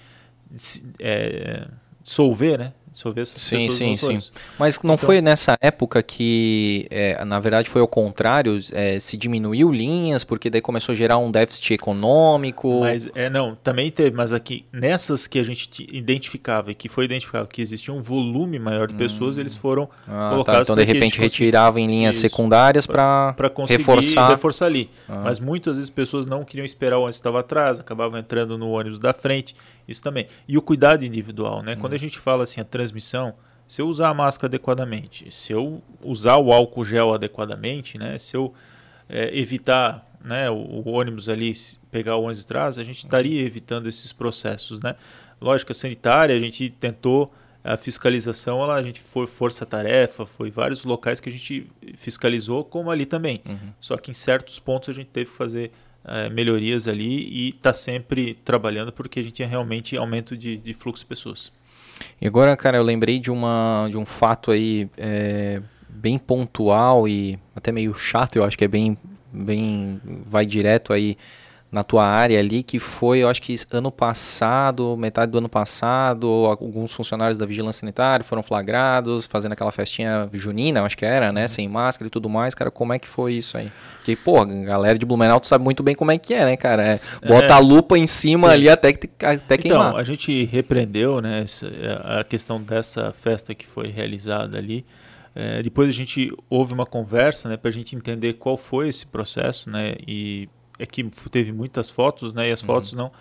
é, 0.99 1.65
dissolver, 2.03 2.59
né? 2.59 2.73
Dissolver 2.93 3.23
essas 3.23 3.41
sim, 3.41 3.69
sim, 3.69 3.95
sim. 3.95 4.19
Mas 4.57 4.79
não 4.81 4.93
então, 4.93 5.05
foi 5.05 5.21
nessa 5.21 5.57
época 5.59 6.01
que, 6.01 6.87
é, 6.89 7.23
na 7.25 7.39
verdade, 7.39 7.69
foi 7.69 7.81
ao 7.81 7.87
contrário, 7.87 8.59
é, 8.71 8.99
se 8.99 9.17
diminuiu 9.17 9.71
linhas, 9.71 10.23
porque 10.23 10.49
daí 10.49 10.61
começou 10.61 10.93
a 10.93 10.95
gerar 10.95 11.17
um 11.17 11.29
déficit 11.29 11.73
econômico. 11.73 12.81
Mas, 12.81 13.09
é, 13.15 13.29
não, 13.29 13.55
também 13.55 13.91
teve, 13.91 14.15
mas 14.15 14.31
aqui, 14.31 14.65
nessas 14.71 15.27
que 15.27 15.39
a 15.39 15.43
gente 15.43 15.85
identificava 15.91 16.71
e 16.71 16.75
que 16.75 16.87
foi 16.87 17.05
identificado 17.05 17.47
que 17.47 17.61
existia 17.61 17.93
um 17.93 18.01
volume 18.01 18.59
maior 18.59 18.87
de 18.87 18.93
pessoas, 18.93 19.37
hum. 19.37 19.41
eles 19.41 19.55
foram 19.55 19.89
ah, 20.07 20.29
colocados. 20.31 20.67
Tá. 20.67 20.73
Então, 20.73 20.75
de 20.75 20.91
repente, 20.91 21.19
retiravam 21.19 21.81
em 21.81 21.87
linhas 21.87 22.15
isso, 22.15 22.21
secundárias 22.21 22.87
para 22.87 23.35
reforçar. 23.67 24.29
reforçar 24.29 24.67
ali. 24.67 24.89
Ah. 25.09 25.21
Mas 25.23 25.39
muitas 25.39 25.77
vezes 25.77 25.89
pessoas 25.89 26.25
não 26.25 26.43
queriam 26.43 26.65
esperar 26.65 26.97
o 26.97 27.01
ônibus 27.01 27.15
estava 27.15 27.39
atrás, 27.39 27.79
acabavam 27.79 28.19
entrando 28.19 28.57
no 28.57 28.69
ônibus 28.69 28.99
da 28.99 29.13
frente, 29.13 29.55
isso 29.88 30.01
também. 30.01 30.27
E 30.47 30.57
o 30.57 30.61
cuidado 30.61 31.03
individual, 31.03 31.61
né? 31.61 31.73
Hum. 31.73 31.79
Quando 31.79 31.93
a 31.93 31.97
gente 31.97 32.17
fala 32.19 32.43
assim, 32.43 32.61
a 32.61 32.65
transmissão, 32.65 33.34
se 33.67 33.81
eu 33.81 33.88
usar 33.88 34.09
a 34.09 34.13
máscara 34.13 34.47
adequadamente, 34.47 35.31
se 35.31 35.53
eu 35.53 35.81
usar 36.01 36.38
o 36.38 36.51
álcool 36.51 36.86
gel 36.86 37.13
adequadamente, 37.13 37.97
né, 37.97 38.17
se 38.17 38.36
eu 38.36 38.53
é, 39.09 39.38
evitar 39.38 40.05
né, 40.23 40.49
o, 40.49 40.55
o, 40.55 40.89
ônibus 40.89 41.27
ali, 41.27 41.51
pegar 41.91 42.15
o 42.15 42.21
ônibus 42.23 42.39
de 42.39 42.47
trás, 42.47 42.77
a 42.77 42.84
gente 42.84 42.99
estaria 42.99 43.41
evitando 43.41 43.88
esses 43.88 44.13
processos. 44.13 44.79
Né? 44.79 44.95
Lógica 45.41 45.73
sanitária, 45.73 46.36
a 46.36 46.39
gente 46.39 46.69
tentou 46.69 47.34
a 47.63 47.77
fiscalização, 47.77 48.61
ela, 48.61 48.75
a 48.75 48.84
gente 48.84 48.99
foi 48.99 49.25
força-tarefa, 49.25 50.25
foi 50.25 50.51
vários 50.51 50.84
locais 50.84 51.21
que 51.21 51.29
a 51.29 51.31
gente 51.31 51.67
fiscalizou, 51.95 52.63
como 52.63 52.91
ali 52.91 53.05
também. 53.05 53.41
Uhum. 53.45 53.71
Só 53.79 53.95
que 53.95 54.11
em 54.11 54.13
certos 54.13 54.59
pontos 54.59 54.89
a 54.89 54.93
gente 54.93 55.07
teve 55.07 55.29
que 55.29 55.36
fazer 55.36 55.71
é, 56.06 56.30
melhorias 56.30 56.88
ali 56.88 57.28
e 57.30 57.49
está 57.49 57.74
sempre 57.74 58.34
trabalhando 58.34 58.91
porque 58.91 59.20
a 59.20 59.24
gente 59.24 59.34
tinha 59.34 59.47
realmente 59.47 59.95
aumento 59.95 60.36
de, 60.38 60.58
de 60.58 60.74
fluxo 60.74 61.04
de 61.04 61.08
pessoas. 61.08 61.51
E 62.20 62.28
agora, 62.28 62.56
cara, 62.58 62.78
eu 62.78 62.84
lembrei 62.84 63.20
de, 63.20 63.32
uma, 63.32 63.88
de 63.89 63.97
um 63.97 64.06
fato 64.06 64.51
aí 64.51 64.89
é, 64.97 65.62
bem 65.88 66.18
pontual 66.18 67.08
e 67.08 67.39
até 67.56 67.72
meio 67.72 67.93
chato, 67.93 68.36
eu 68.36 68.43
acho 68.43 68.58
que 68.58 68.66
é 68.66 68.68
bem, 68.68 68.97
bem 69.32 70.01
vai 70.28 70.45
direto 70.45 70.91
aí 70.91 71.18
na 71.74 71.84
tua 71.84 72.05
área 72.05 72.39
ali, 72.39 72.61
que 72.61 72.78
foi, 72.78 73.24
eu 73.24 73.28
acho 73.28 73.41
que 73.41 73.55
ano 73.71 73.91
passado, 73.91 74.95
metade 74.95 75.32
do 75.32 75.39
ano 75.39 75.49
passado, 75.49 76.28
alguns 76.28 76.93
funcionários 76.93 77.39
da 77.39 77.47
Vigilância 77.47 77.80
Sanitária 77.80 78.24
foram 78.24 78.43
flagrados, 78.43 79.26
fazendo 79.26 79.53
aquela 79.53 79.71
festinha 79.71 80.30
junina, 80.32 80.82
eu 80.82 80.86
acho 80.86 80.95
que 80.95 81.03
era, 81.03 81.32
né, 81.32 81.41
uhum. 81.41 81.47
sem 81.47 81.67
máscara 81.67 82.05
e 82.05 82.11
tudo 82.11 82.30
mais, 82.30 82.53
cara, 82.53 82.69
como 82.69 82.93
é 82.93 82.99
que 82.99 83.07
foi 83.07 83.34
isso 83.34 83.57
aí? 83.57 83.71
Porque, 83.97 84.15
pô, 84.15 84.39
a 84.39 84.45
galera 84.45 84.99
de 84.99 85.03
Blumenau 85.03 85.39
tu 85.39 85.47
sabe 85.47 85.63
muito 85.63 85.82
bem 85.82 85.95
como 85.95 86.11
é 86.11 86.17
que 86.19 86.36
é, 86.36 86.45
né, 86.45 86.55
cara? 86.55 86.84
É, 86.84 86.99
bota 87.28 87.47
é, 87.47 87.51
a 87.51 87.57
lupa 87.57 87.97
em 87.97 88.05
cima 88.05 88.49
sim. 88.49 88.53
ali 88.53 88.69
até, 88.69 88.89
até 88.89 89.57
queimar. 89.57 89.88
Então, 89.88 89.97
a 89.97 90.03
gente 90.03 90.45
repreendeu, 90.45 91.21
né, 91.21 91.43
a 92.03 92.24
questão 92.24 92.61
dessa 92.61 93.11
festa 93.11 93.55
que 93.55 93.65
foi 93.65 93.88
realizada 93.88 94.59
ali, 94.59 94.86
é, 95.34 95.63
depois 95.63 95.89
a 95.89 95.91
gente 95.91 96.32
houve 96.47 96.71
uma 96.71 96.86
conversa, 96.86 97.49
né, 97.49 97.57
para 97.57 97.69
a 97.69 97.74
gente 97.74 97.95
entender 97.95 98.34
qual 98.34 98.57
foi 98.57 98.89
esse 98.89 99.07
processo, 99.07 99.71
né, 99.71 99.95
e 100.07 100.47
é 100.80 100.86
que 100.86 101.03
teve 101.30 101.51
muitas 101.51 101.89
fotos, 101.89 102.34
né? 102.34 102.49
E 102.49 102.51
as 102.51 102.61
uhum. 102.61 102.67
fotos 102.67 102.93
não 102.93 103.11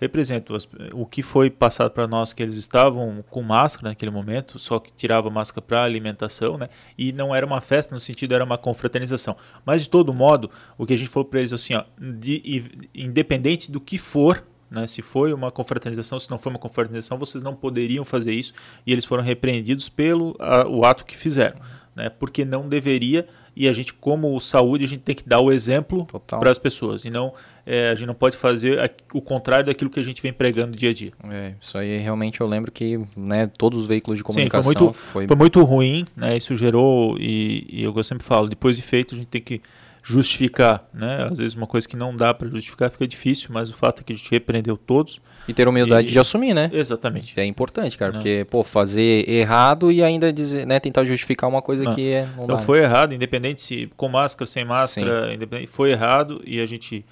representam 0.00 0.56
as, 0.56 0.66
o 0.94 1.04
que 1.04 1.22
foi 1.22 1.50
passado 1.50 1.90
para 1.90 2.06
nós 2.06 2.32
que 2.32 2.42
eles 2.42 2.56
estavam 2.56 3.22
com 3.28 3.42
máscara 3.42 3.90
naquele 3.90 4.10
momento, 4.10 4.58
só 4.58 4.78
que 4.78 4.90
tirava 4.90 5.28
máscara 5.28 5.60
para 5.60 5.84
alimentação, 5.84 6.56
né? 6.56 6.70
E 6.96 7.12
não 7.12 7.34
era 7.34 7.44
uma 7.44 7.60
festa 7.60 7.94
no 7.94 8.00
sentido 8.00 8.34
era 8.34 8.42
uma 8.42 8.56
confraternização. 8.56 9.36
Mas 9.64 9.82
de 9.82 9.90
todo 9.90 10.14
modo, 10.14 10.50
o 10.78 10.86
que 10.86 10.94
a 10.94 10.96
gente 10.96 11.10
falou 11.10 11.28
para 11.28 11.40
eles 11.40 11.52
assim, 11.52 11.74
ó, 11.74 11.84
de, 11.98 12.88
independente 12.94 13.70
do 13.70 13.78
que 13.78 13.98
for, 13.98 14.42
né, 14.70 14.86
se 14.86 15.02
foi 15.02 15.34
uma 15.34 15.50
confraternização, 15.50 16.18
se 16.18 16.30
não 16.30 16.38
foi 16.38 16.50
uma 16.50 16.58
confraternização, 16.58 17.18
vocês 17.18 17.42
não 17.42 17.54
poderiam 17.54 18.04
fazer 18.04 18.32
isso 18.32 18.54
e 18.86 18.92
eles 18.92 19.04
foram 19.04 19.22
repreendidos 19.22 19.88
pelo 19.88 20.36
a, 20.38 20.66
o 20.66 20.84
ato 20.84 21.04
que 21.04 21.16
fizeram, 21.16 21.60
né, 21.94 22.08
porque 22.08 22.44
não 22.44 22.68
deveria 22.68 23.26
e 23.54 23.68
a 23.68 23.72
gente, 23.72 23.92
como 23.92 24.38
saúde, 24.40 24.84
a 24.84 24.88
gente 24.88 25.00
tem 25.00 25.14
que 25.14 25.28
dar 25.28 25.40
o 25.40 25.52
exemplo 25.52 26.06
para 26.26 26.50
as 26.50 26.58
pessoas. 26.58 27.04
E 27.04 27.10
não, 27.10 27.32
é, 27.66 27.90
a 27.90 27.94
gente 27.94 28.06
não 28.06 28.14
pode 28.14 28.36
fazer 28.36 28.92
o 29.12 29.20
contrário 29.20 29.66
daquilo 29.66 29.90
que 29.90 30.00
a 30.00 30.02
gente 30.02 30.22
vem 30.22 30.32
pregando 30.32 30.76
dia 30.76 30.90
a 30.90 30.94
dia. 30.94 31.12
É, 31.24 31.54
isso 31.60 31.76
aí 31.76 31.98
realmente 31.98 32.40
eu 32.40 32.46
lembro 32.46 32.70
que 32.70 33.00
né, 33.16 33.50
todos 33.58 33.80
os 33.80 33.86
veículos 33.86 34.18
de 34.18 34.24
comunicação. 34.24 34.62
Sim, 34.62 34.74
foi 34.74 34.82
muito, 34.82 34.96
foi... 34.96 35.26
Foi 35.26 35.36
muito 35.36 35.62
ruim, 35.62 36.06
né? 36.16 36.36
Isso 36.36 36.54
gerou, 36.54 37.16
e, 37.18 37.66
e 37.68 37.82
eu 37.82 38.04
sempre 38.04 38.24
falo, 38.24 38.48
depois 38.48 38.76
de 38.76 38.82
feito, 38.82 39.14
a 39.14 39.18
gente 39.18 39.28
tem 39.28 39.40
que 39.40 39.60
justificar, 40.02 40.88
né? 40.92 41.28
Às 41.30 41.38
vezes 41.38 41.54
uma 41.54 41.66
coisa 41.66 41.88
que 41.88 41.96
não 41.96 42.14
dá 42.14 42.32
para 42.32 42.48
justificar 42.48 42.90
fica 42.90 43.06
difícil, 43.06 43.50
mas 43.52 43.70
o 43.70 43.74
fato 43.74 44.00
é 44.00 44.04
que 44.04 44.12
a 44.12 44.16
gente 44.16 44.30
repreendeu 44.30 44.76
todos. 44.76 45.20
E 45.46 45.54
ter 45.54 45.68
humildade 45.68 46.08
e... 46.08 46.12
de 46.12 46.18
assumir, 46.18 46.54
né? 46.54 46.70
Exatamente. 46.72 47.38
É 47.38 47.44
importante, 47.44 47.96
cara, 47.96 48.12
não. 48.12 48.18
porque, 48.18 48.46
pô, 48.50 48.62
fazer 48.64 49.28
errado 49.28 49.90
e 49.90 50.02
ainda 50.02 50.32
dizer, 50.32 50.66
né, 50.66 50.80
tentar 50.80 51.04
justificar 51.04 51.48
uma 51.48 51.62
coisa 51.62 51.84
não. 51.84 51.94
que 51.94 52.12
é. 52.12 52.26
Não 52.36 52.44
então 52.44 52.56
dá, 52.56 52.58
foi 52.58 52.80
né? 52.80 52.84
errado, 52.84 53.14
independente 53.14 53.60
se 53.62 53.90
com 53.96 54.08
máscara, 54.08 54.46
sem 54.46 54.64
máscara, 54.64 55.32
independente, 55.34 55.68
foi 55.68 55.90
errado 55.90 56.40
e 56.44 56.60
a 56.60 56.66
gente 56.66 57.04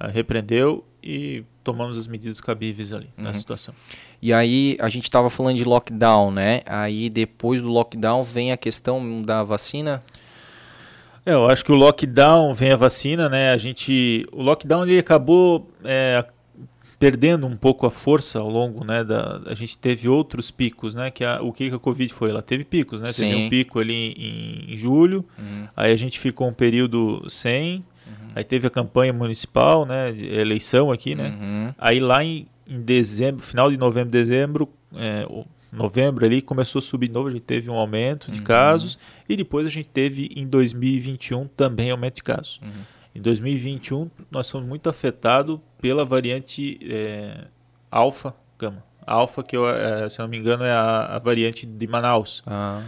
uh, 0.00 0.08
repreendeu 0.08 0.84
e 1.02 1.44
tomamos 1.62 1.96
as 1.98 2.06
medidas 2.06 2.40
cabíveis 2.40 2.92
ali 2.92 3.10
uhum. 3.16 3.24
nessa 3.24 3.40
situação. 3.40 3.74
E 4.20 4.32
aí 4.32 4.76
a 4.80 4.88
gente 4.88 5.04
estava 5.04 5.28
falando 5.30 5.56
de 5.56 5.64
lockdown, 5.64 6.30
né? 6.30 6.62
Aí 6.66 7.10
depois 7.10 7.60
do 7.60 7.68
lockdown 7.68 8.22
vem 8.22 8.52
a 8.52 8.56
questão 8.56 9.22
da 9.22 9.42
vacina. 9.42 10.02
É, 11.26 11.32
eu 11.32 11.50
acho 11.50 11.64
que 11.64 11.72
o 11.72 11.74
lockdown 11.74 12.54
vem 12.54 12.70
a 12.70 12.76
vacina, 12.76 13.28
né? 13.28 13.52
A 13.52 13.58
gente, 13.58 14.24
o 14.30 14.40
lockdown 14.40 14.84
ele 14.84 15.00
acabou 15.00 15.68
é, 15.82 16.24
perdendo 17.00 17.48
um 17.48 17.56
pouco 17.56 17.84
a 17.84 17.90
força 17.90 18.38
ao 18.38 18.48
longo, 18.48 18.84
né? 18.84 19.02
Da, 19.02 19.40
a 19.44 19.54
gente 19.54 19.76
teve 19.76 20.08
outros 20.08 20.52
picos, 20.52 20.94
né? 20.94 21.10
Que 21.10 21.24
a, 21.24 21.42
o 21.42 21.52
que, 21.52 21.68
que 21.68 21.74
a 21.74 21.80
Covid 21.80 22.14
foi? 22.14 22.30
Ela 22.30 22.42
teve 22.42 22.64
picos, 22.64 23.00
né? 23.00 23.08
Sim. 23.08 23.28
Teve 23.28 23.42
um 23.42 23.48
pico 23.48 23.80
ali 23.80 24.12
em, 24.12 24.72
em 24.72 24.76
julho, 24.76 25.24
uhum. 25.36 25.66
aí 25.76 25.92
a 25.92 25.96
gente 25.96 26.20
ficou 26.20 26.48
um 26.48 26.52
período 26.52 27.28
sem, 27.28 27.84
uhum. 28.06 28.28
aí 28.36 28.44
teve 28.44 28.68
a 28.68 28.70
campanha 28.70 29.12
municipal, 29.12 29.84
né? 29.84 30.12
De 30.12 30.26
eleição 30.26 30.92
aqui, 30.92 31.16
né? 31.16 31.36
Uhum. 31.40 31.74
Aí 31.76 31.98
lá 31.98 32.24
em, 32.24 32.46
em 32.68 32.80
dezembro, 32.80 33.42
final 33.42 33.68
de 33.68 33.76
novembro, 33.76 34.10
dezembro, 34.10 34.68
é, 34.94 35.26
novembro 35.76 36.24
ali 36.24 36.42
começou 36.42 36.78
a 36.78 36.82
subir 36.82 37.08
de 37.08 37.14
novo, 37.14 37.28
a 37.28 37.30
gente 37.30 37.42
teve 37.42 37.70
um 37.70 37.74
aumento 37.74 38.30
de 38.30 38.38
uhum. 38.38 38.44
casos 38.44 38.98
e 39.28 39.36
depois 39.36 39.66
a 39.66 39.70
gente 39.70 39.88
teve 39.88 40.30
em 40.34 40.46
2021 40.46 41.46
também 41.48 41.90
aumento 41.90 42.16
de 42.16 42.22
casos. 42.22 42.60
Uhum. 42.62 42.70
Em 43.14 43.20
2021 43.20 44.10
nós 44.30 44.50
fomos 44.50 44.68
muito 44.68 44.88
afetados 44.88 45.58
pela 45.80 46.04
variante 46.04 46.78
é, 46.82 47.46
alfa 47.90 48.34
gama. 48.58 48.84
Alfa 49.06 49.42
que 49.42 49.56
eu, 49.56 49.68
é, 49.68 50.08
se 50.08 50.18
não 50.18 50.28
me 50.28 50.36
engano 50.36 50.64
é 50.64 50.72
a, 50.72 51.16
a 51.16 51.18
variante 51.18 51.64
de 51.64 51.86
Manaus. 51.86 52.42
Ah. 52.46 52.82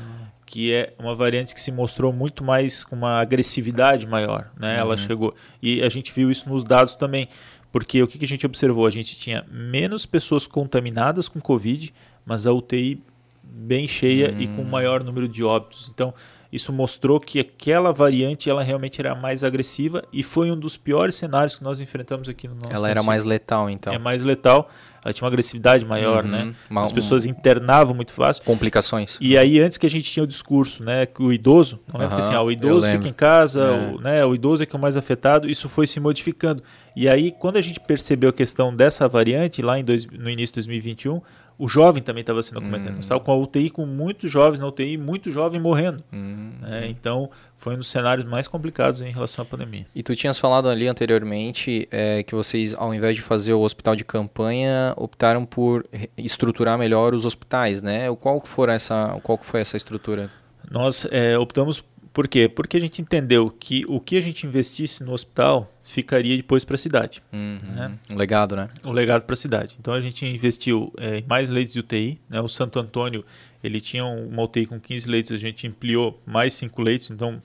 Que 0.45 0.73
é 0.73 0.95
uma 0.99 1.15
variante 1.15 1.55
que 1.55 1.61
se 1.61 1.71
mostrou 1.71 2.13
muito 2.13 2.43
mais 2.43 2.83
com 2.83 2.97
uma 2.97 3.21
agressividade 3.21 4.07
maior, 4.07 4.51
né? 4.59 4.75
Uhum. 4.75 4.81
Ela 4.81 4.97
chegou 4.97 5.35
e 5.63 5.83
a 5.83 5.89
gente 5.89 6.13
viu 6.13 6.31
isso 6.31 6.49
nos 6.49 6.65
dados 6.65 6.97
também, 6.97 7.29
porque 7.71 8.03
o 8.03 8.09
que, 8.09 8.19
que 8.19 8.25
a 8.25 8.29
gente 8.29 8.47
observou? 8.47 8.87
A 8.87 8.91
gente 8.91 9.19
tinha 9.19 9.45
menos 9.51 10.07
pessoas 10.07 10.47
contaminadas 10.47 11.29
com 11.29 11.39
Covid, 11.39 11.93
mas 12.29 12.47
a 12.47 12.53
UTI 12.53 13.03
bem 13.43 13.89
cheia 13.89 14.31
hum. 14.31 14.41
e 14.41 14.47
com 14.47 14.63
hum. 14.63 14.67
maior 14.67 15.03
número 15.03 15.27
de 15.27 15.43
óbitos. 15.43 15.91
Então, 15.93 16.13
isso 16.51 16.73
mostrou 16.73 17.21
que 17.21 17.39
aquela 17.39 17.93
variante 17.93 18.49
ela 18.49 18.63
realmente 18.63 18.99
era 19.01 19.15
mais 19.15 19.45
agressiva 19.45 20.03
e 20.11 20.23
foi 20.23 20.51
um 20.51 20.59
dos 20.59 20.79
piores 20.79 21.15
cenários 21.15 21.55
que 21.55 21.63
nós 21.63 21.79
enfrentamos 21.81 22.27
aqui 22.27 22.49
no 22.49 22.55
nosso 22.55 22.73
Ela 22.73 22.89
era 22.89 23.03
mais 23.03 23.25
letal, 23.25 23.69
então. 23.69 23.93
É 23.93 23.99
mais 23.99 24.25
letal, 24.25 24.71
ela 25.05 25.13
tinha 25.13 25.27
uma 25.27 25.29
agressividade 25.29 25.85
maior, 25.85 26.25
uhum. 26.25 26.31
né? 26.31 26.55
Uma, 26.71 26.85
As 26.85 26.91
pessoas 26.91 27.27
um... 27.27 27.29
internavam 27.29 27.95
muito 27.95 28.15
fácil. 28.15 28.43
Complicações. 28.45 29.19
E 29.21 29.37
aí 29.37 29.61
antes 29.61 29.77
que 29.77 29.85
a 29.85 29.91
gente 29.91 30.11
tinha 30.11 30.25
o 30.25 30.27
discurso, 30.27 30.83
né, 30.83 31.05
que 31.05 31.23
o 31.23 31.31
idoso, 31.35 31.81
não 31.87 32.01
lembro 32.01 32.15
uhum, 32.15 32.21
que 32.21 32.27
assim, 32.27 32.35
ah, 32.35 32.43
o 32.43 32.51
idoso 32.51 32.91
fica 32.91 33.09
em 33.09 33.13
casa, 33.13 33.61
é. 33.61 33.95
o, 33.95 34.01
né, 34.01 34.25
o 34.25 34.35
idoso 34.35 34.63
é 34.63 34.67
que 34.67 34.75
é 34.75 34.79
o 34.79 34.81
mais 34.81 34.97
afetado, 34.97 35.51
isso 35.51 35.69
foi 35.69 35.87
se 35.87 36.01
modificando. 36.01 36.63
E 36.97 37.07
aí 37.07 37.31
quando 37.31 37.59
a 37.59 37.61
gente 37.61 37.79
percebeu 37.79 38.31
a 38.31 38.33
questão 38.33 38.75
dessa 38.75 39.07
variante 39.07 39.61
lá 39.61 39.79
em 39.79 39.85
dois, 39.85 40.07
no 40.07 40.31
início 40.31 40.55
de 40.55 40.67
2021, 40.67 41.21
o 41.59 41.69
jovem 41.69 42.01
também 42.01 42.21
estava 42.21 42.41
sendo 42.43 42.61
acometendo. 42.61 42.97
Hum. 42.97 43.01
Estava 43.01 43.21
com 43.21 43.33
a 43.33 43.37
UTI, 43.37 43.69
com 43.69 43.85
muitos 43.85 44.31
jovens 44.31 44.61
na 44.61 44.69
UTI, 44.69 44.97
muito 44.97 45.31
jovem 45.33 45.61
morrendo. 45.61 46.05
Hum. 46.13 46.53
Né? 46.61 46.87
Então, 46.89 47.29
foi 47.57 47.75
um 47.75 47.79
dos 47.79 47.89
cenários 47.89 48.25
mais 48.25 48.47
complicados 48.47 49.01
em 49.01 49.11
relação 49.11 49.43
à 49.43 49.47
pandemia. 49.47 49.85
E 49.93 50.03
tu 50.03 50.15
tinhas 50.15 50.39
falado 50.39 50.69
ali 50.69 50.87
anteriormente 50.87 51.89
é, 51.91 52.23
que 52.23 52.35
vocês, 52.35 52.75
ao 52.75 52.95
invés 52.95 53.17
de 53.17 53.23
fazer 53.23 53.55
o 53.55 53.61
hospital 53.61 53.97
de 53.97 54.05
campanha, 54.05 54.95
optaram 54.97 55.45
por 55.45 55.85
estruturar 56.17 56.79
melhor 56.79 57.13
os 57.13 57.27
hospitais, 57.27 57.83
né? 57.83 58.15
Qual, 58.17 58.41
for 58.45 58.69
essa, 58.69 59.19
qual 59.25 59.37
foi 59.43 59.61
essa 59.61 59.77
estrutura? 59.77 60.31
Nós 60.71 61.09
é, 61.11 61.37
optamos 61.37 61.83
por 62.19 62.27
quê? 62.27 62.49
Porque 62.49 62.77
a 62.77 62.81
gente 62.81 63.01
entendeu 63.01 63.49
que 63.49 63.85
o 63.87 64.01
que 64.01 64.17
a 64.17 64.21
gente 64.21 64.45
investisse 64.45 65.05
no 65.05 65.13
hospital 65.13 65.73
ficaria 65.85 66.37
depois 66.37 66.65
para 66.65 66.75
a 66.75 66.79
cidade. 66.79 67.23
Uhum. 67.33 67.59
Né? 67.73 67.97
Um 68.11 68.17
legado, 68.17 68.57
né? 68.57 68.69
Um 68.83 68.91
legado 68.91 69.23
para 69.23 69.35
a 69.35 69.37
cidade. 69.37 69.77
Então 69.79 69.95
a 69.95 70.01
gente 70.01 70.27
investiu 70.27 70.93
é, 70.99 71.19
em 71.19 71.25
mais 71.29 71.49
leitos 71.49 71.75
de 71.75 71.79
UTI. 71.79 72.21
Né? 72.29 72.41
O 72.41 72.49
Santo 72.49 72.81
Antônio 72.81 73.25
ele 73.63 73.81
tinha 73.81 74.05
uma 74.05 74.43
UTI 74.43 74.67
com 74.67 74.81
15 74.81 75.09
leitos, 75.09 75.31
a 75.31 75.37
gente 75.37 75.69
ampliou 75.69 76.21
mais 76.27 76.55
5 76.55 76.83
leitos, 76.83 77.09
então 77.09 77.41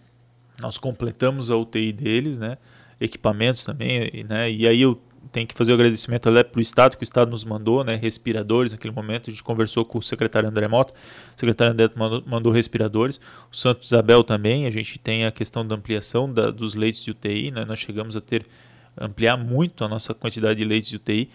nós 0.60 0.80
completamos 0.80 1.52
a 1.52 1.56
UTI 1.56 1.94
deles, 1.94 2.40
né? 2.40 2.58
equipamentos 3.00 3.64
também. 3.64 4.26
Né? 4.28 4.52
E 4.52 4.68
aí 4.68 4.82
eu 4.82 5.00
tem 5.32 5.46
que 5.46 5.54
fazer 5.54 5.72
o 5.72 5.76
agradecimento 5.76 6.24
para 6.24 6.58
o 6.58 6.62
Estado, 6.62 6.98
que 6.98 7.04
o 7.04 7.06
Estado 7.06 7.32
nos 7.32 7.46
mandou, 7.46 7.84
né, 7.84 7.96
respiradores 7.96 8.72
naquele 8.72 8.94
momento. 8.94 9.30
A 9.30 9.32
gente 9.32 9.44
conversou 9.44 9.86
com 9.86 9.98
o 9.98 10.02
secretário 10.02 10.48
André 10.50 10.68
Mota, 10.68 10.94
o 11.36 11.40
secretário 11.40 11.74
André 11.74 11.90
mandou, 11.96 12.24
mandou 12.26 12.52
respiradores. 12.52 13.20
O 13.52 13.56
Santo 13.56 13.84
Isabel 13.84 14.24
também, 14.24 14.66
a 14.66 14.72
gente 14.72 15.00
tem 15.00 15.26
a 15.26 15.32
questão 15.32 15.66
da 15.66 15.76
ampliação 15.76 16.32
da, 16.32 16.52
dos 16.52 16.76
leitos 16.76 17.04
de 17.04 17.12
UTI, 17.12 17.52
né, 17.52 17.66
nós 17.66 17.80
chegamos 17.80 18.16
a 18.16 18.22
ter, 18.22 18.46
ampliar 18.98 19.38
muito 19.38 19.84
a 19.84 19.88
nossa 19.88 20.14
quantidade 20.14 20.58
de 20.58 20.66
leitos 20.66 20.90
de 20.90 20.98
UTI. 20.98 21.30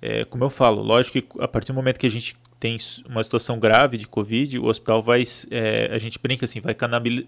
É, 0.00 0.24
como 0.24 0.44
eu 0.44 0.50
falo, 0.50 0.82
lógico 0.82 1.20
que 1.20 1.42
a 1.42 1.48
partir 1.48 1.68
do 1.68 1.74
momento 1.74 1.98
que 1.98 2.06
a 2.06 2.10
gente 2.10 2.36
tem 2.64 2.78
uma 3.06 3.22
situação 3.22 3.58
grave 3.58 3.98
de 3.98 4.06
Covid, 4.06 4.58
o 4.58 4.64
hospital 4.68 5.02
vai, 5.02 5.22
é, 5.50 5.90
a 5.92 5.98
gente 5.98 6.18
brinca 6.18 6.46
assim, 6.46 6.62
vai 6.62 6.74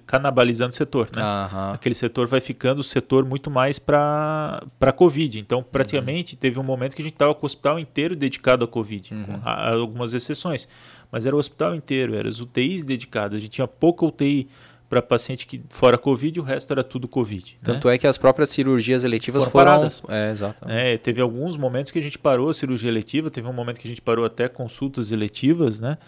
canibalizando 0.07 0.71
o 0.71 0.75
setor, 0.75 1.11
né? 1.15 1.21
Uhum. 1.23 1.73
Aquele 1.75 1.95
setor 1.95 2.27
vai 2.27 2.41
ficando 2.41 2.79
o 2.79 2.83
setor 2.83 3.23
muito 3.23 3.51
mais 3.51 3.79
para 3.79 4.63
Covid. 4.97 5.39
Então, 5.39 5.63
praticamente, 5.63 6.33
uhum. 6.33 6.41
teve 6.41 6.59
um 6.59 6.63
momento 6.63 6.97
que 6.97 7.03
a 7.03 7.05
gente 7.05 7.13
estava 7.13 7.35
com 7.35 7.45
o 7.45 7.47
hospital 7.47 7.79
inteiro 7.79 8.17
dedicado 8.17 8.65
à 8.65 8.69
Covid, 8.69 9.13
uhum. 9.13 9.25
com 9.25 9.41
algumas 9.47 10.15
exceções. 10.15 10.67
Mas 11.13 11.27
era 11.27 11.37
o 11.37 11.39
hospital 11.39 11.75
inteiro, 11.75 12.15
eram 12.15 12.31
as 12.31 12.41
UTIs 12.41 12.83
dedicadas. 12.83 13.37
A 13.37 13.41
gente 13.41 13.51
tinha 13.51 13.69
pouca 13.69 14.07
UTI 14.07 14.49
para 14.89 15.03
paciente 15.03 15.47
que 15.47 15.63
fora 15.69 15.99
Covid, 15.99 16.39
o 16.41 16.43
resto 16.43 16.73
era 16.73 16.85
tudo 16.85 17.09
Covid. 17.09 17.55
Né? 17.55 17.59
Tanto 17.63 17.89
né? 17.89 17.95
é 17.95 17.99
que 17.99 18.07
as 18.07 18.17
próprias 18.17 18.51
cirurgias 18.51 19.05
eletivas 19.05 19.45
foram, 19.45 19.53
foram 19.53 19.73
paradas. 19.73 20.03
É, 20.09 20.31
exato. 20.31 20.69
É, 20.69 20.97
teve 20.97 21.21
alguns 21.21 21.57
momentos 21.57 21.91
que 21.91 21.99
a 21.99 22.03
gente 22.03 22.19
parou 22.19 22.49
a 22.49 22.55
cirurgia 22.55 22.89
eletiva, 22.89 23.31
teve 23.31 23.47
um 23.49 23.53
momento 23.53 23.81
que 23.81 23.87
a 23.87 23.91
gente 23.91 24.03
parou 24.03 24.25
até 24.25 24.49
consultas 24.49 25.11
eletivas, 25.11 25.81
né? 25.81 25.99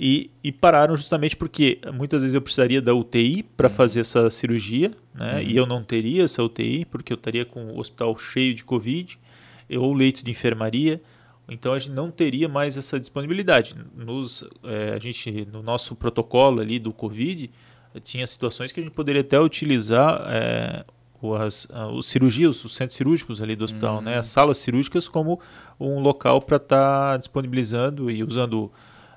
E, 0.00 0.30
e 0.44 0.52
pararam 0.52 0.94
justamente 0.94 1.36
porque 1.36 1.80
muitas 1.92 2.22
vezes 2.22 2.34
eu 2.34 2.40
precisaria 2.40 2.80
da 2.80 2.94
UTI 2.94 3.42
para 3.42 3.68
uhum. 3.68 3.74
fazer 3.74 4.00
essa 4.00 4.30
cirurgia, 4.30 4.92
né? 5.12 5.34
Uhum. 5.34 5.42
E 5.42 5.56
eu 5.56 5.66
não 5.66 5.82
teria 5.82 6.22
essa 6.24 6.42
UTI 6.42 6.84
porque 6.84 7.12
eu 7.12 7.16
estaria 7.16 7.44
com 7.44 7.64
o 7.72 7.80
hospital 7.80 8.16
cheio 8.16 8.54
de 8.54 8.64
Covid 8.64 9.18
ou 9.76 9.92
leito 9.92 10.24
de 10.24 10.30
enfermaria. 10.30 11.02
Então 11.48 11.72
a 11.72 11.78
gente 11.78 11.90
não 11.90 12.10
teria 12.10 12.48
mais 12.48 12.76
essa 12.76 13.00
disponibilidade. 13.00 13.74
Nos, 13.96 14.44
é, 14.62 14.92
a 14.94 14.98
gente, 14.98 15.48
no 15.50 15.62
nosso 15.62 15.96
protocolo 15.96 16.60
ali 16.60 16.78
do 16.78 16.92
Covid, 16.92 17.50
tinha 18.00 18.26
situações 18.26 18.72
que 18.72 18.80
a 18.80 18.82
gente 18.82 18.94
poderia 18.94 19.20
até 19.20 19.38
utilizar 19.40 20.22
é, 20.26 20.84
as, 21.40 21.66
os 21.92 22.06
cirurgias, 22.06 22.64
os 22.64 22.74
centros 22.74 22.96
cirúrgicos 22.96 23.42
ali 23.42 23.56
do 23.56 23.64
hospital, 23.64 23.96
uhum. 23.96 24.02
né? 24.02 24.18
As 24.18 24.26
salas 24.26 24.58
cirúrgicas 24.58 25.08
como 25.08 25.40
um 25.78 26.00
local 26.00 26.40
para 26.40 26.56
estar 26.56 27.12
tá 27.12 27.16
disponibilizando 27.16 28.10
e 28.10 28.22
usando 28.22 28.70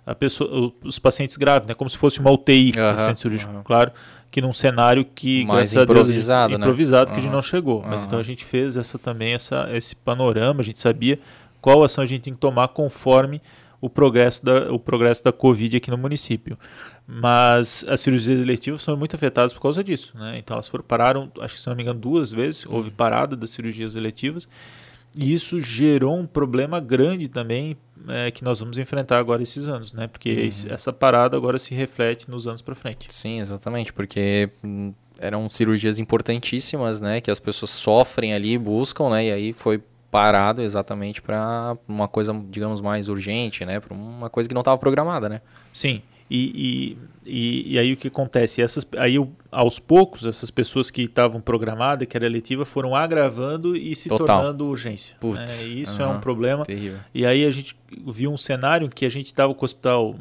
a 0.06 0.16
pessoa, 0.16 0.74
os 0.84 0.98
pacientes 0.98 1.38
graves, 1.38 1.68
né? 1.68 1.74
Como 1.74 1.90
se 1.90 1.98
fosse 1.98 2.20
uma 2.20 2.32
UTI 2.32 2.74
uhum, 2.76 2.98
centro 2.98 3.16
cirúrgico, 3.16 3.54
uhum. 3.54 3.64
claro, 3.64 3.92
que 4.32 4.42
num 4.42 4.54
cenário 4.54 5.06
que 5.06 5.46
mais 5.46 5.74
improvisado, 5.74 6.50
Deus, 6.50 6.60
né? 6.60 6.66
improvisado 6.66 7.12
que 7.12 7.20
a 7.20 7.22
gente 7.22 7.32
não 7.32 7.42
chegou. 7.42 7.84
Mas 7.84 8.06
então 8.06 8.18
a 8.18 8.24
gente 8.24 8.44
fez 8.44 8.78
essa 8.78 8.98
também 8.98 9.34
essa 9.34 9.70
esse 9.72 9.96
panorama, 9.96 10.62
a 10.62 10.64
gente 10.64 10.80
sabia 10.80 11.20
qual 11.62 11.84
ação 11.84 12.04
a 12.04 12.08
gente 12.08 12.22
tem 12.22 12.34
que 12.34 12.40
tomar 12.40 12.70
conforme 12.70 13.42
o 13.82 13.90
progresso 13.90 14.46
da, 14.46 14.72
o 14.72 14.80
progresso 14.80 15.24
da 15.24 15.32
Covid 15.32 15.76
aqui 15.76 15.90
no 15.90 15.98
município. 15.98 16.58
Mas 17.08 17.84
as 17.90 18.00
cirurgias 18.00 18.40
eletivas 18.40 18.86
foram 18.86 18.98
muito 18.98 19.16
afetadas 19.16 19.52
por 19.52 19.62
causa 19.62 19.84
disso. 19.84 20.16
Né? 20.16 20.38
Então 20.38 20.54
elas 20.54 20.68
foram, 20.68 20.84
pararam, 20.84 21.32
acho 21.42 21.56
que 21.56 21.62
se 21.62 21.68
não 21.68 21.76
me 21.76 21.82
engano, 21.82 22.00
duas 22.00 22.32
vezes, 22.32 22.66
houve 22.68 22.90
uhum. 22.90 22.96
parada 22.96 23.36
das 23.36 23.50
cirurgias 23.50 23.96
eletivas. 23.96 24.48
E 25.18 25.34
isso 25.34 25.60
gerou 25.60 26.18
um 26.18 26.26
problema 26.26 26.80
grande 26.80 27.28
também 27.28 27.76
é, 28.08 28.32
que 28.32 28.44
nós 28.44 28.60
vamos 28.60 28.78
enfrentar 28.78 29.20
agora 29.20 29.44
esses 29.44 29.68
anos, 29.68 29.92
né? 29.92 30.08
Porque 30.08 30.32
uhum. 30.32 30.74
essa 30.74 30.94
parada 30.94 31.36
agora 31.36 31.60
se 31.60 31.76
reflete 31.76 32.30
nos 32.32 32.48
anos 32.48 32.62
para 32.62 32.76
frente. 32.76 33.14
Sim, 33.14 33.42
exatamente, 33.42 33.92
porque 33.92 34.50
hum, 34.64 34.94
eram 35.20 35.50
cirurgias 35.50 36.00
importantíssimas, 36.00 37.02
né? 37.02 37.20
Que 37.20 37.30
as 37.30 37.40
pessoas 37.40 37.72
sofrem 37.72 38.34
ali, 38.34 38.58
buscam, 38.58 39.10
né? 39.10 39.26
E 39.26 39.32
aí 39.32 39.54
foi 39.54 39.84
parado 40.12 40.62
exatamente 40.62 41.22
para 41.22 41.78
uma 41.88 42.07
coisa, 42.07 42.34
digamos, 42.49 42.82
mais 42.82 43.07
urgente, 43.07 43.66
né? 43.66 43.80
Para 43.80 43.93
uma 43.93 44.30
coisa 44.30 44.47
que 44.47 44.53
não 44.53 44.62
estava 44.62 44.78
programada, 44.78 45.30
né? 45.30 45.41
Sim. 45.72 46.01
E, 46.34 46.95
e, 47.26 47.30
e, 47.30 47.74
e, 47.74 47.80
aí 47.80 47.91
o 47.91 47.97
que 47.97 48.07
acontece? 48.07 48.62
Essas, 48.62 48.88
aí 48.97 49.18
aos 49.51 49.80
poucos 49.80 50.26
essas 50.26 50.49
pessoas 50.49 50.89
que 50.89 51.01
estavam 51.01 51.41
programadas, 51.41 52.07
que 52.07 52.16
era 52.16 52.26
eletiva, 52.26 52.66
foram 52.66 52.95
agravando 52.95 53.76
e 53.76 53.93
se 53.97 54.07
Total. 54.07 54.38
tornando 54.38 54.66
urgência. 54.66 55.18
Putz, 55.20 55.68
é, 55.68 55.70
isso 55.72 56.01
é 56.01 56.07
um 56.07 56.22
problema. 56.22 56.66
Terrível. 56.66 56.99
E 57.14 57.26
aí 57.26 57.45
a 57.45 57.51
gente 57.51 57.76
viu 58.07 58.32
um 58.32 58.38
cenário 58.38 58.88
em 58.88 58.89
que 58.89 59.05
a 59.05 59.09
gente 59.09 59.26
estava 59.26 59.53
com 59.53 59.62
o 59.62 59.66
hospital 59.66 60.16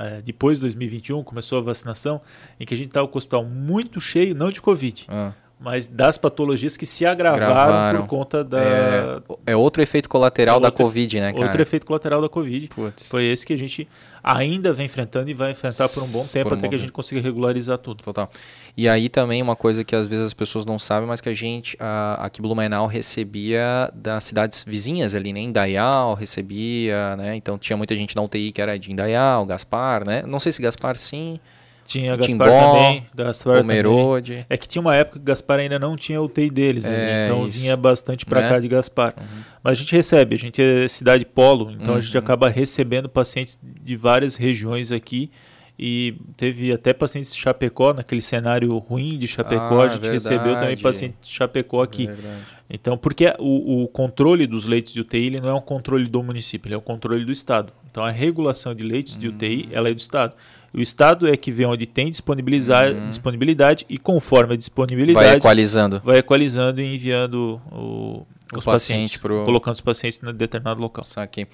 é, 0.00 0.20
depois 0.20 0.58
de 0.58 0.62
2021 0.62 1.24
começou 1.24 1.58
a 1.58 1.62
vacinação, 1.62 2.20
em 2.60 2.66
que 2.66 2.74
a 2.74 2.76
gente 2.76 2.88
estava 2.88 3.08
com 3.08 3.14
o 3.14 3.18
hospital 3.18 3.42
muito 3.42 4.02
cheio, 4.02 4.34
não 4.34 4.50
de 4.50 4.60
covid. 4.60 5.06
Ah 5.08 5.32
mas 5.64 5.86
das 5.86 6.18
patologias 6.18 6.76
que 6.76 6.84
se 6.84 7.06
agravaram 7.06 7.54
Gravaram. 7.54 8.00
por 8.02 8.08
conta 8.08 8.44
da. 8.44 8.60
É, 8.62 9.22
é 9.46 9.56
outro 9.56 9.82
efeito 9.82 10.10
colateral 10.10 10.56
é 10.56 10.58
outro, 10.58 10.70
da 10.70 10.76
Covid, 10.76 11.20
né, 11.20 11.32
cara? 11.32 11.46
Outro 11.46 11.62
efeito 11.62 11.86
colateral 11.86 12.20
da 12.20 12.28
Covid. 12.28 12.68
Putz. 12.68 13.08
Foi 13.08 13.24
esse 13.24 13.46
que 13.46 13.54
a 13.54 13.56
gente 13.56 13.88
ainda 14.22 14.74
vem 14.74 14.84
enfrentando 14.84 15.30
e 15.30 15.34
vai 15.34 15.52
enfrentar 15.52 15.88
por 15.88 16.02
um 16.02 16.08
bom 16.08 16.22
tempo 16.26 16.50
um 16.50 16.52
até 16.52 16.62
bom 16.62 16.68
que 16.68 16.74
a 16.74 16.78
gente 16.78 16.92
consiga 16.92 17.18
regularizar 17.18 17.78
tudo. 17.78 18.02
Total. 18.02 18.30
E 18.76 18.86
aí 18.86 19.08
também 19.08 19.40
uma 19.40 19.56
coisa 19.56 19.82
que 19.82 19.96
às 19.96 20.06
vezes 20.06 20.26
as 20.26 20.34
pessoas 20.34 20.66
não 20.66 20.78
sabem, 20.78 21.08
mas 21.08 21.22
que 21.22 21.30
a 21.30 21.34
gente 21.34 21.78
a, 21.80 22.26
aqui 22.26 22.42
Blumenau 22.42 22.86
recebia 22.86 23.90
das 23.94 24.24
cidades 24.24 24.62
vizinhas 24.64 25.14
ali, 25.14 25.32
né? 25.32 25.40
Indaial 25.40 26.12
recebia, 26.12 27.16
né? 27.16 27.36
Então 27.36 27.56
tinha 27.56 27.76
muita 27.76 27.96
gente 27.96 28.14
na 28.14 28.20
UTI 28.20 28.52
que 28.52 28.60
era 28.60 28.78
de 28.78 28.92
Indaial, 28.92 29.46
Gaspar, 29.46 30.06
né? 30.06 30.22
Não 30.26 30.38
sei 30.38 30.52
se 30.52 30.60
Gaspar 30.60 30.94
sim. 30.96 31.40
Tinha 31.86 32.16
Gaspar 32.16 32.48
Timbó, 32.48 32.72
também, 32.72 33.06
Gaspar 33.14 33.58
Pomerode. 33.58 34.32
Também. 34.32 34.46
É 34.48 34.56
que 34.56 34.66
tinha 34.66 34.80
uma 34.80 34.96
época 34.96 35.18
que 35.18 35.24
Gaspar 35.24 35.60
ainda 35.60 35.78
não 35.78 35.96
tinha 35.96 36.20
o 36.20 36.24
UTI 36.24 36.50
deles, 36.50 36.86
é, 36.86 37.26
então 37.26 37.46
isso. 37.46 37.58
vinha 37.58 37.76
bastante 37.76 38.24
para 38.24 38.40
né? 38.40 38.48
cá 38.48 38.58
de 38.58 38.68
Gaspar. 38.68 39.14
Uhum. 39.18 39.42
Mas 39.62 39.72
a 39.72 39.80
gente 39.80 39.94
recebe, 39.94 40.34
a 40.34 40.38
gente 40.38 40.62
é 40.62 40.88
cidade 40.88 41.24
polo, 41.24 41.70
então 41.70 41.92
uhum. 41.92 41.98
a 41.98 42.00
gente 42.00 42.16
uhum. 42.16 42.22
acaba 42.22 42.48
recebendo 42.48 43.08
pacientes 43.08 43.58
de 43.62 43.96
várias 43.96 44.36
regiões 44.36 44.90
aqui. 44.90 45.30
E 45.76 46.14
teve 46.36 46.72
até 46.72 46.92
pacientes 46.92 47.34
de 47.34 47.40
Chapecó, 47.40 47.92
naquele 47.92 48.20
cenário 48.20 48.76
ruim 48.78 49.18
de 49.18 49.26
Chapecó, 49.26 49.80
ah, 49.80 49.86
a 49.86 49.88
gente 49.88 50.02
verdade. 50.02 50.12
recebeu 50.12 50.54
também 50.56 50.76
pacientes 50.76 51.28
de 51.28 51.34
Chapecó 51.34 51.82
aqui. 51.82 52.06
Verdade. 52.06 52.44
Então, 52.70 52.96
porque 52.96 53.32
o, 53.38 53.82
o, 53.82 53.88
controle 53.88 54.46
dos 54.46 54.66
leitos 54.66 54.92
de 54.92 55.00
UTI 55.00 55.26
ele 55.26 55.40
não 55.40 55.48
é 55.48 55.54
um 55.54 55.60
controle 55.60 56.06
do 56.06 56.22
município, 56.22 56.68
ele 56.68 56.76
é 56.76 56.78
um 56.78 56.82
controle 56.82 57.24
do 57.24 57.32
Estado. 57.32 57.72
Então, 57.90 58.04
a 58.04 58.10
regulação 58.10 58.72
de 58.72 58.84
leitos 58.84 59.18
de 59.18 59.28
UTI 59.28 59.68
ela 59.72 59.88
é 59.88 59.94
do 59.94 59.98
Estado. 59.98 60.34
O 60.74 60.80
Estado 60.80 61.28
é 61.28 61.36
que 61.36 61.52
vê 61.52 61.64
onde 61.64 61.86
tem 61.86 62.10
disponibilidade, 62.10 62.98
uhum. 62.98 63.08
disponibilidade 63.08 63.86
e 63.88 63.96
conforme 63.96 64.54
a 64.54 64.56
disponibilidade 64.56 65.26
vai 65.26 65.36
equalizando, 65.36 66.00
vai 66.00 66.18
equalizando 66.18 66.80
e 66.80 66.94
enviando 66.94 67.60
o, 67.70 67.76
o 67.76 68.26
os 68.58 68.64
paciente 68.64 68.64
pacientes, 68.64 69.16
pro... 69.18 69.44
colocando 69.44 69.74
os 69.74 69.80
pacientes 69.80 70.20
em 70.22 70.32
determinado 70.32 70.80
local. 70.80 71.04
Saquei. 71.04 71.46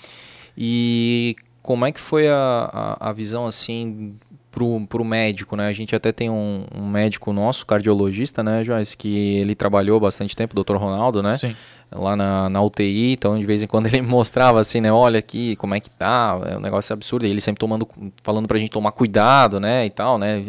E 0.56 1.36
como 1.62 1.84
é 1.84 1.92
que 1.92 2.00
foi 2.00 2.28
a, 2.28 2.96
a, 2.98 3.10
a 3.10 3.12
visão 3.12 3.46
assim 3.46 4.16
pro, 4.50 4.86
pro 4.86 5.04
médico, 5.04 5.56
né? 5.56 5.68
A 5.68 5.72
gente 5.72 5.94
até 5.94 6.12
tem 6.12 6.28
um, 6.28 6.66
um, 6.74 6.88
médico 6.88 7.32
nosso, 7.32 7.64
cardiologista, 7.64 8.42
né, 8.42 8.64
Joyce, 8.64 8.96
que 8.96 9.36
ele 9.36 9.54
trabalhou 9.54 10.00
bastante 10.00 10.34
tempo, 10.34 10.58
o 10.58 10.64
Dr. 10.64 10.76
Ronaldo, 10.76 11.22
né? 11.22 11.36
Sim. 11.36 11.54
Lá 11.92 12.14
na, 12.14 12.48
na 12.48 12.62
UTI, 12.62 13.14
então 13.14 13.36
de 13.36 13.44
vez 13.44 13.62
em 13.62 13.66
quando 13.66 13.86
ele 13.88 14.00
mostrava 14.00 14.60
assim, 14.60 14.80
né? 14.80 14.92
Olha 14.92 15.18
aqui 15.18 15.56
como 15.56 15.74
é 15.74 15.80
que 15.80 15.90
tá, 15.90 16.40
é 16.46 16.56
um 16.56 16.60
negócio 16.60 16.92
absurdo. 16.92 17.26
E 17.26 17.30
ele 17.30 17.40
sempre 17.40 17.58
tomando, 17.58 17.86
falando 18.22 18.46
pra 18.46 18.58
gente 18.58 18.70
tomar 18.70 18.92
cuidado, 18.92 19.58
né? 19.58 19.86
E 19.86 19.90
tal, 19.90 20.16
né? 20.16 20.44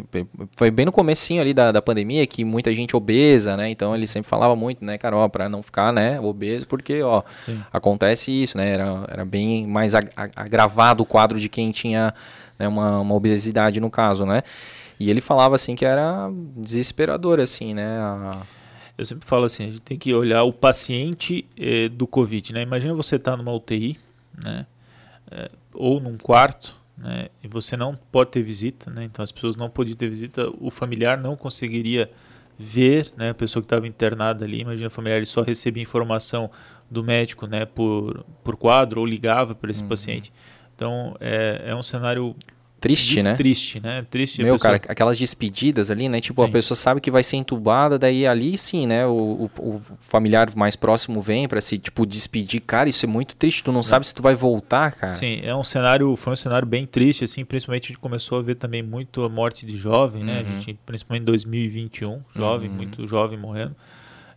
Foi 0.56 0.70
bem 0.70 0.86
no 0.86 0.92
comecinho 0.92 1.42
ali 1.42 1.54
da, 1.54 1.72
da 1.72 1.82
pandemia 1.82 2.26
que 2.28 2.46
muita 2.46 2.72
gente 2.74 2.96
obesa, 2.96 3.58
né? 3.58 3.70
Então 3.70 3.96
ele 3.96 4.06
sempre 4.06 4.30
falava 4.30 4.56
muito, 4.56 4.86
né, 4.86 4.98
cara, 4.98 5.18
ó, 5.18 5.28
pra 5.28 5.50
não 5.50 5.64
ficar, 5.64 5.92
né, 5.92 6.20
obeso, 6.20 6.68
porque, 6.68 7.02
ó, 7.02 7.24
Sim. 7.46 7.60
acontece 7.74 8.32
isso, 8.32 8.58
né? 8.58 8.74
Era, 8.74 9.06
era 9.10 9.26
bem 9.26 9.66
mais 9.66 9.96
agravado 10.36 11.02
o 11.04 11.06
quadro 11.06 11.40
de 11.40 11.50
quem 11.50 11.72
tinha 11.72 12.14
né, 12.60 12.68
uma, 12.68 13.00
uma 13.00 13.16
obesidade 13.16 13.80
no 13.80 13.90
caso, 13.90 14.26
né? 14.26 14.44
E 15.00 15.10
ele 15.10 15.20
falava 15.20 15.56
assim 15.56 15.74
que 15.74 15.84
era 15.84 16.30
desesperador, 16.56 17.40
assim, 17.40 17.74
né? 17.74 17.98
A... 17.98 18.38
Eu 18.98 19.06
sempre 19.06 19.26
falo 19.26 19.46
assim, 19.46 19.64
a 19.64 19.68
gente 19.68 19.82
tem 19.82 19.98
que 19.98 20.14
olhar 20.14 20.44
o 20.44 20.54
paciente 20.54 21.46
eh, 21.58 21.90
do 21.90 22.06
Covid, 22.06 22.54
né? 22.54 22.62
Imagina 22.62 22.94
você 22.94 23.16
estar 23.16 23.32
tá 23.32 23.38
numa 23.38 23.54
UTI, 23.54 23.98
né? 24.44 24.66
Eh, 25.32 25.52
ou 25.74 26.00
num 26.00 26.18
quarto, 26.18 26.76
né? 26.98 27.30
E 27.44 27.48
você 27.48 27.76
não 27.76 27.98
pode 28.12 28.32
ter 28.32 28.42
visita, 28.42 28.92
né? 28.92 29.04
Então 29.04 29.24
as 29.24 29.32
pessoas 29.32 29.56
não 29.56 29.70
podiam 29.70 29.96
ter 29.96 30.10
visita, 30.10 30.52
o 30.60 30.70
familiar 30.70 31.18
não 31.18 31.36
conseguiria 31.36 32.12
ver, 32.58 33.12
né? 33.18 33.32
A 33.32 33.34
pessoa 33.34 33.62
que 33.62 33.66
estava 33.66 33.88
internada 33.88 34.46
ali, 34.46 34.62
imagina 34.62 34.88
o 34.88 34.92
familiar 34.92 35.18
ele 35.18 35.26
só 35.26 35.42
recebia 35.42 35.82
informação 35.82 36.52
do 36.90 37.04
médico, 37.04 37.48
né? 37.48 37.66
Por, 37.66 38.24
por 38.44 38.56
quadro 38.56 39.00
ou 39.00 39.06
ligava 39.06 39.56
para 39.56 39.72
esse 39.72 39.82
uhum. 39.82 39.90
paciente. 39.90 40.32
Então 40.76 41.16
é, 41.20 41.64
é 41.68 41.76
um 41.76 41.84
cenário 41.84 42.36
triste, 42.82 43.22
né? 43.22 43.36
Triste, 43.36 43.80
né? 43.80 44.06
Triste. 44.10 44.44
Meu, 44.44 44.56
pessoa... 44.56 44.80
cara, 44.80 44.92
aquelas 44.92 45.18
despedidas 45.18 45.92
ali, 45.92 46.10
né? 46.10 46.20
Tipo, 46.20 46.42
sim. 46.42 46.50
a 46.50 46.52
pessoa 46.52 46.76
sabe 46.76 47.00
que 47.00 47.12
vai 47.12 47.24
ser 47.24 47.38
entubada, 47.38 48.00
daí 48.00 48.26
ali 48.26 48.58
sim, 48.58 48.88
né? 48.88 49.06
O, 49.06 49.50
o, 49.56 49.76
o 49.76 49.82
familiar 50.00 50.50
mais 50.56 50.76
próximo 50.76 51.22
vem 51.22 51.48
para 51.48 51.62
se, 51.62 51.78
tipo, 51.78 52.06
despedir. 52.06 52.60
Cara, 52.62 52.90
isso 52.90 53.06
é 53.06 53.08
muito 53.08 53.36
triste. 53.36 53.64
Tu 53.64 53.72
não 53.72 53.82
é. 53.82 53.84
sabe 53.84 54.08
se 54.08 54.16
tu 54.16 54.24
vai 54.24 54.34
voltar, 54.34 54.92
cara. 54.94 55.14
Sim, 55.14 55.42
é 55.44 55.56
um 55.56 55.64
cenário, 55.64 56.16
foi 56.16 56.34
um 56.34 56.36
cenário 56.36 56.68
bem 56.68 56.88
triste, 56.88 57.24
assim. 57.24 57.46
Principalmente 57.46 57.86
a 57.86 57.88
gente 57.90 58.00
começou 58.00 58.40
a 58.40 58.42
ver 58.42 58.56
também 58.56 58.82
muito 58.82 59.24
a 59.24 59.30
morte 59.30 59.64
de 59.64 59.78
jovem, 59.78 60.24
né? 60.24 60.42
Uhum. 60.42 60.56
A 60.56 60.60
gente, 60.60 60.80
principalmente 60.84 61.22
em 61.22 61.26
2021, 61.26 62.20
jovem, 62.36 62.68
uhum. 62.68 62.76
muito 62.76 63.08
jovem 63.08 63.38
morrendo. 63.38 63.76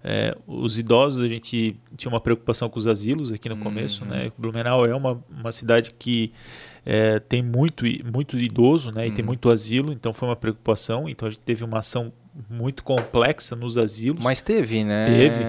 É, 0.06 0.36
os 0.46 0.78
idosos, 0.78 1.22
a 1.22 1.26
gente 1.26 1.80
tinha 1.96 2.12
uma 2.12 2.20
preocupação 2.20 2.68
com 2.68 2.78
os 2.78 2.86
asilos 2.86 3.32
aqui 3.32 3.48
no 3.48 3.56
começo, 3.56 4.04
uhum. 4.04 4.10
né? 4.10 4.30
Blumenau 4.36 4.84
é 4.84 4.94
uma, 4.94 5.24
uma 5.30 5.50
cidade 5.50 5.94
que 5.98 6.30
é, 6.84 7.18
tem 7.18 7.42
muito, 7.42 7.86
muito 8.12 8.38
idoso, 8.38 8.90
né? 8.92 9.06
E 9.06 9.08
uhum. 9.08 9.14
tem 9.14 9.24
muito 9.24 9.50
asilo, 9.50 9.92
então 9.92 10.12
foi 10.12 10.28
uma 10.28 10.36
preocupação. 10.36 11.08
Então 11.08 11.26
a 11.26 11.30
gente 11.30 11.40
teve 11.40 11.64
uma 11.64 11.78
ação 11.78 12.12
muito 12.50 12.84
complexa 12.84 13.56
nos 13.56 13.78
asilos. 13.78 14.22
Mas 14.22 14.42
teve, 14.42 14.84
né? 14.84 15.06
Teve. 15.06 15.44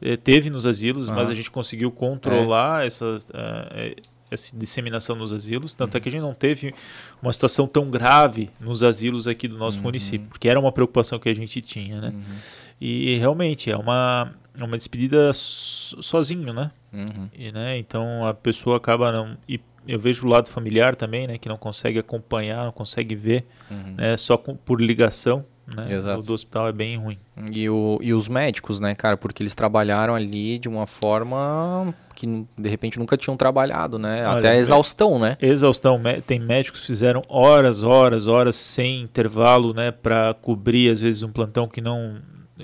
É, 0.00 0.16
teve 0.16 0.50
nos 0.50 0.66
asilos, 0.66 1.08
uhum. 1.08 1.16
mas 1.16 1.28
a 1.28 1.34
gente 1.34 1.50
conseguiu 1.50 1.90
controlar 1.90 2.86
essas... 2.86 3.24
Uh, 3.24 4.15
essa 4.30 4.56
disseminação 4.56 5.14
nos 5.16 5.32
asilos, 5.32 5.74
tanto 5.74 5.94
uhum. 5.94 5.98
é 5.98 6.00
que 6.00 6.08
a 6.08 6.12
gente 6.12 6.22
não 6.22 6.34
teve 6.34 6.74
uma 7.22 7.32
situação 7.32 7.66
tão 7.66 7.88
grave 7.90 8.50
nos 8.60 8.82
asilos 8.82 9.26
aqui 9.26 9.46
do 9.46 9.56
nosso 9.56 9.78
uhum. 9.78 9.84
município, 9.84 10.26
porque 10.28 10.48
era 10.48 10.58
uma 10.58 10.72
preocupação 10.72 11.18
que 11.18 11.28
a 11.28 11.34
gente 11.34 11.60
tinha, 11.60 12.00
né? 12.00 12.08
Uhum. 12.08 12.36
E 12.80 13.16
realmente 13.18 13.70
é 13.70 13.76
uma, 13.76 14.34
é 14.58 14.62
uma 14.62 14.76
despedida 14.76 15.30
sozinho, 15.32 16.52
né? 16.52 16.70
Uhum. 16.92 17.28
E, 17.32 17.52
né? 17.52 17.78
Então 17.78 18.26
a 18.26 18.34
pessoa 18.34 18.76
acaba 18.76 19.12
não. 19.12 19.36
E 19.48 19.60
eu 19.86 19.98
vejo 19.98 20.26
o 20.26 20.28
lado 20.28 20.48
familiar 20.48 20.96
também, 20.96 21.26
né? 21.26 21.38
Que 21.38 21.48
não 21.48 21.56
consegue 21.56 21.98
acompanhar, 21.98 22.64
não 22.64 22.72
consegue 22.72 23.14
ver, 23.14 23.46
uhum. 23.70 23.94
né? 23.96 24.16
Só 24.16 24.36
com, 24.36 24.56
por 24.56 24.80
ligação. 24.80 25.44
Né? 25.66 25.94
Exato. 25.94 26.20
O 26.20 26.22
do 26.22 26.32
hospital 26.32 26.68
é 26.68 26.72
bem 26.72 26.96
ruim. 26.96 27.18
E, 27.50 27.68
o, 27.68 27.98
e 28.00 28.14
os 28.14 28.28
médicos, 28.28 28.78
né, 28.78 28.94
cara? 28.94 29.16
Porque 29.16 29.42
eles 29.42 29.54
trabalharam 29.54 30.14
ali 30.14 30.58
de 30.58 30.68
uma 30.68 30.86
forma 30.86 31.92
que 32.14 32.46
de 32.56 32.68
repente 32.68 32.98
nunca 32.98 33.16
tinham 33.16 33.36
trabalhado, 33.36 33.98
né? 33.98 34.26
Olha, 34.26 34.38
Até 34.38 34.50
a 34.50 34.56
exaustão, 34.56 35.18
né? 35.18 35.36
Exaustão. 35.40 36.00
Tem 36.26 36.38
médicos 36.38 36.80
que 36.80 36.86
fizeram 36.86 37.22
horas, 37.28 37.82
horas, 37.82 38.26
horas 38.26 38.56
sem 38.56 39.02
intervalo, 39.02 39.74
né? 39.74 39.90
Para 39.90 40.34
cobrir, 40.34 40.90
às 40.90 41.00
vezes, 41.00 41.22
um 41.22 41.32
plantão 41.32 41.66
que 41.66 41.80
não 41.80 42.22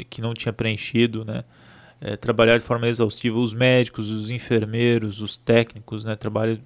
que 0.08 0.22
não 0.22 0.32
tinha 0.32 0.52
preenchido, 0.52 1.24
né? 1.24 1.44
É, 2.00 2.16
trabalhar 2.16 2.56
de 2.56 2.64
forma 2.64 2.88
exaustiva 2.88 3.38
os 3.38 3.52
médicos, 3.52 4.10
os 4.10 4.30
enfermeiros, 4.30 5.20
os 5.20 5.36
técnicos, 5.36 6.04
né? 6.04 6.16
Trabalho 6.16 6.58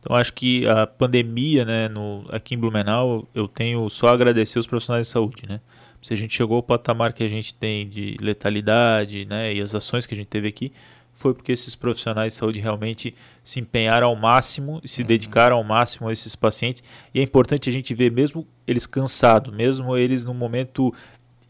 Então 0.00 0.16
acho 0.16 0.32
que 0.32 0.66
a 0.66 0.86
pandemia, 0.86 1.64
né, 1.64 1.88
no, 1.88 2.24
aqui 2.30 2.54
em 2.54 2.58
Blumenau, 2.58 3.28
eu 3.34 3.46
tenho 3.46 3.88
só 3.90 4.08
a 4.08 4.12
agradecer 4.12 4.58
os 4.58 4.66
profissionais 4.66 5.06
de 5.06 5.12
saúde, 5.12 5.42
né? 5.46 5.60
Se 6.02 6.14
a 6.14 6.16
gente 6.16 6.34
chegou 6.34 6.56
ao 6.56 6.62
patamar 6.62 7.12
que 7.12 7.22
a 7.22 7.28
gente 7.28 7.52
tem 7.52 7.86
de 7.86 8.16
letalidade, 8.18 9.26
né, 9.26 9.52
e 9.52 9.60
as 9.60 9.74
ações 9.74 10.06
que 10.06 10.14
a 10.14 10.16
gente 10.16 10.28
teve 10.28 10.48
aqui, 10.48 10.72
foi 11.12 11.34
porque 11.34 11.52
esses 11.52 11.76
profissionais 11.76 12.32
de 12.32 12.38
saúde 12.38 12.58
realmente 12.58 13.14
se 13.44 13.60
empenharam 13.60 14.06
ao 14.06 14.16
máximo 14.16 14.80
e 14.82 14.88
se 14.88 15.02
uhum. 15.02 15.08
dedicaram 15.08 15.56
ao 15.56 15.64
máximo 15.64 16.08
a 16.08 16.12
esses 16.12 16.34
pacientes. 16.34 16.82
E 17.12 17.20
é 17.20 17.22
importante 17.22 17.68
a 17.68 17.72
gente 17.72 17.92
ver, 17.92 18.10
mesmo 18.10 18.46
eles 18.66 18.86
cansados, 18.86 19.54
mesmo 19.54 19.94
eles 19.94 20.24
num 20.24 20.32
momento 20.32 20.94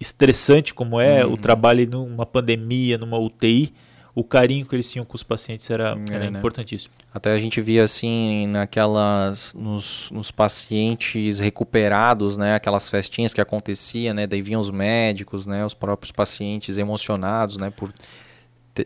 estressante 0.00 0.74
como 0.74 1.00
é 1.00 1.24
uhum. 1.24 1.34
o 1.34 1.36
trabalho 1.36 1.88
numa 1.88 2.26
pandemia, 2.26 2.98
numa 2.98 3.18
UTI, 3.18 3.72
o 4.14 4.24
carinho 4.24 4.66
que 4.66 4.74
eles 4.74 4.90
tinham 4.90 5.04
com 5.04 5.14
os 5.14 5.22
pacientes 5.22 5.68
era, 5.70 5.96
é, 6.10 6.14
era 6.14 6.30
né? 6.30 6.38
importantíssimo. 6.38 6.92
Até 7.12 7.32
a 7.32 7.36
gente 7.38 7.60
via 7.60 7.84
assim 7.84 8.46
naquelas 8.48 9.54
nos, 9.54 10.10
nos, 10.10 10.30
pacientes 10.30 11.38
recuperados, 11.38 12.36
né, 12.36 12.54
aquelas 12.54 12.88
festinhas 12.88 13.32
que 13.32 13.40
acontecia, 13.40 14.12
né, 14.12 14.26
daí 14.26 14.42
vinham 14.42 14.60
os 14.60 14.70
médicos, 14.70 15.46
né, 15.46 15.64
os 15.64 15.74
próprios 15.74 16.10
pacientes 16.12 16.78
emocionados, 16.78 17.56
né, 17.56 17.70
por 17.70 17.92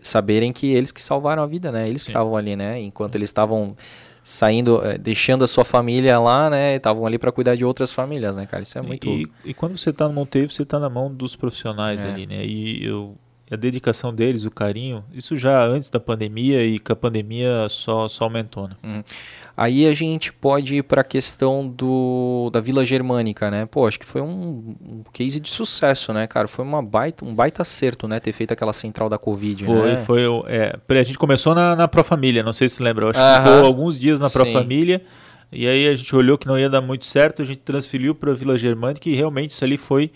saberem 0.03 0.53
que 0.53 0.67
eles 0.73 0.91
que 0.91 1.03
salvaram 1.03 1.43
a 1.43 1.47
vida, 1.47 1.71
né, 1.71 1.89
eles 1.89 2.03
Sim. 2.03 2.07
que 2.07 2.11
estavam 2.11 2.37
ali, 2.37 2.57
né, 2.57 2.81
enquanto 2.81 3.15
eles 3.15 3.31
estavam 3.31 3.77
saindo, 4.23 4.83
é, 4.85 4.97
deixando 4.97 5.45
a 5.45 5.47
sua 5.47 5.67
família 5.67 6.19
lá, 6.19 6.49
né? 6.49 6.77
Estavam 6.77 7.05
ali 7.05 7.19
para 7.19 7.31
cuidar 7.31 7.57
de 7.57 7.65
outras 7.65 7.93
famílias, 7.93 8.35
né, 8.35 8.47
cara? 8.47 8.63
Isso 8.63 8.79
é 8.79 8.81
muito. 8.81 9.07
E, 9.07 9.31
e 9.45 9.53
quando 9.53 9.77
você 9.77 9.91
está 9.91 10.09
no 10.09 10.15
Monteiro, 10.15 10.49
você 10.49 10.63
está 10.63 10.81
na 10.81 10.89
mão 10.89 11.13
dos 11.13 11.37
profissionais 11.37 12.03
é. 12.03 12.09
ali, 12.09 12.27
né? 12.27 12.43
E 12.43 12.83
eu 12.83 13.19
a 13.55 13.57
dedicação 13.57 14.13
deles, 14.13 14.45
o 14.45 14.51
carinho, 14.51 15.05
isso 15.13 15.37
já 15.37 15.65
antes 15.65 15.91
da 15.91 15.99
pandemia 15.99 16.65
e 16.65 16.79
com 16.79 16.93
a 16.93 16.97
pandemia 16.97 17.67
só, 17.69 18.07
só 18.09 18.25
aumentou. 18.25 18.69
Né? 18.69 18.77
Hum. 18.85 19.03
Aí 19.57 19.87
a 19.87 19.95
gente 19.95 20.33
pode 20.33 20.77
ir 20.77 20.83
para 20.83 21.01
a 21.03 21.05
questão 21.05 21.69
do, 21.69 22.51
da 22.53 22.61
Vila 22.61 22.85
Germânica, 22.85 23.53
né? 23.53 23.67
Pô, 23.67 23.87
acho 23.87 24.01
que 24.01 24.05
foi 24.05 24.21
um, 24.21 24.75
um 24.85 25.03
case 25.13 25.39
de 25.39 25.49
sucesso, 25.49 26.13
né, 26.13 26.27
cara? 26.27 26.49
Foi 26.49 26.65
uma 26.65 26.83
baita, 26.83 27.25
um 27.25 27.33
baita 27.33 27.63
acerto, 27.63 28.09
né? 28.09 28.19
Ter 28.19 28.33
feito 28.33 28.53
aquela 28.53 28.73
central 28.73 29.09
da 29.09 29.17
Covid, 29.17 29.65
foi, 29.65 29.93
né? 29.93 29.97
Foi, 29.99 30.23
é, 30.49 30.77
a 30.89 31.03
gente 31.05 31.19
começou 31.19 31.55
na, 31.55 31.77
na 31.77 31.87
Profamília, 31.87 32.43
não 32.43 32.53
sei 32.53 32.69
se 32.69 32.77
você 32.77 32.83
lembra. 32.83 33.11
Acho 33.11 33.19
que 33.19 33.49
ficou 33.49 33.65
alguns 33.65 33.99
dias 33.99 34.19
na 34.19 34.29
Profamília. 34.29 35.03
E 35.53 35.69
aí 35.69 35.87
a 35.87 35.95
gente 35.95 36.15
olhou 36.17 36.37
que 36.37 36.49
não 36.49 36.59
ia 36.59 36.69
dar 36.69 36.81
muito 36.81 37.05
certo, 37.05 37.41
a 37.41 37.45
gente 37.45 37.61
transferiu 37.61 38.13
para 38.13 38.33
a 38.33 38.35
Vila 38.35 38.59
Germânica 38.59 39.09
e 39.09 39.15
realmente 39.15 39.51
isso 39.51 39.65
ali 39.65 39.77
foi 39.77 40.11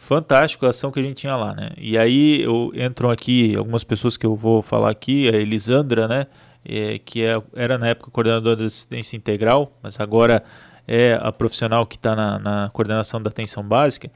fantástico 0.00 0.64
a 0.64 0.70
ação 0.70 0.90
que 0.90 0.98
a 0.98 1.02
gente 1.02 1.18
tinha 1.18 1.36
lá, 1.36 1.54
né? 1.54 1.70
E 1.76 1.98
aí 1.98 2.42
eu, 2.42 2.72
entram 2.74 3.10
aqui 3.10 3.54
algumas 3.54 3.84
pessoas 3.84 4.16
que 4.16 4.24
eu 4.24 4.34
vou 4.34 4.62
falar 4.62 4.90
aqui, 4.90 5.28
a 5.28 5.36
Elisandra, 5.36 6.08
né? 6.08 6.26
É, 6.64 6.98
que 6.98 7.22
é, 7.22 7.40
era 7.54 7.76
na 7.76 7.88
época 7.88 8.10
coordenadora 8.10 8.56
da 8.56 8.64
assistência 8.64 9.16
integral, 9.16 9.72
mas 9.82 10.00
agora 10.00 10.42
é 10.88 11.18
a 11.20 11.30
profissional 11.30 11.86
que 11.86 11.96
está 11.96 12.16
na, 12.16 12.38
na, 12.38 12.70
coordenação 12.72 13.22
da 13.22 13.28
atenção 13.28 13.62
básica, 13.62 14.10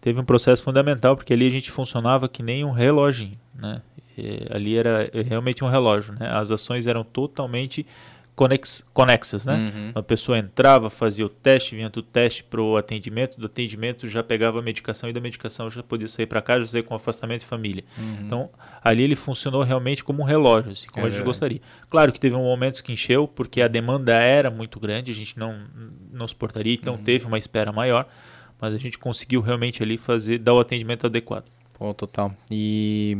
teve 0.00 0.18
um 0.18 0.24
processo 0.24 0.62
fundamental, 0.62 1.14
porque 1.16 1.32
ali 1.34 1.46
a 1.46 1.50
gente 1.50 1.70
funcionava 1.70 2.26
que 2.28 2.42
nem 2.42 2.64
um 2.64 2.70
reloginho, 2.70 3.38
né? 3.54 3.82
E 4.16 4.46
ali 4.50 4.76
era 4.76 5.10
realmente 5.28 5.62
um 5.62 5.68
relógio, 5.68 6.14
né? 6.18 6.30
As 6.30 6.50
ações 6.50 6.86
eram 6.86 7.04
totalmente 7.04 7.86
conex, 8.34 8.86
conexas, 8.92 9.44
né? 9.46 9.54
Uhum. 9.54 9.92
A 9.94 10.02
pessoa 10.02 10.38
entrava, 10.38 10.88
fazia 10.88 11.26
o 11.26 11.28
teste, 11.28 11.74
vinha 11.74 11.90
do 11.90 12.02
teste 12.02 12.42
para 12.44 12.60
o 12.60 12.76
atendimento, 12.76 13.38
do 13.38 13.46
atendimento 13.46 14.08
já 14.08 14.22
pegava 14.22 14.58
a 14.58 14.62
medicação 14.62 15.08
e 15.10 15.12
da 15.12 15.20
medicação 15.20 15.70
já 15.70 15.82
podia 15.82 16.08
sair 16.08 16.26
para 16.26 16.40
casa, 16.40 16.60
já 16.62 16.66
sair 16.68 16.82
com 16.82 16.94
afastamento 16.94 17.40
de 17.40 17.46
família. 17.46 17.84
Uhum. 17.98 18.16
Então, 18.22 18.50
ali 18.82 19.02
ele 19.02 19.16
funcionou 19.16 19.62
realmente 19.62 20.02
como 20.02 20.22
um 20.22 20.24
relógio, 20.24 20.72
assim, 20.72 20.86
como 20.88 21.04
é 21.04 21.08
a 21.08 21.10
gente 21.10 21.18
verdade. 21.18 21.26
gostaria. 21.26 21.60
Claro 21.88 22.12
que 22.12 22.20
teve 22.20 22.34
um 22.34 22.42
momentos 22.42 22.80
que 22.80 22.92
encheu, 22.92 23.28
porque 23.28 23.60
a 23.60 23.68
demanda 23.68 24.14
era 24.14 24.50
muito 24.50 24.80
grande, 24.80 25.12
a 25.12 25.14
gente 25.14 25.38
não, 25.38 25.60
não 26.10 26.26
suportaria, 26.26 26.74
então 26.74 26.94
uhum. 26.94 27.02
teve 27.02 27.26
uma 27.26 27.38
espera 27.38 27.72
maior, 27.72 28.06
mas 28.60 28.74
a 28.74 28.78
gente 28.78 28.98
conseguiu 28.98 29.40
realmente 29.40 29.82
ali 29.82 29.98
fazer, 29.98 30.38
dar 30.38 30.54
o 30.54 30.60
atendimento 30.60 31.06
adequado. 31.06 31.44
Pô, 31.74 31.94
total. 31.94 32.34
E 32.50 33.18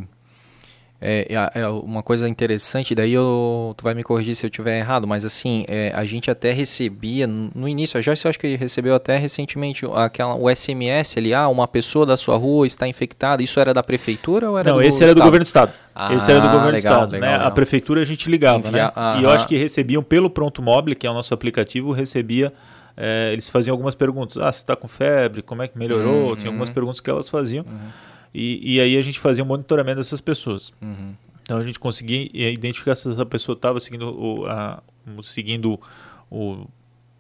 é, 1.01 1.27
é, 1.31 1.61
é, 1.61 1.69
uma 1.69 2.03
coisa 2.03 2.29
interessante, 2.29 2.95
daí 2.95 3.13
eu, 3.13 3.75
tu 3.77 3.83
vai 3.83 3.95
me 3.95 4.03
corrigir 4.03 4.35
se 4.35 4.45
eu 4.45 4.49
estiver 4.49 4.79
errado, 4.79 5.07
mas 5.07 5.25
assim, 5.25 5.65
é, 5.67 5.91
a 5.95 6.05
gente 6.05 6.31
até 6.31 6.53
recebia, 6.53 7.27
no 7.27 7.67
início, 7.67 7.99
a 7.99 8.03
Joyce 8.03 8.27
eu 8.27 8.29
acho 8.29 8.39
que 8.39 8.55
recebeu 8.57 8.95
até 8.95 9.17
recentemente 9.17 9.87
aquela, 9.95 10.35
o 10.35 10.55
SMS 10.55 11.17
ali, 11.17 11.33
ah, 11.33 11.49
uma 11.49 11.67
pessoa 11.67 12.05
da 12.05 12.17
sua 12.17 12.37
rua 12.37 12.67
está 12.67 12.87
infectada, 12.87 13.43
isso 13.43 13.59
era 13.59 13.73
da 13.73 13.83
prefeitura 13.83 14.51
ou 14.51 14.59
era 14.59 14.71
Não, 14.71 14.77
do 14.77 14.83
esse 14.83 15.03
era 15.03 15.15
do 15.15 15.21
governo 15.21 15.45
do 15.45 15.47
estado. 15.47 15.73
Ah, 15.95 16.15
esse 16.15 16.31
era 16.31 16.41
do 16.41 16.49
governo 16.49 16.71
legal, 16.71 16.93
do 16.93 16.99
estado, 16.99 17.13
legal, 17.13 17.29
né? 17.29 17.37
Legal. 17.37 17.49
A 17.49 17.51
prefeitura 17.51 18.03
a 18.03 18.05
gente 18.05 18.31
ligava, 18.31 18.69
Envia, 18.69 18.93
né? 18.95 19.21
E 19.21 19.25
eu 19.25 19.31
acho 19.31 19.47
que 19.47 19.57
recebiam 19.57 20.03
pelo 20.03 20.29
Pronto 20.29 20.61
Mobile, 20.61 20.95
que 20.95 21.07
é 21.07 21.11
o 21.11 21.15
nosso 21.15 21.33
aplicativo, 21.33 21.93
recebia 21.93 22.53
é, 22.97 23.31
eles 23.33 23.49
faziam 23.49 23.73
algumas 23.73 23.95
perguntas. 23.95 24.37
Ah, 24.37 24.53
você 24.53 24.59
está 24.59 24.77
com 24.77 24.87
febre? 24.87 25.41
Como 25.41 25.63
é 25.63 25.69
que 25.69 25.79
melhorou? 25.79 26.31
Uhum. 26.31 26.37
Tinha 26.37 26.49
algumas 26.49 26.69
perguntas 26.69 27.01
que 27.01 27.09
elas 27.09 27.31
faziam. 27.31 27.65
Uhum. 27.65 27.89
E, 28.35 28.77
e 28.77 28.81
aí 28.81 28.97
a 28.97 29.03
gente 29.03 29.19
fazia 29.19 29.43
um 29.43 29.47
monitoramento 29.47 29.99
dessas 29.99 30.21
pessoas. 30.21 30.73
Uhum. 30.81 31.15
Então 31.43 31.59
a 31.59 31.65
gente 31.65 31.79
conseguia 31.79 32.29
identificar 32.51 32.95
se 32.95 33.11
essa 33.11 33.27
pessoa 33.27 33.55
estava 33.55 33.81
seguindo 33.81 34.09
o, 34.09 34.47
a, 34.47 34.81
seguindo 35.23 35.81
o, 36.31 36.67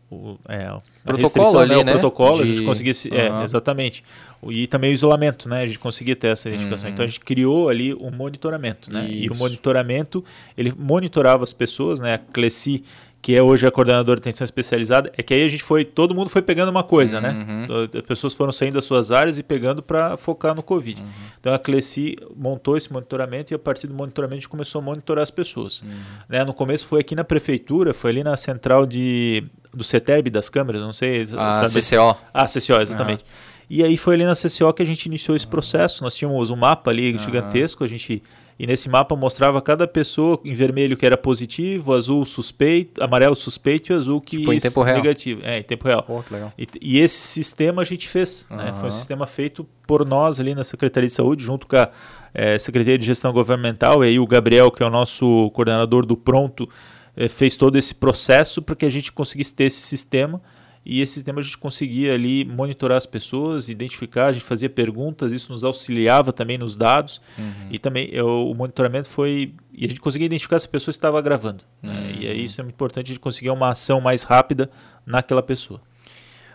o, 0.08 0.38
é, 0.48 0.76
protocolo 1.04 1.58
ali, 1.58 1.74
né? 1.74 1.80
o 1.80 1.84
né? 1.84 1.92
protocolo, 1.92 2.36
De... 2.36 2.42
a 2.42 2.46
gente 2.46 2.62
conseguia, 2.62 2.92
uhum. 3.11 3.40
é, 3.40 3.44
exatamente. 3.44 4.04
E 4.48 4.66
também 4.68 4.90
o 4.90 4.94
isolamento, 4.94 5.48
né? 5.48 5.62
A 5.62 5.66
gente 5.66 5.78
conseguia 5.78 6.14
ter 6.14 6.28
essa 6.28 6.48
identificação. 6.48 6.86
Uhum. 6.86 6.94
Então 6.94 7.04
a 7.04 7.08
gente 7.08 7.20
criou 7.20 7.68
ali 7.68 7.92
um 7.94 8.11
monitoramento, 8.11 8.92
né? 8.92 9.04
Isso. 9.04 9.14
E 9.14 9.30
o 9.30 9.34
monitoramento, 9.34 10.24
ele 10.56 10.72
monitorava 10.78 11.42
as 11.42 11.52
pessoas, 11.52 11.98
né? 11.98 12.14
A 12.14 12.18
Cleci 12.18 12.84
que 13.22 13.36
é 13.36 13.42
hoje 13.42 13.66
a 13.66 13.70
coordenadora 13.70 14.18
de 14.18 14.22
atenção 14.22 14.44
especializada, 14.44 15.12
é 15.16 15.22
que 15.22 15.34
aí 15.34 15.44
a 15.44 15.48
gente 15.48 15.62
foi, 15.62 15.84
todo 15.84 16.14
mundo 16.14 16.30
foi 16.30 16.40
pegando 16.40 16.70
uma 16.70 16.82
coisa, 16.82 17.20
né? 17.20 17.30
uhum. 17.30 17.66
né? 17.66 17.88
As 17.94 18.06
pessoas 18.06 18.32
foram 18.32 18.50
saindo 18.50 18.74
das 18.74 18.84
suas 18.84 19.10
áreas 19.10 19.38
e 19.38 19.42
pegando 19.42 19.82
para 19.82 20.16
focar 20.16 20.54
no 20.54 20.62
Covid. 20.62 21.00
Uhum. 21.00 21.08
Então 21.38 21.52
a 21.52 21.58
Cleci 21.58 22.16
montou 22.34 22.78
esse 22.78 22.90
monitoramento 22.90 23.52
e 23.52 23.54
a 23.54 23.58
partir 23.58 23.86
do 23.86 23.94
monitoramento 23.94 24.36
a 24.36 24.40
gente 24.40 24.48
começou 24.48 24.80
a 24.80 24.82
monitorar 24.82 25.22
as 25.22 25.30
pessoas. 25.30 25.82
Uhum. 25.82 25.88
Né? 26.30 26.44
No 26.44 26.54
começo 26.54 26.86
foi 26.86 27.00
aqui 27.00 27.14
na 27.14 27.24
prefeitura, 27.24 27.92
foi 27.92 28.10
ali 28.10 28.24
na 28.24 28.36
central 28.38 28.86
de, 28.86 29.44
do 29.74 29.84
CETERB 29.84 30.30
das 30.30 30.48
câmeras, 30.48 30.80
não 30.80 30.92
sei. 30.92 31.22
A 31.36 31.66
sabe? 31.66 31.68
CCO. 31.68 32.16
Ah, 32.32 32.46
CCO, 32.46 32.80
exatamente. 32.80 33.24
E 33.68 33.84
aí 33.84 33.96
foi 33.96 34.14
ali 34.14 34.24
na 34.24 34.34
CCO 34.34 34.72
que 34.72 34.82
a 34.82 34.86
gente 34.86 35.06
iniciou 35.06 35.36
esse 35.36 35.46
processo. 35.46 36.02
Nós 36.02 36.16
tínhamos 36.16 36.48
um 36.48 36.56
mapa 36.56 36.90
ali 36.90 37.16
gigantesco, 37.18 37.84
a 37.84 37.86
gente 37.86 38.22
e 38.61 38.66
nesse 38.66 38.90
mapa 38.90 39.16
mostrava 39.16 39.62
cada 39.62 39.88
pessoa 39.88 40.38
em 40.44 40.52
vermelho 40.52 40.94
que 40.94 41.06
era 41.06 41.16
positivo, 41.16 41.94
azul 41.94 42.26
suspeito, 42.26 43.02
amarelo 43.02 43.34
suspeito 43.34 43.90
e 43.90 43.96
azul 43.96 44.20
que 44.20 44.36
tipo, 44.36 44.52
em 44.52 44.58
tempo 44.58 44.82
real. 44.82 44.96
negativo. 44.98 45.40
É, 45.42 45.61
em 45.61 45.62
tempo 45.62 45.88
real. 45.88 46.02
Pô. 46.02 46.22
E, 46.58 46.66
e, 46.78 46.98
esse 47.00 47.16
sistema 47.16 47.80
a 47.80 47.86
gente 47.86 48.06
fez. 48.06 48.46
Uhum. 48.50 48.58
Né? 48.58 48.74
Foi 48.74 48.88
um 48.88 48.90
sistema 48.90 49.26
feito 49.26 49.66
por 49.86 50.06
nós 50.06 50.38
ali 50.38 50.54
na 50.54 50.62
Secretaria 50.62 51.08
de 51.08 51.14
Saúde, 51.14 51.42
junto 51.42 51.66
com 51.66 51.74
a 51.74 51.88
é, 52.34 52.58
Secretaria 52.58 52.98
de 52.98 53.06
Gestão 53.06 53.32
Governamental, 53.32 54.04
e 54.04 54.08
aí 54.08 54.18
o 54.18 54.26
Gabriel, 54.26 54.70
que 54.70 54.82
é 54.82 54.86
o 54.86 54.90
nosso 54.90 55.50
coordenador 55.54 56.04
do 56.04 56.14
Pronto, 56.14 56.68
é, 57.16 57.28
fez 57.28 57.56
todo 57.56 57.78
esse 57.78 57.94
processo 57.94 58.61
para 58.61 58.76
que 58.76 58.84
a 58.84 58.90
gente 58.90 59.11
conseguisse 59.11 59.54
ter 59.54 59.64
esse 59.64 59.80
sistema 59.80 60.38
e 60.85 61.03
esse 61.03 61.14
sistema 61.14 61.41
a 61.41 61.43
gente 61.43 61.59
conseguia 61.59 62.14
ali 62.14 62.45
monitorar 62.45 62.97
as 62.97 63.05
pessoas, 63.05 63.68
identificar, 63.68 64.26
a 64.26 64.33
gente 64.33 64.45
fazia 64.45 64.68
perguntas, 64.68 65.33
isso 65.33 65.53
nos 65.53 65.62
auxiliava 65.62 66.33
também 66.33 66.57
nos 66.57 66.74
dados 66.74 67.20
uhum. 67.39 67.68
e 67.70 67.78
também 67.78 68.09
eu, 68.12 68.49
o 68.49 68.55
monitoramento 68.55 69.09
foi 69.09 69.55
e 69.72 69.85
a 69.85 69.89
gente 69.89 70.01
conseguia 70.01 70.26
identificar 70.26 70.59
se 70.59 70.66
a 70.66 70.70
pessoa 70.70 70.91
estava 70.91 71.20
gravando. 71.20 71.64
Né? 71.83 71.93
Uhum. 71.93 72.22
E 72.22 72.26
aí 72.26 72.45
isso 72.45 72.61
é 72.61 72.64
importante 72.64 73.07
a 73.07 73.09
gente 73.09 73.20
conseguir 73.20 73.51
uma 73.51 73.70
ação 73.70 74.01
mais 74.01 74.23
rápida 74.23 74.70
naquela 75.05 75.43
pessoa. 75.43 75.81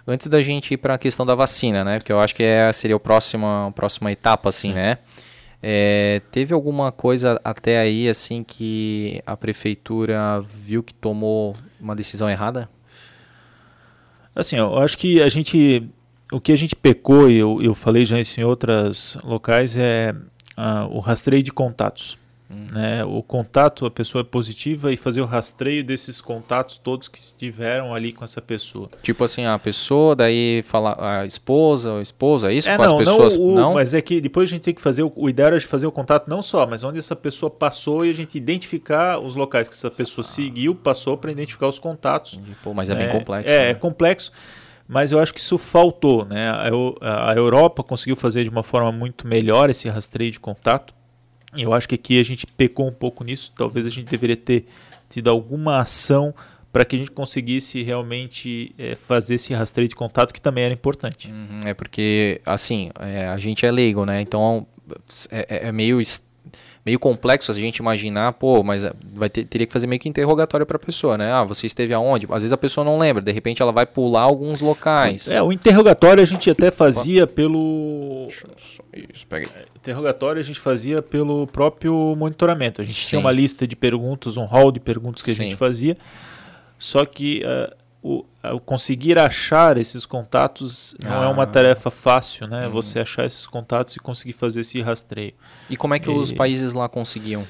Antes 0.07 0.27
da 0.27 0.41
gente 0.41 0.73
ir 0.73 0.77
para 0.77 0.95
a 0.95 0.97
questão 0.97 1.25
da 1.25 1.33
vacina, 1.33 1.83
né? 1.83 1.97
Porque 1.97 2.11
eu 2.11 2.19
acho 2.19 2.35
que 2.35 2.43
é, 2.43 2.71
seria 2.71 2.95
a 2.95 2.99
próxima, 2.99 3.67
a 3.67 3.71
próxima 3.71 4.11
etapa, 4.11 4.49
assim, 4.49 4.69
é. 4.71 4.73
né? 4.73 4.97
É, 5.63 6.21
teve 6.29 6.53
alguma 6.53 6.91
coisa 6.91 7.41
até 7.43 7.79
aí, 7.79 8.07
assim, 8.07 8.43
que 8.43 9.19
a 9.25 9.35
prefeitura 9.35 10.39
viu 10.41 10.83
que 10.83 10.93
tomou 10.93 11.55
uma 11.81 11.95
decisão 11.95 12.29
errada? 12.29 12.69
Assim, 14.35 14.57
eu 14.57 14.77
acho 14.77 14.97
que 14.97 15.21
a 15.21 15.29
gente. 15.29 15.89
O 16.31 16.41
que 16.41 16.51
a 16.51 16.55
gente 16.55 16.75
pecou, 16.75 17.29
e 17.29 17.37
eu, 17.37 17.61
eu 17.61 17.73
falei 17.73 18.05
já 18.05 18.19
isso 18.19 18.39
em 18.39 18.43
outros 18.43 19.17
locais, 19.23 19.77
é 19.77 20.13
uh, 20.57 20.89
o 20.91 20.99
rastreio 20.99 21.43
de 21.43 21.51
contatos. 21.51 22.17
Né? 22.47 23.03
O 23.03 23.23
contato, 23.23 23.85
a 23.87 23.91
pessoa 23.91 24.21
é 24.21 24.23
positiva 24.23 24.93
e 24.93 24.97
fazer 24.97 25.19
o 25.19 25.25
rastreio 25.25 25.83
desses 25.83 26.21
contatos 26.21 26.77
todos 26.77 27.07
que 27.07 27.17
estiveram 27.17 27.93
ali 27.93 28.13
com 28.13 28.23
essa 28.23 28.39
pessoa. 28.39 28.89
Tipo 29.01 29.23
assim, 29.23 29.45
a 29.45 29.57
pessoa, 29.57 30.15
daí 30.15 30.61
fala 30.63 31.21
a 31.21 31.25
esposa, 31.25 31.93
o 31.93 32.01
esposo, 32.01 32.45
é 32.47 32.53
isso? 32.53 32.69
É, 32.69 32.77
com 32.77 32.83
não, 32.83 32.91
as 32.91 32.97
pessoas. 32.97 33.35
Não, 33.35 33.43
o, 33.43 33.55
não, 33.55 33.73
mas 33.73 33.93
é 33.95 34.01
que 34.01 34.21
depois 34.21 34.47
a 34.49 34.51
gente 34.51 34.61
tem 34.61 34.73
que 34.73 34.81
fazer. 34.81 35.01
O, 35.01 35.11
o 35.15 35.27
ideal 35.27 35.47
era 35.47 35.59
de 35.59 35.65
fazer 35.65 35.87
o 35.87 35.91
contato 35.91 36.29
não 36.29 36.41
só, 36.41 36.67
mas 36.67 36.83
onde 36.83 36.99
essa 36.99 37.15
pessoa 37.15 37.49
passou 37.49 38.05
e 38.05 38.11
a 38.11 38.13
gente 38.13 38.37
identificar 38.37 39.19
os 39.19 39.33
locais 39.33 39.67
que 39.67 39.73
essa 39.73 39.89
pessoa 39.89 40.23
ah. 40.23 40.27
seguiu, 40.27 40.75
passou 40.75 41.17
para 41.17 41.31
identificar 41.31 41.67
os 41.67 41.79
contatos. 41.79 42.39
Pô, 42.63 42.73
mas 42.73 42.89
é, 42.91 42.95
bem 42.95 43.09
complexo. 43.09 43.49
É, 43.49 43.59
né? 43.59 43.69
é 43.71 43.73
complexo 43.73 44.31
mas 44.87 45.11
eu 45.11 45.19
acho 45.19 45.33
que 45.33 45.39
isso 45.39 45.57
faltou. 45.57 46.25
Né? 46.25 46.47
A, 46.47 47.31
a 47.31 47.35
Europa 47.35 47.83
conseguiu 47.83 48.15
fazer 48.15 48.43
de 48.43 48.49
uma 48.49 48.61
forma 48.61 48.91
muito 48.91 49.27
melhor 49.27 49.69
esse 49.69 49.89
rastreio 49.89 50.31
de 50.31 50.39
contato. 50.39 50.93
Eu 51.57 51.73
acho 51.73 51.87
que 51.87 51.95
aqui 51.95 52.19
a 52.19 52.23
gente 52.23 52.45
pecou 52.45 52.87
um 52.87 52.93
pouco 52.93 53.23
nisso. 53.23 53.51
Talvez 53.55 53.85
a 53.85 53.89
gente 53.89 54.09
deveria 54.09 54.37
ter 54.37 54.65
tido 55.09 55.29
alguma 55.29 55.79
ação 55.79 56.33
para 56.71 56.83
que 56.83 56.95
a 56.95 56.99
gente 56.99 57.11
conseguisse 57.11 57.81
realmente 57.83 58.75
é, 58.77 58.95
fazer 58.95 59.35
esse 59.35 59.53
rastreio 59.53 59.87
de 59.87 59.95
contato 59.95 60.33
que 60.33 60.41
também 60.41 60.65
era 60.65 60.73
importante. 60.73 61.31
Uhum, 61.31 61.61
é 61.65 61.73
porque, 61.73 62.41
assim, 62.45 62.91
é, 62.99 63.27
a 63.27 63.37
gente 63.37 63.65
é 63.65 63.71
leigo, 63.71 64.05
né? 64.05 64.19
Então 64.19 64.67
é, 65.31 65.45
é, 65.49 65.67
é 65.67 65.71
meio 65.71 66.01
meio 66.85 66.99
complexo 66.99 67.51
a 67.51 67.55
gente 67.55 67.77
imaginar, 67.77 68.33
pô, 68.33 68.63
mas 68.63 68.87
vai 69.13 69.29
ter, 69.29 69.45
teria 69.45 69.65
que 69.65 69.73
fazer 69.73 69.87
meio 69.87 69.99
que 69.99 70.07
interrogatório 70.07 70.65
para 70.65 70.77
a 70.77 70.79
pessoa, 70.79 71.17
né? 71.17 71.31
Ah, 71.31 71.43
você 71.43 71.65
esteve 71.65 71.93
aonde? 71.93 72.27
Às 72.29 72.43
vezes 72.43 72.53
a 72.53 72.57
pessoa 72.57 72.85
não 72.85 72.99
lembra, 72.99 73.23
de 73.23 73.31
repente 73.31 73.61
ela 73.61 73.71
vai 73.71 73.85
pular 73.85 74.21
alguns 74.21 74.61
locais. 74.61 75.27
É, 75.27 75.41
o 75.41 75.51
interrogatório 75.51 76.21
a 76.21 76.25
gente 76.25 76.49
até 76.49 76.69
fazia 76.69 77.25
pelo 77.25 78.27
isso, 79.11 79.27
pega 79.27 79.47
aí. 79.55 79.63
Interrogatório 79.75 80.39
a 80.39 80.43
gente 80.43 80.59
fazia 80.59 81.01
pelo 81.01 81.47
próprio 81.47 82.15
monitoramento. 82.15 82.81
A 82.81 82.85
gente 82.85 82.95
Sim. 82.95 83.09
tinha 83.09 83.19
uma 83.19 83.31
lista 83.31 83.67
de 83.67 83.75
perguntas, 83.75 84.37
um 84.37 84.45
hall 84.45 84.71
de 84.71 84.79
perguntas 84.79 85.23
que 85.23 85.31
Sim. 85.33 85.41
a 85.41 85.43
gente 85.45 85.55
fazia. 85.55 85.97
Só 86.77 87.05
que 87.05 87.43
uh, 87.43 87.75
o, 88.07 88.23
o 88.53 88.59
conseguir 88.59 89.17
achar 89.17 89.79
esses 89.79 90.05
contatos 90.05 90.95
não 91.03 91.21
ah. 91.21 91.25
é 91.25 91.27
uma 91.27 91.41
ah. 91.41 91.47
tarefa 91.47 91.89
fácil, 91.89 92.45
né? 92.45 92.67
Uhum. 92.67 92.73
Você 92.73 92.99
achar 92.99 93.25
esses 93.25 93.47
contatos 93.47 93.95
e 93.95 93.99
conseguir 93.99 94.33
fazer 94.33 94.61
esse 94.61 94.79
rastreio. 94.79 95.33
E 95.71 95.75
como 95.75 95.95
é 95.95 95.99
que 95.99 96.07
e... 96.07 96.13
os 96.13 96.31
países 96.31 96.71
lá 96.71 96.87
conseguiam? 96.87 97.43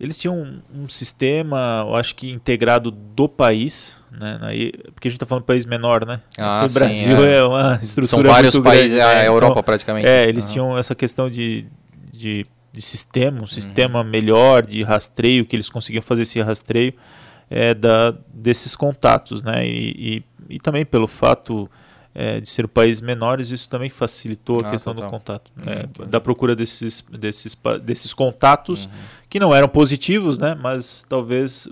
Eles 0.00 0.18
tinham 0.18 0.34
um, 0.34 0.82
um, 0.82 0.88
sistema, 0.88 1.84
eu 1.86 1.94
acho 1.94 2.16
que 2.16 2.28
integrado 2.28 2.90
do 2.90 3.28
país, 3.28 3.96
né? 4.10 4.38
Aí, 4.42 4.72
porque 4.94 5.06
a 5.06 5.10
gente 5.10 5.16
está 5.18 5.26
falando 5.26 5.42
de 5.42 5.46
país 5.46 5.64
menor, 5.64 6.04
né? 6.04 6.20
Ah, 6.36 6.66
o 6.68 6.72
Brasil 6.72 7.24
é. 7.24 7.36
é. 7.38 7.44
uma 7.44 7.78
estrutura 7.80 8.06
São 8.06 8.22
vários 8.24 8.58
países, 8.58 8.96
grande, 8.96 9.12
é 9.12 9.14
né? 9.14 9.20
a 9.20 9.24
Europa 9.26 9.52
então, 9.52 9.62
praticamente. 9.62 10.08
É, 10.08 10.28
eles 10.28 10.48
ah. 10.48 10.52
tinham 10.52 10.76
essa 10.76 10.94
questão 10.96 11.30
de, 11.30 11.66
de, 12.12 12.44
de 12.72 12.82
sistema, 12.82 13.36
um 13.36 13.40
uhum. 13.42 13.46
sistema 13.46 14.02
melhor 14.02 14.66
de 14.66 14.82
rastreio, 14.82 15.46
que 15.46 15.54
eles 15.54 15.70
conseguiam 15.70 16.02
fazer 16.02 16.22
esse 16.22 16.40
rastreio 16.40 16.94
é, 17.50 17.74
da, 17.74 18.14
desses 18.32 18.76
contatos, 18.76 19.42
né? 19.42 19.66
E, 19.66 20.22
e, 20.48 20.54
e 20.54 20.58
também 20.60 20.86
pelo 20.86 21.08
fato 21.08 21.68
é, 22.14 22.40
de 22.40 22.48
ser 22.48 22.66
países 22.68 23.02
menores, 23.02 23.50
isso 23.50 23.68
também 23.68 23.90
facilitou 23.90 24.60
a 24.62 24.68
ah, 24.68 24.70
questão 24.70 24.94
total. 24.94 25.10
do 25.10 25.12
contato, 25.12 25.52
né? 25.56 25.84
uhum. 25.98 26.06
da 26.06 26.20
procura 26.20 26.54
desses, 26.54 27.04
desses, 27.10 27.56
desses 27.82 28.14
contatos 28.14 28.84
uhum. 28.84 28.90
que 29.28 29.40
não 29.40 29.54
eram 29.54 29.68
positivos, 29.68 30.38
né? 30.38 30.56
Mas 30.60 31.04
talvez 31.08 31.68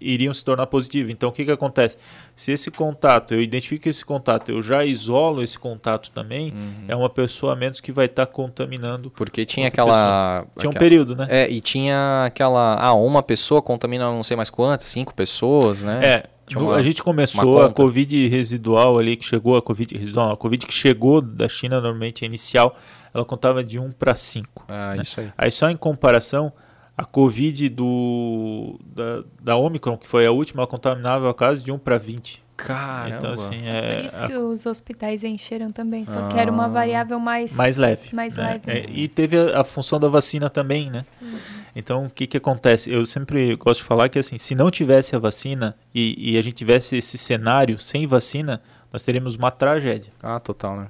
iriam 0.00 0.32
se 0.32 0.44
tornar 0.44 0.66
positivos. 0.66 1.10
Então, 1.10 1.28
o 1.28 1.32
que, 1.32 1.44
que 1.44 1.50
acontece? 1.50 1.96
Se 2.34 2.52
esse 2.52 2.70
contato, 2.70 3.34
eu 3.34 3.40
identifico 3.40 3.88
esse 3.88 4.04
contato, 4.04 4.50
eu 4.50 4.60
já 4.60 4.84
isolo 4.84 5.42
esse 5.42 5.58
contato 5.58 6.10
também, 6.10 6.52
uhum. 6.52 6.84
é 6.88 6.96
uma 6.96 7.08
pessoa 7.08 7.52
a 7.52 7.56
menos 7.56 7.80
que 7.80 7.92
vai 7.92 8.06
estar 8.06 8.26
tá 8.26 8.32
contaminando. 8.32 9.10
Porque 9.10 9.44
tinha 9.44 9.68
aquela. 9.68 10.42
Pessoa. 10.42 10.52
Tinha 10.58 10.70
um 10.70 10.74
período, 10.74 11.16
né? 11.16 11.26
É, 11.30 11.50
e 11.50 11.60
tinha 11.60 12.24
aquela. 12.24 12.76
Ah, 12.76 12.94
uma 12.94 13.22
pessoa 13.22 13.62
contamina 13.62 14.04
não 14.06 14.22
sei 14.22 14.36
mais 14.36 14.50
quantas, 14.50 14.86
cinco 14.86 15.14
pessoas, 15.14 15.82
né? 15.82 16.00
É. 16.02 16.36
Uma, 16.54 16.76
a 16.76 16.82
gente 16.82 17.02
começou 17.02 17.60
a 17.60 17.72
Covid 17.72 18.28
residual 18.28 18.98
ali, 18.98 19.16
que 19.16 19.24
chegou, 19.24 19.56
a 19.56 19.62
Covid 19.62 19.98
residual, 19.98 20.30
a 20.30 20.36
Covid 20.36 20.64
que 20.64 20.72
chegou 20.72 21.20
da 21.20 21.48
China, 21.48 21.80
normalmente 21.80 22.24
inicial, 22.24 22.76
ela 23.12 23.24
contava 23.24 23.64
de 23.64 23.80
1 23.80 23.90
para 23.92 24.14
5. 24.14 24.64
Ah, 24.68 24.94
né? 24.94 25.02
isso 25.02 25.20
aí. 25.20 25.32
Aí 25.36 25.50
só 25.50 25.68
em 25.68 25.76
comparação, 25.76 26.52
a 26.96 27.04
Covid 27.04 27.68
do, 27.68 28.80
da, 28.86 29.24
da 29.42 29.56
Omicron, 29.56 29.98
que 29.98 30.08
foi 30.08 30.26
a 30.26 30.32
última, 30.32 30.62
ela 30.62 30.66
contaminava 30.66 31.30
a 31.30 31.34
casa 31.34 31.62
de 31.62 31.70
1 31.70 31.78
para 31.78 31.98
20. 31.98 32.46
Caramba. 32.56 33.16
Então, 33.18 33.32
assim, 33.34 33.60
é, 33.66 33.96
Por 33.96 34.04
isso 34.06 34.24
a... 34.24 34.26
que 34.26 34.34
os 34.34 34.64
hospitais 34.64 35.22
encheram 35.22 35.70
também, 35.70 36.06
só 36.06 36.20
ah, 36.20 36.28
que 36.28 36.38
era 36.38 36.50
uma 36.50 36.68
variável 36.68 37.20
mais... 37.20 37.54
Mais 37.54 37.76
leve. 37.76 38.14
Mais 38.14 38.34
né? 38.36 38.60
leve. 38.64 38.70
É, 38.70 38.86
e 38.90 39.08
teve 39.08 39.36
a, 39.36 39.60
a, 39.60 39.64
função 39.64 40.00
da 40.00 40.08
vacina 40.08 40.48
também, 40.48 40.90
né? 40.90 41.04
Uhum. 41.20 41.38
Então, 41.74 42.04
o 42.06 42.10
que, 42.10 42.26
que 42.26 42.38
acontece? 42.38 42.90
Eu 42.90 43.04
sempre 43.04 43.54
gosto 43.56 43.80
de 43.80 43.86
falar 43.86 44.08
que, 44.08 44.18
assim, 44.18 44.38
se 44.38 44.54
não 44.54 44.70
tivesse 44.70 45.14
a 45.14 45.18
vacina 45.18 45.76
e, 45.94 46.32
e 46.32 46.38
a 46.38 46.42
gente 46.42 46.54
tivesse 46.54 46.96
esse 46.96 47.18
cenário 47.18 47.78
sem 47.78 48.06
vacina, 48.06 48.62
nós 48.90 49.02
teríamos 49.02 49.34
uma 49.34 49.50
tragédia. 49.50 50.10
Ah, 50.22 50.40
total, 50.40 50.76
né? 50.78 50.88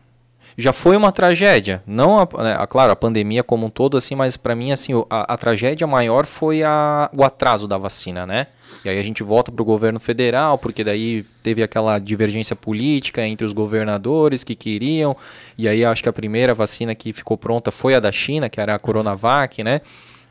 Já 0.59 0.73
foi 0.73 0.97
uma 0.97 1.13
tragédia. 1.13 1.83
Não, 1.87 2.19
a, 2.19 2.29
né, 2.43 2.67
claro, 2.69 2.91
a 2.91 2.97
pandemia 2.97 3.43
como 3.43 3.67
um 3.67 3.71
todo, 3.71 3.97
assim, 3.97 4.15
mas 4.15 4.37
para 4.37 4.55
mim, 4.55 4.73
assim, 4.73 4.93
a, 5.11 5.35
a, 5.35 5.37
tragédia 5.37 5.87
maior 5.87 6.25
foi 6.25 6.63
a, 6.63 7.11
o 7.15 7.23
atraso 7.23 7.69
da 7.69 7.77
vacina, 7.77 8.27
né? 8.27 8.47
E 8.85 8.89
aí 8.89 8.99
a 8.99 9.03
gente 9.03 9.23
volta 9.23 9.53
para 9.53 9.63
o 9.63 9.65
governo 9.65 10.01
federal, 10.01 10.57
porque 10.57 10.83
daí 10.83 11.25
teve 11.43 11.63
aquela 11.63 11.99
divergência 11.99 12.57
política 12.57 13.27
entre 13.27 13.47
os 13.47 13.53
governadores 13.53 14.43
que 14.43 14.55
queriam, 14.55 15.15
e 15.59 15.69
aí 15.69 15.85
acho 15.85 16.03
que 16.03 16.09
a 16.09 16.13
primeira 16.13 16.55
vacina 16.55 16.95
que 16.95 17.13
ficou 17.13 17.37
pronta 17.37 17.71
foi 17.71 17.95
a 17.95 18.01
da 18.01 18.11
China, 18.11 18.49
que 18.49 18.61
era 18.61 18.75
a 18.75 18.79
Coronavac, 18.79 19.63
né? 19.63 19.83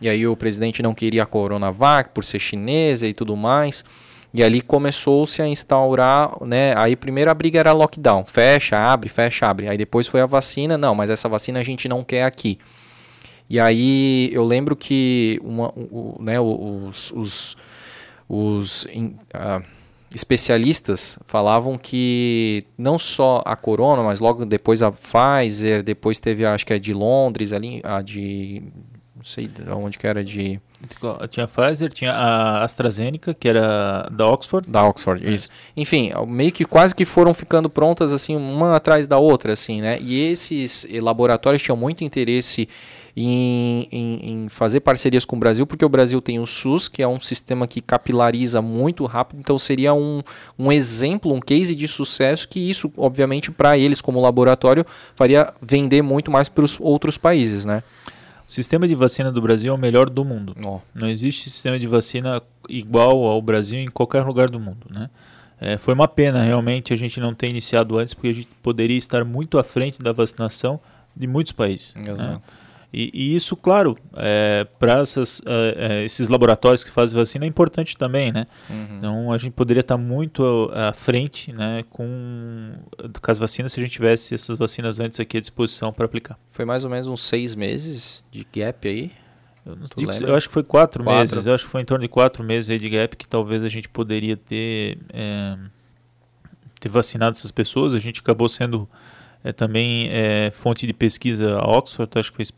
E 0.02 0.10
aí 0.10 0.28
o 0.28 0.36
presidente 0.36 0.82
não 0.82 0.94
queria 0.94 1.24
a 1.24 1.26
Coronavac 1.26 2.10
por 2.14 2.24
ser 2.24 2.40
chinesa 2.40 3.08
e 3.08 3.14
tudo 3.14 3.36
mais. 3.36 3.86
E 4.36 4.44
ali 4.44 4.60
começou-se 4.60 5.42
a 5.42 5.48
instaurar, 5.48 6.44
né? 6.44 6.76
Aí 6.76 6.98
primeiro 6.98 7.32
a 7.32 7.34
briga 7.34 7.58
era 7.58 7.72
lockdown, 7.72 8.26
fecha, 8.26 8.78
abre, 8.78 9.08
fecha, 9.08 9.48
abre. 9.48 9.70
Aí 9.70 9.78
depois 9.78 10.08
foi 10.08 10.20
a 10.20 10.26
vacina, 10.26 10.78
não, 10.78 10.94
mas 10.94 11.10
essa 11.10 11.30
vacina 11.30 11.60
a 11.60 11.64
gente 11.64 11.88
não 11.88 12.04
quer 12.04 12.26
aqui. 12.26 12.60
E 13.50 13.58
aí 13.62 14.30
eu 14.34 14.44
lembro 14.44 14.76
que 14.76 15.40
uma, 15.42 15.70
o, 15.70 16.18
né, 16.20 16.38
os, 16.38 17.12
os, 17.12 17.56
os 18.28 18.84
uh, 18.84 19.64
especialistas 20.14 21.18
falavam 21.26 21.78
que 21.78 22.66
não 22.78 23.00
só 23.00 23.42
a 23.46 23.56
Corona, 23.56 24.04
mas 24.04 24.20
logo 24.20 24.44
depois 24.46 24.84
a 24.84 24.92
Pfizer, 24.92 25.82
depois 25.82 26.20
teve 26.20 26.46
acho 26.46 26.66
que 26.66 26.74
a 26.74 26.80
de 26.80 26.94
Londres, 26.94 27.54
ali, 27.54 27.80
a 27.86 28.02
de 28.02 28.64
sei 29.26 29.48
de 29.48 29.70
onde 29.72 29.98
que 29.98 30.06
era 30.06 30.24
de 30.24 30.62
tinha 31.30 31.46
a 31.46 31.48
Pfizer, 31.48 31.90
tinha 31.90 32.12
a 32.12 32.64
AstraZeneca, 32.64 33.34
que 33.34 33.48
era 33.48 34.08
da 34.12 34.28
Oxford. 34.28 34.70
Da 34.70 34.88
Oxford, 34.88 35.26
é. 35.26 35.32
isso. 35.32 35.50
Enfim, 35.76 36.12
meio 36.28 36.52
que 36.52 36.64
quase 36.64 36.96
que 36.96 37.06
foram 37.06 37.34
ficando 37.34 37.70
prontas, 37.70 38.14
assim, 38.14 38.36
uma 38.36 38.76
atrás 38.76 39.08
da 39.08 39.18
outra, 39.18 39.54
assim, 39.54 39.82
né? 39.82 39.98
E 40.00 40.30
esses 40.30 40.88
laboratórios 41.02 41.64
tinham 41.64 41.78
muito 41.78 42.04
interesse 42.04 42.70
em, 43.16 43.88
em, 43.92 44.20
em, 44.32 44.50
fazer 44.50 44.82
parcerias 44.82 45.24
com 45.24 45.38
o 45.38 45.40
Brasil, 45.40 45.66
porque 45.66 45.86
o 45.86 45.90
Brasil 45.90 46.22
tem 46.22 46.38
o 46.38 46.46
SUS, 46.46 46.90
que 46.90 47.02
é 47.02 47.08
um 47.08 47.20
sistema 47.20 47.66
que 47.66 47.80
capilariza 47.80 48.62
muito 48.62 49.06
rápido, 49.06 49.40
então 49.40 49.58
seria 49.58 49.94
um, 49.94 50.22
um 50.60 50.72
exemplo, 50.72 51.34
um 51.34 51.40
case 51.40 51.74
de 51.76 51.88
sucesso 51.88 52.48
que 52.48 52.60
isso, 52.60 52.92
obviamente, 52.98 53.52
para 53.52 53.78
eles 53.78 54.02
como 54.02 54.20
laboratório, 54.20 54.86
faria 55.16 55.54
vender 55.62 56.02
muito 56.02 56.30
mais 56.30 56.50
para 56.50 56.66
os 56.66 56.78
outros 56.80 57.18
países, 57.18 57.64
né? 57.64 57.82
O 58.48 58.52
sistema 58.52 58.88
de 58.88 58.94
vacina 58.96 59.32
do 59.32 59.42
Brasil 59.42 59.72
é 59.72 59.76
o 59.76 59.80
melhor 59.80 60.10
do 60.10 60.24
mundo. 60.24 60.56
Oh. 60.66 60.80
Não 60.94 61.10
existe 61.10 61.50
sistema 61.50 61.80
de 61.80 61.88
vacina 61.88 62.42
igual 62.70 63.24
ao 63.24 63.42
Brasil 63.42 63.80
em 63.80 63.88
qualquer 63.88 64.24
lugar 64.24 64.50
do 64.50 64.60
mundo, 64.60 64.88
né? 64.90 65.10
É, 65.60 65.78
foi 65.78 65.94
uma 65.94 66.08
pena 66.08 66.44
realmente 66.44 66.94
a 66.94 66.98
gente 66.98 67.20
não 67.20 67.34
ter 67.34 67.48
iniciado 67.48 67.98
antes, 67.98 68.14
porque 68.14 68.28
a 68.28 68.34
gente 68.34 68.50
poderia 68.62 68.98
estar 68.98 69.24
muito 69.24 69.58
à 69.58 69.64
frente 69.64 70.00
da 70.00 70.12
vacinação 70.12 70.80
de 71.16 71.28
muitos 71.28 71.54
países. 71.54 71.94
Né? 71.96 72.12
Exato. 72.12 72.30
Né? 72.30 72.42
E, 72.94 73.12
e 73.14 73.36
isso, 73.36 73.56
claro, 73.56 73.98
é, 74.16 74.66
para 74.80 75.04
é, 75.76 76.04
esses 76.06 76.30
laboratórios 76.30 76.84
que 76.84 76.92
fazem 76.92 77.18
vacina 77.18 77.46
é 77.46 77.48
importante 77.48 77.98
também, 77.98 78.32
né? 78.32 78.46
Uhum. 78.70 78.98
Então 78.98 79.32
a 79.34 79.38
gente 79.38 79.54
poderia 79.54 79.82
estar 79.82 79.98
muito 79.98 80.72
à 80.74 80.94
frente, 80.94 81.52
né, 81.52 81.84
com, 81.90 82.74
com 83.22 83.32
as 83.32 83.38
vacinas 83.38 83.74
se 83.74 83.80
a 83.80 83.84
gente 83.84 83.92
tivesse 83.92 84.34
essas 84.34 84.58
vacinas 84.58 85.00
antes 85.00 85.20
aqui 85.20 85.38
à 85.38 85.42
disposição 85.42 85.90
para 85.90 86.06
aplicar. 86.06 86.38
Foi 86.50 86.66
mais 86.66 86.84
ou 86.84 86.90
menos 86.90 87.08
uns 87.08 87.26
seis 87.26 87.56
meses 87.56 88.24
de 88.32 88.46
gap 88.54 88.88
aí. 88.88 89.12
Eu, 89.66 89.76
digo, 89.98 90.12
eu 90.24 90.36
acho 90.36 90.48
que 90.48 90.54
foi 90.54 90.64
quatro, 90.64 91.04
quatro, 91.04 91.20
meses. 91.20 91.46
Eu 91.46 91.54
acho 91.54 91.66
que 91.66 91.72
foi 91.72 91.82
em 91.82 91.86
torno 91.86 92.04
de 92.04 92.08
quatro 92.08 92.44
meses 92.44 92.70
aí 92.70 92.78
de 92.78 92.88
gap 92.88 93.18
que 93.18 93.28
talvez 93.28 93.64
a 93.64 93.70
gente 93.70 93.90
poderia 93.90 94.38
ter, 94.38 95.00
é, 95.12 95.58
ter 96.80 96.88
vacinado 96.88 97.36
essas 97.36 97.52
pessoas. 97.52 97.96
A 97.96 98.00
gente 98.00 98.22
acabou 98.22 98.48
sendo 98.48 98.88
é 99.46 99.54
também 99.54 100.10
é, 100.12 100.50
fonte 100.50 100.88
de 100.88 100.94
pesquisa 100.94 101.60
Oxford, 101.60 102.12
acho 102.18 102.32
que 102.32 102.38
fez 102.38 102.52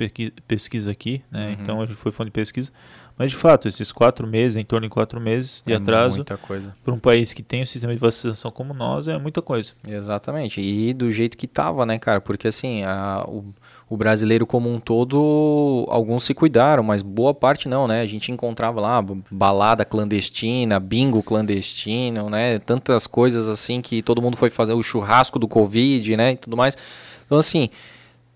pesquisa 0.47 0.89
aqui, 0.89 1.21
né? 1.29 1.47
Uhum. 1.47 1.57
Então 1.61 1.81
gente 1.85 1.97
foi 1.97 2.13
fonte 2.13 2.27
de 2.27 2.31
pesquisa. 2.31 2.71
Mas 3.17 3.31
de 3.31 3.35
fato, 3.35 3.67
esses 3.67 3.91
quatro 3.91 4.27
meses, 4.27 4.55
em 4.55 4.63
torno 4.63 4.85
de 4.87 4.91
quatro 4.91 5.19
meses 5.19 5.63
de 5.65 5.73
é 5.73 5.75
atraso, 5.75 6.23
para 6.23 6.93
um 6.93 6.99
país 6.99 7.33
que 7.33 7.41
tem 7.41 7.63
um 7.63 7.65
sistema 7.65 7.91
de 7.91 7.99
vacinação 7.99 8.51
como 8.51 8.75
nós, 8.75 9.07
é 9.07 9.17
muita 9.17 9.41
coisa. 9.41 9.73
Exatamente. 9.87 10.61
E 10.61 10.93
do 10.93 11.09
jeito 11.09 11.35
que 11.35 11.47
tava, 11.47 11.83
né, 11.83 11.97
cara? 11.97 12.21
Porque 12.21 12.47
assim, 12.47 12.83
a, 12.83 13.25
o, 13.27 13.45
o 13.89 13.97
brasileiro 13.97 14.45
como 14.45 14.71
um 14.71 14.79
todo, 14.79 15.87
alguns 15.89 16.25
se 16.25 16.35
cuidaram, 16.35 16.83
mas 16.83 17.01
boa 17.01 17.33
parte 17.33 17.67
não, 17.67 17.87
né? 17.87 18.01
A 18.01 18.05
gente 18.05 18.31
encontrava 18.31 18.79
lá 18.79 19.03
balada 19.31 19.83
clandestina, 19.83 20.79
bingo 20.79 21.23
clandestino, 21.23 22.29
né? 22.29 22.59
Tantas 22.59 23.07
coisas 23.07 23.49
assim 23.49 23.81
que 23.81 24.03
todo 24.03 24.21
mundo 24.21 24.37
foi 24.37 24.51
fazer 24.51 24.73
o 24.73 24.83
churrasco 24.83 25.39
do 25.39 25.47
Covid, 25.47 26.15
né? 26.15 26.33
E 26.33 26.37
tudo 26.37 26.55
mais. 26.55 26.77
Então, 27.25 27.39
assim, 27.39 27.71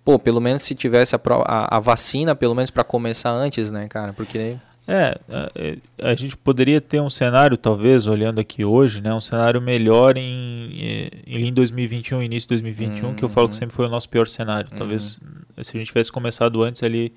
pô, 0.03 0.17
pelo 0.17 0.41
menos 0.41 0.63
se 0.63 0.73
tivesse 0.73 1.15
a, 1.15 1.19
a, 1.45 1.77
a 1.77 1.79
vacina, 1.79 2.33
pelo 2.33 2.55
menos 2.55 2.71
para 2.71 2.83
começar 2.83 3.29
antes, 3.29 3.69
né, 3.69 3.87
cara? 3.87 4.11
Porque. 4.11 4.57
É, 4.93 5.18
a, 5.30 6.09
a, 6.09 6.15
gente 6.15 6.35
poderia 6.35 6.81
ter 6.81 6.99
um 6.99 7.09
cenário, 7.09 7.55
talvez, 7.55 8.07
olhando 8.07 8.41
aqui 8.41 8.65
hoje, 8.65 8.99
né, 8.99 9.13
um 9.13 9.22
cenário 9.22 9.61
melhor 9.61 10.18
em, 10.18 11.09
em 11.26 11.53
2021, 11.53 12.22
início 12.22 12.49
de 12.49 12.61
2021, 12.61 13.07
uhum. 13.07 13.15
que 13.15 13.23
eu 13.23 13.30
falo 13.30 13.47
que 13.47 13.53
uhum. 13.53 13.59
sempre 13.59 13.73
foi 13.73 13.85
o 13.85 13.89
nosso 13.89 14.09
pior 14.09 14.27
cenário. 14.27 14.69
Talvez, 14.77 15.18
uhum. 15.18 15.63
se 15.63 15.77
a 15.77 15.80
gente 15.80 15.88
tivesse 15.88 16.11
começado 16.11 16.61
antes 16.61 16.84
ali, 16.84 17.13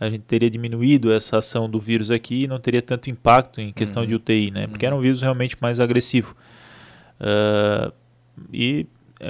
a 0.00 0.10
gente 0.10 0.22
teria 0.22 0.50
diminuído 0.50 1.12
essa 1.12 1.38
ação 1.38 1.70
do 1.70 1.78
vírus 1.78 2.10
aqui 2.10 2.42
e 2.42 2.46
não 2.48 2.58
teria 2.58 2.82
tanto 2.82 3.08
impacto 3.08 3.60
em 3.60 3.72
questão 3.72 4.02
uhum. 4.02 4.08
de 4.08 4.16
UTI, 4.16 4.50
né? 4.50 4.66
Porque 4.66 4.84
era 4.84 4.96
um 4.96 5.00
vírus 5.00 5.22
realmente 5.22 5.56
mais 5.60 5.78
agressivo. 5.78 6.34
Uh, 7.20 7.92
e 8.52 8.80
é, 8.80 8.86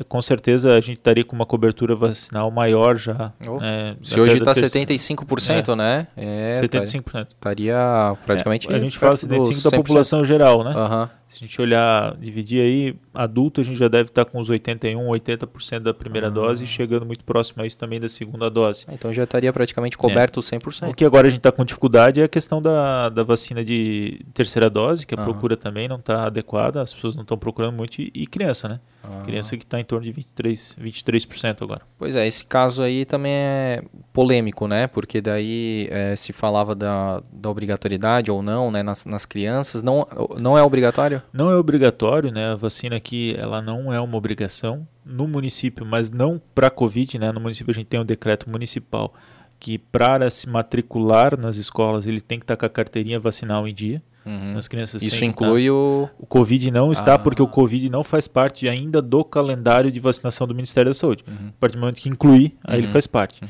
com 0.09 0.23
certeza 0.23 0.74
a 0.74 0.81
gente 0.81 0.98
estaria 0.98 1.24
com 1.24 1.35
uma 1.35 1.47
cobertura 1.47 1.94
vacinal 1.94 2.51
maior 2.51 2.97
já. 2.97 3.32
Oh. 3.47 3.59
Né, 3.59 3.97
Se 4.02 4.19
hoje 4.19 4.39
está 4.39 4.52
75%, 4.52 5.73
é. 5.73 5.77
né? 5.77 6.06
É, 6.16 6.56
75%. 6.60 7.27
Estaria 7.31 8.16
praticamente. 8.24 8.73
É, 8.73 8.77
a 8.77 8.81
gente 8.81 8.98
fala 8.98 9.14
75% 9.14 9.70
da 9.70 9.77
população 9.77 10.24
geral, 10.24 10.64
né? 10.64 10.74
Uhum. 10.74 11.09
Se 11.32 11.42
a 11.42 11.46
gente 11.46 11.60
olhar, 11.62 12.14
dividir 12.18 12.60
aí, 12.60 12.94
adulto 13.14 13.62
a 13.62 13.64
gente 13.64 13.78
já 13.78 13.88
deve 13.88 14.10
estar 14.10 14.26
com 14.26 14.38
uns 14.38 14.50
81, 14.50 15.02
80% 15.02 15.78
da 15.78 15.94
primeira 15.94 16.28
uhum. 16.28 16.34
dose, 16.34 16.66
chegando 16.66 17.06
muito 17.06 17.24
próximo 17.24 17.62
a 17.62 17.66
isso 17.66 17.78
também 17.78 17.98
da 17.98 18.09
segunda 18.09 18.50
dose. 18.50 18.84
Então 18.90 19.10
já 19.14 19.24
estaria 19.24 19.50
praticamente 19.50 19.96
coberto 19.96 20.40
é. 20.40 20.42
100%. 20.42 20.90
O 20.90 20.94
que 20.94 21.04
agora 21.06 21.28
a 21.28 21.30
gente 21.30 21.38
está 21.38 21.50
com 21.50 21.64
dificuldade 21.64 22.20
é 22.20 22.24
a 22.24 22.28
questão 22.28 22.60
da, 22.60 23.09
da 23.09 23.22
vacina 23.22 23.64
de 23.64 24.20
terceira 24.34 24.68
dose, 24.68 25.06
que 25.06 25.14
a 25.14 25.18
uhum. 25.18 25.24
procura 25.24 25.56
também 25.56 25.88
não 25.88 25.96
está 25.96 26.26
adequada, 26.26 26.82
as 26.82 26.92
pessoas 26.92 27.16
não 27.16 27.22
estão 27.22 27.38
procurando 27.38 27.74
muito, 27.74 28.00
e, 28.00 28.12
e 28.14 28.26
criança, 28.26 28.68
né? 28.68 28.80
Ah. 29.02 29.22
Criança 29.24 29.56
que 29.56 29.64
está 29.64 29.80
em 29.80 29.84
torno 29.84 30.04
de 30.04 30.12
23%, 30.12 30.78
23% 30.80 31.62
agora. 31.62 31.80
Pois 31.98 32.14
é, 32.14 32.26
esse 32.26 32.44
caso 32.44 32.82
aí 32.82 33.04
também 33.04 33.32
é 33.32 33.82
polêmico, 34.12 34.68
né? 34.68 34.86
Porque 34.86 35.20
daí 35.20 35.88
é, 35.90 36.14
se 36.14 36.32
falava 36.32 36.74
da, 36.74 37.22
da 37.32 37.48
obrigatoriedade 37.48 38.30
ou 38.30 38.42
não, 38.42 38.70
né? 38.70 38.82
Nas, 38.82 39.06
nas 39.06 39.24
crianças. 39.24 39.82
Não, 39.82 40.06
não 40.38 40.56
é 40.56 40.62
obrigatório? 40.62 41.22
Não 41.32 41.51
é 41.51 41.57
obrigatório, 41.57 42.31
né? 42.31 42.53
A 42.53 42.55
vacina 42.55 42.97
aqui, 42.97 43.35
ela 43.39 43.61
não 43.61 43.93
é 43.93 44.01
uma 44.01 44.16
obrigação 44.16 44.86
no 45.05 45.27
município, 45.27 45.85
mas 45.85 46.11
não 46.11 46.40
para 46.55 46.70
Covid, 46.70 47.19
né? 47.19 47.32
No 47.32 47.40
município 47.40 47.70
a 47.70 47.74
gente 47.74 47.86
tem 47.86 48.01
um 48.01 48.05
decreto 48.05 48.51
municipal 48.51 49.15
que 49.59 49.78
para 49.78 50.28
se 50.28 50.49
matricular 50.49 51.39
nas 51.39 51.57
escolas 51.57 52.05
ele 52.05 52.20
tem 52.20 52.39
que 52.39 52.44
estar 52.44 52.57
tá 52.57 52.61
com 52.61 52.66
a 52.66 52.69
carteirinha 52.69 53.20
vacinal 53.20 53.69
em 53.69 53.73
dia. 53.73 54.03
Uhum. 54.27 54.57
As 54.57 54.66
crianças 54.69 55.03
Isso 55.03 55.24
inclui 55.24 55.70
o... 55.70 56.09
O 56.19 56.27
Covid 56.27 56.70
não 56.70 56.90
está, 56.90 57.15
ah. 57.15 57.19
porque 57.19 57.43
o 57.43 57.47
Covid 57.47 57.89
não 57.89 58.03
faz 58.03 58.27
parte 58.27 58.69
ainda 58.69 59.01
do 59.01 59.24
calendário 59.24 59.90
de 59.90 60.01
vacinação 60.01 60.47
do 60.47 60.55
Ministério 60.55 60.90
da 60.90 60.94
Saúde. 60.94 61.24
Uhum. 61.28 61.49
A 61.49 61.61
partir 61.61 61.77
do 61.77 61.81
momento 61.81 62.01
que 62.01 62.09
incluir, 62.09 62.57
aí 62.65 62.74
uhum. 62.74 62.85
ele 62.85 62.89
faz 62.89 63.07
parte. 63.07 63.43
Uhum. 63.43 63.49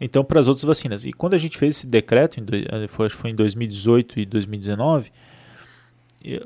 Então, 0.00 0.24
para 0.24 0.40
as 0.40 0.48
outras 0.48 0.64
vacinas. 0.64 1.04
E 1.04 1.12
quando 1.12 1.34
a 1.34 1.38
gente 1.38 1.58
fez 1.58 1.76
esse 1.76 1.86
decreto, 1.86 2.40
eh, 2.40 2.88
foi, 2.88 3.10
foi 3.10 3.30
em 3.30 3.34
2018 3.34 4.20
e 4.20 4.24
2019, 4.24 5.12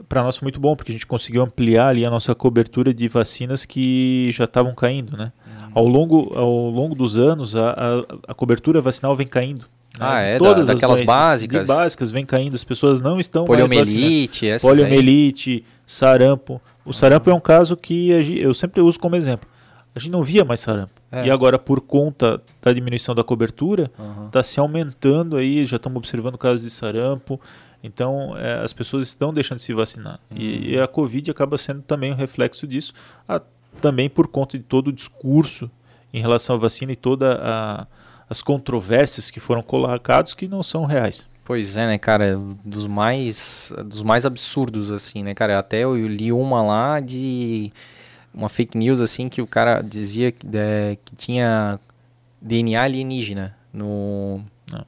para 0.08 0.22
nós 0.22 0.36
foi 0.36 0.46
muito 0.46 0.60
bom, 0.60 0.76
porque 0.76 0.92
a 0.92 0.94
gente 0.94 1.06
conseguiu 1.06 1.42
ampliar 1.42 1.88
ali 1.88 2.04
a 2.04 2.10
nossa 2.10 2.34
cobertura 2.34 2.94
de 2.94 3.08
vacinas 3.08 3.64
que 3.64 4.30
já 4.32 4.44
estavam 4.44 4.74
caindo. 4.74 5.16
Né? 5.16 5.32
Uhum. 5.46 5.70
Ao, 5.74 5.86
longo, 5.86 6.32
ao 6.34 6.70
longo 6.70 6.94
dos 6.94 7.16
anos, 7.16 7.56
a, 7.56 7.70
a, 7.70 8.32
a 8.32 8.34
cobertura 8.34 8.80
vacinal 8.80 9.16
vem 9.16 9.26
caindo. 9.26 9.66
Né? 9.98 10.00
Ah, 10.00 10.20
é? 10.20 10.38
Todas 10.38 10.68
da, 10.68 10.74
daquelas 10.74 11.00
básicas? 11.00 11.66
básicas 11.66 12.10
vem 12.10 12.24
caindo, 12.24 12.54
as 12.54 12.64
pessoas 12.64 13.00
não 13.00 13.18
estão 13.18 13.44
Poliomelite, 13.44 14.48
mais 14.48 14.62
Poliomelite, 14.62 15.50
aí. 15.50 15.64
sarampo. 15.84 16.60
O 16.84 16.92
sarampo 16.92 17.30
é 17.30 17.34
um 17.34 17.40
caso 17.40 17.76
que 17.76 18.10
eu 18.38 18.54
sempre 18.54 18.80
uso 18.80 18.98
como 19.00 19.16
exemplo. 19.16 19.48
A 19.94 19.98
gente 19.98 20.10
não 20.10 20.22
via 20.22 20.44
mais 20.44 20.60
sarampo. 20.60 21.00
É. 21.10 21.26
E 21.26 21.30
agora, 21.30 21.58
por 21.58 21.80
conta 21.80 22.42
da 22.60 22.72
diminuição 22.72 23.14
da 23.14 23.22
cobertura, 23.22 23.84
está 23.84 24.02
uhum. 24.02 24.28
Tá 24.28 24.42
se 24.42 24.58
aumentando 24.58 25.36
aí, 25.36 25.64
já 25.64 25.76
estamos 25.76 25.96
observando 25.96 26.36
casos 26.36 26.62
de 26.62 26.70
sarampo. 26.70 27.40
Então, 27.86 28.34
é, 28.36 28.64
as 28.64 28.72
pessoas 28.72 29.06
estão 29.06 29.32
deixando 29.32 29.58
de 29.58 29.64
se 29.64 29.74
vacinar. 29.74 30.18
Uhum. 30.30 30.38
E, 30.38 30.72
e, 30.72 30.80
a 30.80 30.88
Covid 30.88 31.30
acaba 31.30 31.58
sendo 31.58 31.82
também 31.82 32.10
um 32.10 32.16
reflexo 32.16 32.66
disso, 32.66 32.94
a, 33.28 33.40
também 33.80 34.08
por 34.08 34.26
conta 34.26 34.56
de 34.56 34.64
todo 34.64 34.88
o 34.88 34.92
discurso 34.92 35.70
em 36.12 36.20
relação 36.20 36.56
à 36.56 36.58
vacina 36.58 36.92
e 36.92 36.96
toda 36.96 37.38
a 37.42 37.86
as 38.28 38.40
controvérsias 38.42 39.30
que 39.30 39.38
foram 39.38 39.62
colocadas 39.62 40.34
que 40.34 40.48
não 40.48 40.62
são 40.62 40.84
reais. 40.84 41.28
Pois 41.44 41.76
é, 41.76 41.86
né, 41.86 41.98
cara, 41.98 42.40
dos 42.64 42.86
mais 42.86 43.72
dos 43.84 44.02
mais 44.02 44.24
absurdos 44.24 44.90
assim, 44.90 45.22
né, 45.22 45.34
cara, 45.34 45.58
até 45.58 45.80
eu 45.80 45.94
li 46.06 46.32
uma 46.32 46.62
lá 46.62 47.00
de 47.00 47.70
uma 48.32 48.48
fake 48.48 48.78
news 48.78 49.00
assim 49.00 49.28
que 49.28 49.42
o 49.42 49.46
cara 49.46 49.82
dizia 49.82 50.32
que, 50.32 50.46
é, 50.54 50.96
que 51.04 51.14
tinha 51.14 51.78
DNA 52.40 52.82
alienígena 52.82 53.54
no 53.72 54.40
não. 54.72 54.86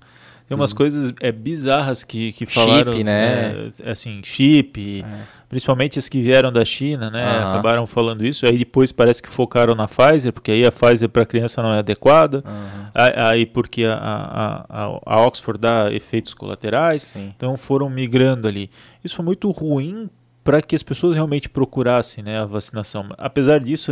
Tem 0.48 0.56
umas 0.56 0.73
coisas 0.73 1.12
é, 1.20 1.32
bizarras 1.32 2.05
que, 2.05 2.32
que 2.32 2.47
falaram. 2.47 2.93
Chip, 2.93 3.05
né? 3.05 3.70
É, 3.82 3.90
assim, 3.90 4.20
chip. 4.23 5.05
É. 5.05 5.36
Principalmente 5.48 5.98
as 5.98 6.09
que 6.09 6.23
vieram 6.23 6.52
da 6.52 6.64
China, 6.64 7.10
né? 7.10 7.24
Uhum. 7.24 7.48
Acabaram 7.48 7.86
falando 7.86 8.24
isso. 8.24 8.47
Aí 8.47 8.59
depois 8.59 8.93
parece 8.93 9.20
que 9.20 9.28
focaram 9.28 9.74
na 9.74 9.89
Pfizer, 9.89 10.32
porque 10.32 10.52
aí 10.52 10.64
a 10.64 10.70
Pfizer 10.70 11.09
para 11.09 11.27
criança 11.27 11.60
não 11.62 11.73
é 11.73 11.78
adequada. 11.78 12.44
Uhum. 12.47 12.90
Aí 12.94 13.44
porque 13.44 13.85
a, 13.85 14.64
a, 14.68 15.01
a, 15.05 15.27
Oxford 15.27 15.60
dá 15.60 15.93
efeitos 15.93 16.32
colaterais. 16.32 17.02
Sim. 17.02 17.32
Então 17.36 17.56
foram 17.56 17.90
migrando 17.90 18.47
ali. 18.47 18.70
Isso 19.02 19.16
foi 19.16 19.24
muito 19.24 19.51
ruim 19.51 20.09
para 20.44 20.62
que 20.62 20.77
as 20.77 20.82
pessoas 20.82 21.14
realmente 21.14 21.48
procurassem 21.48 22.23
né, 22.23 22.39
a 22.39 22.44
vacinação. 22.44 23.09
Apesar 23.18 23.59
disso, 23.59 23.90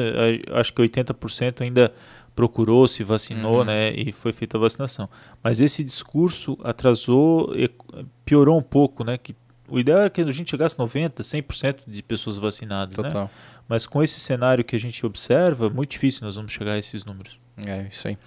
acho 0.52 0.72
que 0.72 0.80
80% 0.80 1.62
ainda 1.62 1.92
procurou, 2.34 2.86
se 2.88 3.04
vacinou, 3.04 3.58
uhum. 3.58 3.64
né, 3.64 3.92
e 3.94 4.12
foi 4.12 4.32
feita 4.32 4.56
a 4.56 4.60
vacinação. 4.60 5.08
Mas 5.42 5.60
esse 5.60 5.84
discurso 5.84 6.58
atrasou, 6.62 7.52
piorou 8.24 8.58
um 8.58 8.62
pouco, 8.62 9.04
né, 9.04 9.16
que 9.16 9.34
o 9.68 9.78
ideal 9.78 10.00
era 10.00 10.10
que 10.10 10.20
a 10.20 10.30
gente 10.30 10.50
chegasse 10.50 10.76
a 10.78 10.84
90%, 10.84 11.20
100% 11.20 11.76
de 11.86 12.02
pessoas 12.02 12.36
vacinadas, 12.36 12.96
né? 12.96 13.04
Total. 13.04 13.24
né? 13.24 13.30
Mas 13.66 13.86
com 13.86 14.02
esse 14.02 14.20
cenário 14.20 14.62
que 14.62 14.76
a 14.76 14.78
gente 14.78 15.04
observa, 15.06 15.70
muito 15.70 15.92
difícil 15.92 16.24
nós 16.24 16.36
vamos 16.36 16.52
chegar 16.52 16.72
a 16.72 16.78
esses 16.78 17.04
números. 17.04 17.38
É, 17.66 17.86
isso 17.90 18.08
aí. 18.08 18.18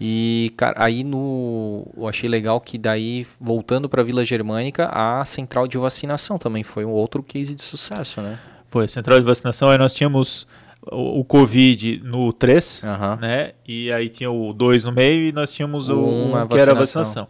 E, 0.00 0.52
cara, 0.56 0.84
aí 0.84 1.02
no. 1.02 1.86
Eu 1.96 2.06
achei 2.06 2.28
legal 2.28 2.60
que 2.60 2.76
daí, 2.76 3.26
voltando 3.40 3.88
para 3.88 4.02
a 4.02 4.04
Vila 4.04 4.24
Germânica, 4.24 4.88
a 4.92 5.24
central 5.24 5.66
de 5.66 5.78
vacinação 5.78 6.38
também 6.38 6.62
foi 6.62 6.84
um 6.84 6.90
outro 6.90 7.22
case 7.22 7.54
de 7.54 7.62
sucesso, 7.62 8.20
né? 8.20 8.38
Foi, 8.68 8.84
a 8.84 8.88
central 8.88 9.18
de 9.18 9.24
vacinação, 9.24 9.70
aí 9.70 9.78
nós 9.78 9.94
tínhamos 9.94 10.46
o, 10.90 11.20
o 11.20 11.24
Covid 11.24 12.00
no 12.04 12.32
3, 12.32 12.82
uhum. 12.82 13.16
né? 13.20 13.52
E 13.66 13.90
aí 13.92 14.08
tinha 14.08 14.30
o 14.30 14.52
2 14.52 14.84
no 14.84 14.92
meio 14.92 15.28
e 15.28 15.32
nós 15.32 15.52
tínhamos 15.52 15.88
o 15.88 15.96
1 15.96 16.36
um, 16.36 16.46
que 16.48 16.58
era 16.58 16.72
a 16.72 16.74
vacinação. 16.74 17.28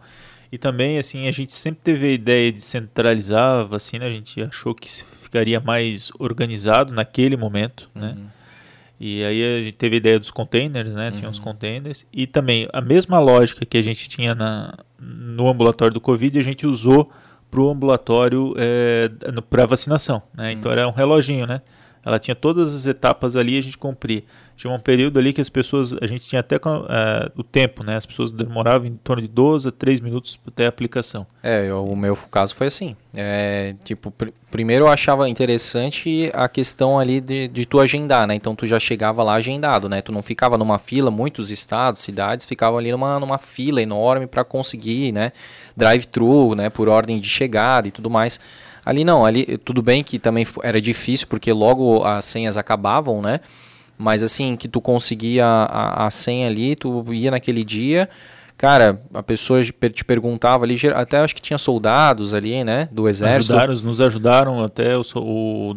E 0.51 0.57
também, 0.57 0.97
assim, 0.97 1.27
a 1.27 1.31
gente 1.31 1.51
sempre 1.51 1.81
teve 1.83 2.07
a 2.07 2.11
ideia 2.11 2.51
de 2.51 2.61
centralizar 2.61 3.61
a 3.61 3.63
vacina, 3.63 4.05
a 4.05 4.09
gente 4.09 4.41
achou 4.41 4.73
que 4.73 4.89
ficaria 5.19 5.59
mais 5.59 6.11
organizado 6.19 6.93
naquele 6.93 7.35
momento, 7.35 7.89
né? 7.93 8.13
uhum. 8.15 8.23
né? 8.23 8.29
E 8.97 9.23
aí 9.25 9.59
a 9.59 9.63
gente 9.63 9.75
teve 9.75 9.95
a 9.95 9.97
ideia 9.97 10.19
dos 10.19 10.31
containers, 10.31 10.93
né? 10.93 11.09
Uhum. 11.09 11.15
Tinha 11.15 11.29
os 11.29 11.39
containers. 11.39 12.05
E 12.13 12.25
também 12.25 12.67
a 12.71 12.79
mesma 12.79 13.19
lógica 13.19 13.65
que 13.65 13.77
a 13.77 13.81
gente 13.81 14.07
tinha 14.07 14.33
na, 14.33 14.73
no 14.97 15.49
ambulatório 15.49 15.93
do 15.93 15.99
Covid, 15.99 16.39
a 16.39 16.41
gente 16.41 16.65
usou 16.65 17.11
para 17.51 17.59
o 17.59 17.69
ambulatório 17.69 18.53
é, 18.57 19.09
para 19.49 19.65
vacinação, 19.65 20.21
né? 20.33 20.53
Então 20.53 20.71
uhum. 20.71 20.77
era 20.77 20.87
um 20.87 20.91
reloginho, 20.91 21.45
né? 21.45 21.61
Ela 22.05 22.19
tinha 22.19 22.35
todas 22.35 22.75
as 22.75 22.85
etapas 22.85 23.35
ali 23.35 23.57
a 23.57 23.61
gente 23.61 23.77
cumpria. 23.77 24.23
Tinha 24.55 24.71
um 24.71 24.79
período 24.79 25.19
ali 25.19 25.33
que 25.33 25.41
as 25.41 25.49
pessoas, 25.49 25.93
a 26.01 26.05
gente 26.05 26.27
tinha 26.27 26.39
até 26.39 26.55
uh, 26.55 26.59
o 27.35 27.43
tempo, 27.43 27.85
né? 27.85 27.97
As 27.97 28.05
pessoas 28.05 28.31
demoravam 28.31 28.87
em 28.87 28.95
torno 28.95 29.21
de 29.21 29.27
12 29.27 29.67
a 29.67 29.71
3 29.71 29.99
minutos 29.99 30.39
até 30.47 30.65
a 30.65 30.69
aplicação. 30.69 31.25
É, 31.43 31.65
eu, 31.65 31.83
o 31.83 31.95
meu 31.95 32.15
caso 32.15 32.55
foi 32.55 32.67
assim. 32.67 32.95
É, 33.15 33.75
tipo, 33.83 34.11
pr 34.11 34.29
primeiro 34.51 34.85
eu 34.85 34.89
achava 34.89 35.27
interessante 35.27 36.31
a 36.33 36.47
questão 36.47 36.97
ali 36.97 37.19
de, 37.19 37.49
de 37.49 37.65
tu 37.65 37.77
agendar, 37.79 38.25
né? 38.25 38.35
Então 38.35 38.55
tu 38.55 38.65
já 38.65 38.79
chegava 38.79 39.21
lá 39.21 39.33
agendado, 39.33 39.89
né? 39.89 40.01
Tu 40.01 40.13
não 40.13 40.21
ficava 40.21 40.57
numa 40.57 40.79
fila, 40.79 41.11
muitos 41.11 41.51
estados, 41.51 41.99
cidades 41.99 42.45
ficavam 42.45 42.79
ali 42.79 42.89
numa, 42.91 43.19
numa 43.19 43.37
fila 43.37 43.81
enorme 43.81 44.27
para 44.27 44.45
conseguir, 44.45 45.11
né? 45.11 45.33
Drive-thru, 45.75 46.55
né? 46.55 46.69
Por 46.69 46.87
ordem 46.87 47.19
de 47.19 47.27
chegada 47.27 47.89
e 47.89 47.91
tudo 47.91 48.09
mais. 48.09 48.39
Ali 48.85 49.03
não, 49.03 49.25
ali 49.25 49.57
tudo 49.57 49.81
bem 49.81 50.03
que 50.03 50.19
também 50.19 50.45
era 50.61 50.79
difícil 50.79 51.27
porque 51.27 51.51
logo 51.51 52.03
as 52.03 52.25
senhas 52.25 52.55
acabavam, 52.57 53.21
né? 53.21 53.39
Mas 53.97 54.21
assim, 54.21 54.55
que 54.55 54.67
tu 54.67 54.79
conseguia 54.79 55.45
a, 55.45 56.05
a 56.05 56.11
senha 56.11 56.47
ali, 56.47 56.75
tu 56.75 57.03
ia 57.13 57.31
naquele 57.31 57.63
dia, 57.63 58.09
cara, 58.57 59.01
a 59.13 59.23
pessoa 59.23 59.63
te 59.63 60.03
perguntava 60.03 60.65
ali, 60.65 60.75
até 60.93 61.17
acho 61.19 61.33
que 61.33 61.41
tinha 61.41 61.57
soldados 61.57 62.33
ali, 62.33 62.63
né, 62.63 62.89
do 62.91 63.07
exército. 63.07 63.53
Ajudaram, 63.53 63.73
nos 63.81 64.01
ajudaram 64.01 64.63
até 64.63 64.97
o, 64.97 65.01
o, 65.15 65.75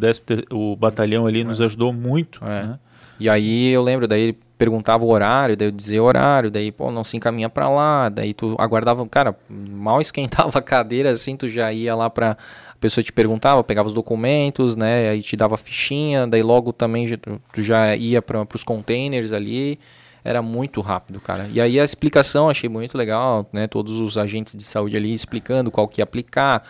o 0.50 0.76
batalhão 0.76 1.26
ali 1.26 1.44
nos 1.44 1.60
é. 1.60 1.64
ajudou 1.64 1.92
muito, 1.92 2.44
é. 2.44 2.62
né? 2.64 2.78
E 3.20 3.28
aí 3.28 3.68
eu 3.68 3.82
lembro, 3.82 4.06
daí 4.06 4.20
ele 4.20 4.38
perguntava 4.56 5.04
o 5.04 5.08
horário, 5.08 5.56
daí 5.56 5.68
eu 5.68 5.72
dizia 5.72 6.02
horário, 6.02 6.50
daí, 6.50 6.70
pô, 6.70 6.90
não 6.90 7.04
se 7.04 7.16
encaminha 7.16 7.48
para 7.48 7.68
lá, 7.68 8.08
daí 8.08 8.34
tu 8.34 8.56
aguardava, 8.58 9.06
cara, 9.06 9.36
mal 9.48 10.00
esquentava 10.02 10.58
a 10.58 10.62
cadeira 10.62 11.10
assim, 11.10 11.36
tu 11.36 11.48
já 11.48 11.72
ia 11.72 11.94
lá 11.94 12.10
pra, 12.10 12.32
a 12.32 12.76
pessoa 12.80 13.02
te 13.02 13.12
perguntava, 13.12 13.62
pegava 13.64 13.88
os 13.88 13.94
documentos, 13.94 14.76
né, 14.76 15.10
aí 15.10 15.22
te 15.22 15.36
dava 15.36 15.56
fichinha, 15.56 16.26
daí 16.26 16.42
logo 16.42 16.72
também 16.72 17.08
tu 17.16 17.62
já 17.62 17.94
ia 17.96 18.20
para 18.20 18.46
os 18.54 18.64
containers 18.64 19.32
ali, 19.32 19.78
era 20.24 20.42
muito 20.42 20.80
rápido, 20.80 21.20
cara. 21.20 21.48
E 21.52 21.60
aí 21.60 21.78
a 21.78 21.84
explicação 21.84 22.50
achei 22.50 22.68
muito 22.68 22.98
legal, 22.98 23.48
né, 23.52 23.66
todos 23.66 23.94
os 23.94 24.18
agentes 24.18 24.54
de 24.54 24.64
saúde 24.64 24.96
ali 24.96 25.12
explicando 25.12 25.70
qual 25.70 25.86
que 25.86 26.00
ia 26.00 26.04
aplicar, 26.04 26.62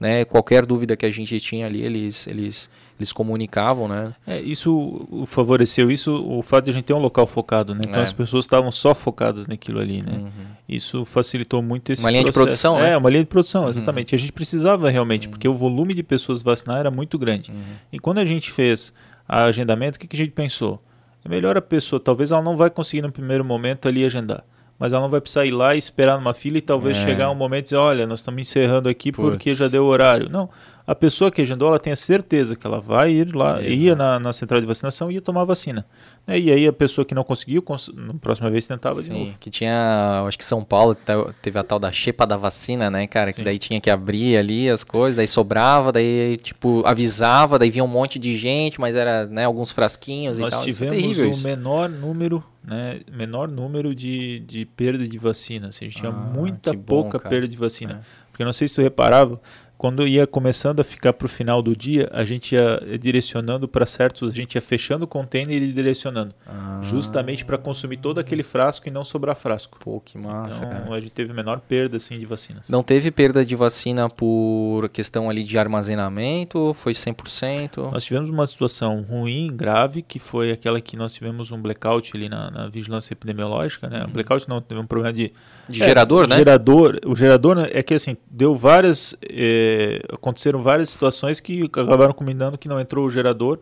né, 0.00 0.24
qualquer 0.24 0.64
dúvida 0.64 0.96
que 0.96 1.04
a 1.04 1.10
gente 1.10 1.38
tinha 1.40 1.66
ali, 1.66 1.82
eles, 1.82 2.26
eles 2.26 2.70
eles 2.98 3.12
comunicavam, 3.12 3.88
né? 3.88 4.14
É, 4.26 4.40
isso 4.40 5.06
favoreceu 5.26 5.90
isso, 5.90 6.14
o 6.14 6.42
fato 6.42 6.64
de 6.64 6.70
a 6.70 6.74
gente 6.74 6.84
ter 6.84 6.94
um 6.94 6.98
local 6.98 7.26
focado, 7.26 7.74
né? 7.74 7.80
Então 7.86 8.00
é. 8.00 8.02
as 8.02 8.12
pessoas 8.12 8.44
estavam 8.44 8.72
só 8.72 8.94
focadas 8.94 9.46
naquilo 9.46 9.80
ali, 9.80 10.02
né? 10.02 10.12
Uhum. 10.18 10.30
Isso 10.68 11.04
facilitou 11.04 11.62
muito 11.62 11.92
esse 11.92 12.02
Uma 12.02 12.10
linha 12.10 12.22
processo. 12.22 12.40
de 12.40 12.44
produção, 12.44 12.78
É, 12.78 12.90
né? 12.90 12.96
uma 12.96 13.10
linha 13.10 13.22
de 13.22 13.28
produção, 13.28 13.68
exatamente. 13.68 14.12
Uhum. 14.12 14.16
A 14.16 14.20
gente 14.20 14.32
precisava 14.32 14.90
realmente, 14.90 15.26
uhum. 15.26 15.32
porque 15.32 15.48
o 15.48 15.54
volume 15.54 15.94
de 15.94 16.02
pessoas 16.02 16.42
vacinar 16.42 16.78
era 16.78 16.90
muito 16.90 17.18
grande. 17.18 17.50
Uhum. 17.50 17.58
E 17.92 17.98
quando 17.98 18.18
a 18.18 18.24
gente 18.24 18.50
fez 18.50 18.92
a 19.28 19.44
agendamento, 19.44 19.96
o 19.96 20.00
que, 20.00 20.06
que 20.06 20.16
a 20.16 20.18
gente 20.18 20.32
pensou? 20.32 20.82
É 21.24 21.28
melhor 21.28 21.56
a 21.56 21.62
pessoa, 21.62 22.00
talvez 22.00 22.30
ela 22.30 22.42
não 22.42 22.56
vai 22.56 22.70
conseguir 22.70 23.02
no 23.02 23.12
primeiro 23.12 23.44
momento 23.44 23.88
ali 23.88 24.04
agendar 24.04 24.44
mas 24.78 24.92
ela 24.92 25.02
não 25.02 25.10
vai 25.10 25.20
precisar 25.20 25.46
ir 25.46 25.52
lá 25.52 25.74
e 25.74 25.78
esperar 25.78 26.18
numa 26.18 26.34
fila 26.34 26.58
e 26.58 26.60
talvez 26.60 26.98
é. 26.98 27.04
chegar 27.04 27.30
um 27.30 27.34
momento 27.34 27.60
e 27.60 27.64
dizer, 27.64 27.76
olha, 27.76 28.06
nós 28.06 28.20
estamos 28.20 28.40
encerrando 28.40 28.88
aqui 28.88 29.10
Puts. 29.10 29.30
porque 29.30 29.54
já 29.54 29.68
deu 29.68 29.84
horário. 29.86 30.28
Não, 30.28 30.50
a 30.86 30.94
pessoa 30.94 31.32
que 31.32 31.42
agendou, 31.42 31.68
ela 31.68 31.80
tem 31.80 31.92
a 31.92 31.96
certeza 31.96 32.54
que 32.54 32.64
ela 32.64 32.80
vai 32.80 33.10
ir 33.10 33.34
lá, 33.34 33.60
Exato. 33.60 33.68
ia 33.68 33.96
na, 33.96 34.20
na, 34.20 34.32
central 34.32 34.60
de 34.60 34.66
vacinação 34.66 35.10
e 35.10 35.14
ia 35.14 35.20
tomar 35.20 35.40
a 35.40 35.44
vacina. 35.44 35.84
Né? 36.24 36.38
E 36.38 36.52
aí 36.52 36.66
a 36.66 36.72
pessoa 36.72 37.04
que 37.04 37.12
não 37.12 37.24
conseguiu, 37.24 37.60
cons 37.60 37.90
na 37.92 38.14
próxima 38.14 38.48
vez 38.50 38.68
tentava 38.68 39.02
Sim, 39.02 39.12
de 39.12 39.18
novo. 39.18 39.38
que 39.40 39.50
tinha, 39.50 40.24
acho 40.28 40.38
que 40.38 40.44
São 40.44 40.62
Paulo 40.62 40.96
teve 41.42 41.58
a 41.58 41.64
tal 41.64 41.80
da 41.80 41.90
xepa 41.90 42.24
da 42.24 42.36
vacina, 42.36 42.88
né, 42.88 43.04
cara? 43.08 43.32
Que 43.32 43.40
Sim. 43.40 43.44
daí 43.44 43.58
tinha 43.58 43.80
que 43.80 43.90
abrir 43.90 44.36
ali 44.36 44.70
as 44.70 44.84
coisas, 44.84 45.16
daí 45.16 45.26
sobrava, 45.26 45.90
daí 45.90 46.36
tipo 46.36 46.82
avisava, 46.86 47.58
daí 47.58 47.70
vinha 47.70 47.84
um 47.84 47.88
monte 47.88 48.16
de 48.16 48.36
gente, 48.36 48.80
mas 48.80 48.94
era, 48.94 49.26
né, 49.26 49.44
alguns 49.44 49.72
frasquinhos 49.72 50.38
Nós 50.38 50.48
e 50.48 50.50
tal. 50.50 50.66
Nós 50.66 50.68
é 50.68 50.90
tivemos 50.90 51.18
o 51.18 51.24
isso. 51.26 51.44
menor 51.44 51.88
número 51.88 52.44
né, 52.66 53.00
menor 53.10 53.48
número 53.48 53.94
de, 53.94 54.40
de 54.40 54.66
perda 54.66 55.06
de 55.06 55.16
vacina. 55.16 55.68
Assim, 55.68 55.86
a 55.86 55.88
gente 55.88 55.98
ah, 55.98 56.00
tinha 56.00 56.12
muita 56.12 56.74
pouca 56.74 57.18
bom, 57.18 57.28
perda 57.28 57.46
de 57.46 57.56
vacina. 57.56 58.02
É. 58.02 58.26
Porque 58.30 58.44
não 58.44 58.52
sei 58.52 58.68
se 58.68 58.74
tu 58.74 58.82
reparava, 58.82 59.40
quando 59.78 60.06
ia 60.06 60.26
começando 60.26 60.80
a 60.80 60.84
ficar 60.84 61.12
para 61.12 61.26
o 61.26 61.28
final 61.28 61.60
do 61.60 61.76
dia, 61.76 62.08
a 62.12 62.24
gente 62.24 62.54
ia 62.54 62.80
direcionando 62.98 63.68
para 63.68 63.84
certos, 63.84 64.30
a 64.30 64.34
gente 64.34 64.54
ia 64.54 64.62
fechando 64.62 65.04
o 65.04 65.08
container 65.08 65.62
e 65.62 65.72
direcionando, 65.72 66.34
ah. 66.46 66.80
justamente 66.82 67.44
para 67.44 67.58
consumir 67.58 67.98
todo 67.98 68.18
aquele 68.18 68.42
frasco 68.42 68.88
e 68.88 68.90
não 68.90 69.04
sobrar 69.04 69.36
frasco. 69.36 69.78
Pô, 69.78 70.00
que 70.00 70.16
massa, 70.16 70.64
então, 70.64 70.70
cara. 70.70 70.94
a 70.94 71.00
gente 71.00 71.12
teve 71.12 71.32
menor 71.32 71.60
perda 71.60 71.98
assim 71.98 72.18
de 72.18 72.24
vacinas. 72.24 72.68
Não 72.68 72.82
teve 72.82 73.10
perda 73.10 73.44
de 73.44 73.54
vacina 73.54 74.08
por 74.08 74.88
questão 74.88 75.28
ali 75.28 75.42
de 75.42 75.58
armazenamento, 75.58 76.74
foi 76.74 76.94
100%? 76.94 77.90
Nós 77.92 78.04
tivemos 78.04 78.30
uma 78.30 78.46
situação 78.46 79.02
ruim, 79.02 79.54
grave, 79.54 80.00
que 80.00 80.18
foi 80.18 80.52
aquela 80.52 80.80
que 80.80 80.96
nós 80.96 81.12
tivemos 81.12 81.50
um 81.50 81.60
blackout 81.60 82.16
ali 82.16 82.28
na, 82.28 82.50
na 82.50 82.68
vigilância 82.68 83.12
epidemiológica, 83.12 83.88
né? 83.88 84.04
Uhum. 84.04 84.12
Blackout 84.12 84.48
não, 84.48 84.60
teve 84.60 84.80
um 84.80 84.86
problema 84.86 85.12
de 85.12 85.32
de 85.68 85.82
é, 85.82 85.86
gerador, 85.86 86.28
né? 86.28 86.36
Gerador, 86.36 87.00
o 87.04 87.16
gerador 87.16 87.56
né, 87.56 87.68
é 87.72 87.82
que 87.82 87.94
assim, 87.94 88.16
deu 88.30 88.54
várias. 88.54 89.16
É, 89.22 90.00
aconteceram 90.12 90.62
várias 90.62 90.90
situações 90.90 91.40
que 91.40 91.64
acabaram 91.64 92.12
combinando 92.12 92.56
que 92.56 92.68
não 92.68 92.80
entrou 92.80 93.06
o 93.06 93.10
gerador 93.10 93.58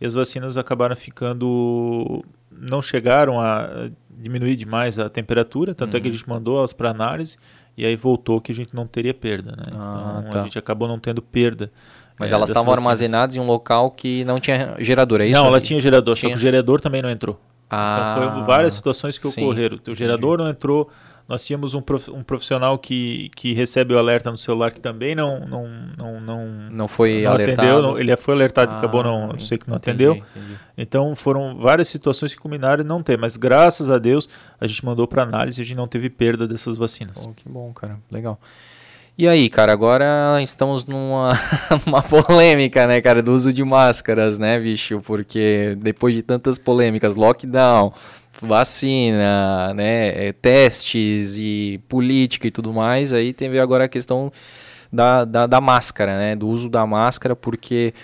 e 0.00 0.06
as 0.06 0.14
vacinas 0.14 0.56
acabaram 0.56 0.96
ficando. 0.96 2.24
não 2.50 2.82
chegaram 2.82 3.40
a 3.40 3.88
diminuir 4.10 4.56
demais 4.56 4.98
a 4.98 5.08
temperatura, 5.08 5.74
tanto 5.74 5.92
uhum. 5.92 5.98
é 5.98 6.00
que 6.00 6.08
a 6.08 6.10
uhum. 6.10 6.16
gente 6.16 6.28
mandou 6.28 6.58
elas 6.58 6.72
para 6.72 6.90
análise 6.90 7.36
e 7.76 7.84
aí 7.84 7.94
voltou 7.94 8.40
que 8.40 8.50
a 8.50 8.54
gente 8.54 8.74
não 8.74 8.86
teria 8.86 9.12
perda, 9.12 9.52
né? 9.52 9.64
Ah, 9.72 10.16
então 10.20 10.30
tá. 10.30 10.40
a 10.40 10.44
gente 10.44 10.58
acabou 10.58 10.88
não 10.88 10.98
tendo 10.98 11.20
perda. 11.20 11.70
Mas 12.18 12.32
é, 12.32 12.34
elas 12.34 12.48
estavam 12.48 12.72
armazenadas 12.72 13.36
em 13.36 13.40
um 13.40 13.46
local 13.46 13.90
que 13.90 14.24
não 14.24 14.40
tinha 14.40 14.74
gerador, 14.78 15.20
é 15.20 15.26
isso? 15.26 15.38
Não, 15.38 15.46
ela 15.46 15.60
tinha 15.60 15.78
gerador, 15.78 16.16
tinha. 16.16 16.30
só 16.30 16.34
que 16.34 16.38
o 16.38 16.40
gerador 16.40 16.80
também 16.80 17.02
não 17.02 17.10
entrou. 17.10 17.38
Ah, 17.68 18.14
então 18.16 18.32
foi 18.32 18.42
várias 18.44 18.74
situações 18.74 19.18
que 19.18 19.28
sim, 19.28 19.42
ocorreram. 19.42 19.78
O 19.86 19.94
gerador 19.94 20.34
entendi. 20.34 20.44
não 20.44 20.50
entrou, 20.50 20.88
nós 21.28 21.44
tínhamos 21.44 21.74
um, 21.74 21.80
prof, 21.80 22.10
um 22.10 22.22
profissional 22.22 22.78
que, 22.78 23.30
que 23.34 23.52
recebe 23.52 23.94
o 23.94 23.98
alerta 23.98 24.30
no 24.30 24.38
celular 24.38 24.70
que 24.70 24.80
também 24.80 25.14
não 25.14 25.40
não 25.40 25.68
não 25.96 26.20
não, 26.20 26.46
não 26.70 26.88
foi 26.88 27.22
não 27.22 27.32
alertado. 27.32 27.60
atendeu, 27.60 27.82
não, 27.82 27.98
ele 27.98 28.16
foi 28.16 28.34
alertado 28.34 28.74
e 28.74 28.78
acabou 28.78 29.02
não, 29.02 29.30
eu 29.32 29.40
sei 29.40 29.58
que 29.58 29.68
não 29.68 29.76
entendi, 29.76 30.04
atendeu. 30.06 30.24
Entendi. 30.36 30.58
Então 30.78 31.14
foram 31.16 31.58
várias 31.58 31.88
situações 31.88 32.32
que 32.32 32.40
culminaram 32.40 32.82
em 32.82 32.86
não 32.86 33.02
ter, 33.02 33.18
mas 33.18 33.36
graças 33.36 33.90
a 33.90 33.98
Deus 33.98 34.28
a 34.60 34.66
gente 34.66 34.84
mandou 34.84 35.08
para 35.08 35.22
análise 35.22 35.60
e 35.60 35.62
a 35.62 35.66
gente 35.66 35.76
não 35.76 35.88
teve 35.88 36.08
perda 36.08 36.46
dessas 36.46 36.76
vacinas. 36.76 37.26
Oh, 37.26 37.32
que 37.32 37.48
bom, 37.48 37.72
cara, 37.72 37.98
legal. 38.10 38.38
E 39.18 39.26
aí, 39.26 39.48
cara, 39.48 39.72
agora 39.72 40.42
estamos 40.42 40.84
numa 40.84 41.32
uma 41.86 42.02
polêmica, 42.02 42.86
né, 42.86 43.00
cara, 43.00 43.22
do 43.22 43.32
uso 43.32 43.50
de 43.50 43.64
máscaras, 43.64 44.38
né, 44.38 44.60
bicho? 44.60 45.00
Porque 45.00 45.74
depois 45.80 46.14
de 46.14 46.22
tantas 46.22 46.58
polêmicas, 46.58 47.16
lockdown, 47.16 47.94
vacina, 48.40 49.72
né, 49.74 50.28
é, 50.28 50.32
testes 50.32 51.36
e 51.38 51.80
política 51.88 52.46
e 52.46 52.50
tudo 52.50 52.72
mais, 52.72 53.12
aí 53.12 53.32
teve 53.32 53.58
agora 53.58 53.84
a 53.84 53.88
questão 53.88 54.32
da, 54.92 55.24
da, 55.24 55.46
da 55.46 55.60
máscara, 55.60 56.18
né, 56.18 56.36
do 56.36 56.48
uso 56.48 56.68
da 56.68 56.86
máscara, 56.86 57.34
porque 57.34 57.94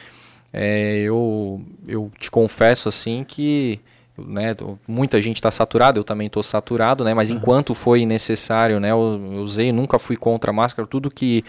é, 0.52 0.98
eu, 0.98 1.62
eu 1.86 2.10
te 2.18 2.30
confesso 2.30 2.88
assim 2.88 3.24
que 3.24 3.80
né, 4.26 4.54
muita 4.86 5.20
gente 5.20 5.36
está 5.36 5.50
saturada, 5.50 5.98
eu 5.98 6.04
também 6.04 6.26
estou 6.26 6.42
saturado, 6.42 7.04
né, 7.04 7.14
mas 7.14 7.30
uhum. 7.30 7.36
enquanto 7.36 7.74
foi 7.74 8.06
necessário, 8.06 8.80
né, 8.80 8.90
eu, 8.90 9.20
eu 9.32 9.42
usei, 9.42 9.72
nunca 9.72 9.98
fui 9.98 10.16
contra 10.16 10.50
a 10.50 10.54
máscara, 10.54 10.86
tudo 10.86 11.10
que 11.10 11.44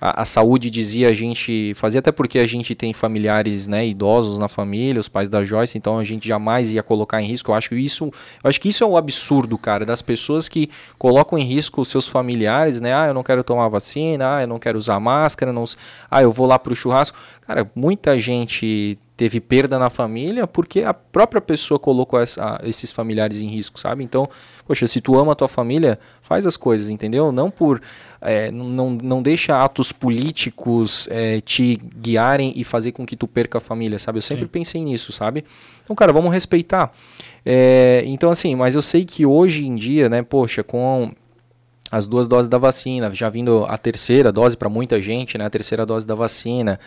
a, 0.00 0.22
a, 0.22 0.24
saúde 0.24 0.70
dizia 0.70 1.08
a 1.08 1.12
gente 1.12 1.72
fazia, 1.74 1.98
até 1.98 2.12
porque 2.12 2.38
a 2.38 2.46
gente 2.46 2.74
tem 2.74 2.92
familiares 2.92 3.66
né, 3.66 3.86
idosos 3.86 4.38
na 4.38 4.48
família, 4.48 5.00
os 5.00 5.08
pais 5.08 5.28
da 5.28 5.44
Joyce, 5.44 5.76
então 5.76 5.98
a 5.98 6.04
gente 6.04 6.26
jamais 6.26 6.72
ia 6.72 6.82
colocar 6.82 7.20
em 7.20 7.26
risco. 7.26 7.50
Eu 7.50 7.54
acho 7.56 7.70
que 7.70 7.76
isso, 7.76 8.04
eu 8.42 8.48
acho 8.48 8.60
que 8.60 8.68
isso 8.68 8.84
é 8.84 8.86
o 8.86 8.96
absurdo, 8.96 9.58
cara, 9.58 9.84
das 9.84 10.00
pessoas 10.00 10.48
que 10.48 10.70
colocam 10.96 11.38
em 11.38 11.44
risco 11.44 11.80
os 11.80 11.88
seus 11.88 12.06
familiares, 12.06 12.80
né? 12.80 12.94
Ah, 12.94 13.08
eu 13.08 13.14
não 13.14 13.22
quero 13.22 13.42
tomar 13.42 13.68
vacina, 13.68 14.36
ah, 14.36 14.42
eu 14.42 14.46
não 14.46 14.58
quero 14.58 14.78
usar 14.78 15.00
máscara, 15.00 15.52
não, 15.52 15.64
ah, 16.10 16.22
eu 16.22 16.30
vou 16.30 16.46
lá 16.46 16.58
pro 16.58 16.76
churrasco. 16.76 17.18
Cara, 17.40 17.68
muita 17.74 18.18
gente 18.18 18.98
teve 19.18 19.40
perda 19.40 19.80
na 19.80 19.90
família 19.90 20.46
porque 20.46 20.82
a 20.82 20.94
própria 20.94 21.40
pessoa 21.40 21.76
colocou 21.76 22.20
essa, 22.20 22.60
esses 22.62 22.92
familiares 22.92 23.40
em 23.40 23.48
risco, 23.48 23.78
sabe? 23.78 24.04
Então, 24.04 24.30
poxa, 24.64 24.86
se 24.86 25.00
tu 25.00 25.18
ama 25.18 25.32
a 25.32 25.34
tua 25.34 25.48
família, 25.48 25.98
faz 26.22 26.46
as 26.46 26.56
coisas, 26.56 26.88
entendeu? 26.88 27.32
Não 27.32 27.50
por 27.50 27.82
é, 28.20 28.52
não, 28.52 28.92
não 28.92 29.20
deixa 29.20 29.60
atos 29.60 29.90
políticos 29.90 31.08
é, 31.10 31.40
te 31.40 31.80
guiarem 31.96 32.52
e 32.54 32.62
fazer 32.62 32.92
com 32.92 33.04
que 33.04 33.16
tu 33.16 33.26
perca 33.26 33.58
a 33.58 33.60
família, 33.60 33.98
sabe? 33.98 34.18
Eu 34.18 34.22
sempre 34.22 34.44
Sim. 34.44 34.50
pensei 34.50 34.84
nisso, 34.84 35.12
sabe? 35.12 35.44
Então, 35.82 35.96
cara, 35.96 36.12
vamos 36.12 36.32
respeitar. 36.32 36.92
É, 37.44 38.04
então, 38.06 38.30
assim, 38.30 38.54
mas 38.54 38.76
eu 38.76 38.82
sei 38.82 39.04
que 39.04 39.26
hoje 39.26 39.66
em 39.66 39.74
dia, 39.74 40.08
né, 40.08 40.22
poxa, 40.22 40.62
com 40.62 41.12
as 41.90 42.06
duas 42.06 42.28
doses 42.28 42.48
da 42.48 42.58
vacina, 42.58 43.12
já 43.14 43.28
vindo 43.28 43.64
a 43.66 43.78
terceira 43.78 44.30
dose 44.30 44.56
para 44.56 44.68
muita 44.68 45.00
gente, 45.00 45.38
né, 45.38 45.46
a 45.46 45.50
terceira 45.50 45.86
dose 45.86 46.06
da 46.06 46.14
vacina, 46.14 46.78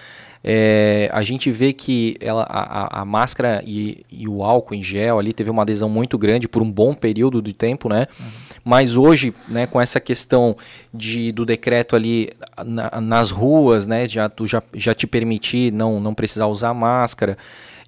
é, 0.43 1.09
a 1.11 1.23
gente 1.23 1.51
vê 1.51 1.73
que 1.73 2.15
ela, 2.19 2.43
a, 2.43 3.01
a 3.01 3.05
máscara 3.05 3.63
e, 3.65 4.05
e, 4.11 4.27
o 4.27 4.43
álcool 4.43 4.75
em 4.75 4.83
gel 4.83 5.19
ali 5.19 5.33
teve 5.33 5.49
uma 5.49 5.61
adesão 5.61 5.89
muito 5.89 6.17
grande 6.17 6.47
por 6.47 6.61
um 6.61 6.71
bom 6.71 6.93
período 6.93 7.41
de 7.41 7.53
tempo, 7.53 7.87
né? 7.87 8.07
Uhum. 8.19 8.25
Mas 8.63 8.95
hoje, 8.95 9.33
né, 9.47 9.67
com 9.67 9.79
essa 9.79 9.99
questão 9.99 10.55
de, 10.93 11.31
do 11.31 11.45
decreto 11.45 11.95
ali 11.95 12.31
na, 12.65 13.01
nas 13.01 13.31
ruas, 13.31 13.87
né, 13.87 14.07
já, 14.07 14.29
tu 14.29 14.47
já, 14.47 14.61
já 14.73 14.93
te 14.93 15.05
permitir 15.05 15.71
não, 15.71 15.99
não 15.99 16.13
precisar 16.13 16.47
usar 16.47 16.73
máscara, 16.73 17.37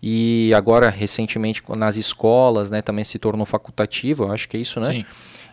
e 0.01 0.51
agora 0.53 0.89
recentemente 0.89 1.63
nas 1.69 1.95
escolas, 1.95 2.69
né, 2.69 2.81
também 2.81 3.05
se 3.05 3.17
tornou 3.17 3.45
facultativo, 3.45 4.25
eu 4.25 4.31
acho 4.31 4.49
que 4.49 4.57
é 4.57 4.59
isso, 4.59 4.79
né? 4.79 4.91
Sim. 4.91 5.05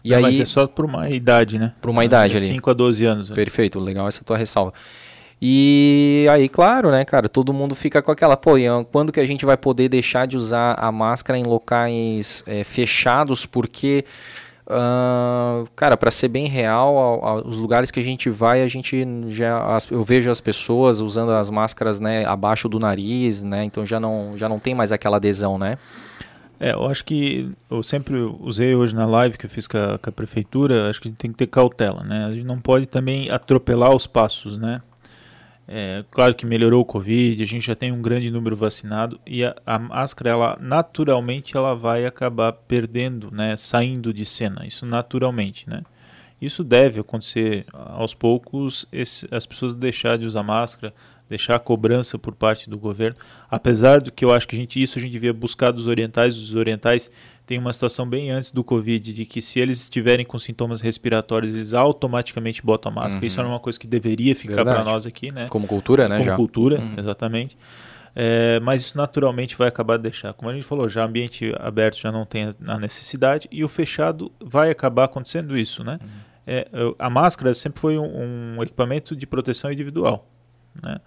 E 0.04 0.14
aí, 0.14 0.22
mas 0.22 0.40
é 0.40 0.44
só 0.44 0.66
por 0.66 0.84
uma 0.84 1.08
idade, 1.10 1.58
né? 1.58 1.72
Por 1.80 1.90
uma 1.90 2.04
idade 2.04 2.36
ali. 2.36 2.46
5 2.46 2.70
a 2.70 2.72
12 2.72 3.04
anos. 3.04 3.30
Né? 3.30 3.36
Perfeito, 3.36 3.78
legal 3.78 4.08
essa 4.08 4.24
tua 4.24 4.36
ressalva. 4.36 4.72
E 5.42 6.26
aí, 6.30 6.50
claro, 6.50 6.90
né, 6.90 7.02
cara, 7.02 7.26
todo 7.26 7.52
mundo 7.52 7.74
fica 7.74 8.02
com 8.02 8.12
aquela, 8.12 8.36
pô, 8.36 8.52
quando 8.92 9.10
que 9.10 9.18
a 9.18 9.26
gente 9.26 9.46
vai 9.46 9.56
poder 9.56 9.88
deixar 9.88 10.26
de 10.26 10.36
usar 10.36 10.74
a 10.78 10.92
máscara 10.92 11.38
em 11.38 11.44
locais 11.44 12.44
é, 12.46 12.62
fechados? 12.62 13.46
Porque, 13.46 14.04
uh, 14.66 15.66
cara, 15.74 15.96
para 15.96 16.10
ser 16.10 16.28
bem 16.28 16.46
real, 16.46 17.42
os 17.46 17.58
lugares 17.58 17.90
que 17.90 17.98
a 17.98 18.02
gente 18.02 18.28
vai, 18.28 18.62
a 18.62 18.68
gente 18.68 19.02
já, 19.28 19.54
as, 19.54 19.90
eu 19.90 20.04
vejo 20.04 20.30
as 20.30 20.42
pessoas 20.42 21.00
usando 21.00 21.32
as 21.32 21.48
máscaras, 21.48 21.98
né, 21.98 22.26
abaixo 22.26 22.68
do 22.68 22.78
nariz, 22.78 23.42
né, 23.42 23.64
então 23.64 23.86
já 23.86 23.98
não, 23.98 24.36
já 24.36 24.46
não 24.46 24.58
tem 24.58 24.74
mais 24.74 24.92
aquela 24.92 25.16
adesão, 25.16 25.56
né? 25.56 25.78
É, 26.62 26.72
eu 26.72 26.84
acho 26.84 27.02
que 27.06 27.50
eu 27.70 27.82
sempre 27.82 28.18
usei 28.18 28.74
hoje 28.74 28.94
na 28.94 29.06
live 29.06 29.38
que 29.38 29.46
eu 29.46 29.50
fiz 29.50 29.66
com 29.66 29.78
a, 29.78 29.98
com 29.98 30.10
a 30.10 30.12
prefeitura, 30.12 30.90
acho 30.90 31.00
que 31.00 31.08
a 31.08 31.10
gente 31.10 31.18
tem 31.18 31.32
que 31.32 31.38
ter 31.38 31.46
cautela, 31.46 32.04
né? 32.04 32.26
A 32.26 32.32
gente 32.32 32.44
não 32.44 32.60
pode 32.60 32.84
também 32.84 33.30
atropelar 33.30 33.96
os 33.96 34.06
passos, 34.06 34.58
né? 34.58 34.82
É, 35.66 36.04
claro 36.10 36.34
que 36.34 36.44
melhorou 36.44 36.82
o 36.82 36.84
Covid, 36.84 37.42
a 37.42 37.46
gente 37.46 37.64
já 37.64 37.74
tem 37.74 37.92
um 37.92 38.02
grande 38.02 38.30
número 38.30 38.56
vacinado 38.56 39.18
e 39.24 39.42
a, 39.44 39.54
a, 39.64 39.78
máscara, 39.78 40.30
ela 40.30 40.58
naturalmente 40.60 41.56
ela 41.56 41.74
vai 41.74 42.04
acabar 42.04 42.52
perdendo, 42.52 43.30
né, 43.30 43.56
saindo 43.56 44.12
de 44.12 44.26
cena, 44.26 44.66
isso 44.66 44.84
naturalmente, 44.84 45.70
né. 45.70 45.82
Isso 46.42 46.64
deve 46.64 47.00
acontecer 47.00 47.66
aos 47.72 48.14
poucos, 48.14 48.84
esse, 48.90 49.28
as 49.30 49.46
pessoas 49.46 49.72
deixar 49.72 50.18
de 50.18 50.26
usar 50.26 50.42
máscara, 50.42 50.92
deixar 51.30 51.54
a 51.54 51.58
cobrança 51.60 52.18
por 52.18 52.34
parte 52.34 52.68
do 52.68 52.76
governo, 52.76 53.16
apesar 53.48 54.00
do 54.00 54.10
que 54.10 54.24
eu 54.24 54.32
acho 54.32 54.48
que 54.48 54.56
a 54.56 54.58
gente, 54.58 54.82
isso 54.82 54.98
a 54.98 55.00
gente 55.00 55.12
devia 55.12 55.32
buscar 55.32 55.70
dos 55.70 55.86
orientais, 55.86 56.36
os 56.36 56.54
orientais 56.56 57.10
tem 57.46 57.56
uma 57.56 57.72
situação 57.72 58.08
bem 58.08 58.30
antes 58.30 58.50
do 58.50 58.62
Covid, 58.62 59.12
de 59.12 59.24
que 59.24 59.40
se 59.40 59.60
eles 59.60 59.80
estiverem 59.80 60.26
com 60.26 60.38
sintomas 60.38 60.80
respiratórios, 60.80 61.54
eles 61.54 61.72
automaticamente 61.72 62.62
botam 62.64 62.92
a 62.92 62.94
máscara. 62.94 63.20
Uhum. 63.20 63.26
Isso 63.26 63.40
é 63.40 63.44
uma 63.44 63.60
coisa 63.60 63.78
que 63.78 63.86
deveria 63.86 64.34
ficar 64.34 64.64
para 64.64 64.84
nós 64.84 65.06
aqui, 65.06 65.32
né? 65.32 65.46
Como 65.48 65.66
cultura, 65.66 66.08
né? 66.08 66.16
Como 66.16 66.28
já. 66.28 66.36
cultura, 66.36 66.80
uhum. 66.80 66.94
exatamente. 66.98 67.56
É, 68.14 68.58
mas 68.60 68.82
isso 68.82 68.96
naturalmente 68.96 69.56
vai 69.56 69.68
acabar 69.68 69.96
de 69.96 70.02
deixar. 70.02 70.32
Como 70.32 70.50
a 70.50 70.54
gente 70.54 70.64
falou, 70.64 70.88
já 70.88 71.04
ambiente 71.04 71.52
aberto 71.58 71.98
já 71.98 72.10
não 72.10 72.26
tem 72.26 72.50
a 72.66 72.78
necessidade 72.78 73.48
e 73.52 73.64
o 73.64 73.68
fechado 73.68 74.32
vai 74.40 74.70
acabar 74.70 75.04
acontecendo 75.04 75.56
isso, 75.56 75.84
né? 75.84 75.98
Uhum. 76.02 76.08
É, 76.46 76.66
a 76.98 77.08
máscara 77.08 77.54
sempre 77.54 77.80
foi 77.80 77.98
um, 77.98 78.56
um, 78.56 78.62
equipamento 78.62 79.14
de 79.14 79.26
proteção 79.26 79.70
individual, 79.70 80.28
né? 80.82 81.00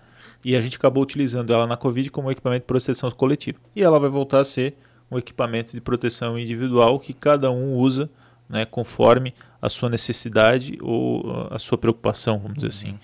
E 0.44 0.56
a 0.56 0.62
gente 0.62 0.78
acabou 0.78 1.04
utilizando 1.04 1.54
ela 1.54 1.66
na 1.66 1.78
Covid 1.78 2.10
como 2.12 2.30
equipamento 2.30 2.64
de 2.64 2.68
proteção 2.68 3.10
coletiva. 3.12 3.60
E 3.76 3.82
ela 3.82 4.00
vai 4.00 4.10
voltar 4.10 4.40
a 4.40 4.46
ser 4.46 4.76
um 5.10 5.18
equipamento 5.18 5.74
de 5.74 5.82
proteção 5.82 6.38
individual 6.38 7.00
que 7.00 7.14
cada 7.14 7.50
um 7.52 7.76
usa 7.76 8.10
né, 8.50 8.66
conforme 8.66 9.34
a 9.62 9.70
sua 9.70 9.90
necessidade 9.90 10.78
ou 10.82 11.48
a 11.50 11.58
sua 11.58 11.78
preocupação, 11.78 12.38
vamos 12.40 12.56
dizer 12.56 12.68
assim. 12.68 12.90
Uhum. 12.92 13.00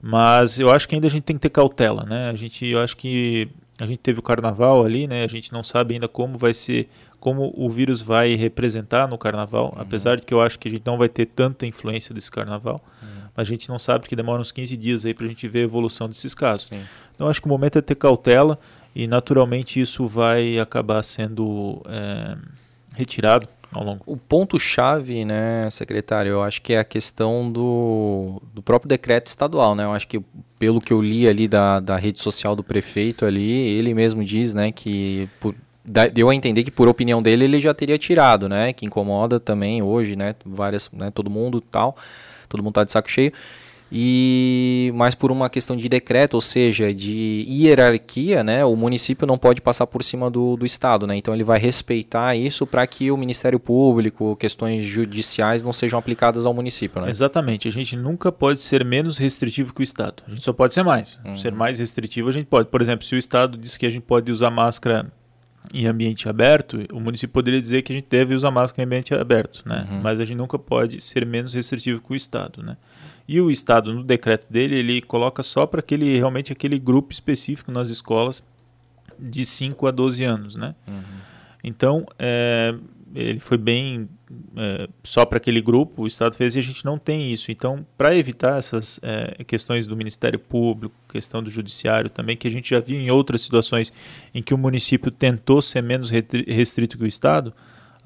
Mas 0.00 0.58
eu 0.58 0.70
acho 0.70 0.88
que 0.88 0.94
ainda 0.94 1.06
a 1.06 1.10
gente 1.10 1.24
tem 1.24 1.36
que 1.36 1.42
ter 1.42 1.50
cautela, 1.50 2.04
né? 2.04 2.30
A 2.30 2.34
gente, 2.34 2.64
eu 2.64 2.78
acho 2.78 2.96
que 2.96 3.48
a 3.80 3.86
gente 3.86 3.98
teve 3.98 4.20
o 4.20 4.22
carnaval 4.22 4.84
ali, 4.84 5.06
né? 5.06 5.24
A 5.24 5.28
gente 5.28 5.52
não 5.52 5.64
sabe 5.64 5.94
ainda 5.94 6.06
como 6.06 6.38
vai 6.38 6.54
ser, 6.54 6.88
como 7.18 7.52
o 7.56 7.68
vírus 7.68 8.00
vai 8.00 8.34
representar 8.34 9.08
no 9.08 9.18
carnaval, 9.18 9.72
uhum. 9.74 9.82
apesar 9.82 10.16
de 10.16 10.22
que 10.22 10.32
eu 10.32 10.40
acho 10.40 10.58
que 10.58 10.68
a 10.68 10.70
gente 10.70 10.86
não 10.86 10.96
vai 10.96 11.08
ter 11.08 11.26
tanta 11.26 11.66
influência 11.66 12.14
desse 12.14 12.30
carnaval. 12.30 12.82
Uhum. 13.02 13.08
A 13.36 13.44
gente 13.44 13.68
não 13.68 13.78
sabe 13.78 14.00
porque 14.00 14.16
demora 14.16 14.40
uns 14.40 14.50
15 14.50 14.76
dias 14.76 15.04
aí 15.04 15.12
para 15.12 15.26
a 15.26 15.28
gente 15.28 15.46
ver 15.46 15.60
a 15.60 15.64
evolução 15.64 16.08
desses 16.08 16.34
casos. 16.34 16.66
Sim. 16.66 16.80
Então 17.14 17.28
acho 17.28 17.40
que 17.40 17.46
o 17.46 17.50
momento 17.50 17.78
é 17.78 17.82
ter 17.82 17.94
cautela 17.94 18.58
e 18.94 19.06
naturalmente 19.06 19.80
isso 19.80 20.06
vai 20.06 20.58
acabar 20.58 21.02
sendo 21.02 21.82
é, 21.86 22.36
retirado 22.94 23.46
ao 23.72 23.84
longo. 23.84 24.02
O 24.06 24.16
ponto-chave, 24.16 25.24
né, 25.24 25.68
secretário, 25.70 26.30
eu 26.30 26.42
acho 26.42 26.62
que 26.62 26.72
é 26.72 26.78
a 26.78 26.84
questão 26.84 27.50
do, 27.50 28.40
do 28.54 28.62
próprio 28.62 28.88
decreto 28.88 29.26
estadual, 29.26 29.74
né? 29.74 29.84
Eu 29.84 29.92
acho 29.92 30.08
que 30.08 30.20
pelo 30.58 30.80
que 30.80 30.92
eu 30.92 31.02
li 31.02 31.28
ali 31.28 31.46
da, 31.46 31.80
da 31.80 31.96
rede 31.96 32.20
social 32.20 32.56
do 32.56 32.64
prefeito 32.64 33.26
ali, 33.26 33.52
ele 33.52 33.92
mesmo 33.92 34.24
diz, 34.24 34.54
né, 34.54 34.72
que 34.72 35.28
por, 35.38 35.54
deu 36.12 36.30
a 36.30 36.34
entender 36.34 36.64
que 36.64 36.70
por 36.70 36.88
opinião 36.88 37.22
dele 37.22 37.44
ele 37.44 37.60
já 37.60 37.72
teria 37.72 37.98
tirado, 37.98 38.48
né? 38.48 38.72
Que 38.72 38.86
incomoda 38.86 39.38
também 39.38 39.82
hoje, 39.82 40.16
né? 40.16 40.34
Várias, 40.44 40.90
né? 40.92 41.10
Todo 41.10 41.30
mundo 41.30 41.60
tal, 41.60 41.96
todo 42.48 42.62
mundo 42.62 42.74
tá 42.74 42.84
de 42.84 42.92
saco 42.92 43.10
cheio 43.10 43.32
e 43.90 44.90
mais 44.94 45.14
por 45.14 45.30
uma 45.30 45.48
questão 45.48 45.76
de 45.76 45.88
decreto, 45.88 46.34
ou 46.34 46.40
seja, 46.40 46.92
de 46.92 47.46
hierarquia, 47.48 48.42
né? 48.42 48.64
O 48.64 48.74
município 48.74 49.26
não 49.26 49.38
pode 49.38 49.60
passar 49.60 49.86
por 49.86 50.02
cima 50.02 50.28
do, 50.28 50.56
do 50.56 50.66
estado, 50.66 51.06
né? 51.06 51.16
Então 51.16 51.32
ele 51.32 51.44
vai 51.44 51.58
respeitar 51.58 52.34
isso 52.34 52.66
para 52.66 52.84
que 52.86 53.10
o 53.10 53.16
Ministério 53.16 53.60
Público, 53.60 54.34
questões 54.36 54.84
judiciais 54.84 55.62
não 55.62 55.72
sejam 55.72 55.98
aplicadas 55.98 56.46
ao 56.46 56.52
município, 56.52 57.00
né? 57.00 57.10
Exatamente. 57.10 57.68
A 57.68 57.70
gente 57.70 57.96
nunca 57.96 58.32
pode 58.32 58.60
ser 58.60 58.84
menos 58.84 59.18
restritivo 59.18 59.72
que 59.72 59.80
o 59.80 59.84
estado. 59.84 60.22
A 60.26 60.30
gente 60.30 60.42
só 60.42 60.52
pode 60.52 60.74
ser 60.74 60.82
mais. 60.82 61.18
Uhum. 61.24 61.36
Ser 61.36 61.52
mais 61.52 61.78
restritivo 61.78 62.28
a 62.28 62.32
gente 62.32 62.46
pode. 62.46 62.68
Por 62.68 62.82
exemplo, 62.82 63.04
se 63.04 63.14
o 63.14 63.18
estado 63.18 63.56
diz 63.56 63.76
que 63.76 63.86
a 63.86 63.90
gente 63.90 64.02
pode 64.02 64.32
usar 64.32 64.50
máscara 64.50 65.12
em 65.72 65.86
ambiente 65.86 66.28
aberto, 66.28 66.78
o 66.92 67.00
município 67.00 67.32
poderia 67.32 67.60
dizer 67.60 67.82
que 67.82 67.92
a 67.92 67.96
gente 67.96 68.06
deve 68.08 68.34
usar 68.34 68.50
máscara 68.50 68.82
em 68.82 68.86
ambiente 68.86 69.14
aberto, 69.14 69.62
né? 69.66 69.86
Uhum. 69.90 70.00
Mas 70.00 70.20
a 70.20 70.24
gente 70.24 70.36
nunca 70.36 70.58
pode 70.58 71.00
ser 71.00 71.26
menos 71.26 71.54
restritivo 71.54 72.00
que 72.00 72.12
o 72.12 72.16
estado, 72.16 72.62
né? 72.62 72.76
E 73.28 73.40
o 73.40 73.50
Estado, 73.50 73.92
no 73.92 74.04
decreto 74.04 74.46
dele, 74.50 74.76
ele 74.76 75.02
coloca 75.02 75.42
só 75.42 75.66
para 75.66 75.80
aquele 75.80 76.16
realmente 76.16 76.52
aquele 76.52 76.78
grupo 76.78 77.12
específico 77.12 77.72
nas 77.72 77.88
escolas 77.88 78.42
de 79.18 79.44
5 79.44 79.86
a 79.86 79.90
12 79.90 80.24
anos, 80.24 80.54
né? 80.54 80.74
Uhum. 80.86 81.02
Então, 81.64 82.06
é, 82.18 82.72
ele 83.16 83.40
foi 83.40 83.56
bem 83.56 84.08
é, 84.56 84.88
só 85.02 85.24
para 85.24 85.38
aquele 85.38 85.62
grupo, 85.62 86.02
o 86.02 86.06
Estado 86.06 86.36
fez 86.36 86.54
e 86.54 86.58
a 86.58 86.62
gente 86.62 86.84
não 86.84 86.98
tem 86.98 87.32
isso. 87.32 87.50
Então, 87.50 87.86
para 87.96 88.14
evitar 88.14 88.58
essas 88.58 89.00
é, 89.02 89.42
questões 89.44 89.86
do 89.86 89.96
Ministério 89.96 90.38
Público, 90.38 90.94
questão 91.08 91.42
do 91.42 91.50
Judiciário 91.50 92.10
também, 92.10 92.36
que 92.36 92.46
a 92.46 92.50
gente 92.50 92.70
já 92.70 92.78
viu 92.78 93.00
em 93.00 93.10
outras 93.10 93.40
situações 93.40 93.90
em 94.34 94.42
que 94.42 94.52
o 94.52 94.58
município 94.58 95.10
tentou 95.10 95.62
ser 95.62 95.82
menos 95.82 96.10
restrito 96.10 96.98
que 96.98 97.04
o 97.04 97.06
Estado, 97.06 97.54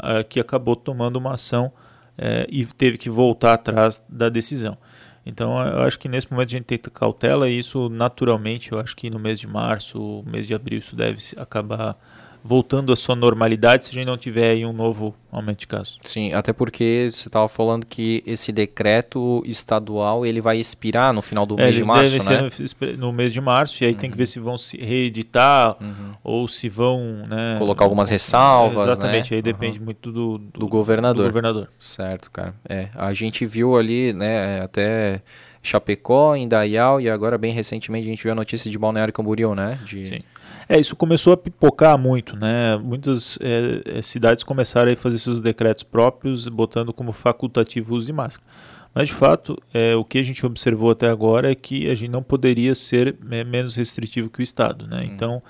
é, 0.01 0.23
que 0.23 0.39
acabou 0.39 0.77
tomando 0.77 1.17
uma 1.17 1.35
ação 1.35 1.73
é, 2.17 2.47
e 2.49 2.65
teve 2.65 2.97
que 2.97 3.11
voltar 3.11 3.55
atrás 3.55 4.01
da 4.09 4.29
decisão. 4.29 4.79
Então 5.27 5.61
eu 5.67 5.83
acho 5.83 5.99
que 5.99 6.09
nesse 6.09 6.31
momento 6.31 6.49
a 6.49 6.53
gente 6.53 6.65
tem 6.65 6.79
que 6.79 6.85
ter 6.85 6.91
cautela 6.91 7.49
e 7.49 7.59
isso 7.59 7.89
naturalmente, 7.89 8.73
eu 8.73 8.79
acho 8.79 8.97
que 8.97 9.11
no 9.11 9.19
mês 9.19 9.41
de 9.41 9.47
março, 9.47 10.23
mês 10.27 10.47
de 10.47 10.55
abril, 10.55 10.79
isso 10.79 10.95
deve 10.95 11.21
acabar 11.37 11.99
voltando 12.43 12.93
à 12.93 12.97
sua 12.97 13.15
normalidade 13.15 13.85
se 13.85 13.91
a 13.91 13.95
gente 13.95 14.07
não 14.07 14.17
tiver 14.17 14.51
aí 14.51 14.65
um 14.65 14.73
novo 14.73 15.15
aumento 15.31 15.61
de 15.61 15.67
casos. 15.67 15.99
Sim, 16.03 16.33
até 16.33 16.53
porque 16.53 17.09
você 17.13 17.29
estava 17.29 17.49
falando 17.49 17.87
que 17.87 18.23
esse 18.27 18.51
decreto 18.51 19.43
estadual 19.47 20.27
ele 20.27 20.41
vai 20.41 20.59
expirar 20.59 21.13
no 21.13 21.23
final 21.23 21.47
do 21.47 21.59
é, 21.61 21.65
mês 21.65 21.77
de 21.77 21.85
março, 21.85 22.19
deve 22.19 22.43
né? 22.43 22.51
Ser 22.51 22.97
no, 22.97 23.07
no, 23.07 23.13
mês 23.13 23.33
de 23.33 23.41
março 23.41 23.83
e 23.83 23.87
aí 23.87 23.93
uhum. 23.93 23.99
tem 23.99 24.11
que 24.11 24.17
ver 24.17 24.27
se 24.27 24.41
vão 24.41 24.59
se 24.59 24.77
reeditar 24.79 25.77
uhum. 25.81 26.13
ou 26.25 26.49
se 26.49 26.69
vão, 26.69 27.23
né, 27.29 27.57
colocar 27.59 27.85
algumas 27.85 28.11
ressalvas, 28.11 28.87
Exatamente, 28.87 29.31
né? 29.31 29.37
aí 29.37 29.43
depende 29.43 29.79
uhum. 29.79 29.85
muito 29.85 30.11
do, 30.11 30.39
do, 30.39 30.59
do, 30.61 30.69
governador. 30.69 31.25
do 31.25 31.29
governador. 31.29 31.71
Certo, 31.79 32.31
cara. 32.31 32.55
É, 32.69 32.89
a 32.95 33.13
gente 33.13 33.47
viu 33.47 33.77
ali, 33.77 34.13
né, 34.13 34.63
até 34.63 35.23
Chapecó, 35.63 36.35
Indaial 36.37 37.01
e 37.01 37.11
agora 37.11 37.37
bem 37.37 37.53
recentemente 37.53 38.07
a 38.07 38.11
gente 38.11 38.23
viu 38.23 38.33
a 38.33 38.35
notícia 38.35 38.71
de 38.71 38.79
Balneário 38.79 39.13
Camboriú, 39.13 39.55
né? 39.55 39.79
De... 39.85 40.07
Sim. 40.07 40.21
É, 40.69 40.79
isso 40.79 40.95
começou 40.95 41.33
a 41.33 41.37
pipocar 41.37 41.99
muito, 41.99 42.37
né? 42.37 42.77
Muitas 42.77 43.37
é, 43.41 43.99
é, 43.99 44.03
cidades 44.03 44.45
começaram 44.45 44.91
a 44.93 44.97
fazer 44.97 45.19
seus 45.19 45.41
decretos 45.41 45.83
próprios, 45.83 46.47
botando 46.49 46.93
como 46.93 47.13
facultativo 47.13 47.93
o 47.93 47.97
uso 47.97 48.07
de 48.07 48.13
máscara. 48.13 48.49
Mas, 48.95 49.09
de 49.09 49.15
fato, 49.15 49.61
é, 49.75 49.95
o 49.95 50.05
que 50.05 50.19
a 50.19 50.23
gente 50.23 50.45
observou 50.45 50.91
até 50.91 51.09
agora 51.09 51.51
é 51.51 51.55
que 51.55 51.89
a 51.91 51.95
gente 51.95 52.11
não 52.11 52.23
poderia 52.23 52.75
ser 52.75 53.17
é, 53.31 53.45
menos 53.45 53.75
restritivo 53.75 54.31
que 54.31 54.41
o 54.41 54.43
Estado, 54.43 54.87
né? 54.87 55.01
Hum. 55.01 55.11
Então, 55.13 55.43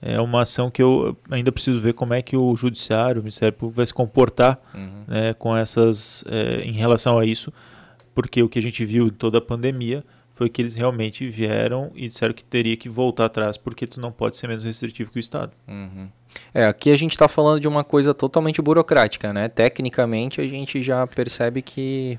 é 0.00 0.20
uma 0.20 0.42
ação 0.42 0.68
que 0.68 0.82
eu 0.82 1.16
ainda 1.30 1.52
preciso 1.52 1.80
ver 1.80 1.94
como 1.94 2.12
é 2.12 2.20
que 2.20 2.36
o 2.36 2.56
Judiciário, 2.56 3.20
o 3.20 3.22
Ministério 3.22 3.56
Público 3.56 3.76
vai 3.76 3.86
se 3.86 3.94
comportar 3.94 4.58
uhum. 4.74 5.04
né, 5.06 5.32
com 5.34 5.56
essas, 5.56 6.24
é, 6.26 6.62
em 6.62 6.72
relação 6.72 7.18
a 7.18 7.24
isso, 7.24 7.52
porque 8.14 8.42
o 8.42 8.48
que 8.48 8.58
a 8.58 8.62
gente 8.62 8.84
viu 8.84 9.06
em 9.06 9.10
toda 9.10 9.38
a 9.38 9.40
pandemia 9.40 10.04
foi 10.30 10.48
que 10.48 10.62
eles 10.62 10.74
realmente 10.74 11.28
vieram 11.28 11.90
e 11.94 12.08
disseram 12.08 12.32
que 12.32 12.42
teria 12.42 12.76
que 12.76 12.88
voltar 12.88 13.26
atrás 13.26 13.56
porque 13.56 13.86
tu 13.86 14.00
não 14.00 14.10
pode 14.10 14.36
ser 14.36 14.48
menos 14.48 14.64
restritivo 14.64 15.10
que 15.10 15.18
o 15.18 15.20
Estado. 15.20 15.52
Uhum. 15.68 16.08
É, 16.54 16.66
aqui 16.66 16.90
a 16.90 16.96
gente 16.96 17.12
está 17.12 17.28
falando 17.28 17.60
de 17.60 17.68
uma 17.68 17.84
coisa 17.84 18.14
totalmente 18.14 18.60
burocrática, 18.62 19.32
né? 19.32 19.48
Tecnicamente 19.48 20.40
a 20.40 20.46
gente 20.48 20.80
já 20.82 21.06
percebe 21.06 21.60
que 21.60 22.18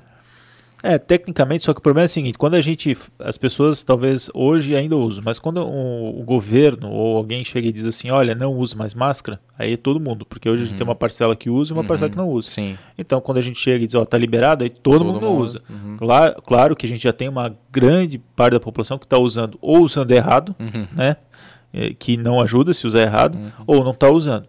é, 0.84 0.98
tecnicamente, 0.98 1.64
só 1.64 1.72
que 1.72 1.78
o 1.78 1.82
problema 1.82 2.04
é 2.04 2.06
o 2.06 2.08
seguinte, 2.10 2.36
quando 2.36 2.54
a 2.54 2.60
gente, 2.60 2.94
as 3.18 3.38
pessoas 3.38 3.82
talvez 3.82 4.30
hoje 4.34 4.76
ainda 4.76 4.94
usam, 4.94 5.22
mas 5.24 5.38
quando 5.38 5.64
o, 5.64 6.20
o 6.20 6.22
governo 6.22 6.90
ou 6.90 7.16
alguém 7.16 7.42
chega 7.42 7.66
e 7.66 7.72
diz 7.72 7.86
assim, 7.86 8.10
olha, 8.10 8.34
não 8.34 8.52
use 8.52 8.76
mais 8.76 8.94
máscara, 8.94 9.40
aí 9.58 9.72
é 9.72 9.76
todo 9.78 9.98
mundo, 9.98 10.26
porque 10.26 10.46
hoje 10.46 10.58
uhum. 10.58 10.66
a 10.66 10.68
gente 10.68 10.76
tem 10.76 10.84
uhum. 10.84 10.90
uma 10.90 10.94
parcela 10.94 11.34
que 11.34 11.48
usa 11.48 11.72
e 11.72 11.74
uma 11.74 11.80
uhum. 11.80 11.88
parcela 11.88 12.10
que 12.10 12.18
não 12.18 12.28
usa. 12.28 12.50
Sim. 12.50 12.76
Então, 12.98 13.18
quando 13.18 13.38
a 13.38 13.40
gente 13.40 13.58
chega 13.58 13.82
e 13.82 13.86
diz, 13.86 13.94
ó, 13.94 14.02
oh, 14.02 14.06
tá 14.06 14.18
liberado, 14.18 14.62
aí 14.62 14.68
todo, 14.68 14.98
todo 14.98 15.06
mundo, 15.06 15.20
mundo, 15.22 15.40
usa. 15.40 15.62
Uhum. 15.70 15.96
Claro, 15.96 16.42
claro 16.42 16.76
que 16.76 16.84
a 16.84 16.88
gente 16.88 17.02
já 17.02 17.14
tem 17.14 17.30
uma 17.30 17.56
grande 17.72 18.18
parte 18.18 18.52
da 18.52 18.60
população 18.60 18.98
que 18.98 19.06
está 19.06 19.18
usando 19.18 19.58
ou 19.62 19.82
usando 19.82 20.10
errado, 20.10 20.54
uhum. 20.60 20.86
né, 20.92 21.16
é, 21.72 21.94
que 21.94 22.18
não 22.18 22.42
ajuda 22.42 22.74
se 22.74 22.86
usar 22.86 23.00
errado, 23.00 23.36
uhum. 23.36 23.50
ou 23.66 23.82
não 23.82 23.92
está 23.92 24.10
usando. 24.10 24.46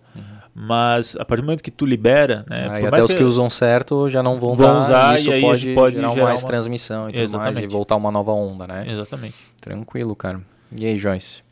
Mas 0.57 1.17
a 1.19 1.25
partir 1.25 1.41
do 1.41 1.47
momento 1.47 1.61
que 1.61 1.69
tu 1.69 1.85
libera, 1.85 2.45
né? 2.49 2.69
Aí 2.69 2.85
até 2.85 3.03
os 3.03 3.11
que, 3.11 3.17
que, 3.17 3.23
usam 3.23 3.49
certo 3.49 4.07
já 4.07 4.23
não 4.23 4.39
vão, 4.39 4.55
vão 4.55 4.79
usar, 4.79 5.15
isso 5.15 5.29
e 5.29 5.33
aí 5.33 5.41
pode, 5.41 5.73
pode 5.73 5.95
gerar, 5.97 6.09
gerar 6.11 6.25
mais 6.27 6.43
uma... 6.43 6.47
transmissão 6.47 7.09
e 7.09 7.11
tudo 7.11 7.23
Exatamente. 7.23 7.55
mais 7.55 7.65
e 7.65 7.67
voltar 7.67 7.97
uma 7.97 8.09
nova 8.09 8.31
onda, 8.31 8.65
né? 8.65 8.85
Exatamente. 8.87 9.35
Tranquilo, 9.59 10.15
cara. 10.15 10.39
E 10.71 10.85
aí, 10.85 10.97
Joyce? 10.97 11.43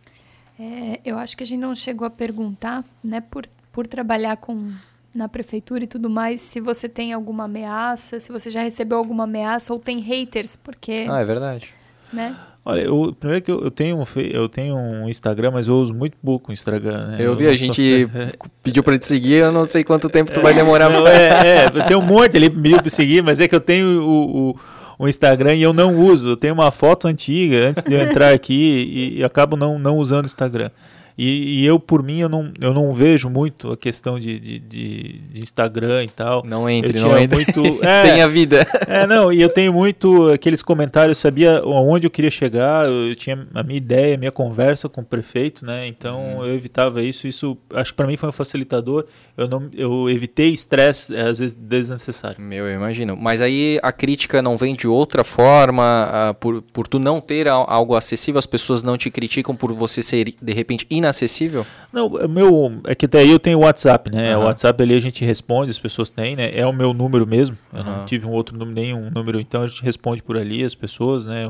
É, 0.57 1.01
eu 1.03 1.17
acho 1.17 1.35
que 1.35 1.43
a 1.43 1.45
gente 1.45 1.59
não 1.59 1.75
chegou 1.75 2.07
a 2.07 2.09
perguntar, 2.09 2.85
né, 3.03 3.19
por, 3.19 3.45
por 3.73 3.85
trabalhar 3.85 4.38
com 4.38 4.71
na 5.13 5.27
prefeitura 5.27 5.84
e 5.84 5.88
tudo 5.88 6.09
mais, 6.09 6.41
se 6.41 6.59
você 6.59 6.89
tem 6.89 7.13
alguma 7.13 7.43
ameaça, 7.43 8.19
se 8.19 8.31
você 8.31 8.49
já 8.49 8.63
recebeu 8.63 8.97
alguma 8.97 9.25
ameaça 9.25 9.73
ou 9.73 9.80
tem 9.80 9.99
haters, 9.99 10.55
porque... 10.55 11.05
Ah, 11.09 11.19
é 11.19 11.25
verdade. 11.25 11.73
Né? 12.11 12.35
Olha, 12.65 12.80
eu, 12.80 13.14
primeiro 13.19 13.44
que 13.44 13.52
eu, 13.52 13.61
eu, 13.61 13.69
tenho 13.69 13.98
um, 13.98 14.06
eu 14.31 14.48
tenho 14.48 14.76
um 14.77 15.10
Instagram, 15.10 15.52
mas 15.52 15.68
eu 15.68 15.76
uso 15.76 15.94
muito 15.94 16.15
pouco 16.23 16.49
o 16.49 16.53
Instagram. 16.53 17.07
Né? 17.07 17.18
Eu, 17.19 17.26
eu 17.26 17.35
vi, 17.35 17.48
a 17.48 17.56
gente 17.56 18.07
sou... 18.07 18.49
pediu 18.64 18.81
para 18.81 18.98
te 18.98 19.06
seguir, 19.06 19.34
eu 19.34 19.52
não 19.52 19.65
sei 19.65 19.84
quanto 19.84 20.10
tempo 20.10 20.31
tu 20.31 20.40
vai 20.40 20.53
demorar. 20.53 20.90
Não, 20.90 21.06
é, 21.06 21.65
é, 21.65 21.65
eu 21.65 21.85
tenho 21.85 21.99
um 21.99 22.03
monte 22.03 22.38
ali 22.38 22.49
pediu 22.49 22.80
para 22.80 22.90
seguir, 22.90 23.22
mas 23.22 23.41
é 23.41 23.49
que 23.49 23.56
eu 23.56 23.60
tenho 23.60 24.02
o, 24.02 24.52
o, 24.52 24.60
o, 24.99 25.07
Instagram 25.10 25.56
e 25.56 25.61
eu 25.61 25.73
não 25.73 25.98
uso. 25.98 26.30
Eu 26.30 26.38
tenho 26.38 26.53
uma 26.53 26.72
foto 26.72 27.06
antiga 27.06 27.68
antes 27.68 27.84
de 27.84 27.94
eu 27.94 28.02
entrar 28.02 28.34
aqui 28.34 28.53
e, 28.53 29.19
e 29.19 29.23
acabo 29.26 29.57
não, 29.57 29.77
não 29.77 29.98
usando 29.98 30.23
o 30.23 30.27
Instagram. 30.27 30.72
E, 31.18 31.61
e, 31.61 31.65
eu, 31.65 31.80
por 31.80 32.02
mim, 32.02 32.19
eu 32.19 32.30
não, 32.30 32.52
eu 32.60 32.73
não 32.73 32.91
vejo 32.94 33.30
muito 33.30 33.72
a 33.72 33.77
questão 33.77 34.19
de, 34.19 34.40
de, 34.40 34.60
de, 34.60 35.19
de 35.31 35.41
Instagram 35.41 36.03
e 36.03 36.10
tal. 36.10 36.44
Não 36.45 36.69
entre, 36.69 36.99
não 36.99 37.18
entre. 37.18 37.35
Muito, 37.35 37.61
é, 37.85 38.03
Tem 38.03 38.22
a 38.22 38.27
vida. 38.27 38.65
É, 38.88 39.06
não, 39.06 39.31
e 39.31 39.41
eu 39.41 39.49
tenho 39.49 39.72
muito 39.72 40.31
aqueles 40.31 40.61
comentários, 40.61 41.18
sabia 41.18 41.60
aonde 41.60 42.07
eu 42.07 42.11
queria 42.11 42.31
chegar, 42.31 42.88
eu 42.88 43.15
tinha 43.15 43.48
a 43.53 43.64
minha 43.64 43.77
ideia, 43.77 44.15
a 44.15 44.18
minha 44.18 44.31
conversa 44.31 44.90
com 44.90 45.02
o 45.02 45.06
prefeito, 45.06 45.65
né? 45.65 45.88
Então 45.88 46.40
hum. 46.40 46.45
eu 46.45 46.56
evitava 46.56 47.02
isso. 47.02 47.27
Isso, 47.27 47.57
acho 47.73 47.91
que 47.91 47.98
para 47.98 48.07
mim 48.07 48.18
foi 48.18 48.30
um 48.30 48.34
facilitador. 48.34 49.06
Eu, 49.38 49.48
não, 49.48 49.69
eu 49.73 50.10
evitei 50.10 50.49
estresse, 50.49 51.15
às 51.15 51.40
vezes, 51.40 51.56
desnecessário. 51.56 52.41
Meu, 52.41 52.68
eu 52.68 52.76
imagino. 52.76 53.15
Mas 53.15 53.41
aí 53.41 53.80
a 53.81 53.91
crítica 53.91 54.41
não 54.41 54.57
vem 54.57 54.76
de 54.76 54.88
outra 54.88 55.23
forma, 55.23 56.31
uh, 56.31 56.34
por, 56.35 56.61
por 56.61 56.88
tu 56.88 56.99
não 56.99 57.22
ter 57.22 57.48
algo 57.48 57.95
acessível, 57.95 58.40
as 58.40 58.45
pessoas 58.45 58.84
não 58.84 58.98
te 58.98 59.10
criticam 59.10 59.56
por 59.56 59.72
você 59.73 60.02
ser, 60.02 60.34
de 60.41 60.53
repente, 60.53 60.85
inacessível? 61.03 61.65
Não, 61.91 62.07
o 62.07 62.27
meu. 62.27 62.81
É 62.85 62.95
que 62.95 63.07
daí 63.07 63.30
eu 63.30 63.39
tenho 63.39 63.59
o 63.59 63.61
WhatsApp, 63.61 64.09
né? 64.09 64.35
Uhum. 64.35 64.43
O 64.43 64.45
WhatsApp 64.47 64.81
ali 64.81 64.95
a 64.95 64.99
gente 64.99 65.23
responde, 65.23 65.71
as 65.71 65.80
pessoas 65.80 66.09
têm, 66.09 66.35
né? 66.35 66.51
É 66.57 66.65
o 66.65 66.73
meu 66.73 66.93
número 66.93 67.25
mesmo. 67.27 67.57
Eu 67.71 67.80
uhum. 67.80 67.85
não 67.85 68.05
tive 68.05 68.25
um 68.25 68.31
outro 68.31 68.57
número, 68.57 68.75
nenhum 68.75 69.09
número, 69.09 69.39
então 69.39 69.61
a 69.61 69.67
gente 69.67 69.84
responde 69.84 70.23
por 70.23 70.38
ali 70.38 70.63
as 70.63 70.73
pessoas, 70.73 71.25
né? 71.25 71.47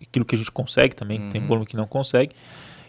Aquilo 0.00 0.24
que 0.24 0.34
a 0.34 0.38
gente 0.38 0.50
consegue 0.50 0.94
também, 0.94 1.20
uhum. 1.20 1.30
tem 1.30 1.46
volume 1.46 1.66
que 1.66 1.76
não 1.76 1.86
consegue. 1.86 2.34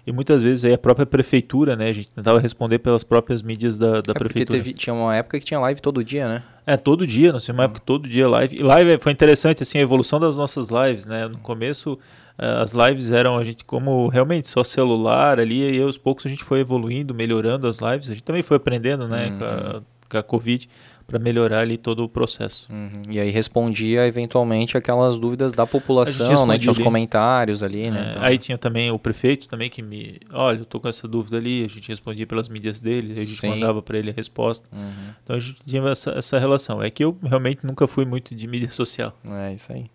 E 0.06 0.12
muitas 0.12 0.42
vezes 0.42 0.66
aí 0.66 0.74
a 0.74 0.78
própria 0.78 1.06
prefeitura, 1.06 1.76
né? 1.76 1.90
A 1.90 1.94
gente 1.94 2.08
tentava 2.10 2.40
responder 2.40 2.80
pelas 2.80 3.04
próprias 3.04 3.44
mídias 3.44 3.78
da, 3.78 4.02
da 4.02 4.12
é 4.12 4.14
prefeitura. 4.14 4.58
Teve, 4.58 4.74
tinha 4.74 4.94
uma 4.94 5.16
época 5.16 5.40
que 5.40 5.46
tinha 5.46 5.60
live 5.60 5.80
todo 5.80 6.04
dia, 6.04 6.28
né? 6.28 6.44
É, 6.66 6.76
todo 6.76 7.06
dia, 7.06 7.32
nós 7.32 7.44
tínhamos 7.44 7.60
uma 7.60 7.66
época 7.66 7.82
todo 7.86 8.10
dia 8.10 8.28
live. 8.28 8.58
E 8.58 8.64
live 8.64 8.98
foi 8.98 9.12
interessante, 9.12 9.62
assim, 9.62 9.78
a 9.78 9.82
evolução 9.82 10.20
das 10.20 10.38
nossas 10.38 10.70
lives, 10.70 11.06
né? 11.06 11.28
No 11.28 11.38
começo, 11.38 12.00
as 12.38 12.74
lives 12.74 13.12
eram 13.12 13.38
a 13.38 13.44
gente 13.44 13.64
como 13.64 14.08
realmente 14.08 14.48
só 14.48 14.64
celular 14.64 15.40
ali, 15.40 15.78
e 15.78 15.82
aos 15.82 15.98
poucos 15.98 16.26
a 16.26 16.30
gente 16.30 16.44
foi 16.44 16.60
evoluindo, 16.60 17.14
melhorando 17.14 17.68
as 17.68 17.80
lives. 17.80 18.10
A 18.10 18.14
gente 18.14 18.24
também 18.24 18.44
foi 18.44 18.58
aprendendo, 18.58 19.08
né, 19.08 19.28
uhum. 19.28 19.38
com, 19.38 19.46
a, 19.46 19.82
com 20.10 20.18
a 20.18 20.24
Covid 20.24 20.70
para 21.12 21.20
melhorar 21.20 21.60
ali 21.60 21.78
todo 21.78 22.06
o 22.06 22.10
processo. 22.10 22.72
Uhum. 22.72 22.90
E 23.10 23.20
aí 23.20 23.30
respondia 23.30 24.08
eventualmente 24.08 24.78
aquelas 24.78 25.18
dúvidas 25.18 25.52
da 25.52 25.68
população, 25.68 26.46
né? 26.46 26.58
Tinha 26.58 26.72
os 26.72 26.80
comentários 26.80 27.62
ali, 27.62 27.84
é, 27.84 27.92
né? 27.92 28.08
Então... 28.12 28.24
Aí 28.24 28.38
tinha 28.38 28.58
também 28.58 28.90
o 28.92 28.98
prefeito 28.98 29.50
também 29.50 29.70
que 29.70 29.82
me, 29.82 30.20
olha, 30.32 30.60
eu 30.60 30.66
tô 30.66 30.80
com 30.80 30.88
essa 30.88 31.08
dúvida 31.10 31.36
ali, 31.36 31.66
a 31.66 31.68
gente 31.68 31.90
respondia 31.90 32.26
pelas 32.26 32.48
mídias 32.48 32.80
dele, 32.80 33.14
a 33.14 33.24
gente 33.26 33.42
Sim. 33.42 33.50
mandava 33.50 33.82
para 33.82 33.98
ele 33.98 34.10
a 34.10 34.14
resposta. 34.14 34.70
Uhum. 34.72 35.14
Então 35.22 35.36
a 35.36 35.40
gente 35.40 35.62
tinha 35.68 35.86
essa, 35.90 36.12
essa 36.12 36.40
relação. 36.40 36.82
É 36.82 36.90
que 36.90 37.04
eu 37.04 37.18
realmente 37.22 37.66
nunca 37.66 37.86
fui 37.88 38.06
muito 38.06 38.34
de 38.34 38.48
mídia 38.48 38.72
social. 38.72 39.14
É 39.26 39.54
isso 39.54 39.72
aí. 39.74 39.88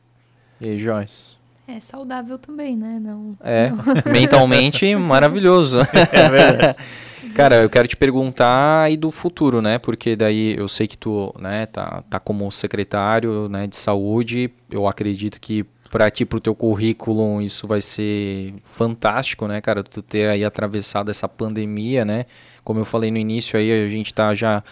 E 0.60 0.68
aí, 0.68 0.78
Joyce? 0.78 1.35
É 1.68 1.80
saudável 1.80 2.38
também, 2.38 2.76
né? 2.76 2.98
Não, 3.00 3.36
é, 3.40 3.70
não. 3.70 3.78
mentalmente 4.12 4.94
maravilhoso. 4.94 5.78
É 6.12 6.28
verdade. 6.28 6.76
Cara, 7.34 7.56
eu 7.56 7.68
quero 7.68 7.86
te 7.86 7.96
perguntar 7.96 8.84
aí 8.84 8.96
do 8.96 9.10
futuro, 9.10 9.60
né? 9.60 9.78
Porque 9.78 10.16
daí 10.16 10.56
eu 10.56 10.68
sei 10.68 10.86
que 10.86 10.96
tu, 10.96 11.34
né, 11.38 11.66
tá, 11.66 12.02
tá 12.08 12.18
como 12.18 12.50
secretário, 12.50 13.48
né, 13.48 13.66
de 13.66 13.76
saúde. 13.76 14.50
Eu 14.70 14.86
acredito 14.86 15.38
que 15.40 15.66
para 15.90 16.10
ti, 16.10 16.24
pro 16.24 16.40
teu 16.40 16.54
currículo, 16.54 17.42
isso 17.42 17.66
vai 17.66 17.80
ser 17.80 18.54
fantástico, 18.64 19.46
né, 19.46 19.60
cara? 19.60 19.82
Tu 19.82 20.02
ter 20.02 20.28
aí 20.28 20.44
atravessado 20.44 21.10
essa 21.10 21.28
pandemia, 21.28 22.04
né? 22.04 22.26
Como 22.64 22.80
eu 22.80 22.84
falei 22.84 23.10
no 23.10 23.18
início 23.18 23.58
aí, 23.58 23.84
a 23.84 23.88
gente 23.88 24.14
tá 24.14 24.34
já 24.34 24.62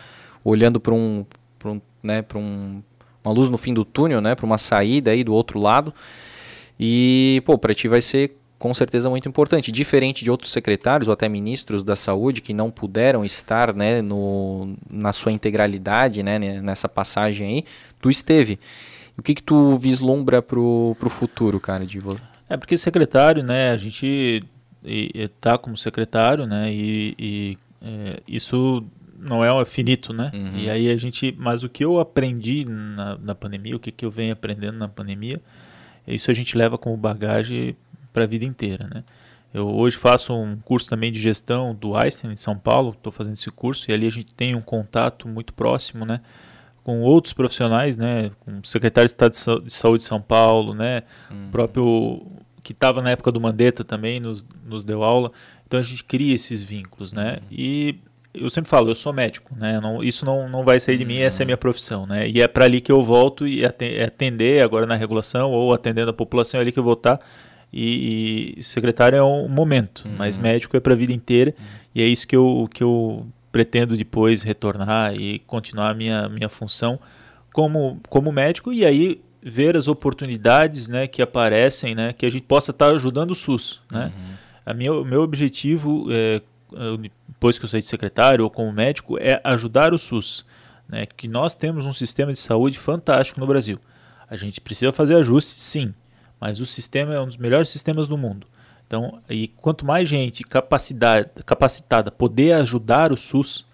olhando 0.45 0.81
para 0.81 0.95
um, 0.95 1.25
pra 1.59 1.71
um, 1.71 1.81
né, 2.03 2.23
para 2.23 2.39
um, 2.39 2.83
uma 3.25 3.33
luz 3.33 3.49
no 3.49 3.59
fim 3.59 3.75
do 3.75 3.85
túnel, 3.85 4.21
né, 4.21 4.35
para 4.35 4.47
uma 4.47 4.59
saída 4.59 5.11
aí 5.11 5.25
do 5.25 5.33
outro 5.33 5.59
lado. 5.59 5.95
E, 6.79 7.43
pô, 7.45 7.57
para 7.57 7.75
ti 7.75 7.89
vai 7.89 8.01
ser 8.01 8.37
com 8.59 8.73
certeza 8.73 9.11
muito 9.11 9.29
importante. 9.29 9.71
Diferente 9.71 10.25
de 10.25 10.31
outros 10.31 10.53
secretários 10.53 11.09
ou 11.09 11.15
até 11.15 11.29
ministros 11.29 11.85
da 11.85 11.95
saúde 11.95 12.41
que 12.41 12.55
não 12.55 12.71
puderam 12.71 13.25
estar 13.25 13.75
né, 13.75 14.01
no, 14.01 14.75
na 14.91 15.13
sua 15.13 15.33
integralidade 15.33 16.23
né, 16.23 16.39
nessa 16.39 16.89
passagem 16.89 17.47
aí, 17.47 17.65
tu 18.01 18.11
esteve. 18.11 18.59
O 19.19 19.23
que, 19.23 19.35
que 19.35 19.43
tu 19.43 19.77
vislumbra 19.77 20.41
pro, 20.41 20.97
pro 20.99 21.11
futuro, 21.11 21.61
cara, 21.61 21.87
de 21.87 21.99
É 22.49 22.57
porque 22.57 22.77
secretário, 22.77 23.43
né, 23.43 23.71
a 23.71 23.77
gente 23.77 24.43
está 24.83 25.57
como 25.57 25.77
secretário, 25.77 26.47
né, 26.47 26.73
e, 26.73 27.15
e 27.19 27.59
é, 27.83 28.21
isso 28.27 28.85
não 29.19 29.45
é 29.45 29.65
finito, 29.65 30.13
né? 30.13 30.31
Uhum. 30.35 30.57
E 30.57 30.69
aí 30.69 30.91
a 30.91 30.97
gente, 30.97 31.35
mas 31.39 31.63
o 31.63 31.69
que 31.69 31.85
eu 31.85 31.99
aprendi 31.99 32.65
na, 32.65 33.17
na 33.19 33.35
pandemia, 33.35 33.77
o 33.77 33.79
que, 33.79 33.91
que 33.91 34.05
eu 34.05 34.11
venho 34.11 34.33
aprendendo 34.33 34.79
na 34.79 34.89
pandemia, 34.89 35.41
isso 36.07 36.31
a 36.31 36.35
gente 36.35 36.57
leva 36.57 36.77
como 36.77 36.97
bagagem 36.97 37.77
para 38.13 38.25
a 38.25 38.27
vida 38.27 38.45
inteira, 38.45 38.89
né? 38.93 39.05
Eu 39.53 39.69
hoje 39.69 39.97
faço 39.97 40.35
um 40.35 40.57
curso 40.57 40.89
também 40.89 41.13
de 41.13 41.21
gestão 41.21 41.73
do 41.75 41.97
Einstein 41.97 42.33
em 42.33 42.37
São 42.37 42.59
Paulo, 42.59 42.91
estou 42.91 43.13
fazendo 43.13 43.35
esse 43.35 43.51
curso 43.53 43.89
e 43.89 43.95
ali 43.95 44.05
a 44.07 44.11
gente 44.11 44.35
tem 44.35 44.57
um 44.57 44.61
contato 44.61 45.29
muito 45.29 45.55
próximo, 45.55 46.05
né? 46.05 46.21
Com 46.83 47.01
outros 47.03 47.33
profissionais, 47.33 47.97
né? 47.97 48.33
Com 48.41 48.59
o 48.59 48.67
secretário 48.67 49.07
de 49.07 49.13
Estado 49.13 49.63
de 49.63 49.73
Saúde 49.73 50.03
de 50.03 50.09
São 50.09 50.21
Paulo, 50.21 50.75
né? 50.75 51.05
Uhum. 51.31 51.47
O 51.47 51.51
próprio 51.51 52.27
que 52.65 52.73
estava 52.73 53.01
na 53.01 53.11
época 53.11 53.31
do 53.31 53.41
Mandetta 53.41 53.85
também 53.85 54.19
nos, 54.19 54.45
nos 54.65 54.83
deu 54.83 55.05
aula. 55.05 55.31
Então 55.67 55.79
a 55.79 55.83
gente 55.83 56.03
cria 56.03 56.35
esses 56.35 56.63
vínculos, 56.63 57.13
né? 57.13 57.39
Uhum. 57.43 57.47
E 57.53 58.01
eu 58.35 58.51
sempre 58.51 58.69
falo, 58.69 58.91
eu 58.91 58.95
sou 58.95 59.13
médico, 59.13 59.55
né? 59.57 59.81
Não, 59.81 60.03
isso 60.03 60.27
não, 60.27 60.49
não 60.49 60.65
vai 60.65 60.81
sair 60.81 60.99
de 60.99 61.05
mim, 61.05 61.19
essa 61.19 61.43
é 61.43 61.45
a 61.45 61.47
minha 61.47 61.57
profissão, 61.57 62.05
né? 62.07 62.29
E 62.29 62.41
é 62.41 62.49
para 62.49 62.65
ali 62.65 62.81
que 62.81 62.91
eu 62.91 63.03
volto 63.03 63.47
e 63.47 63.65
é 63.65 64.05
atender 64.05 64.63
agora 64.63 64.87
na 64.87 64.97
regulação 64.97 65.53
ou 65.53 65.73
atendendo 65.73 66.11
a 66.11 66.15
população, 66.15 66.59
é 66.59 66.63
ali 66.63 66.73
que 66.73 66.79
eu 66.79 66.83
vou 66.83 66.95
estar. 66.95 67.21
E, 67.73 68.55
e 68.57 68.63
secretário 68.63 69.17
é 69.17 69.23
um 69.23 69.49
momento, 69.49 70.05
uhum. 70.05 70.15
mas 70.17 70.37
médico 70.37 70.77
é 70.77 70.81
para 70.81 70.93
a 70.93 70.97
vida 70.97 71.13
inteira. 71.13 71.55
Uhum. 71.59 71.65
E 71.95 72.03
é 72.03 72.07
isso 72.07 72.27
que 72.27 72.37
eu, 72.37 72.69
que 72.73 72.83
eu 72.83 73.27
pretendo 73.51 73.97
depois 73.97 74.43
retornar 74.43 75.15
e 75.15 75.39
continuar 75.41 75.91
a 75.91 75.95
minha, 75.95 76.29
minha 76.29 76.49
função 76.49 76.99
como, 77.53 78.01
como 78.09 78.33
médico. 78.33 78.73
E 78.73 78.85
aí 78.85 79.21
ver 79.43 79.77
as 79.77 79.89
oportunidades 79.89 80.89
né, 80.89 81.07
que 81.07 81.21
aparecem, 81.21 81.95
né, 81.95 82.13
que 82.13 82.25
a 82.25 82.31
gente 82.31 82.45
possa 82.45 82.71
estar 82.71 82.89
ajudando 82.89 83.33
o 83.33 83.35
SUS. 83.35 83.81
Né? 83.91 84.13
Uhum. 84.17 84.35
A 84.67 84.75
minha, 84.75 84.93
o 84.93 85.05
meu 85.05 85.23
objetivo 85.23 86.07
é, 86.11 86.41
depois 87.29 87.59
que 87.59 87.65
eu 87.65 87.69
saí 87.69 87.81
de 87.81 87.87
secretário 87.87 88.45
ou 88.45 88.51
como 88.51 88.73
médico, 88.73 89.19
é 89.19 89.41
ajudar 89.45 89.95
o 89.95 89.99
SUS. 89.99 90.45
Né? 90.89 91.07
Que 91.07 91.27
nós 91.29 91.55
temos 91.55 91.87
um 91.87 91.93
sistema 91.93 92.33
de 92.33 92.39
saúde 92.39 92.79
fantástico 92.79 93.41
no 93.41 93.47
Brasil. 93.47 93.79
A 94.29 94.37
gente 94.37 94.61
precisa 94.61 94.93
fazer 94.93 95.17
ajustes, 95.17 95.61
sim, 95.61 95.95
mas 96.41 96.61
o 96.61 96.67
sistema 96.67 97.15
é 97.15 97.21
um 97.21 97.27
dos 97.27 97.37
melhores 97.37 97.69
sistemas 97.69 98.09
do 98.09 98.19
mundo. 98.19 98.47
Então, 98.87 99.21
e 99.29 99.49
quanto 99.49 99.85
mais 99.87 100.09
gente 100.09 100.45
capacitada 100.45 102.11
poder 102.11 102.53
ajudar 102.53 103.13
o 103.13 103.17
SUS, 103.17 103.65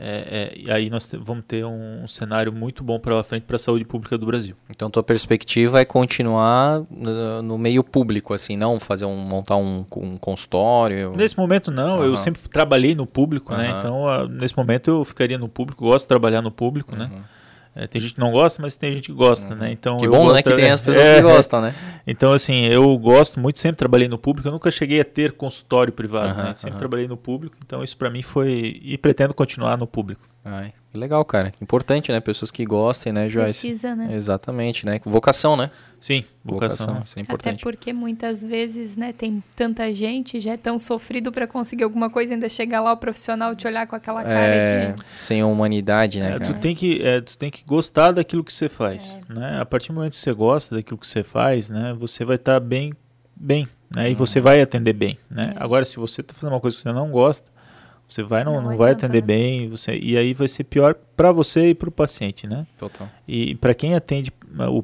é, 0.00 0.52
é, 0.54 0.58
e 0.58 0.70
aí 0.70 0.88
nós 0.88 1.10
vamos 1.20 1.44
ter 1.46 1.64
um, 1.64 2.06
cenário 2.06 2.52
muito 2.52 2.84
bom 2.84 3.00
para 3.00 3.22
frente 3.24 3.42
para 3.42 3.56
a 3.56 3.58
saúde 3.58 3.84
pública 3.84 4.16
do 4.16 4.24
Brasil. 4.24 4.54
Então 4.70 4.88
tua 4.88 5.02
perspectiva 5.02 5.80
é 5.80 5.84
continuar 5.84 6.82
no, 6.88 7.42
no 7.42 7.58
meio 7.58 7.82
público, 7.82 8.32
assim, 8.32 8.56
não 8.56 8.78
fazer 8.78 9.04
um 9.04 9.16
montar 9.16 9.56
um, 9.56 9.84
um 9.96 10.16
consultório? 10.16 11.12
Nesse 11.16 11.36
momento 11.36 11.70
não, 11.70 11.98
uhum. 11.98 12.04
eu 12.04 12.16
sempre 12.16 12.40
trabalhei 12.48 12.94
no 12.94 13.06
público, 13.06 13.52
uhum. 13.52 13.58
né? 13.58 13.74
Então 13.78 14.04
uh, 14.04 14.28
nesse 14.28 14.56
momento 14.56 14.88
eu 14.88 15.04
ficaria 15.04 15.36
no 15.36 15.48
público, 15.48 15.84
gosto 15.84 16.04
de 16.04 16.08
trabalhar 16.08 16.42
no 16.42 16.50
público, 16.50 16.94
né? 16.94 17.06
uhum. 17.10 17.18
né? 17.18 17.24
É, 17.78 17.86
tem 17.86 18.00
gente 18.00 18.14
que 18.14 18.20
não 18.20 18.32
gosta, 18.32 18.60
mas 18.60 18.76
tem 18.76 18.96
gente 18.96 19.06
que 19.06 19.12
gosta, 19.12 19.54
né? 19.54 19.70
Então, 19.70 19.98
que 19.98 20.08
bom, 20.08 20.32
né? 20.32 20.42
Que 20.42 20.52
tem 20.52 20.68
as 20.68 20.80
pessoas 20.80 21.06
é, 21.06 21.16
que 21.16 21.22
gostam, 21.22 21.60
né? 21.60 21.72
Então, 22.04 22.32
assim, 22.32 22.64
eu 22.66 22.98
gosto 22.98 23.38
muito, 23.38 23.60
sempre 23.60 23.76
trabalhei 23.76 24.08
no 24.08 24.18
público. 24.18 24.48
Eu 24.48 24.52
nunca 24.52 24.68
cheguei 24.68 25.00
a 25.00 25.04
ter 25.04 25.30
consultório 25.30 25.92
privado, 25.92 26.42
né? 26.42 26.54
Sempre 26.56 26.76
trabalhei 26.76 27.06
no 27.06 27.16
público. 27.16 27.56
Então, 27.64 27.84
isso 27.84 27.96
para 27.96 28.10
mim 28.10 28.20
foi... 28.20 28.80
E 28.82 28.98
pretendo 28.98 29.32
continuar 29.32 29.78
no 29.78 29.86
público. 29.86 30.22
Ai, 30.50 30.72
legal, 30.94 31.22
cara. 31.26 31.52
Importante, 31.60 32.10
né? 32.10 32.20
Pessoas 32.20 32.50
que 32.50 32.64
gostem, 32.64 33.12
né, 33.12 33.28
Joyce? 33.28 33.60
Precisa, 33.60 33.94
né? 33.94 34.14
Exatamente, 34.14 34.86
né? 34.86 34.98
Vocação, 35.04 35.56
né? 35.56 35.70
Sim, 36.00 36.24
vocação. 36.42 36.86
vocação 36.86 37.02
isso 37.04 37.18
é 37.18 37.22
importante. 37.22 37.54
Até 37.56 37.62
porque 37.62 37.92
muitas 37.92 38.42
vezes, 38.42 38.96
né, 38.96 39.12
tem 39.12 39.42
tanta 39.54 39.92
gente, 39.92 40.40
já 40.40 40.52
é 40.52 40.56
tão 40.56 40.78
sofrido 40.78 41.30
para 41.30 41.46
conseguir 41.46 41.84
alguma 41.84 42.08
coisa, 42.08 42.32
ainda 42.32 42.48
chegar 42.48 42.80
lá 42.80 42.92
o 42.92 42.96
profissional 42.96 43.54
te 43.54 43.66
olhar 43.66 43.86
com 43.86 43.94
aquela 43.94 44.22
cara 44.22 44.38
é, 44.38 44.92
de... 44.92 45.04
Sem 45.08 45.44
humanidade, 45.44 46.20
né, 46.20 46.36
é, 46.36 46.38
tu, 46.38 46.54
tem 46.54 46.74
que, 46.74 47.02
é, 47.02 47.20
tu 47.20 47.36
tem 47.36 47.50
que 47.50 47.62
gostar 47.64 48.12
daquilo 48.12 48.42
que 48.42 48.52
você 48.52 48.68
faz, 48.68 49.18
é. 49.28 49.34
né? 49.34 49.60
A 49.60 49.66
partir 49.66 49.88
do 49.88 49.94
momento 49.94 50.12
que 50.12 50.20
você 50.20 50.32
gosta 50.32 50.76
daquilo 50.76 50.96
que 50.96 51.06
você 51.06 51.22
faz, 51.22 51.68
né, 51.68 51.94
você 51.98 52.24
vai 52.24 52.36
estar 52.36 52.54
tá 52.54 52.60
bem, 52.60 52.94
bem, 53.36 53.68
né? 53.94 54.04
Uhum. 54.04 54.12
E 54.12 54.14
você 54.14 54.40
vai 54.40 54.62
atender 54.62 54.94
bem, 54.94 55.18
né? 55.30 55.52
É. 55.54 55.62
Agora, 55.62 55.84
se 55.84 55.96
você 55.96 56.22
está 56.22 56.32
fazendo 56.32 56.52
uma 56.52 56.60
coisa 56.60 56.76
que 56.76 56.82
você 56.82 56.92
não 56.92 57.10
gosta, 57.10 57.50
você 58.08 58.22
vai 58.22 58.42
não, 58.42 58.52
não, 58.52 58.70
não 58.70 58.76
vai 58.76 58.92
atender 58.92 59.20
né? 59.20 59.26
bem, 59.26 59.68
você 59.68 59.96
e 59.98 60.16
aí 60.16 60.32
vai 60.32 60.48
ser 60.48 60.64
pior 60.64 60.94
para 61.14 61.30
você 61.30 61.70
e 61.70 61.74
para 61.74 61.90
o 61.90 61.92
paciente, 61.92 62.46
né? 62.46 62.66
Total. 62.78 63.06
E 63.26 63.54
para 63.56 63.74
quem 63.74 63.94
atende 63.94 64.32
o 64.70 64.82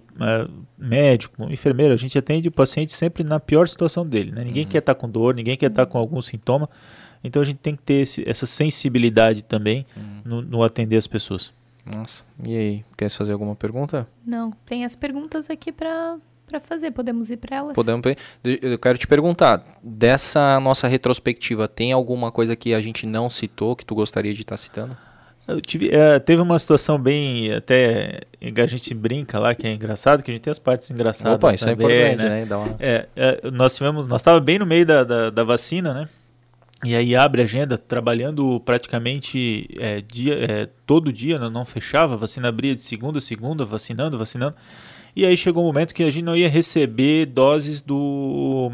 médico, 0.77 1.51
enfermeiro, 1.51 1.95
a 1.95 1.97
gente 1.97 2.19
atende 2.19 2.49
o 2.49 2.53
paciente 2.53 2.93
sempre 2.93 3.25
na 3.25 3.41
pior 3.41 3.67
situação 3.67 4.07
dele, 4.07 4.31
né? 4.31 4.45
Ninguém 4.45 4.65
uhum. 4.65 4.71
quer 4.71 4.79
estar 4.79 4.95
tá 4.95 5.01
com 5.01 5.09
dor, 5.09 5.35
ninguém 5.35 5.57
quer 5.57 5.71
estar 5.71 5.87
tá 5.87 5.91
com 5.91 5.97
algum 5.97 6.21
sintoma, 6.21 6.69
então 7.23 7.41
a 7.41 7.45
gente 7.47 7.59
tem 7.59 7.75
que 7.75 7.83
ter 7.83 8.03
esse, 8.03 8.29
essa 8.29 8.45
sensibilidade 8.45 9.43
também 9.43 9.87
uhum. 9.97 10.21
no, 10.25 10.43
no 10.43 10.63
atender 10.63 10.99
as 10.99 11.07
pessoas. 11.07 11.51
Nossa, 11.87 12.25
e 12.43 12.57
aí, 12.57 12.85
quer 12.97 13.09
fazer 13.09 13.33
alguma 13.33 13.55
pergunta? 13.55 14.07
Não, 14.27 14.53
tem 14.67 14.85
as 14.85 14.95
perguntas 14.95 15.49
aqui 15.49 15.73
para 15.73 16.19
para 16.47 16.61
fazer. 16.61 16.91
Podemos 16.91 17.31
ir 17.31 17.37
para 17.39 17.57
elas? 17.57 17.75
Podemos. 17.75 18.03
Eu 18.45 18.79
quero 18.79 18.99
te 18.99 19.07
perguntar, 19.07 19.65
dessa 19.83 20.59
nossa 20.61 20.87
retrospectiva, 20.89 21.67
tem 21.67 21.93
alguma 21.93 22.31
coisa 22.31 22.55
que 22.55 22.75
a 22.75 22.81
gente 22.81 23.07
não 23.07 23.29
citou 23.29 23.75
que 23.75 23.85
tu 23.85 23.95
gostaria 23.95 24.33
de 24.33 24.43
estar 24.43 24.55
tá 24.55 24.57
citando? 24.57 24.97
Eu 25.47 25.61
tive, 25.61 25.91
é, 25.91 26.19
teve 26.19 26.41
uma 26.41 26.59
situação 26.59 26.99
bem, 26.99 27.53
até 27.53 28.21
a 28.41 28.67
gente 28.67 28.95
brinca 28.95 29.39
lá, 29.39 29.55
que 29.55 29.67
é 29.67 29.75
engraçado, 29.75 30.23
que 30.23 30.31
a 30.31 30.35
gente 30.35 30.43
tem 30.43 30.51
as 30.51 30.59
partes 30.59 30.91
engraçadas. 30.91 31.35
Opa, 31.35 31.55
isso 31.55 31.69
é 31.69 31.73
importante, 31.73 32.23
né? 32.23 32.45
né? 32.47 32.57
Uma... 32.57 32.77
É, 32.81 33.07
é, 33.15 33.51
nós 33.51 33.77
tivemos, 33.77 34.07
nós 34.07 34.23
estava 34.23 34.41
bem 34.41 34.59
no 34.59 34.65
meio 34.65 34.87
da, 34.87 35.05
da, 35.05 35.29
da, 35.29 35.45
vacina, 35.45 35.93
né? 35.93 36.09
E 36.83 36.95
aí 36.97 37.15
abre 37.15 37.43
a 37.43 37.45
agenda, 37.45 37.77
trabalhando 37.77 38.59
praticamente 38.61 39.69
é, 39.79 40.01
dia, 40.01 40.35
é, 40.35 40.69
todo 40.87 41.13
dia, 41.13 41.39
não, 41.39 41.51
não 41.51 41.65
fechava, 41.67 42.15
a 42.15 42.17
vacina 42.17 42.49
abria 42.49 42.75
de 42.75 42.81
segunda 42.81 43.19
a 43.19 43.21
segunda, 43.21 43.67
vacinando, 43.67 44.17
vacinando. 44.17 44.57
E 45.17 45.25
aí 45.25 45.37
chegou 45.37 45.63
um 45.63 45.67
momento 45.67 45.95
que 45.95 46.03
a 46.03 46.11
gente 46.11 46.25
não 46.25 46.37
ia 46.37 46.49
receber 46.49 47.27
doses 47.27 47.81
do 47.81 48.73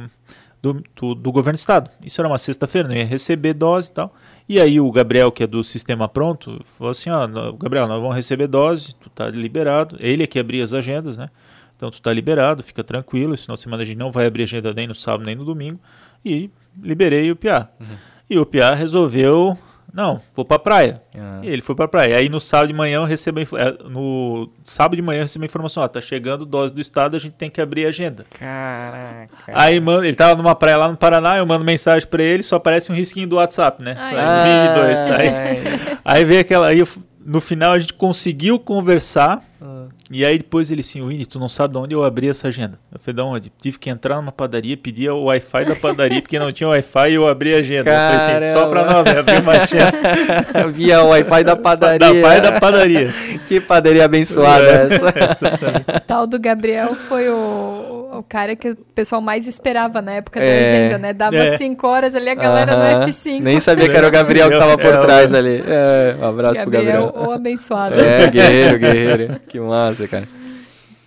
do, 0.62 0.82
do, 0.94 1.14
do 1.14 1.32
governo 1.32 1.56
do 1.56 1.58
estado. 1.58 1.90
Isso 2.04 2.20
era 2.20 2.28
uma 2.28 2.38
sexta-feira, 2.38 2.88
não 2.88 2.94
ia 2.94 3.04
receber 3.04 3.54
dose 3.54 3.90
e 3.90 3.92
tal. 3.92 4.14
E 4.48 4.60
aí 4.60 4.80
o 4.80 4.90
Gabriel, 4.90 5.32
que 5.32 5.42
é 5.42 5.46
do 5.46 5.64
sistema 5.64 6.08
pronto, 6.08 6.60
falou 6.64 6.90
assim, 6.90 7.10
ó, 7.10 7.26
Gabriel, 7.52 7.86
nós 7.86 8.00
vamos 8.00 8.16
receber 8.16 8.46
dose, 8.46 8.94
tu 8.94 9.08
tá 9.10 9.28
liberado. 9.28 9.96
Ele 9.98 10.22
é 10.22 10.26
que 10.26 10.38
abria 10.38 10.62
as 10.62 10.74
agendas, 10.74 11.16
né? 11.16 11.30
Então 11.76 11.90
tu 11.90 12.00
tá 12.02 12.12
liberado, 12.12 12.62
fica 12.62 12.84
tranquilo. 12.84 13.32
Esse 13.32 13.44
final 13.44 13.56
de 13.56 13.62
semana 13.62 13.82
a 13.82 13.86
gente 13.86 13.96
não 13.96 14.10
vai 14.10 14.26
abrir 14.26 14.42
agenda 14.42 14.72
nem 14.74 14.86
no 14.86 14.94
sábado 14.94 15.24
nem 15.24 15.34
no 15.34 15.44
domingo. 15.44 15.80
E 16.24 16.50
liberei 16.82 17.30
o 17.30 17.36
Piá. 17.36 17.68
Uhum. 17.80 17.96
E 18.28 18.38
o 18.38 18.44
Piá 18.44 18.74
resolveu 18.74 19.56
não, 19.92 20.20
vou 20.34 20.44
pra 20.44 20.58
praia. 20.58 21.00
Ah. 21.16 21.40
E 21.42 21.48
ele 21.48 21.62
foi 21.62 21.74
pra 21.74 21.88
praia. 21.88 22.16
Aí 22.16 22.28
no 22.28 22.40
sábado 22.40 22.68
de 22.68 22.74
manhã 22.74 22.98
eu 22.98 23.04
recebo 23.04 23.40
é, 23.40 23.46
no 23.88 24.50
sábado 24.62 24.96
de 24.96 25.02
manhã 25.02 25.20
eu 25.20 25.24
recebo 25.24 25.44
a 25.44 25.46
informação, 25.46 25.82
ó, 25.82 25.88
tá 25.88 26.00
chegando 26.00 26.46
dose 26.46 26.74
do 26.74 26.80
estado, 26.80 27.16
a 27.16 27.18
gente 27.18 27.34
tem 27.34 27.50
que 27.50 27.60
abrir 27.60 27.86
a 27.86 27.88
agenda. 27.88 28.24
Caraca. 28.38 29.30
Aí 29.48 29.80
mano, 29.80 30.04
ele 30.04 30.16
tava 30.16 30.36
numa 30.36 30.54
praia 30.54 30.76
lá 30.76 30.88
no 30.88 30.96
Paraná, 30.96 31.38
eu 31.38 31.46
mando 31.46 31.64
mensagem 31.64 32.08
para 32.08 32.22
ele, 32.22 32.42
só 32.42 32.56
aparece 32.56 32.90
um 32.90 32.94
risquinho 32.94 33.26
do 33.26 33.36
WhatsApp, 33.36 33.82
né? 33.82 33.96
Ai. 33.98 34.16
Aí, 34.16 34.96
aí, 35.12 35.98
aí 36.04 36.24
veio 36.24 36.40
aquela 36.40 36.68
aí 36.68 36.78
eu, 36.78 36.88
no 37.24 37.40
final 37.40 37.72
a 37.72 37.78
gente 37.78 37.94
conseguiu 37.94 38.58
conversar. 38.58 39.42
Ah. 39.60 39.86
E 40.10 40.24
aí 40.24 40.38
depois 40.38 40.70
ele 40.70 40.80
assim, 40.80 41.06
Winnie, 41.06 41.26
tu 41.26 41.38
não 41.38 41.48
sabe 41.48 41.74
de 41.74 41.80
onde 41.80 41.94
eu 41.94 42.02
abri 42.02 42.28
essa 42.28 42.48
agenda. 42.48 42.78
Eu 42.92 42.98
falei, 42.98 43.14
de 43.14 43.22
onde? 43.22 43.52
Tive 43.60 43.78
que 43.78 43.90
entrar 43.90 44.16
numa 44.16 44.32
padaria, 44.32 44.76
pedir 44.76 45.10
o 45.10 45.24
Wi-Fi 45.24 45.64
da 45.64 45.76
padaria, 45.76 46.22
porque 46.22 46.38
não 46.38 46.50
tinha 46.50 46.68
Wi-Fi 46.68 47.10
e 47.10 47.14
eu 47.14 47.28
abri 47.28 47.54
a 47.54 47.58
agenda. 47.58 47.84
Caramba. 47.84 48.14
Eu 48.14 48.20
falei 48.20 48.48
assim, 48.48 48.52
só 48.52 48.66
pra 48.66 48.84
nós, 48.84 49.04
né? 49.04 49.18
Abri 49.18 49.40
uma 49.40 49.52
agenda. 49.52 50.68
Via 50.72 51.02
o 51.02 51.08
Wi-Fi 51.08 51.44
da 51.44 51.56
padaria. 51.56 51.98
Da 51.98 52.10
Wi-Fi 52.10 52.40
da 52.40 52.60
padaria. 52.60 53.14
que 53.46 53.60
padaria 53.60 54.04
abençoada 54.04 54.64
é. 54.64 54.86
essa. 54.86 56.00
Tal 56.06 56.26
do 56.26 56.38
Gabriel 56.38 56.94
foi 56.94 57.28
o 57.28 58.00
o 58.12 58.22
cara 58.22 58.56
que 58.56 58.70
o 58.70 58.76
pessoal 58.94 59.20
mais 59.20 59.46
esperava 59.46 60.02
na 60.02 60.12
época 60.12 60.40
é. 60.40 60.44
da 60.44 60.68
agenda, 60.68 60.98
né? 60.98 61.12
Dava 61.12 61.56
5 61.56 61.86
é. 61.86 61.90
horas 61.90 62.14
ali, 62.14 62.28
a 62.28 62.34
galera 62.34 62.76
uh 62.76 62.78
-huh. 62.78 63.00
no 63.00 63.06
F5. 63.06 63.40
Nem 63.40 63.60
sabia 63.60 63.88
que 63.88 63.96
era 63.96 64.08
o 64.08 64.10
Gabriel 64.10 64.50
que 64.50 64.58
tava 64.58 64.76
por 64.76 64.92
é, 64.92 65.00
trás 65.00 65.32
ali. 65.32 65.62
É, 65.66 66.16
um 66.20 66.26
abraço 66.26 66.56
Gabriel, 66.56 66.82
pro 66.82 67.06
Gabriel. 67.06 67.28
o 67.28 67.32
abençoado. 67.32 67.94
É, 68.00 68.26
guerreiro, 68.28 68.78
guerreiro. 68.78 69.40
Que 69.50 69.58
massa, 69.58 70.06
cara. 70.06 70.28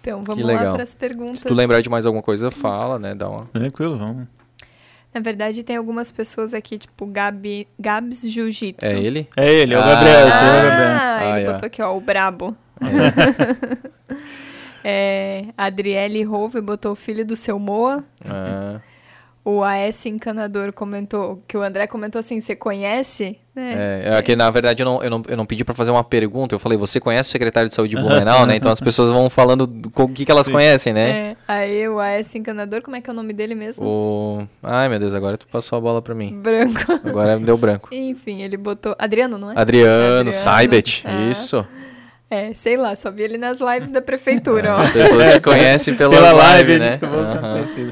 Então, 0.01 0.21
vamos 0.21 0.43
lá 0.43 0.73
para 0.73 0.83
as 0.83 0.93
perguntas. 0.93 1.39
Se 1.39 1.47
tu 1.47 1.53
lembrar 1.53 1.79
de 1.81 1.89
mais 1.89 2.05
alguma 2.05 2.21
coisa, 2.21 2.51
fala, 2.51 2.99
né? 2.99 3.15
Dá 3.15 3.29
uma... 3.29 3.45
Tranquilo, 3.45 3.97
vamos. 3.97 4.27
Na 5.13 5.21
verdade, 5.21 5.63
tem 5.63 5.77
algumas 5.77 6.11
pessoas 6.11 6.53
aqui, 6.53 6.77
tipo 6.77 7.05
Gabi, 7.05 7.69
Gabs 7.79 8.21
Jiu-Jitsu. 8.23 8.85
É 8.85 8.99
ele? 8.99 9.29
É 9.37 9.49
ele, 9.49 9.75
é 9.75 9.77
o 9.77 9.81
ah, 9.81 9.85
Gabriel. 9.85 10.17
Ah, 10.17 10.25
é 10.25 10.59
o 10.59 10.69
Gabriel. 10.69 10.97
Ah, 10.99 11.39
ele 11.39 11.51
botou 11.51 11.67
aqui, 11.67 11.81
ó, 11.81 11.95
o 11.95 12.01
brabo. 12.01 12.57
É. 12.81 13.93
É, 14.85 15.45
Adriele 15.57 16.23
Rove 16.23 16.59
botou 16.59 16.91
o 16.91 16.95
filho 16.95 17.25
do 17.25 17.37
seu 17.37 17.57
Moa. 17.57 18.03
Ah. 18.25 18.81
O 19.45 19.61
AS 19.61 20.05
Encanador 20.05 20.71
comentou, 20.71 21.41
que 21.45 21.57
o 21.57 21.61
André 21.61 21.85
comentou 21.85 22.17
assim, 22.17 22.39
você 22.39 22.55
conhece? 22.55 23.37
É, 23.53 24.15
é 24.17 24.21
que 24.21 24.37
na 24.37 24.49
verdade 24.49 24.81
eu 24.81 24.85
não, 24.85 25.03
eu 25.03 25.09
não, 25.09 25.23
eu 25.27 25.35
não 25.35 25.45
pedi 25.45 25.65
para 25.65 25.75
fazer 25.75 25.91
uma 25.91 26.03
pergunta, 26.03 26.55
eu 26.55 26.59
falei, 26.59 26.77
você 26.77 26.97
conhece 26.97 27.27
o 27.27 27.31
secretário 27.33 27.67
de 27.67 27.75
saúde 27.75 27.93
de 27.93 28.01
Blumenau, 28.01 28.45
né? 28.45 28.55
Então 28.55 28.71
as 28.71 28.79
pessoas 28.81 29.11
vão 29.11 29.29
falando 29.29 29.69
o 29.95 30.07
que, 30.07 30.23
que 30.23 30.31
elas 30.31 30.45
Sim. 30.45 30.53
conhecem, 30.53 30.93
né? 30.93 31.09
É, 31.09 31.35
aí 31.45 31.89
o 31.89 31.99
AS 31.99 32.33
Encanador, 32.35 32.81
como 32.81 32.95
é 32.95 33.01
que 33.01 33.09
é 33.09 33.13
o 33.13 33.15
nome 33.15 33.33
dele 33.33 33.53
mesmo? 33.53 33.85
O... 33.85 34.47
Ai 34.63 34.87
meu 34.87 34.97
Deus, 34.97 35.13
agora 35.13 35.37
tu 35.37 35.45
passou 35.47 35.77
a 35.77 35.81
bola 35.81 36.01
para 36.01 36.15
mim. 36.15 36.39
Branco. 36.41 36.93
Agora 37.05 37.37
deu 37.37 37.57
branco. 37.57 37.89
Enfim, 37.91 38.41
ele 38.41 38.55
botou... 38.55 38.95
Adriano, 38.97 39.37
não 39.37 39.51
é? 39.51 39.59
Adriano, 39.59 40.19
Adriano. 40.19 40.33
Saibet, 40.33 41.03
ah. 41.05 41.29
isso. 41.29 41.67
É, 42.31 42.53
sei 42.53 42.77
lá, 42.77 42.95
só 42.95 43.11
vi 43.11 43.23
ele 43.23 43.37
nas 43.37 43.59
lives 43.59 43.91
da 43.91 44.01
prefeitura, 44.01 44.75
ó. 44.75 44.77
As 44.77 44.91
pessoas 44.91 45.33
que 45.33 45.41
conhecem 45.41 45.93
pela, 45.95 46.11
pela 46.11 46.31
live, 46.31 46.79
né? 46.79 46.99
Uhum. 47.03 47.91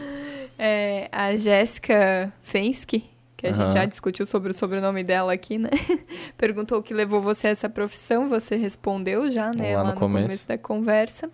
É, 0.63 1.09
a 1.11 1.35
Jéssica 1.35 2.31
Fensky, 2.39 3.09
que 3.35 3.47
a 3.47 3.49
uhum. 3.49 3.55
gente 3.55 3.73
já 3.73 3.85
discutiu 3.85 4.27
sobre 4.27 4.51
o 4.51 4.53
sobrenome 4.53 5.03
dela 5.03 5.33
aqui, 5.33 5.57
né? 5.57 5.71
Perguntou 6.38 6.77
o 6.77 6.83
que 6.83 6.93
levou 6.93 7.19
você 7.19 7.47
a 7.47 7.49
essa 7.49 7.67
profissão, 7.67 8.29
você 8.29 8.55
respondeu 8.57 9.31
já, 9.31 9.51
né? 9.51 9.75
Lá, 9.75 9.81
lá 9.81 9.89
no, 9.89 9.99
começo. 9.99 10.25
começo 10.25 10.47
da 10.47 10.59
conversa. 10.59 11.31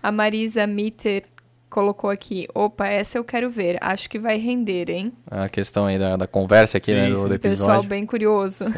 A 0.00 0.12
Marisa 0.12 0.68
Mitter 0.68 1.24
colocou 1.68 2.08
aqui, 2.08 2.46
opa, 2.54 2.86
essa 2.86 3.18
eu 3.18 3.24
quero 3.24 3.50
ver, 3.50 3.76
acho 3.80 4.08
que 4.08 4.20
vai 4.20 4.38
render, 4.38 4.88
hein? 4.88 5.12
A 5.28 5.48
questão 5.48 5.86
aí 5.86 5.98
da, 5.98 6.16
da 6.16 6.28
conversa 6.28 6.78
aqui, 6.78 6.92
sim, 6.92 6.94
né, 6.94 7.10
do, 7.10 7.18
sim. 7.18 7.26
do 7.26 7.34
episódio. 7.34 7.64
Pessoal 7.64 7.82
bem 7.82 8.06
curioso. 8.06 8.66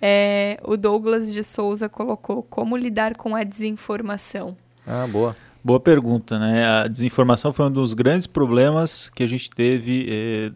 É, 0.00 0.56
o 0.62 0.76
Douglas 0.76 1.32
de 1.32 1.42
Souza 1.42 1.88
colocou 1.88 2.44
como 2.44 2.76
lidar 2.76 3.16
com 3.16 3.34
a 3.34 3.42
desinformação. 3.42 4.56
Ah, 4.86 5.08
boa. 5.08 5.36
Boa 5.68 5.78
pergunta, 5.78 6.38
né? 6.38 6.64
A 6.66 6.88
desinformação 6.88 7.52
foi 7.52 7.66
um 7.66 7.70
dos 7.70 7.92
grandes 7.92 8.26
problemas 8.26 9.10
que 9.10 9.22
a 9.22 9.26
gente 9.26 9.50
teve 9.50 10.06
eh, 10.08 10.50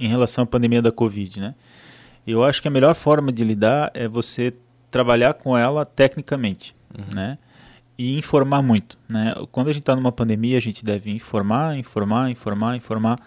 em 0.00 0.08
relação 0.08 0.42
à 0.42 0.46
pandemia 0.48 0.82
da 0.82 0.90
Covid, 0.90 1.38
né? 1.38 1.54
Eu 2.26 2.42
acho 2.42 2.60
que 2.60 2.66
a 2.66 2.70
melhor 2.70 2.92
forma 2.96 3.30
de 3.30 3.44
lidar 3.44 3.88
é 3.94 4.08
você 4.08 4.52
trabalhar 4.90 5.34
com 5.34 5.56
ela 5.56 5.86
tecnicamente, 5.86 6.74
uhum. 6.92 7.14
né? 7.14 7.38
E 7.96 8.18
informar 8.18 8.60
muito, 8.60 8.98
né? 9.08 9.32
Quando 9.52 9.68
a 9.68 9.72
gente 9.72 9.82
está 9.82 9.94
numa 9.94 10.10
pandemia, 10.10 10.58
a 10.58 10.60
gente 10.60 10.84
deve 10.84 11.08
informar, 11.12 11.78
informar, 11.78 12.28
informar, 12.28 12.74
informar 12.74 13.20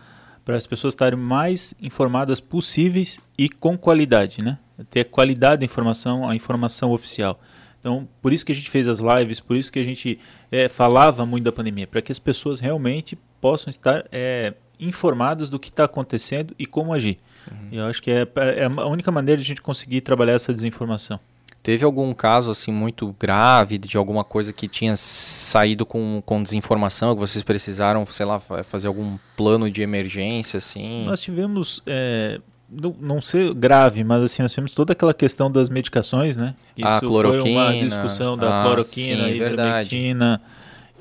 para 0.44 0.58
as 0.58 0.68
pessoas 0.68 0.94
estarem 0.94 1.18
mais 1.18 1.74
informadas 1.82 2.42
possíveis 2.42 3.22
e 3.38 3.48
com 3.48 3.78
qualidade, 3.78 4.44
né? 4.44 4.58
Ter 4.90 5.06
qualidade 5.06 5.62
da 5.62 5.66
informação, 5.66 6.30
a 6.30 6.36
informação 6.36 6.92
oficial. 6.92 7.40
Então, 7.82 8.08
por 8.22 8.32
isso 8.32 8.46
que 8.46 8.52
a 8.52 8.56
gente 8.56 8.70
fez 8.70 8.88
as 8.88 9.00
lives, 9.00 9.40
por 9.40 9.58
isso 9.58 9.72
que 9.72 9.80
a 9.80 9.84
gente 9.84 10.20
é, 10.52 10.68
falava 10.68 11.26
muito 11.26 11.44
da 11.44 11.52
pandemia, 11.52 11.88
para 11.88 12.00
que 12.00 12.12
as 12.12 12.20
pessoas 12.20 12.60
realmente 12.60 13.18
possam 13.42 13.72
estar 13.72 14.06
é, 14.12 14.54
informadas 14.80 15.50
do 15.50 15.60
que 15.60 15.70
está 15.70 15.86
acontecendo 15.86 16.54
e 16.60 16.68
como 16.68 16.94
agir. 16.94 17.18
Uhum. 17.52 17.70
Eu 17.72 17.86
acho 17.86 18.00
que 18.00 18.12
é, 18.12 18.28
é 18.36 18.66
a 18.66 18.86
única 18.86 19.12
maneira 19.12 19.42
de 19.42 19.46
a 19.46 19.48
gente 19.48 19.62
conseguir 19.64 20.02
trabalhar 20.02 20.34
essa 20.34 20.54
desinformação. 20.54 21.20
Teve 21.64 21.86
algum 21.86 22.12
caso 22.14 22.50
assim 22.50 22.72
muito 22.72 23.16
grave 23.20 23.78
de 23.78 23.96
alguma 23.96 24.24
coisa 24.24 24.52
que 24.52 24.68
tinha 24.68 24.96
saído 24.96 25.86
com, 25.86 26.22
com 26.26 26.42
desinformação, 26.42 27.14
que 27.14 27.20
vocês 27.20 27.44
precisaram, 27.44 28.04
sei 28.08 28.26
lá, 28.26 28.40
fazer 28.40 28.88
algum 28.88 29.18
plano 29.38 29.70
de 29.70 29.84
emergência 29.84 30.58
assim? 30.58 31.06
Nós 31.06 31.22
tivemos, 31.22 31.84
é, 31.86 32.42
não, 32.72 32.96
não 33.00 33.22
ser 33.22 33.54
grave, 33.54 34.04
mas 34.04 34.24
assim, 34.24 34.42
nós 34.42 34.52
tivemos 34.52 34.74
toda 34.74 34.94
aquela 34.94 35.14
questão 35.14 35.52
das 35.52 35.70
medicações, 35.70 36.38
né? 36.38 36.56
Isso 36.78 36.88
a 36.88 37.00
cloroquina. 37.00 37.42
foi 37.42 37.52
uma 37.52 37.74
discussão 37.74 38.38
da 38.38 38.62
ah, 38.62 38.64
cloroquina, 38.64 39.28
sim, 39.28 39.36
ivermectina. 39.36 40.42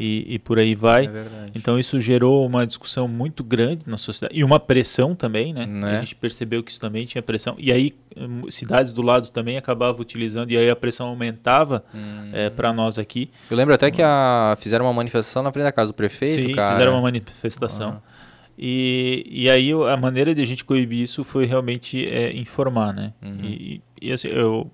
E, 0.02 0.24
e 0.36 0.38
por 0.38 0.58
aí 0.58 0.74
vai. 0.74 1.04
É 1.04 1.26
então 1.54 1.78
isso 1.78 2.00
gerou 2.00 2.46
uma 2.46 2.66
discussão 2.66 3.06
muito 3.06 3.44
grande 3.44 3.84
na 3.86 3.98
sociedade 3.98 4.38
e 4.38 4.42
uma 4.42 4.58
pressão 4.58 5.14
também, 5.14 5.52
né? 5.52 5.66
né? 5.66 5.98
A 5.98 6.00
gente 6.00 6.14
percebeu 6.14 6.62
que 6.62 6.70
isso 6.70 6.80
também 6.80 7.04
tinha 7.04 7.20
pressão. 7.20 7.54
E 7.58 7.70
aí 7.70 7.94
hum, 8.16 8.50
cidades 8.50 8.94
do 8.94 9.02
lado 9.02 9.28
também 9.28 9.58
acabavam 9.58 10.00
utilizando 10.00 10.50
e 10.50 10.56
aí 10.56 10.70
a 10.70 10.76
pressão 10.76 11.06
aumentava 11.08 11.84
hum. 11.94 12.30
é, 12.32 12.48
para 12.48 12.72
nós 12.72 12.98
aqui. 12.98 13.30
Eu 13.50 13.56
lembro 13.58 13.74
até 13.74 13.90
que 13.90 14.00
a, 14.00 14.56
fizeram 14.58 14.86
uma 14.86 14.94
manifestação 14.94 15.42
na 15.42 15.52
frente 15.52 15.64
da 15.64 15.72
casa 15.72 15.92
do 15.92 15.94
prefeito, 15.94 16.48
Sim, 16.48 16.54
cara. 16.54 16.72
fizeram 16.72 16.92
uma 16.92 17.02
manifestação. 17.02 18.00
Ah. 18.02 18.09
E, 18.62 19.24
e 19.26 19.48
aí 19.48 19.72
a 19.72 19.96
maneira 19.96 20.34
de 20.34 20.42
a 20.42 20.44
gente 20.44 20.66
coibir 20.66 21.00
isso 21.00 21.24
foi 21.24 21.46
realmente 21.46 22.06
é, 22.06 22.30
informar, 22.36 22.92
né? 22.92 23.14
Uhum. 23.22 23.40
E, 23.42 23.82
e 24.02 24.12
assim, 24.12 24.28
eu 24.28 24.70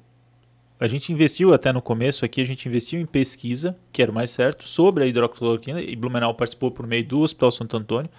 a 0.78 0.88
gente 0.88 1.10
investiu 1.10 1.54
até 1.54 1.72
no 1.72 1.80
começo 1.80 2.24
aqui, 2.24 2.40
a 2.40 2.44
gente 2.44 2.68
investiu 2.68 3.00
em 3.00 3.06
pesquisa, 3.06 3.78
que 3.92 4.02
era 4.02 4.10
o 4.10 4.14
mais 4.14 4.30
certo, 4.30 4.64
sobre 4.64 5.04
a 5.04 5.06
hidroxicloroquina, 5.06 5.80
e 5.80 5.96
Blumenau 5.96 6.34
participou 6.34 6.70
por 6.70 6.86
meio 6.86 7.06
do 7.06 7.20
Hospital 7.20 7.50
Santo 7.50 7.76
Antônio, 7.76 8.10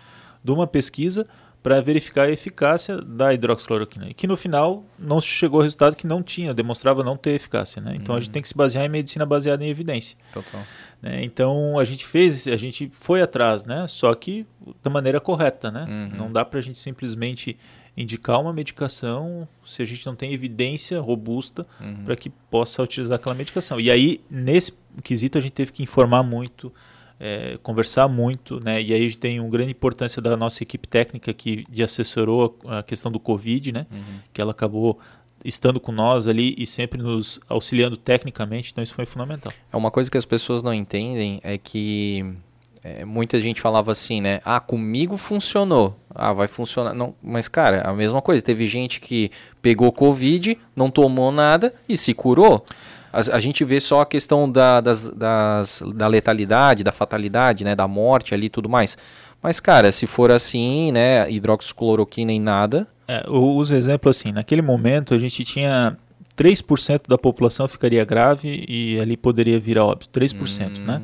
de 0.43 0.51
uma 0.51 0.65
pesquisa 0.65 1.27
para 1.67 1.81
verificar 1.81 2.27
a 2.27 2.31
eficácia 2.31 2.95
da 3.01 3.33
hidroxicloroquina. 3.33 4.09
E 4.09 4.13
que 4.13 4.25
no 4.25 4.37
final 4.37 4.85
não 4.97 5.19
chegou 5.19 5.59
ao 5.59 5.63
resultado 5.63 5.97
que 5.97 6.07
não 6.07 6.23
tinha, 6.23 6.53
demonstrava 6.53 7.03
não 7.03 7.17
ter 7.17 7.31
eficácia. 7.31 7.81
Né? 7.81 7.97
Então 7.97 8.15
a 8.15 8.19
gente 8.19 8.29
uhum. 8.29 8.33
tem 8.35 8.41
que 8.41 8.47
se 8.47 8.55
basear 8.55 8.85
em 8.85 8.89
medicina 8.89 9.25
baseada 9.25 9.65
em 9.65 9.67
evidência. 9.67 10.17
Total. 10.31 10.61
Né? 11.01 11.25
Então 11.25 11.77
a 11.77 11.83
gente 11.83 12.07
fez, 12.07 12.47
a 12.47 12.55
gente 12.55 12.89
foi 12.93 13.21
atrás, 13.21 13.65
né? 13.65 13.85
só 13.89 14.15
que 14.15 14.47
da 14.81 14.89
maneira 14.89 15.19
correta. 15.19 15.69
Né? 15.69 15.85
Uhum. 15.89 16.17
Não 16.17 16.31
dá 16.31 16.45
para 16.45 16.59
a 16.59 16.61
gente 16.61 16.77
simplesmente 16.77 17.57
indicar 17.97 18.39
uma 18.39 18.53
medicação 18.53 19.45
se 19.65 19.81
a 19.81 19.85
gente 19.85 20.05
não 20.05 20.15
tem 20.15 20.31
evidência 20.31 21.01
robusta 21.01 21.67
uhum. 21.81 22.05
para 22.05 22.15
que 22.15 22.29
possa 22.29 22.81
utilizar 22.81 23.17
aquela 23.17 23.35
medicação. 23.35 23.77
E 23.77 23.91
aí, 23.91 24.21
nesse 24.31 24.71
quesito, 25.03 25.37
a 25.37 25.41
gente 25.41 25.51
teve 25.51 25.73
que 25.73 25.83
informar 25.83 26.23
muito, 26.23 26.71
é, 27.19 27.57
conversar 27.63 28.07
muito, 28.07 28.59
né? 28.63 28.81
E 28.81 28.93
aí 28.93 28.99
a 28.99 29.03
gente 29.03 29.17
tem 29.17 29.39
uma 29.39 29.49
grande 29.49 29.71
importância 29.71 30.21
da 30.21 30.37
nossa 30.37 30.61
equipe 30.63 30.87
técnica 30.87 31.33
que 31.33 31.65
de 31.69 31.83
assessorou 31.83 32.57
a, 32.65 32.79
a 32.79 32.83
questão 32.83 33.11
do 33.11 33.19
Covid, 33.19 33.71
né? 33.71 33.87
Uhum. 33.91 34.19
Que 34.33 34.41
ela 34.41 34.51
acabou 34.51 34.99
estando 35.43 35.79
com 35.79 35.91
nós 35.91 36.27
ali 36.27 36.55
e 36.57 36.65
sempre 36.65 37.01
nos 37.01 37.39
auxiliando 37.47 37.95
tecnicamente, 37.95 38.71
então 38.71 38.83
isso 38.83 38.93
foi 38.93 39.05
fundamental. 39.05 39.53
É 39.71 39.77
uma 39.77 39.91
coisa 39.91 40.09
que 40.09 40.17
as 40.17 40.25
pessoas 40.25 40.63
não 40.63 40.73
entendem 40.73 41.39
é 41.43 41.57
que 41.57 42.35
é, 42.83 43.05
muita 43.05 43.39
gente 43.39 43.61
falava 43.61 43.91
assim, 43.91 44.21
né? 44.21 44.39
Ah, 44.43 44.59
comigo 44.59 45.17
funcionou. 45.17 45.97
Ah, 46.13 46.33
vai 46.33 46.47
funcionar. 46.47 46.93
Não, 46.93 47.13
mas, 47.21 47.47
cara, 47.47 47.81
a 47.81 47.93
mesma 47.93 48.21
coisa. 48.21 48.43
Teve 48.43 48.65
gente 48.65 48.99
que 48.99 49.31
pegou 49.61 49.91
Covid, 49.91 50.57
não 50.75 50.89
tomou 50.89 51.31
nada 51.31 51.73
e 51.87 51.97
se 51.97 52.13
curou. 52.13 52.65
A, 53.11 53.35
a 53.35 53.39
gente 53.39 53.63
vê 53.63 53.79
só 53.79 54.01
a 54.01 54.05
questão 54.05 54.51
da, 54.51 54.81
das, 54.81 55.09
das, 55.09 55.83
da 55.95 56.07
letalidade, 56.07 56.83
da 56.83 56.91
fatalidade, 56.91 57.63
né? 57.63 57.75
Da 57.75 57.87
morte 57.87 58.33
ali 58.33 58.47
e 58.47 58.49
tudo 58.49 58.69
mais. 58.69 58.97
Mas, 59.41 59.59
cara, 59.59 59.91
se 59.91 60.07
for 60.07 60.31
assim, 60.31 60.91
né, 60.91 61.29
hidroxicloroquina 61.31 62.31
em 62.31 62.39
nada. 62.39 62.87
É, 63.07 63.23
eu 63.25 63.43
uso 63.43 63.75
exemplo 63.75 64.09
assim, 64.09 64.31
naquele 64.31 64.61
momento 64.61 65.13
a 65.13 65.19
gente 65.19 65.45
tinha 65.45 65.97
3% 66.37 67.07
da 67.07 67.17
população 67.17 67.67
ficaria 67.67 68.03
grave 68.03 68.65
e 68.67 68.99
ali 68.99 69.15
poderia 69.15 69.59
vir 69.59 69.77
a 69.77 69.85
óbito, 69.85 70.19
3%, 70.19 70.77
hum. 70.77 70.85
né? 70.85 71.01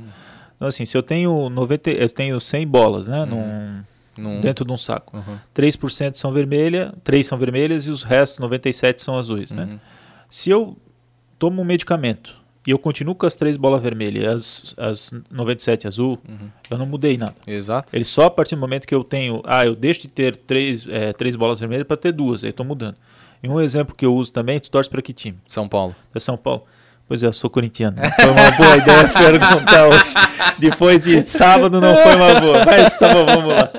Então 0.56 0.68
assim, 0.68 0.86
se 0.86 0.98
eu 0.98 1.02
tenho 1.02 1.50
90, 1.50 1.92
eu 1.92 2.10
tenho 2.10 2.40
100 2.42 2.68
bolas, 2.68 3.08
né, 3.08 3.24
hum. 3.24 3.84
num, 4.18 4.24
num... 4.36 4.42
dentro 4.42 4.66
de 4.66 4.72
um 4.72 4.78
saco. 4.78 5.16
Uhum. 5.16 5.38
3% 5.56 6.16
são 6.16 6.34
vermelha, 6.34 6.94
3 7.04 7.26
são 7.26 7.38
vermelhas 7.38 7.88
e 7.88 7.90
os 7.90 8.04
restos 8.04 8.40
97 8.40 9.02
são 9.02 9.18
azuis, 9.18 9.52
né? 9.52 9.64
Uhum. 9.64 9.80
Se 10.30 10.50
eu 10.50 10.78
tomo 11.44 11.61
um 11.61 11.65
medicamento 11.65 12.38
e 12.65 12.72
eu 12.72 12.80
continuo 12.80 13.14
com 13.14 13.26
as 13.26 13.36
três 13.36 13.57
bolas 13.57 13.84
vermelhas 13.84 14.74
as, 14.78 15.11
as 15.11 15.22
97 15.30 15.86
azul, 15.86 16.18
uhum. 16.26 16.48
eu 16.70 16.78
não 16.78 16.86
mudei 16.86 17.18
nada. 17.18 17.36
Exato. 17.45 17.94
Ele 17.94 18.06
só 18.06 18.28
a 18.28 18.30
partir 18.30 18.56
do 18.56 18.61
momento 18.61 18.88
que 18.88 18.95
eu 18.95 19.03
tenho, 19.03 19.41
ah, 19.44 19.65
eu 19.65 19.76
deixo 19.76 20.03
de 20.03 20.07
ter 20.07 20.38
três, 20.38 20.88
é, 20.90 21.11
três 21.11 21.36
bolas 21.36 21.60
vermelhas 21.60 21.86
para 21.86 21.98
ter 21.98 22.14
duas, 22.14 22.45
aí 22.45 22.52
estou 22.52 22.65
mudando. 22.65 22.95
E 23.44 23.49
um 23.49 23.60
exemplo 23.60 23.94
que 23.94 24.06
eu 24.06 24.15
uso 24.15 24.32
também, 24.32 24.57
tu 24.57 24.72
torce 24.72 24.90
para 24.90 25.02
que 25.02 25.11
time? 25.11 25.38
São 25.45 25.68
Paulo. 25.68 25.94
É 26.15 26.20
São 26.22 26.38
Paulo. 26.38 26.64
Pois 27.10 27.22
é, 27.22 27.28
eu 27.28 27.34
sou 27.34 27.49
corintiano. 27.49 27.98
Foi 27.98 28.30
uma 28.30 28.52
boa 28.52 28.78
ideia 28.78 29.10
perguntar 29.10 29.88
hoje. 29.90 30.14
Depois 30.60 31.03
de 31.03 31.22
sábado 31.24 31.82
não 31.82 31.94
foi 31.98 32.15
uma 32.15 32.40
boa. 32.40 32.65
Mas 32.65 32.98
tá 32.98 33.10
bom, 33.10 33.26
vamos 33.26 33.53
lá. 33.53 33.70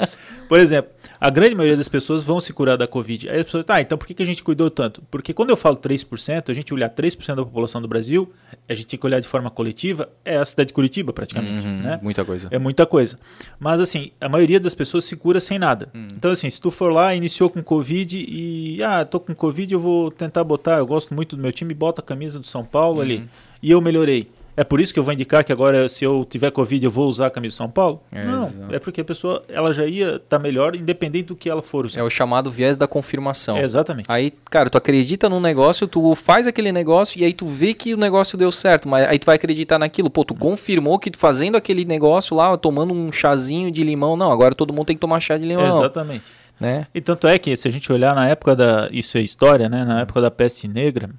Por 0.47 0.61
exemplo, 0.61 0.93
a 1.21 1.31
grande 1.31 1.55
maioria 1.55 1.77
das 1.77 1.89
pessoas 1.89 2.23
vão 2.23 2.41
se 2.41 2.53
curar 2.53 2.77
da 2.77 2.87
Covid. 2.87 3.29
Aí 3.29 3.39
as 3.39 3.45
pessoas, 3.45 3.65
tá, 3.65 3.81
então 3.81 3.97
por 3.97 4.07
que, 4.07 4.15
que 4.15 4.23
a 4.23 4.27
gente 4.27 4.43
cuidou 4.43 4.71
tanto? 4.71 5.03
Porque 5.11 5.33
quando 5.33 5.51
eu 5.51 5.57
falo 5.57 5.77
3%, 5.77 6.51
a 6.51 6.55
gente 6.55 6.73
olhar 6.73 6.91
3% 6.91 7.35
da 7.35 7.45
população 7.45 7.81
do 7.81 7.89
Brasil, 7.89 8.31
a 8.69 8.75
gente 8.75 8.87
tem 8.87 8.99
que 8.99 9.07
olhar 9.07 9.21
de 9.21 9.29
forma 9.29 9.51
coletiva, 9.51 10.09
é 10.25 10.37
a 10.37 10.45
cidade 10.45 10.69
de 10.69 10.75
Curitiba 10.75 11.13
praticamente, 11.13 11.67
uhum, 11.67 11.81
né? 11.81 11.99
Muita 12.03 12.25
coisa. 12.25 12.49
É 12.51 12.59
muita 12.59 12.87
coisa. 12.87 13.19
Mas 13.59 13.81
assim, 13.81 14.11
a 14.21 14.29
maioria 14.29 14.61
das 14.61 14.75
pessoas 14.75 15.05
se 15.05 15.17
cura 15.17 15.41
sem 15.41 15.59
nada. 15.59 15.89
Uhum. 15.95 16.09
Então 16.17 16.31
assim, 16.31 16.51
se 16.51 16.61
tu 16.61 16.71
for 16.71 16.93
lá, 16.93 17.15
iniciou 17.15 17.51
com 17.51 17.63
Covid 17.63 18.17
e, 18.17 18.83
ah, 18.83 19.05
tô 19.05 19.21
com 19.21 19.35
Covid, 19.35 19.73
eu 19.73 19.81
vou 19.81 20.11
tentar 20.11 20.45
botar, 20.45 20.79
eu 20.79 20.87
gosto 20.87 21.15
muito 21.15 21.37
do 21.37 21.43
meu 21.43 21.53
time, 21.53 21.75
bota 21.75 22.01
a 22.01 22.05
camisa 22.05 22.39
do 22.39 22.47
São 22.47 22.65
Paulo 22.65 22.97
uhum. 22.97 23.03
ali. 23.03 23.29
E 23.63 23.71
eu 23.71 23.81
melhorei. 23.81 24.29
É 24.57 24.63
por 24.63 24.81
isso 24.81 24.93
que 24.93 24.99
eu 24.99 25.03
vou 25.03 25.13
indicar 25.13 25.45
que 25.45 25.53
agora, 25.53 25.89
se 25.89 26.05
eu 26.05 26.25
tiver 26.25 26.51
Covid, 26.51 26.85
eu 26.85 26.91
vou 26.91 27.09
usar 27.09 27.27
a 27.27 27.31
camisa 27.31 27.53
de 27.53 27.57
São 27.57 27.69
Paulo? 27.69 28.03
É, 28.13 28.25
não, 28.25 28.53
é 28.71 28.79
porque 28.79 29.01
a 29.01 29.05
pessoa 29.05 29.43
ela 29.49 29.73
já 29.73 29.85
ia 29.85 30.17
estar 30.17 30.39
tá 30.39 30.39
melhor, 30.39 30.77
independente 30.77 31.27
do 31.27 31.37
que 31.37 31.51
ela 31.51 31.61
for 31.61 31.87
usar. 31.87 32.01
É 32.01 32.03
o 32.03 32.11
chamado 32.11 32.51
viés 32.51 32.77
da 32.77 32.87
confirmação. 32.87 33.57
É, 33.57 33.63
exatamente. 33.63 34.07
Aí, 34.09 34.33
cara, 34.51 34.71
tu 34.71 34.79
acredita 34.79 35.29
num 35.29 35.41
negócio, 35.41 35.89
tu 35.89 36.15
faz 36.15 36.47
aquele 36.47 36.71
negócio 36.71 37.21
e 37.21 37.25
aí 37.25 37.33
tu 37.33 37.47
vê 37.47 37.75
que 37.75 37.95
o 37.95 37.97
negócio 37.97 38.39
deu 38.39 38.53
certo, 38.53 38.89
mas 38.89 39.09
aí 39.09 39.19
tu 39.19 39.27
vai 39.27 39.37
acreditar 39.37 39.79
naquilo. 39.79 40.09
Pô, 40.09 40.25
tu 40.25 40.35
confirmou 40.35 40.99
que 40.99 41.11
fazendo 41.17 41.57
aquele 41.57 41.85
negócio 41.85 42.37
lá, 42.37 42.57
tomando 42.57 42.95
um 42.95 43.11
chazinho 43.11 43.71
de 43.71 43.83
limão, 43.83 44.17
não, 44.17 44.31
agora 44.31 44.55
todo 44.55 44.73
mundo 44.73 44.87
tem 44.87 44.97
que 44.97 45.01
tomar 45.01 45.21
chá 45.21 45.37
de 45.37 45.45
limão. 45.45 45.79
Exatamente. 45.81 46.25
Né? 46.61 46.87
E 46.95 47.01
tanto 47.01 47.27
é 47.27 47.37
que, 47.37 47.57
se 47.57 47.67
a 47.67 47.71
gente 47.71 47.93
olhar 47.93 48.15
na 48.15 48.29
época 48.29 48.55
da. 48.55 48.89
Isso 48.93 49.19
é 49.19 49.21
história, 49.21 49.69
né? 49.69 49.85
Na 49.85 50.03
época 50.03 50.21
da 50.21 50.31
peste 50.31 50.69
negra, 50.69 51.11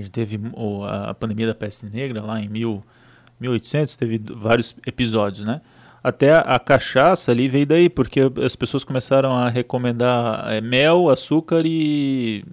a 0.00 0.04
gente 0.04 0.12
teve 0.12 0.40
a 0.88 1.14
pandemia 1.14 1.46
da 1.46 1.54
peste 1.54 1.86
negra 1.86 2.22
lá 2.22 2.40
em 2.40 2.48
mil. 2.48 2.82
1800 3.40 3.96
teve 3.96 4.20
vários 4.34 4.74
episódios, 4.86 5.46
né? 5.46 5.60
Até 6.02 6.32
a 6.32 6.58
cachaça 6.58 7.32
ali 7.32 7.48
veio 7.48 7.66
daí, 7.66 7.88
porque 7.88 8.20
as 8.44 8.54
pessoas 8.54 8.84
começaram 8.84 9.32
a 9.32 9.48
recomendar 9.48 10.50
é, 10.50 10.60
mel, 10.60 11.10
açúcar 11.10 11.62
e, 11.66 12.44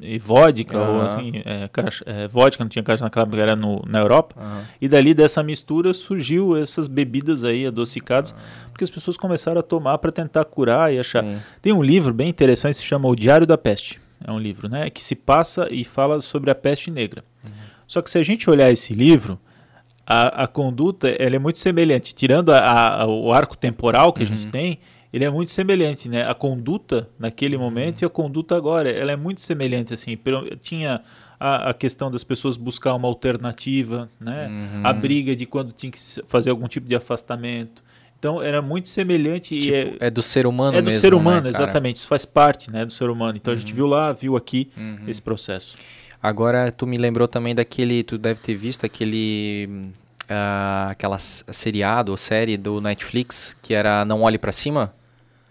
e 0.00 0.18
vodka, 0.18 0.78
uhum. 0.78 0.96
ou 0.96 1.02
assim, 1.02 1.32
é, 1.44 1.68
cacha, 1.68 2.04
é, 2.06 2.28
vodka 2.28 2.62
não 2.62 2.68
tinha 2.68 2.82
cachaça 2.82 3.04
naquela 3.04 3.24
época, 3.24 3.42
era 3.42 3.56
no, 3.56 3.82
na 3.86 4.00
Europa. 4.00 4.36
Uhum. 4.38 4.62
E 4.80 4.88
dali 4.88 5.14
dessa 5.14 5.42
mistura 5.42 5.94
surgiu 5.94 6.56
essas 6.56 6.86
bebidas 6.86 7.42
aí 7.42 7.66
adocicadas, 7.66 8.32
uhum. 8.32 8.70
porque 8.70 8.84
as 8.84 8.90
pessoas 8.90 9.16
começaram 9.16 9.60
a 9.60 9.62
tomar 9.62 9.96
para 9.98 10.12
tentar 10.12 10.44
curar 10.44 10.92
e 10.92 10.98
achar. 10.98 11.24
Sim. 11.24 11.38
Tem 11.62 11.72
um 11.72 11.82
livro 11.82 12.12
bem 12.12 12.28
interessante, 12.28 12.76
se 12.76 12.84
chama 12.84 13.08
O 13.08 13.16
Diário 13.16 13.46
da 13.46 13.56
Peste. 13.56 13.98
É 14.24 14.30
um 14.30 14.38
livro, 14.38 14.68
né? 14.68 14.90
Que 14.90 15.02
se 15.02 15.14
passa 15.14 15.68
e 15.70 15.84
fala 15.84 16.20
sobre 16.20 16.50
a 16.50 16.54
peste 16.54 16.90
negra. 16.90 17.24
Uhum. 17.44 17.50
Só 17.86 18.02
que 18.02 18.10
se 18.10 18.18
a 18.18 18.22
gente 18.22 18.48
olhar 18.48 18.70
esse 18.70 18.94
livro, 18.94 19.38
a, 20.06 20.44
a 20.44 20.46
conduta 20.46 21.08
ela 21.08 21.36
é 21.36 21.38
muito 21.38 21.58
semelhante. 21.58 22.14
Tirando 22.14 22.50
a, 22.50 23.02
a, 23.02 23.06
o 23.06 23.32
arco 23.32 23.56
temporal 23.56 24.12
que 24.12 24.20
uhum. 24.20 24.26
a 24.26 24.28
gente 24.28 24.44
uhum. 24.46 24.50
tem, 24.50 24.78
ele 25.12 25.24
é 25.24 25.30
muito 25.30 25.50
semelhante, 25.50 26.08
né? 26.08 26.28
A 26.28 26.34
conduta 26.34 27.08
naquele 27.18 27.56
uhum. 27.56 27.62
momento 27.62 28.02
e 28.02 28.04
a 28.04 28.08
conduta 28.08 28.56
agora, 28.56 28.90
ela 28.90 29.12
é 29.12 29.16
muito 29.16 29.40
semelhante, 29.40 29.94
assim. 29.94 30.18
Tinha 30.60 31.02
a, 31.38 31.70
a 31.70 31.74
questão 31.74 32.10
das 32.10 32.22
pessoas 32.22 32.56
buscar 32.56 32.94
uma 32.94 33.08
alternativa, 33.08 34.08
né? 34.20 34.46
Uhum. 34.46 34.82
A 34.84 34.92
briga 34.92 35.34
de 35.34 35.46
quando 35.46 35.72
tinha 35.72 35.90
que 35.90 35.98
fazer 36.26 36.50
algum 36.50 36.68
tipo 36.68 36.86
de 36.86 36.94
afastamento. 36.94 37.82
Então 38.20 38.40
era 38.42 38.62
muito 38.62 38.86
semelhante 38.86 39.58
tipo, 39.58 39.72
e 39.72 39.74
é, 39.74 39.96
é, 39.98 40.10
do 40.10 40.22
ser 40.22 40.46
humano 40.46 40.76
é 40.76 40.82
do 40.82 40.90
ser 40.90 41.14
humano 41.14 41.44
né, 41.44 41.48
exatamente 41.48 41.96
isso 41.96 42.06
faz 42.06 42.26
parte 42.26 42.70
né 42.70 42.84
do 42.84 42.92
ser 42.92 43.08
humano 43.08 43.38
então 43.38 43.50
uhum. 43.50 43.56
a 43.56 43.58
gente 43.58 43.70
uhum. 43.70 43.76
viu 43.76 43.86
lá 43.86 44.12
viu 44.12 44.36
aqui 44.36 44.70
uhum. 44.76 45.08
esse 45.08 45.22
processo 45.22 45.74
Agora, 46.22 46.70
tu 46.70 46.86
me 46.86 46.98
lembrou 46.98 47.26
também 47.26 47.54
daquele, 47.54 48.02
tu 48.02 48.18
deve 48.18 48.40
ter 48.40 48.54
visto 48.54 48.84
aquele, 48.84 49.90
uh, 50.24 50.90
aquela 50.90 51.18
seriado 51.18 52.12
ou 52.12 52.18
série 52.18 52.58
do 52.58 52.78
Netflix 52.80 53.56
que 53.62 53.72
era 53.72 54.04
Não 54.04 54.20
Olhe 54.22 54.36
para 54.36 54.52
Cima? 54.52 54.92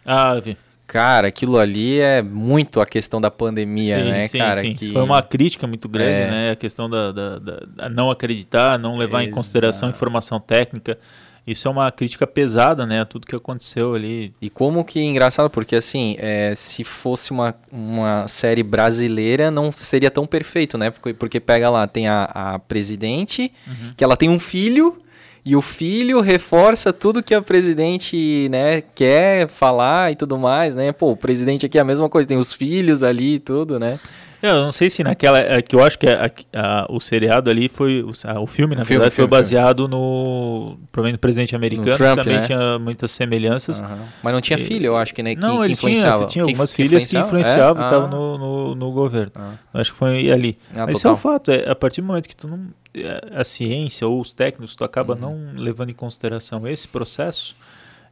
Ah, 0.06 0.36
vi. 0.40 0.56
Cara, 0.86 1.28
aquilo 1.28 1.58
ali 1.58 2.00
é 2.00 2.22
muito 2.22 2.80
a 2.82 2.86
questão 2.86 3.20
da 3.20 3.32
pandemia, 3.32 4.00
sim, 4.00 4.12
né, 4.12 4.28
sim, 4.28 4.38
cara? 4.38 4.62
Sim. 4.62 4.74
Que... 4.74 4.92
Foi 4.92 5.02
uma 5.02 5.22
crítica 5.24 5.66
muito 5.66 5.88
grande, 5.88 6.12
é. 6.12 6.32
né? 6.32 6.52
A 6.52 6.56
questão 6.56 6.90
da, 6.90 7.12
da, 7.12 7.40
da, 7.40 7.90
não 7.90 8.10
acreditar, 8.10 8.78
não 8.78 8.96
levar 8.96 9.20
Exato. 9.20 9.30
em 9.30 9.32
consideração 9.32 9.90
informação 9.90 10.40
técnica. 10.40 11.00
Isso 11.52 11.68
é 11.68 11.72
uma 11.72 11.92
crítica 11.92 12.28
pesada, 12.28 12.86
né? 12.86 13.02
A 13.02 13.06
tudo 13.06 13.26
que 13.26 13.36
aconteceu 13.36 13.96
ali. 13.96 14.34
E 14.40 14.50
como 14.50 14.86
que 14.86 15.00
engraçado, 15.00 15.50
porque 15.50 15.76
assim, 15.76 16.16
é, 16.20 16.54
se 16.56 16.84
fosse 16.84 17.32
uma, 17.32 17.56
uma 17.72 18.28
série 18.28 18.62
brasileira, 18.62 19.50
não 19.50 19.72
seria 19.72 20.12
tão 20.12 20.28
perfeito, 20.28 20.78
né? 20.78 20.92
Porque, 20.92 21.14
porque 21.14 21.40
pega 21.40 21.70
lá, 21.70 21.88
tem 21.88 22.08
a, 22.08 22.26
a 22.26 22.60
presidente, 22.60 23.52
uhum. 23.68 23.94
que 23.98 24.04
ela 24.04 24.16
tem 24.16 24.30
um 24.30 24.38
filho, 24.38 25.02
e 25.44 25.56
o 25.56 25.62
filho 25.62 26.22
reforça 26.22 26.94
tudo 26.94 27.24
que 27.24 27.34
a 27.34 27.42
presidente, 27.42 28.48
né, 28.52 28.82
quer 28.94 29.48
falar 29.48 30.12
e 30.12 30.16
tudo 30.16 30.38
mais, 30.38 30.76
né? 30.76 30.92
Pô, 30.92 31.12
o 31.14 31.18
presidente 31.18 31.66
aqui 31.66 31.80
é 31.80 31.82
a 31.82 31.86
mesma 31.86 32.08
coisa, 32.08 32.28
tem 32.28 32.38
os 32.38 32.54
filhos 32.54 33.02
ali 33.02 33.36
e 33.36 33.40
tudo, 33.40 33.80
né? 33.80 34.00
Eu 34.42 34.64
não 34.64 34.72
sei 34.72 34.90
se 34.90 35.04
naquela. 35.04 35.40
É, 35.40 35.62
que 35.62 35.76
eu 35.76 35.84
acho 35.84 36.00
que 36.00 36.08
a, 36.08 36.32
a, 36.54 36.88
o 36.90 37.00
seriado 37.00 37.50
ali 37.50 37.68
foi. 37.68 38.02
O, 38.02 38.12
a, 38.26 38.40
o 38.40 38.48
filme, 38.48 38.76
na 38.76 38.82
o 38.82 38.86
verdade, 38.86 39.12
filme, 39.12 39.28
foi 39.30 39.38
baseado 39.38 39.88
filme. 39.88 39.96
no. 39.96 40.78
Provavelmente 40.92 41.18
no 41.18 41.20
presidente 41.20 41.56
americano, 41.56 41.98
Trump, 41.98 42.20
também 42.20 42.38
né? 42.38 42.46
tinha 42.46 42.80
muitas 42.80 43.12
semelhanças. 43.12 43.82
Uhum. 43.82 44.06
Mas 44.24 44.34
não 44.34 44.42
tinha 44.42 44.58
e, 44.58 44.64
filho, 44.64 44.88
eu 44.88 44.98
acho 44.98 45.14
que, 45.14 45.22
né? 45.22 45.36
Que, 45.36 45.42
não, 45.42 45.58
que 45.58 45.66
ele 45.66 45.74
influenciava. 45.74 46.20
Tinha, 46.20 46.30
tinha 46.30 46.44
algumas 46.46 46.72
que 46.72 46.84
filhas 46.84 47.06
que 47.06 47.18
influenciavam 47.18 47.82
e 47.82 47.86
é? 47.86 47.88
estavam 47.88 48.08
ah. 48.08 48.10
no, 48.10 48.38
no, 48.38 48.76
no, 48.76 48.92
governo. 48.92 49.32
Ah. 49.36 49.54
Acho 49.74 49.92
que 49.92 49.98
foi 49.98 50.32
ali. 50.32 50.58
Ah, 50.74 50.86
Mas 50.86 50.98
isso 50.98 51.08
é 51.08 51.12
o 51.12 51.18
fato, 51.18 51.52
é, 51.52 51.70
a 51.70 51.76
partir 51.76 52.02
do 52.02 52.08
momento 52.08 52.28
que 52.28 52.36
tu 52.36 52.48
não. 52.48 52.68
É, 52.92 53.22
a 53.36 53.44
ciência 53.44 54.08
ou 54.08 54.20
os 54.20 54.34
técnicos, 54.34 54.76
tu 54.76 54.84
acaba 54.84 55.14
uhum. 55.14 55.20
não 55.20 55.62
levando 55.62 55.90
em 55.90 55.94
consideração 55.94 56.68
esse 56.68 56.88
processo 56.88 57.56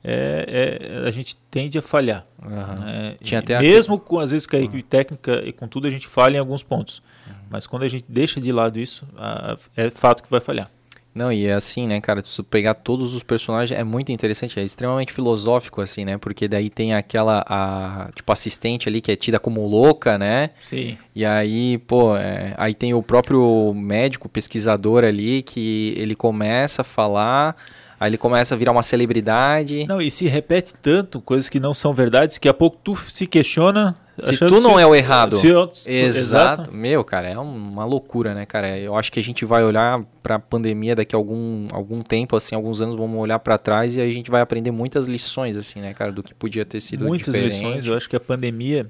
é, 0.10 1.02
é, 1.04 1.08
a 1.08 1.12
gente 1.12 1.36
tende 1.52 1.78
a 1.78 1.82
falhar. 1.82 2.26
Uhum. 2.42 2.50
Né? 2.50 3.16
Tinha 3.22 3.42
até 3.42 3.60
Mesmo 3.60 3.96
aqui... 3.96 4.06
com, 4.06 4.20
às 4.20 4.32
vezes, 4.32 4.48
com 4.48 4.56
a 4.56 4.60
equipe 4.60 4.78
uhum. 4.78 4.84
técnica 4.84 5.44
e 5.46 5.52
com 5.52 5.68
tudo, 5.68 5.86
a 5.86 5.90
gente 5.90 6.08
falha 6.08 6.38
em 6.38 6.40
alguns 6.40 6.64
pontos. 6.64 7.02
Uhum. 7.28 7.34
Mas 7.50 7.68
quando 7.68 7.84
a 7.84 7.88
gente 7.90 8.06
deixa 8.08 8.40
de 8.40 8.52
lado 8.52 8.80
isso, 8.80 9.06
a, 9.18 9.58
é 9.76 9.90
fato 9.90 10.24
que 10.24 10.30
vai 10.30 10.40
falhar. 10.40 10.72
Não, 11.14 11.32
e 11.32 11.48
é 11.48 11.54
assim, 11.54 11.88
né, 11.88 12.00
cara? 12.00 12.24
Se 12.24 12.44
pegar 12.44 12.76
todos 12.76 13.16
os 13.16 13.24
personagens, 13.24 13.78
é 13.78 13.84
muito 13.84 14.12
interessante, 14.12 14.60
é 14.60 14.64
extremamente 14.64 15.12
filosófico, 15.12 15.82
assim, 15.82 16.06
né? 16.06 16.16
Porque 16.18 16.48
daí 16.48 16.70
tem 16.70 16.94
aquela, 16.94 17.44
a, 17.48 18.12
tipo, 18.14 18.32
assistente 18.32 18.88
ali 18.88 19.02
que 19.02 19.12
é 19.12 19.16
tida 19.16 19.40
como 19.40 19.68
louca, 19.68 20.16
né? 20.18 20.52
Sim. 20.62 20.96
E 21.16 21.26
aí, 21.26 21.80
pô, 21.80 22.16
é, 22.16 22.54
aí 22.56 22.76
tem 22.76 22.94
o 22.94 23.02
próprio 23.02 23.74
médico, 23.74 24.30
pesquisador 24.30 25.04
ali, 25.04 25.42
que 25.42 25.96
ele 25.98 26.16
começa 26.16 26.84
a 26.84 26.86
falar 26.86 27.56
Aí 28.00 28.10
ele 28.10 28.18
começa 28.18 28.54
a 28.54 28.58
virar 28.58 28.72
uma 28.72 28.84
celebridade. 28.84 29.86
Não, 29.88 30.00
e 30.02 30.12
se 30.12 30.28
repete 30.28 30.74
tanto 30.74 31.20
coisas 31.20 31.50
que 31.50 31.60
não 31.60 31.74
são 31.74 31.94
verdades 31.94 32.38
que 32.38 32.48
a 32.48 32.54
pouco 32.54 32.78
tu 32.84 32.96
se 32.96 33.26
questiona. 33.26 33.96
Se 34.20 34.38
tu 34.38 34.60
não 34.62 34.76
se, 34.76 34.82
é 34.82 34.86
o 34.86 34.96
errado. 34.96 35.36
Se 35.36 35.48
eu, 35.48 35.72
exato. 35.86 35.92
exato. 35.92 36.74
Meu, 36.74 37.04
cara, 37.04 37.28
é 37.28 37.38
uma 37.38 37.86
loucura, 37.86 38.34
né, 38.34 38.46
cara? 38.46 38.78
Eu 38.78 38.96
acho 38.96 39.12
que 39.12 39.20
a 39.20 39.24
gente 39.24 39.46
vai 39.46 39.64
olhar 39.64 40.04
para 40.24 40.36
a 40.36 40.40
pandemia 40.40 40.96
daqui 40.96 41.16
a 41.16 41.20
algum, 41.20 41.68
algum 41.72 42.02
tempo, 42.02 42.36
assim, 42.36 42.56
alguns 42.56 42.82
anos, 42.82 42.96
vamos 42.96 43.20
olhar 43.20 43.38
para 43.40 43.58
trás 43.60 43.96
e 43.96 44.02
a 44.02 44.10
gente 44.10 44.32
vai 44.32 44.42
aprender 44.42 44.72
muitas 44.72 45.08
lições, 45.08 45.56
assim, 45.56 45.82
né, 45.82 45.94
cara, 45.94 46.12
do 46.12 46.24
que 46.24 46.34
podia 46.34 46.66
ter 46.66 46.80
sido 46.80 47.06
muitas 47.06 47.28
diferente. 47.28 47.54
Muitas 47.54 47.68
lições. 47.68 47.86
Eu 47.88 47.96
acho 47.96 48.10
que 48.10 48.16
a 48.16 48.20
pandemia, 48.20 48.90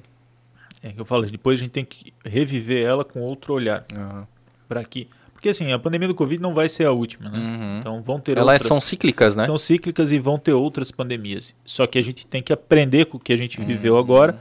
é 0.82 0.92
que 0.92 1.00
eu 1.00 1.06
falo, 1.06 1.26
depois 1.26 1.60
a 1.60 1.62
gente 1.62 1.72
tem 1.72 1.86
que 1.86 2.14
reviver 2.26 2.86
ela 2.86 3.04
com 3.04 3.20
outro 3.20 3.54
olhar. 3.54 3.86
Uhum. 3.94 4.26
Para 4.68 4.84
que 4.86 5.10
porque 5.48 5.52
assim, 5.52 5.72
a 5.72 5.80
pandemia 5.80 6.10
do 6.10 6.16
Covid 6.16 6.42
não 6.42 6.54
vai 6.54 6.68
ser 6.68 6.86
a 6.86 6.92
última, 6.92 7.30
né? 7.30 7.38
Uhum. 7.38 7.80
Então 7.80 8.02
vão 8.02 8.20
ter 8.20 8.38
Elas 8.38 8.56
outras, 8.56 8.68
são 8.68 8.82
cíclicas, 8.82 9.36
né? 9.36 9.46
São 9.46 9.58
cíclicas 9.58 10.12
e 10.12 10.20
vão 10.20 10.38
ter 10.38 10.52
outras 10.52 10.92
pandemias. 10.92 11.56
Só 11.64 11.88
que 11.88 11.98
a 11.98 12.02
gente 12.02 12.28
tem 12.28 12.44
que 12.44 12.52
aprender 12.52 13.06
com 13.06 13.18
o 13.18 13.20
que 13.20 13.32
a 13.32 13.38
gente 13.38 13.60
uhum. 13.60 13.66
viveu 13.66 13.98
agora 13.98 14.40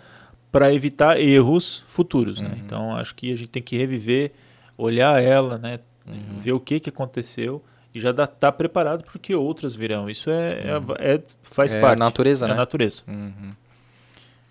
para 0.51 0.75
evitar 0.75 1.21
erros 1.21 1.85
futuros, 1.87 2.41
né? 2.41 2.49
uhum. 2.49 2.55
né? 2.55 2.63
Então 2.65 2.97
acho 2.97 3.15
que 3.15 3.33
a 3.33 3.37
gente 3.37 3.51
tem 3.51 3.63
que 3.63 3.77
reviver, 3.77 4.33
olhar 4.77 5.23
ela, 5.23 5.59
né? 5.59 5.79
Uhum. 6.07 6.41
Ver 6.41 6.53
o 6.53 6.61
que, 6.61 6.81
que 6.81 6.89
aconteceu 6.89 7.63
e 7.95 8.01
já 8.01 8.11
está 8.11 8.51
preparado 8.51 9.05
porque 9.05 9.33
outras 9.33 9.77
virão. 9.77 10.11
Isso 10.11 10.29
é, 10.29 10.77
uhum. 10.77 10.95
é, 10.99 11.15
é 11.15 11.23
faz 11.43 11.73
é 11.73 11.81
parte. 11.81 12.01
Natureza, 12.01 12.47
é 12.47 12.49
né? 12.49 12.55
natureza. 12.55 13.05
Uhum. 13.07 13.53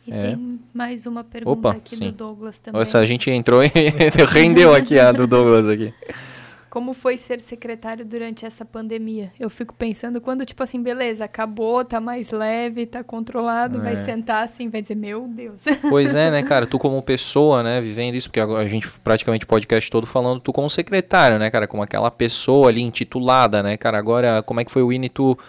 E 0.08 0.14
é. 0.14 0.22
tem 0.22 0.60
mais 0.74 1.06
uma 1.06 1.24
pergunta 1.24 1.68
Opa, 1.68 1.72
aqui 1.72 1.98
sim. 1.98 2.06
do 2.06 2.12
Douglas 2.14 2.60
também. 2.60 2.80
Nossa, 2.80 3.00
a 3.00 3.06
gente 3.06 3.30
entrou 3.30 3.62
e 3.62 3.72
rendeu 4.32 4.74
aqui 4.74 4.98
a 4.98 5.12
do 5.12 5.28
Douglas 5.28 5.68
aqui. 5.68 5.94
Como 6.76 6.94
foi 6.94 7.16
ser 7.16 7.40
secretário 7.40 8.04
durante 8.04 8.46
essa 8.46 8.66
pandemia? 8.66 9.32
Eu 9.40 9.50
fico 9.50 9.74
pensando 9.74 10.20
quando, 10.20 10.46
tipo 10.46 10.62
assim, 10.62 10.84
beleza, 10.84 11.24
acabou, 11.24 11.86
tá 11.86 12.02
mais 12.02 12.32
leve, 12.32 12.86
tá 12.86 13.02
controlado, 13.02 13.78
é. 13.78 13.82
vai 13.82 13.96
sentar 13.96 14.44
assim, 14.44 14.68
vai 14.68 14.82
dizer, 14.82 14.96
meu 14.96 15.26
Deus. 15.26 15.64
Pois 15.90 16.14
é, 16.16 16.30
né, 16.30 16.44
cara? 16.44 16.68
Tu 16.68 16.78
como 16.78 17.02
pessoa, 17.02 17.64
né, 17.64 17.80
vivendo 17.80 18.16
isso, 18.16 18.30
porque 18.30 18.42
a 18.42 18.68
gente 18.68 18.90
praticamente 19.02 19.46
podcast 19.46 19.90
todo 19.90 20.06
falando, 20.06 20.42
tu 20.42 20.52
como 20.52 20.70
secretário, 20.70 21.40
né, 21.40 21.50
cara? 21.50 21.66
Como 21.66 21.82
aquela 21.82 22.12
pessoa 22.12 22.68
ali 22.68 22.82
intitulada, 22.82 23.64
né, 23.64 23.78
cara? 23.78 23.98
Agora, 23.98 24.44
como 24.44 24.60
é 24.60 24.66
que 24.66 24.72
foi 24.72 24.84
o 24.84 24.92
Ine, 24.92 25.08
tu 25.08 25.40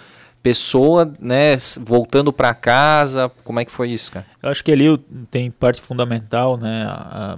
pessoa, 0.47 1.12
né, 1.20 1.56
voltando 1.81 2.32
para 2.32 2.55
casa, 2.55 3.28
como 3.43 3.59
é 3.59 3.64
que 3.64 3.73
foi 3.73 3.90
isso, 3.90 4.12
cara? 4.12 4.24
Eu 4.40 4.48
acho 4.48 4.62
que 4.62 4.70
ali 4.70 4.97
tem 5.28 5.51
parte 5.51 5.81
fundamental, 5.81 6.56
né, 6.56 6.85
a, 6.89 7.36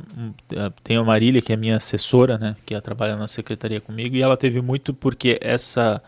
a, 0.55 0.66
a, 0.66 0.70
tem 0.85 0.98
a 0.98 1.02
Marília, 1.02 1.40
que 1.40 1.51
é 1.51 1.56
minha 1.56 1.78
assessora, 1.78 2.36
né, 2.36 2.55
que 2.66 2.78
trabalha 2.82 3.16
na 3.16 3.26
secretaria 3.26 3.80
comigo, 3.80 4.14
e 4.14 4.20
ela 4.20 4.36
teve 4.36 4.60
muito 4.60 4.93
porque 4.93 5.39
essa 5.40 6.02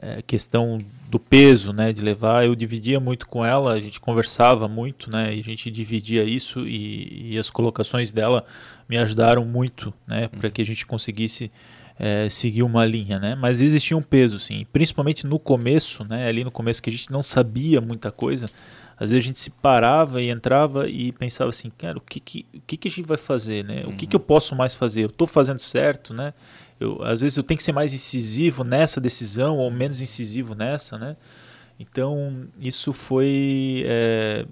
é, 0.00 0.22
questão 0.22 0.78
do 1.10 1.18
peso, 1.18 1.72
né, 1.72 1.92
de 1.92 2.00
levar, 2.00 2.44
eu 2.44 2.54
dividia 2.54 3.00
muito 3.00 3.26
com 3.26 3.44
ela, 3.44 3.72
a 3.72 3.80
gente 3.80 3.98
conversava 3.98 4.68
muito, 4.68 5.10
né, 5.10 5.34
e 5.34 5.40
a 5.40 5.42
gente 5.42 5.68
dividia 5.68 6.22
isso, 6.22 6.64
e, 6.64 7.32
e 7.32 7.38
as 7.40 7.50
colocações 7.50 8.12
dela 8.12 8.44
me 8.88 8.96
ajudaram 8.96 9.44
muito, 9.44 9.92
né, 10.06 10.28
para 10.28 10.48
que 10.48 10.62
a 10.62 10.66
gente 10.66 10.86
conseguisse 10.86 11.50
é, 12.02 12.30
seguir 12.30 12.62
uma 12.62 12.86
linha, 12.86 13.18
né? 13.18 13.34
Mas 13.34 13.60
existia 13.60 13.94
um 13.94 14.00
peso, 14.00 14.38
sim. 14.38 14.66
Principalmente 14.72 15.26
no 15.26 15.38
começo, 15.38 16.02
né? 16.04 16.26
Ali 16.26 16.42
no 16.42 16.50
começo 16.50 16.82
que 16.82 16.88
a 16.88 16.92
gente 16.92 17.12
não 17.12 17.22
sabia 17.22 17.78
muita 17.78 18.10
coisa. 18.10 18.46
Às 18.96 19.10
vezes 19.10 19.22
a 19.24 19.26
gente 19.26 19.38
se 19.38 19.50
parava 19.50 20.22
e 20.22 20.30
entrava 20.30 20.88
e 20.88 21.12
pensava 21.12 21.50
assim, 21.50 21.70
cara, 21.76 21.98
o 21.98 22.00
que 22.00 22.18
que, 22.18 22.46
o 22.54 22.60
que, 22.66 22.76
que 22.78 22.88
a 22.88 22.90
gente 22.90 23.06
vai 23.06 23.18
fazer, 23.18 23.62
né? 23.64 23.82
Uhum. 23.84 23.92
O 23.92 23.96
que, 23.96 24.06
que 24.06 24.16
eu 24.16 24.20
posso 24.20 24.56
mais 24.56 24.74
fazer? 24.74 25.02
Eu 25.02 25.08
estou 25.08 25.26
fazendo 25.26 25.58
certo, 25.58 26.14
né? 26.14 26.32
Eu, 26.78 27.02
às 27.02 27.20
vezes 27.20 27.36
eu 27.36 27.42
tenho 27.42 27.58
que 27.58 27.64
ser 27.64 27.72
mais 27.72 27.92
incisivo 27.92 28.64
nessa 28.64 28.98
decisão 28.98 29.58
ou 29.58 29.70
menos 29.70 30.00
incisivo 30.00 30.54
nessa, 30.54 30.96
né? 30.96 31.16
Então 31.78 32.48
isso 32.58 32.94
foi 32.94 33.84
é, 33.86 34.46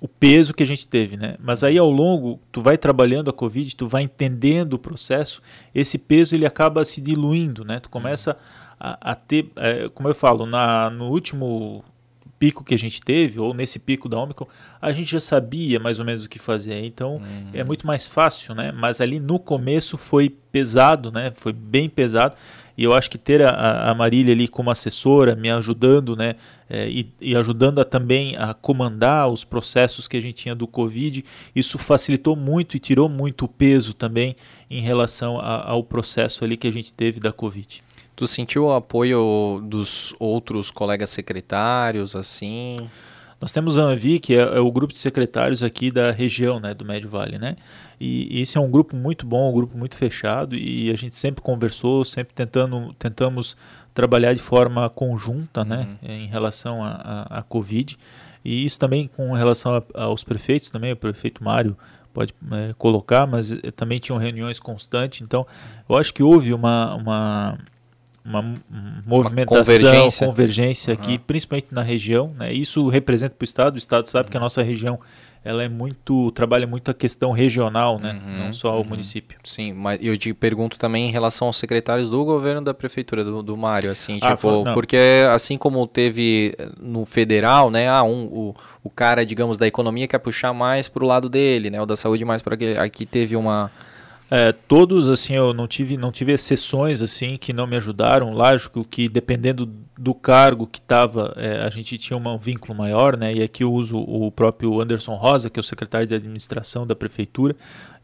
o 0.00 0.08
peso 0.08 0.52
que 0.52 0.62
a 0.62 0.66
gente 0.66 0.86
teve, 0.86 1.16
né? 1.16 1.36
Mas 1.40 1.64
aí 1.64 1.78
ao 1.78 1.90
longo, 1.90 2.38
tu 2.52 2.60
vai 2.60 2.76
trabalhando 2.76 3.30
a 3.30 3.32
Covid, 3.32 3.74
tu 3.74 3.88
vai 3.88 4.02
entendendo 4.02 4.74
o 4.74 4.78
processo, 4.78 5.40
esse 5.74 5.98
peso 5.98 6.34
ele 6.34 6.44
acaba 6.44 6.84
se 6.84 7.00
diluindo, 7.00 7.64
né? 7.64 7.80
Tu 7.80 7.88
começa 7.88 8.36
a, 8.78 9.12
a 9.12 9.14
ter, 9.14 9.50
é, 9.56 9.88
como 9.88 10.08
eu 10.08 10.14
falo, 10.14 10.44
na, 10.44 10.90
no 10.90 11.08
último 11.08 11.82
pico 12.38 12.62
que 12.62 12.74
a 12.74 12.78
gente 12.78 13.00
teve, 13.00 13.40
ou 13.40 13.54
nesse 13.54 13.78
pico 13.78 14.08
da 14.08 14.18
Omicron, 14.18 14.46
a 14.80 14.92
gente 14.92 15.10
já 15.10 15.20
sabia 15.20 15.80
mais 15.80 15.98
ou 15.98 16.04
menos 16.04 16.24
o 16.24 16.28
que 16.28 16.38
fazer. 16.38 16.84
Então 16.84 17.16
uhum. 17.16 17.50
é 17.54 17.64
muito 17.64 17.86
mais 17.86 18.06
fácil, 18.06 18.54
né? 18.54 18.72
Mas 18.72 19.00
ali 19.00 19.18
no 19.18 19.38
começo 19.38 19.96
foi 19.96 20.28
pesado, 20.28 21.10
né? 21.10 21.32
Foi 21.34 21.52
bem 21.52 21.88
pesado. 21.88 22.36
E 22.76 22.84
eu 22.84 22.92
acho 22.92 23.10
que 23.10 23.16
ter 23.16 23.42
a, 23.42 23.90
a 23.90 23.94
Marília 23.94 24.34
ali 24.34 24.46
como 24.46 24.70
assessora, 24.70 25.34
me 25.34 25.50
ajudando, 25.50 26.14
né, 26.14 26.36
é, 26.68 26.88
e, 26.88 27.12
e, 27.20 27.36
ajudando 27.36 27.80
a, 27.80 27.84
também 27.84 28.36
a 28.36 28.52
comandar 28.52 29.28
os 29.28 29.44
processos 29.44 30.06
que 30.06 30.16
a 30.16 30.20
gente 30.20 30.34
tinha 30.34 30.54
do 30.54 30.66
Covid, 30.66 31.24
isso 31.54 31.78
facilitou 31.78 32.36
muito 32.36 32.76
e 32.76 32.80
tirou 32.80 33.08
muito 33.08 33.48
peso 33.48 33.94
também 33.94 34.36
em 34.68 34.80
relação 34.80 35.38
a, 35.38 35.70
ao 35.70 35.82
processo 35.82 36.44
ali 36.44 36.56
que 36.56 36.66
a 36.66 36.72
gente 36.72 36.92
teve 36.92 37.20
da 37.20 37.32
Covid. 37.32 37.82
Tu 38.14 38.26
sentiu 38.26 38.64
o 38.64 38.72
apoio 38.72 39.62
dos 39.64 40.14
outros 40.18 40.70
colegas 40.70 41.10
secretários, 41.10 42.16
assim? 42.16 42.78
Nós 43.40 43.52
temos 43.52 43.78
a 43.78 43.82
Anvi, 43.82 44.18
que 44.18 44.34
é, 44.34 44.40
é, 44.40 44.60
o 44.60 44.70
grupo 44.70 44.92
de 44.92 44.98
secretários 44.98 45.62
aqui 45.62 45.90
da 45.90 46.10
região, 46.10 46.58
né, 46.58 46.72
do 46.72 46.84
Médio 46.84 47.10
Vale, 47.10 47.38
né? 47.38 47.56
E, 48.00 48.38
e 48.38 48.40
esse 48.40 48.56
é 48.56 48.60
um 48.60 48.70
grupo 48.70 48.96
muito 48.96 49.26
bom, 49.26 49.50
um 49.50 49.52
grupo 49.52 49.76
muito 49.76 49.96
fechado 49.96 50.56
e 50.56 50.90
a 50.90 50.96
gente 50.96 51.14
sempre 51.14 51.42
conversou, 51.42 52.04
sempre 52.04 52.34
tentando, 52.34 52.94
tentamos 52.98 53.56
trabalhar 53.92 54.34
de 54.34 54.40
forma 54.40 54.88
conjunta, 54.88 55.64
né, 55.64 55.86
uhum. 56.02 56.10
em 56.10 56.26
relação 56.26 56.82
à 56.82 57.44
Covid. 57.48 57.98
E 58.44 58.64
isso 58.64 58.78
também 58.78 59.08
com 59.08 59.32
relação 59.32 59.74
a, 59.74 60.04
aos 60.04 60.24
prefeitos 60.24 60.70
também, 60.70 60.92
o 60.92 60.96
prefeito 60.96 61.42
Mário 61.42 61.76
pode 62.16 62.32
é, 62.50 62.72
colocar, 62.78 63.26
mas 63.26 63.52
eh, 63.52 63.70
também 63.74 63.98
tinham 63.98 64.18
reuniões 64.18 64.58
constantes. 64.58 65.20
Então, 65.20 65.46
eu 65.86 65.98
acho 65.98 66.14
que 66.14 66.22
houve 66.22 66.54
uma, 66.54 66.94
uma 66.94 67.58
uma 68.26 68.42
movimentação, 69.06 69.58
uma 69.58 69.64
convergência, 69.64 70.26
convergência 70.26 70.94
uhum. 70.94 71.00
aqui, 71.00 71.18
principalmente 71.18 71.68
na 71.70 71.82
região. 71.82 72.34
Né? 72.36 72.52
Isso 72.52 72.88
representa 72.88 73.34
para 73.36 73.44
o 73.44 73.46
Estado. 73.46 73.74
O 73.76 73.78
Estado 73.78 74.08
sabe 74.08 74.26
uhum. 74.26 74.30
que 74.32 74.36
a 74.36 74.40
nossa 74.40 74.62
região 74.62 74.98
ela 75.44 75.62
é 75.62 75.68
muito 75.68 76.32
trabalha 76.32 76.66
muito 76.66 76.90
a 76.90 76.94
questão 76.94 77.30
regional, 77.30 78.00
né? 78.00 78.20
Uhum, 78.20 78.46
não 78.46 78.52
só 78.52 78.74
o 78.74 78.78
uhum. 78.78 78.84
município. 78.88 79.38
Sim, 79.44 79.72
mas 79.72 80.00
eu 80.02 80.18
te 80.18 80.34
pergunto 80.34 80.76
também 80.76 81.08
em 81.08 81.12
relação 81.12 81.46
aos 81.46 81.56
secretários 81.56 82.10
do 82.10 82.24
governo 82.24 82.60
da 82.60 82.74
prefeitura 82.74 83.22
do, 83.22 83.44
do 83.44 83.56
Mário, 83.56 83.88
assim, 83.88 84.18
ah, 84.22 84.34
tipo, 84.34 84.64
porque 84.74 84.98
assim 85.32 85.56
como 85.56 85.86
teve 85.86 86.52
no 86.80 87.04
federal, 87.04 87.70
né? 87.70 87.88
Ah, 87.88 88.02
um, 88.02 88.24
o, 88.24 88.56
o 88.82 88.90
cara, 88.90 89.24
digamos, 89.24 89.56
da 89.56 89.68
economia 89.68 90.08
quer 90.08 90.18
puxar 90.18 90.52
mais 90.52 90.88
para 90.88 91.04
o 91.04 91.06
lado 91.06 91.28
dele, 91.28 91.70
né? 91.70 91.80
O 91.80 91.86
da 91.86 91.94
saúde 91.94 92.24
mais 92.24 92.42
para. 92.42 92.56
Aqui 92.82 93.06
teve 93.06 93.36
uma 93.36 93.70
é, 94.28 94.50
todos, 94.50 95.08
assim, 95.08 95.34
eu 95.34 95.54
não 95.54 95.68
tive, 95.68 95.96
não 95.96 96.10
tive 96.10 96.32
exceções, 96.32 97.00
assim, 97.00 97.36
que 97.36 97.52
não 97.52 97.66
me 97.66 97.76
ajudaram. 97.76 98.32
Lógico 98.32 98.84
que 98.84 99.08
dependendo 99.08 99.70
do 99.96 100.12
cargo 100.12 100.66
que 100.66 100.80
estava, 100.80 101.32
é, 101.36 101.62
a 101.62 101.70
gente 101.70 101.96
tinha 101.96 102.16
um 102.16 102.36
vínculo 102.36 102.76
maior, 102.76 103.16
né? 103.16 103.32
E 103.32 103.42
aqui 103.42 103.62
eu 103.62 103.72
uso 103.72 103.96
o 103.96 104.32
próprio 104.32 104.80
Anderson 104.80 105.14
Rosa, 105.14 105.48
que 105.48 105.60
é 105.60 105.62
o 105.62 105.64
secretário 105.64 106.08
de 106.08 106.14
administração 106.14 106.84
da 106.84 106.96
prefeitura. 106.96 107.54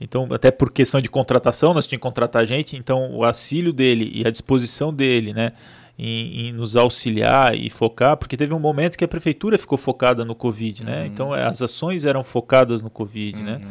Então, 0.00 0.28
até 0.30 0.52
por 0.52 0.70
questão 0.70 1.00
de 1.00 1.08
contratação, 1.08 1.74
nós 1.74 1.86
tínhamos 1.86 2.02
que 2.02 2.08
contratar 2.08 2.46
gente. 2.46 2.76
Então, 2.76 3.12
o 3.12 3.24
auxílio 3.24 3.72
dele 3.72 4.10
e 4.14 4.24
a 4.24 4.30
disposição 4.30 4.94
dele, 4.94 5.32
né? 5.32 5.52
Em, 5.98 6.46
em, 6.46 6.52
nos 6.52 6.74
auxiliar 6.74 7.54
e 7.54 7.68
focar, 7.68 8.16
porque 8.16 8.36
teve 8.36 8.54
um 8.54 8.58
momento 8.58 8.96
que 8.96 9.04
a 9.04 9.08
prefeitura 9.08 9.58
ficou 9.58 9.76
focada 9.76 10.24
no 10.24 10.34
Covid, 10.34 10.82
né? 10.82 11.00
Uhum. 11.00 11.06
Então 11.06 11.32
as 11.34 11.60
ações 11.60 12.06
eram 12.06 12.24
focadas 12.24 12.80
no 12.80 12.88
Covid, 12.88 13.42
né? 13.42 13.52
uhum. 13.52 13.58
né? 13.58 13.66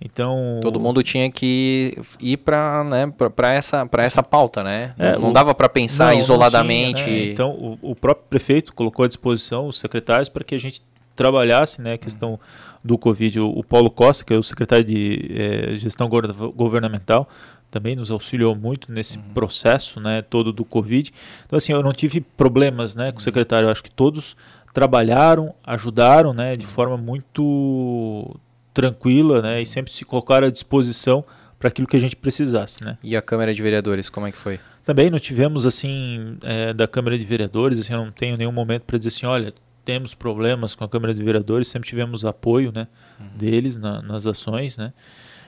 Então 0.00 0.60
todo 0.60 0.80
mundo 0.80 1.02
tinha 1.02 1.30
que 1.30 1.96
ir 2.20 2.36
para 2.38 2.84
né, 2.84 3.12
para 3.34 3.52
essa 3.52 3.86
para 3.86 4.04
essa 4.04 4.22
pauta, 4.22 4.62
né? 4.62 4.94
É, 4.98 5.16
não, 5.16 5.30
o, 5.30 5.32
dava 5.32 5.54
para 5.54 5.68
pensar 5.68 6.12
não, 6.12 6.18
isoladamente. 6.18 7.00
Não 7.00 7.06
tinha, 7.06 7.26
né? 7.26 7.32
Então 7.32 7.50
o, 7.50 7.78
o, 7.90 7.94
próprio 7.94 8.26
prefeito 8.28 8.74
colocou 8.74 9.04
à 9.04 9.08
disposição 9.08 9.66
os 9.66 9.78
secretários 9.78 10.28
para 10.28 10.44
que 10.44 10.54
a 10.54 10.58
gente 10.58 10.82
trabalhasse, 11.14 11.80
né, 11.80 11.94
a 11.94 11.98
questão 11.98 12.38
do 12.82 12.98
Covid. 12.98 13.40
O, 13.40 13.48
o, 13.50 13.64
Paulo 13.64 13.90
Costa, 13.90 14.24
que 14.24 14.34
é 14.34 14.36
o 14.36 14.42
secretário 14.42 14.84
de 14.84 15.30
é, 15.32 15.76
gestão 15.76 16.08
governamental, 16.08 17.28
também 17.70 17.96
nos 17.96 18.10
auxiliou 18.10 18.54
muito 18.54 18.92
nesse 18.92 19.16
uhum. 19.16 19.24
processo, 19.32 20.00
né, 20.00 20.22
todo 20.22 20.52
do 20.52 20.64
Covid. 20.64 21.12
Então 21.46 21.56
assim, 21.56 21.72
eu 21.72 21.82
não 21.82 21.92
tive 21.92 22.20
problemas, 22.20 22.94
né, 22.94 23.10
com 23.10 23.18
o 23.18 23.20
uhum. 23.20 23.24
secretário. 23.24 23.66
Eu 23.66 23.70
acho 23.70 23.82
que 23.82 23.90
todos 23.90 24.36
trabalharam, 24.72 25.54
ajudaram, 25.64 26.32
né, 26.32 26.56
de 26.56 26.64
uhum. 26.64 26.70
forma 26.70 26.96
muito 26.96 28.36
tranquila, 28.74 29.40
né? 29.40 29.62
E 29.62 29.66
sempre 29.66 29.92
se 29.92 30.04
colocar 30.04 30.42
à 30.44 30.50
disposição 30.50 31.24
para 31.58 31.68
aquilo 31.68 31.86
que 31.86 31.96
a 31.96 32.00
gente 32.00 32.16
precisasse, 32.16 32.84
né? 32.84 32.98
E 33.02 33.16
a 33.16 33.22
Câmara 33.22 33.54
de 33.54 33.62
Vereadores, 33.62 34.10
como 34.10 34.26
é 34.26 34.32
que 34.32 34.36
foi? 34.36 34.60
Também 34.84 35.08
não 35.08 35.18
tivemos, 35.18 35.64
assim, 35.64 36.36
é, 36.42 36.74
da 36.74 36.86
Câmara 36.86 37.16
de 37.16 37.24
Vereadores, 37.24 37.78
assim, 37.78 37.94
eu 37.94 38.04
não 38.04 38.10
tenho 38.10 38.36
nenhum 38.36 38.52
momento 38.52 38.82
para 38.82 38.98
dizer 38.98 39.08
assim, 39.08 39.24
olha, 39.24 39.54
temos 39.84 40.14
problemas 40.14 40.74
com 40.74 40.84
a 40.84 40.88
Câmara 40.88 41.14
de 41.14 41.22
Vereadores, 41.22 41.68
sempre 41.68 41.88
tivemos 41.88 42.24
apoio, 42.24 42.70
né, 42.74 42.86
uhum. 43.18 43.26
deles 43.34 43.76
na, 43.76 44.02
nas 44.02 44.26
ações, 44.26 44.76
né? 44.76 44.92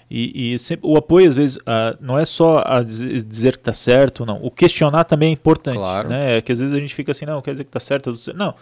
E, 0.09 0.55
e 0.55 0.59
sempre, 0.59 0.89
o 0.89 0.97
apoio, 0.97 1.29
às 1.29 1.35
vezes, 1.35 1.57
uh, 1.57 1.97
não 2.01 2.17
é 2.17 2.25
só 2.25 2.63
a 2.65 2.81
dizer 2.81 3.55
que 3.55 3.59
está 3.59 3.75
certo, 3.75 4.25
não. 4.25 4.41
O 4.41 4.53
questionar 4.53 5.03
também 5.03 5.31
é 5.31 5.33
importante, 5.33 5.79
claro. 5.79 6.09
né? 6.09 6.39
É 6.39 6.41
que 6.41 6.53
às 6.53 6.61
vezes 6.61 6.73
a 6.73 6.79
gente 6.79 6.95
fica 6.95 7.11
assim, 7.11 7.27
não, 7.27 7.43
quer 7.43 7.51
dizer 7.51 7.65
que 7.65 7.71
está 7.71 7.81
certo. 7.81 8.13
Não, 8.33 8.55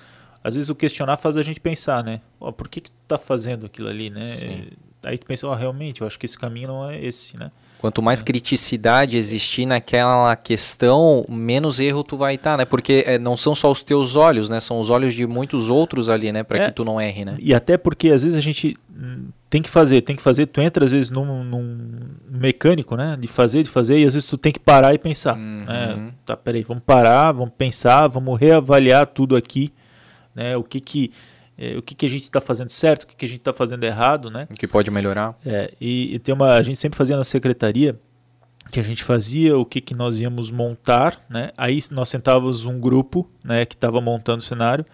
às 0.44 0.54
vezes 0.54 0.68
o 0.68 0.74
questionar 0.74 1.16
faz 1.16 1.38
a 1.38 1.42
gente 1.42 1.58
pensar, 1.58 2.04
né? 2.04 2.20
Oh, 2.38 2.52
por 2.52 2.68
que, 2.68 2.82
que 2.82 2.90
tu 2.90 2.96
tá 3.08 3.16
fazendo 3.16 3.64
aquilo 3.64 3.88
ali, 3.88 4.10
né? 4.10 4.26
Sim. 4.26 4.66
Aí 5.02 5.16
tu 5.16 5.24
pensa, 5.24 5.48
oh, 5.48 5.54
realmente, 5.54 6.02
eu 6.02 6.06
acho 6.06 6.18
que 6.18 6.26
esse 6.26 6.38
caminho 6.38 6.68
não 6.68 6.90
é 6.90 7.02
esse, 7.02 7.38
né? 7.38 7.50
Quanto 7.78 8.02
mais 8.02 8.20
é. 8.20 8.24
criticidade 8.24 9.16
existir 9.16 9.64
naquela 9.64 10.36
questão, 10.36 11.24
menos 11.30 11.80
erro 11.80 12.04
tu 12.04 12.18
vai 12.18 12.34
estar, 12.34 12.52
tá, 12.52 12.56
né? 12.58 12.64
Porque 12.66 13.04
é, 13.06 13.18
não 13.18 13.38
são 13.38 13.54
só 13.54 13.70
os 13.70 13.82
teus 13.82 14.16
olhos, 14.16 14.50
né? 14.50 14.60
São 14.60 14.78
os 14.78 14.90
olhos 14.90 15.14
de 15.14 15.26
muitos 15.26 15.70
outros 15.70 16.10
ali, 16.10 16.30
né? 16.30 16.42
Para 16.42 16.58
é. 16.58 16.66
que 16.66 16.72
tu 16.72 16.84
não 16.84 17.00
erre, 17.00 17.24
né? 17.24 17.36
E 17.40 17.54
até 17.54 17.78
porque 17.78 18.10
às 18.10 18.22
vezes 18.22 18.36
a 18.36 18.40
gente 18.42 18.76
hum, 18.94 19.28
tem 19.48 19.62
que 19.62 19.70
fazer, 19.70 20.02
tem 20.02 20.14
que 20.14 20.22
fazer. 20.22 20.44
Tu 20.46 20.60
entra 20.60 20.84
às 20.84 20.90
vezes 20.90 21.10
num, 21.10 21.42
num 21.42 21.78
mecânico, 22.30 22.96
né? 22.96 23.16
De 23.18 23.28
fazer, 23.28 23.62
de 23.62 23.70
fazer, 23.70 23.98
e 23.98 24.04
às 24.04 24.12
vezes 24.12 24.28
tu 24.28 24.36
tem 24.36 24.52
que 24.52 24.60
parar 24.60 24.94
e 24.94 24.98
pensar. 24.98 25.36
Uhum. 25.36 25.64
Né? 25.66 26.12
Tá, 26.26 26.36
peraí, 26.36 26.62
vamos 26.62 26.82
parar, 26.84 27.32
vamos 27.32 27.52
pensar, 27.56 28.06
vamos 28.08 28.38
reavaliar 28.38 29.06
tudo 29.06 29.36
aqui 29.36 29.72
né? 30.34 30.56
O 30.56 30.62
que 30.62 30.80
que 30.80 31.12
é, 31.56 31.76
o 31.76 31.82
que, 31.82 31.94
que 31.94 32.04
a 32.04 32.08
gente 32.08 32.24
está 32.24 32.40
fazendo 32.40 32.68
certo, 32.68 33.04
o 33.04 33.06
que, 33.06 33.14
que 33.14 33.24
a 33.24 33.28
gente 33.28 33.38
está 33.38 33.52
fazendo 33.52 33.84
errado, 33.84 34.30
né? 34.30 34.48
O 34.50 34.54
que 34.54 34.66
pode 34.66 34.90
melhorar. 34.90 35.38
É, 35.46 35.72
e, 35.80 36.14
e, 36.14 36.18
tem 36.18 36.34
uma, 36.34 36.54
a 36.54 36.62
gente 36.62 36.78
sempre 36.78 36.96
fazia 36.96 37.16
na 37.16 37.22
secretaria, 37.22 37.96
que 38.72 38.80
a 38.80 38.82
gente 38.82 39.04
fazia, 39.04 39.56
o 39.56 39.64
que, 39.64 39.80
que 39.80 39.94
nós 39.94 40.18
íamos 40.18 40.50
montar, 40.50 41.20
né? 41.30 41.52
Aí 41.56 41.78
nós 41.92 42.08
sentávamos 42.08 42.64
um 42.64 42.80
grupo, 42.80 43.30
né, 43.44 43.64
que 43.64 43.76
estava 43.76 44.00
montando 44.00 44.38
o 44.38 44.42
cenário 44.42 44.84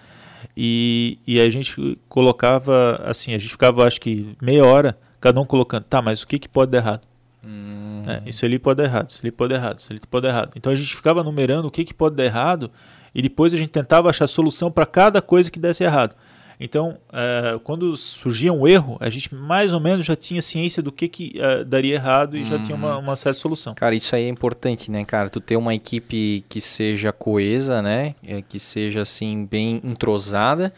e, 0.56 1.18
e 1.26 1.40
a 1.40 1.48
gente 1.48 1.98
colocava, 2.08 3.00
assim, 3.04 3.32
a 3.32 3.38
gente 3.38 3.50
ficava 3.50 3.86
acho 3.86 4.00
que 4.00 4.36
meia 4.42 4.64
hora, 4.64 4.98
cada 5.20 5.40
um 5.40 5.44
colocando, 5.44 5.84
tá, 5.84 6.02
mas 6.02 6.22
o 6.22 6.26
que, 6.26 6.38
que 6.38 6.48
pode 6.48 6.70
dar 6.70 6.78
errado? 6.78 7.02
Hum. 7.44 8.04
É, 8.06 8.28
isso 8.28 8.44
ali 8.44 8.58
pode 8.58 8.78
dar 8.78 8.84
errado, 8.84 9.08
isso 9.08 9.20
ali 9.22 9.30
pode 9.30 9.54
dar 9.54 9.60
errado, 9.60 9.78
isso 9.78 9.92
ali 9.92 10.00
pode 10.10 10.22
dar 10.24 10.28
errado. 10.28 10.52
Então 10.56 10.72
a 10.72 10.76
gente 10.76 10.94
ficava 10.94 11.22
numerando 11.22 11.68
o 11.68 11.70
que, 11.70 11.84
que 11.84 11.94
pode 11.94 12.16
dar 12.16 12.24
errado 12.24 12.70
e 13.14 13.22
depois 13.22 13.52
a 13.54 13.56
gente 13.56 13.70
tentava 13.70 14.10
achar 14.10 14.26
solução 14.26 14.70
para 14.70 14.86
cada 14.86 15.20
coisa 15.20 15.50
que 15.50 15.58
desse 15.58 15.84
errado. 15.84 16.14
Então, 16.62 16.98
uh, 17.08 17.58
quando 17.60 17.96
surgia 17.96 18.52
um 18.52 18.68
erro, 18.68 18.98
a 19.00 19.08
gente 19.08 19.34
mais 19.34 19.72
ou 19.72 19.80
menos 19.80 20.04
já 20.04 20.14
tinha 20.14 20.42
ciência 20.42 20.82
do 20.82 20.92
que, 20.92 21.08
que 21.08 21.38
uh, 21.38 21.64
daria 21.64 21.94
errado 21.94 22.36
e 22.36 22.40
uhum. 22.40 22.44
já 22.44 22.58
tinha 22.58 22.76
uma, 22.76 22.96
uhum. 22.96 23.02
uma 23.04 23.16
certa 23.16 23.38
solução. 23.38 23.74
Cara, 23.74 23.94
isso 23.94 24.14
aí 24.14 24.24
é 24.24 24.28
importante, 24.28 24.90
né, 24.90 25.02
cara? 25.06 25.30
Tu 25.30 25.40
ter 25.40 25.56
uma 25.56 25.74
equipe 25.74 26.44
que 26.50 26.60
seja 26.60 27.12
coesa, 27.12 27.80
né? 27.80 28.14
É, 28.22 28.42
que 28.42 28.60
seja, 28.60 29.00
assim, 29.00 29.48
bem 29.50 29.80
entrosada 29.82 30.70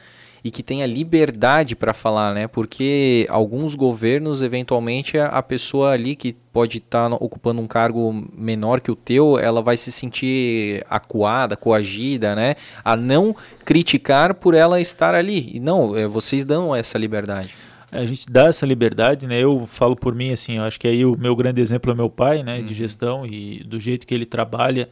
e 0.44 0.50
que 0.50 0.62
tenha 0.62 0.86
liberdade 0.86 1.76
para 1.76 1.94
falar, 1.94 2.34
né? 2.34 2.48
Porque 2.48 3.26
alguns 3.28 3.74
governos, 3.74 4.42
eventualmente, 4.42 5.16
a 5.18 5.42
pessoa 5.42 5.92
ali 5.92 6.16
que 6.16 6.34
pode 6.52 6.78
estar 6.78 7.08
tá 7.08 7.16
ocupando 7.20 7.60
um 7.60 7.66
cargo 7.66 8.12
menor 8.36 8.80
que 8.80 8.90
o 8.90 8.96
teu, 8.96 9.38
ela 9.38 9.62
vai 9.62 9.76
se 9.76 9.92
sentir 9.92 10.84
acuada, 10.90 11.56
coagida, 11.56 12.34
né? 12.34 12.56
A 12.84 12.96
não 12.96 13.34
criticar 13.64 14.34
por 14.34 14.54
ela 14.54 14.80
estar 14.80 15.14
ali. 15.14 15.50
E 15.54 15.60
não, 15.60 15.96
é, 15.96 16.06
vocês 16.06 16.44
dão 16.44 16.74
essa 16.74 16.98
liberdade. 16.98 17.54
É, 17.92 17.98
a 17.98 18.06
gente 18.06 18.26
dá 18.28 18.46
essa 18.46 18.66
liberdade, 18.66 19.26
né? 19.26 19.38
Eu 19.38 19.64
falo 19.66 19.94
por 19.94 20.14
mim, 20.14 20.32
assim, 20.32 20.56
eu 20.56 20.64
acho 20.64 20.80
que 20.80 20.88
aí 20.88 21.04
o 21.04 21.16
meu 21.16 21.36
grande 21.36 21.60
exemplo 21.60 21.92
é 21.92 21.94
meu 21.94 22.10
pai, 22.10 22.42
né? 22.42 22.56
De 22.56 22.62
uhum. 22.62 22.74
gestão 22.74 23.26
e 23.26 23.62
do 23.62 23.78
jeito 23.78 24.06
que 24.06 24.14
ele 24.14 24.26
trabalha. 24.26 24.88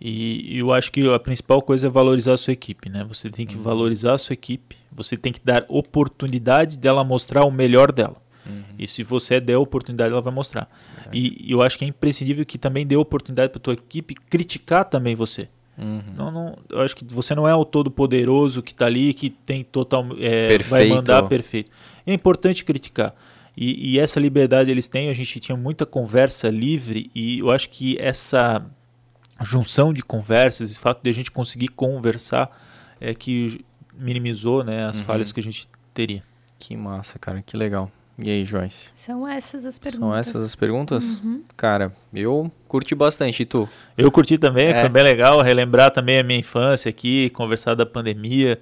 E 0.00 0.58
eu 0.58 0.72
acho 0.72 0.90
que 0.92 1.08
a 1.12 1.18
principal 1.18 1.62
coisa 1.62 1.86
é 1.86 1.90
valorizar 1.90 2.34
a 2.34 2.36
sua 2.36 2.52
equipe, 2.52 2.88
né? 2.88 3.04
Você 3.08 3.30
tem 3.30 3.46
que 3.46 3.56
uhum. 3.56 3.62
valorizar 3.62 4.14
a 4.14 4.18
sua 4.18 4.34
equipe, 4.34 4.76
você 4.92 5.16
tem 5.16 5.32
que 5.32 5.40
dar 5.42 5.64
oportunidade 5.68 6.76
dela 6.76 7.04
mostrar 7.04 7.44
o 7.44 7.50
melhor 7.50 7.90
dela. 7.92 8.16
Uhum. 8.46 8.62
E 8.78 8.86
se 8.86 9.02
você 9.02 9.40
der 9.40 9.56
oportunidade, 9.56 10.12
ela 10.12 10.20
vai 10.20 10.32
mostrar. 10.32 10.68
E, 11.12 11.48
e 11.48 11.52
eu 11.52 11.62
acho 11.62 11.78
que 11.78 11.84
é 11.84 11.88
imprescindível 11.88 12.44
que 12.44 12.58
também 12.58 12.86
dê 12.86 12.96
oportunidade 12.96 13.50
para 13.50 13.60
tua 13.60 13.74
equipe 13.74 14.14
criticar 14.14 14.84
também 14.84 15.14
você. 15.14 15.48
Uhum. 15.78 16.02
Não, 16.16 16.30
não, 16.30 16.58
eu 16.70 16.80
acho 16.80 16.94
que 16.94 17.04
você 17.04 17.34
não 17.34 17.48
é 17.48 17.54
o 17.54 17.64
todo 17.64 17.90
poderoso 17.90 18.62
que 18.62 18.72
está 18.72 18.86
ali, 18.86 19.12
que 19.12 19.30
tem 19.30 19.64
total, 19.64 20.06
é, 20.20 20.58
vai 20.58 20.88
mandar 20.88 21.22
perfeito. 21.24 21.70
É 22.06 22.12
importante 22.12 22.64
criticar. 22.64 23.14
E, 23.56 23.94
e 23.94 23.98
essa 23.98 24.20
liberdade 24.20 24.70
eles 24.70 24.88
têm. 24.88 25.08
A 25.08 25.14
gente 25.14 25.40
tinha 25.40 25.56
muita 25.56 25.86
conversa 25.86 26.48
livre 26.50 27.10
e 27.14 27.38
eu 27.38 27.50
acho 27.50 27.70
que 27.70 27.96
essa 27.98 28.64
junção 29.42 29.92
de 29.92 30.02
conversas, 30.02 30.70
esse 30.70 30.78
fato 30.78 31.02
de 31.02 31.10
a 31.10 31.14
gente 31.14 31.30
conseguir 31.30 31.68
conversar 31.68 32.50
é 33.00 33.14
que 33.14 33.64
minimizou 33.94 34.62
né, 34.62 34.86
as 34.86 34.98
uhum. 34.98 35.04
falhas 35.04 35.32
que 35.32 35.40
a 35.40 35.42
gente 35.42 35.68
teria. 35.92 36.22
Que 36.58 36.76
massa, 36.76 37.18
cara, 37.18 37.42
que 37.42 37.56
legal. 37.56 37.90
E 38.18 38.30
aí, 38.30 38.44
Joyce? 38.44 38.90
São 38.94 39.26
essas 39.26 39.64
as 39.64 39.78
perguntas. 39.78 40.00
São 40.00 40.14
essas 40.16 40.44
as 40.44 40.54
perguntas? 40.54 41.18
Uhum. 41.18 41.42
Cara, 41.56 41.92
eu 42.12 42.50
curti 42.68 42.94
bastante. 42.94 43.42
E 43.42 43.46
tu? 43.46 43.68
Eu 43.98 44.10
curti 44.10 44.38
também, 44.38 44.68
é. 44.68 44.80
foi 44.80 44.88
bem 44.88 45.02
legal 45.02 45.40
relembrar 45.42 45.90
também 45.90 46.20
a 46.20 46.22
minha 46.22 46.38
infância 46.38 46.88
aqui, 46.88 47.30
conversar 47.30 47.74
da 47.74 47.84
pandemia. 47.84 48.60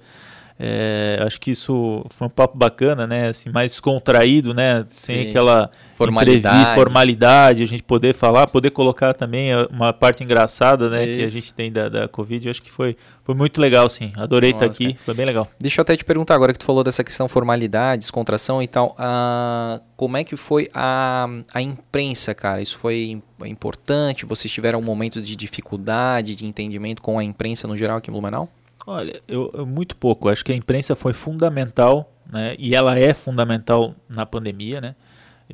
É, 0.65 1.21
acho 1.21 1.41
que 1.41 1.51
isso 1.51 2.05
foi 2.09 2.27
um 2.27 2.29
papo 2.29 2.57
bacana, 2.57 3.05
né? 3.05 3.27
Assim, 3.27 3.49
mais 3.49 3.73
descontraído, 3.73 4.53
né? 4.53 4.85
Sem 4.87 5.23
Sim. 5.23 5.29
aquela 5.29 5.69
formalidade. 5.93 6.73
formalidade, 6.73 7.63
a 7.63 7.65
gente 7.65 7.83
poder 7.83 8.13
falar, 8.13 8.47
poder 8.47 8.69
colocar 8.69 9.13
também 9.13 9.49
uma 9.69 9.91
parte 9.91 10.23
engraçada, 10.23 10.89
né? 10.89 11.05
Isso. 11.05 11.17
Que 11.17 11.23
a 11.23 11.27
gente 11.27 11.53
tem 11.53 11.69
da, 11.69 11.89
da 11.89 12.07
Covid. 12.07 12.47
Eu 12.47 12.51
acho 12.51 12.61
que 12.61 12.71
foi, 12.71 12.95
foi 13.25 13.35
muito 13.35 13.59
legal, 13.59 13.89
sim. 13.89 14.13
Adorei 14.15 14.51
estar 14.51 14.67
aqui, 14.67 14.93
cara. 14.93 14.99
foi 15.03 15.13
bem 15.13 15.25
legal. 15.25 15.49
Deixa 15.59 15.81
eu 15.81 15.83
até 15.83 15.97
te 15.97 16.05
perguntar 16.05 16.35
agora 16.35 16.53
que 16.53 16.59
tu 16.59 16.65
falou 16.65 16.81
dessa 16.81 17.03
questão 17.03 17.27
formalidade, 17.27 17.99
descontração 17.99 18.63
e 18.63 18.67
tal. 18.67 18.95
Uh, 18.97 19.83
como 19.97 20.15
é 20.15 20.23
que 20.23 20.37
foi 20.37 20.69
a, 20.73 21.27
a 21.53 21.61
imprensa, 21.61 22.33
cara? 22.33 22.61
Isso 22.61 22.77
foi 22.77 23.21
importante? 23.43 24.25
Vocês 24.25 24.49
tiveram 24.49 24.81
momentos 24.81 25.27
de 25.27 25.35
dificuldade, 25.35 26.37
de 26.37 26.45
entendimento 26.45 27.01
com 27.01 27.19
a 27.19 27.23
imprensa 27.23 27.67
no 27.67 27.75
geral 27.75 27.97
aqui 27.97 28.09
em 28.09 28.13
Blumenau? 28.13 28.47
Olha, 28.85 29.21
eu, 29.27 29.49
eu, 29.53 29.65
muito 29.65 29.95
pouco. 29.95 30.29
Acho 30.29 30.43
que 30.43 30.51
a 30.51 30.55
imprensa 30.55 30.95
foi 30.95 31.13
fundamental, 31.13 32.13
né? 32.29 32.55
E 32.59 32.75
ela 32.75 32.97
é 32.97 33.13
fundamental 33.13 33.95
na 34.09 34.25
pandemia, 34.25 34.81
né? 34.81 34.95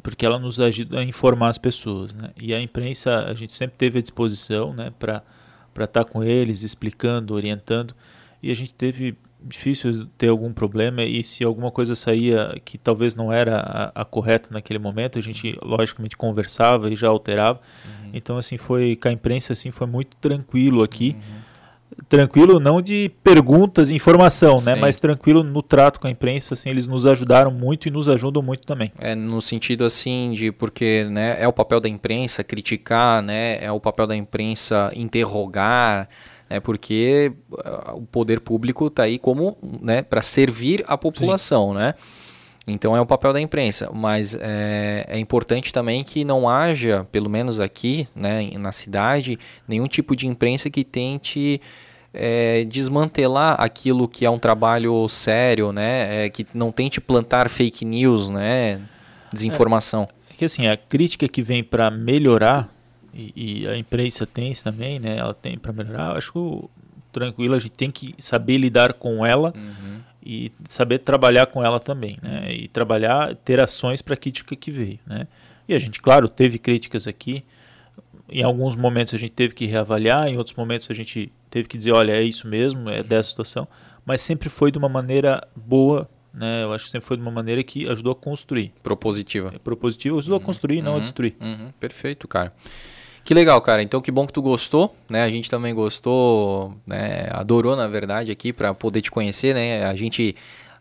Porque 0.02 0.26
ela 0.26 0.40
nos 0.40 0.60
ajuda 0.60 1.00
a 1.00 1.04
informar 1.04 1.50
as 1.50 1.58
pessoas, 1.58 2.14
né? 2.14 2.32
E 2.40 2.54
a 2.54 2.62
imprensa 2.62 3.26
a 3.26 3.34
gente 3.34 3.52
sempre 3.52 3.78
teve 3.78 4.00
à 4.00 4.02
disposição, 4.02 4.74
né? 4.74 4.92
Para 4.98 5.24
para 5.72 5.86
estar 5.86 6.04
tá 6.04 6.12
com 6.12 6.24
eles, 6.24 6.64
explicando, 6.64 7.34
orientando. 7.34 7.96
E 8.42 8.52
a 8.52 8.56
gente 8.56 8.74
teve 8.74 9.16
difícil 9.42 10.08
ter 10.18 10.28
algum 10.28 10.52
problema 10.52 11.04
e 11.04 11.24
se 11.24 11.44
alguma 11.44 11.72
coisa 11.72 11.96
saía 11.96 12.60
que 12.66 12.78
talvez 12.78 13.16
não 13.16 13.32
era 13.32 13.58
a, 13.96 14.02
a 14.02 14.04
correta 14.04 14.50
naquele 14.52 14.80
momento, 14.80 15.18
a 15.18 15.22
gente 15.22 15.58
logicamente 15.62 16.18
conversava 16.18 16.90
e 16.90 16.96
já 16.96 17.08
alterava. 17.08 17.62
Uhum. 17.86 18.10
Então 18.14 18.38
assim 18.38 18.58
foi 18.58 18.98
com 18.98 19.08
a 19.08 19.12
imprensa 19.12 19.54
assim 19.54 19.72
foi 19.72 19.88
muito 19.88 20.18
tranquilo 20.18 20.84
aqui. 20.84 21.16
Uhum 21.16 21.39
tranquilo 22.08 22.60
não 22.60 22.82
de 22.82 23.12
perguntas 23.24 23.90
e 23.90 23.96
informação, 23.96 24.58
né, 24.66 24.76
mas 24.76 24.98
tranquilo 24.98 25.44
no 25.44 25.62
trato 25.62 26.00
com 26.00 26.08
a 26.08 26.10
imprensa, 26.10 26.54
assim, 26.54 26.70
eles 26.70 26.88
nos 26.88 27.06
ajudaram 27.06 27.52
muito 27.52 27.88
e 27.88 27.92
nos 27.92 28.08
ajudam 28.08 28.42
muito 28.42 28.66
também. 28.66 28.92
É 28.98 29.16
no 29.16 29.42
sentido 29.42 29.84
assim 29.84 30.32
de 30.32 30.52
porque, 30.52 31.08
né, 31.10 31.38
é 31.40 31.48
o 31.48 31.54
papel 31.54 31.80
da 31.80 31.90
imprensa 31.90 32.44
criticar, 32.44 33.22
né, 33.22 33.64
é 33.64 33.72
o 33.72 33.80
papel 33.80 34.08
da 34.08 34.16
imprensa 34.16 34.92
interrogar, 34.96 36.10
né, 36.50 36.60
porque 36.60 37.32
uh, 37.52 37.96
o 37.96 38.02
poder 38.02 38.40
público 38.40 38.88
está 38.88 39.04
aí 39.04 39.20
como, 39.20 39.58
né, 39.82 40.02
para 40.02 40.22
servir 40.22 40.84
a 40.88 40.98
população, 40.98 41.70
Sim. 41.70 41.78
né? 41.78 41.94
Então 42.68 42.96
é 42.96 43.02
o 43.02 43.06
papel 43.06 43.34
da 43.34 43.42
imprensa, 43.42 43.90
mas 43.94 44.38
é, 44.40 45.06
é, 45.08 45.20
importante 45.20 45.74
também 45.74 46.04
que 46.04 46.24
não 46.24 46.48
haja, 46.48 47.08
pelo 47.12 47.30
menos 47.30 47.60
aqui, 47.60 48.08
né, 48.16 48.52
na 48.58 48.72
cidade, 48.72 49.40
nenhum 49.68 49.88
tipo 49.88 50.16
de 50.16 50.28
imprensa 50.28 50.70
que 50.70 50.84
tente 50.84 51.62
é, 52.14 52.64
desmantelar 52.66 53.56
aquilo 53.60 54.08
que 54.08 54.26
é 54.26 54.30
um 54.30 54.38
trabalho 54.38 55.08
sério, 55.10 55.72
né, 55.72 56.26
é, 56.26 56.30
que 56.30 56.46
não 56.54 56.72
tente 56.72 57.02
plantar 57.02 57.50
fake 57.50 57.84
news, 57.86 58.30
né, 58.30 58.80
desinformação. 59.34 60.08
É, 60.30 60.34
é 60.34 60.38
que 60.38 60.46
assim 60.46 60.68
a 60.68 60.78
crítica 60.78 61.28
que 61.28 61.42
vem 61.42 61.64
para 61.64 61.90
melhorar 61.90 62.70
e, 63.14 63.64
e, 63.64 63.68
a 63.68 63.76
imprensa 63.76 64.28
tem 64.28 64.52
isso 64.52 64.64
também, 64.64 65.00
né, 65.00 65.18
ela 65.18 65.34
tem 65.34 65.58
para 65.58 65.74
melhorar. 65.74 66.16
Acho 66.16 66.32
que 66.32 66.70
tranquilo 67.12 67.56
a 67.56 67.60
gente 67.60 67.72
tem 67.72 67.90
que 67.90 68.14
saber 68.20 68.58
lidar 68.58 68.94
com 68.94 69.26
ela. 69.26 69.52
Uhum 69.56 70.09
e 70.24 70.52
saber 70.68 71.00
trabalhar 71.00 71.46
com 71.48 71.64
ela 71.64 71.80
também, 71.80 72.18
né? 72.22 72.54
E 72.54 72.68
trabalhar, 72.68 73.36
ter 73.36 73.60
ações 73.60 74.02
para 74.02 74.14
a 74.14 74.18
crítica 74.18 74.56
que 74.56 74.72
veio, 74.72 75.00
né? 75.06 75.28
E 75.68 75.74
a 75.74 75.80
gente, 75.80 76.02
claro, 76.02 76.28
teve 76.28 76.58
críticas 76.58 77.08
aqui. 77.08 77.44
Em 78.28 78.44
alguns 78.44 78.76
momentos 78.76 79.14
a 79.14 79.18
gente 79.18 79.32
teve 79.32 79.54
que 79.54 79.66
reavaliar, 79.66 80.28
em 80.28 80.38
outros 80.38 80.56
momentos 80.56 80.88
a 80.90 80.94
gente 80.94 81.32
teve 81.50 81.68
que 81.68 81.78
dizer, 81.78 81.92
olha, 81.92 82.12
é 82.12 82.22
isso 82.22 82.48
mesmo, 82.48 82.90
é 82.90 83.02
dessa 83.02 83.30
situação. 83.30 83.68
Mas 84.06 84.22
sempre 84.22 84.50
foi 84.50 84.72
de 84.72 84.78
uma 84.78 84.90
maneira 84.90 85.48
boa, 85.56 86.10
né? 86.34 86.64
Eu 86.64 86.74
acho 86.74 86.86
que 86.86 86.92
sempre 86.92 87.08
foi 87.08 87.18
de 87.18 87.22
uma 87.22 87.32
maneira 87.32 87.64
que 87.64 87.88
ajudou 87.88 88.14
a 88.14 88.16
construir. 88.16 88.74
Propositiva. 88.84 89.52
É, 89.56 89.60
propositiva, 89.60 90.18
ajudou 90.18 90.38
uhum, 90.38 90.44
a 90.44 90.46
construir, 90.46 90.82
não 90.82 90.94
a 90.94 90.96
uhum. 90.96 91.02
destruir. 91.02 91.36
Uhum, 91.40 91.72
perfeito, 91.80 92.28
cara. 92.28 92.54
Que 93.24 93.34
legal, 93.34 93.62
cara. 93.62 93.84
Então 93.84 94.02
que 94.02 94.12
bom 94.12 94.26
que 94.26 94.34
tu 94.34 94.42
gostou, 94.42 94.96
né? 95.10 95.24
A 95.24 95.30
gente 95.30 95.50
também 95.50 95.74
gostou, 95.74 96.74
né? 96.86 97.28
Adorou, 97.32 97.76
na 97.76 97.88
verdade, 97.88 98.32
aqui 98.32 98.52
para 98.52 98.74
poder 98.74 99.02
te 99.02 99.12
conhecer, 99.12 99.54
né? 99.54 99.86
A 99.86 99.94
gente 99.94 100.36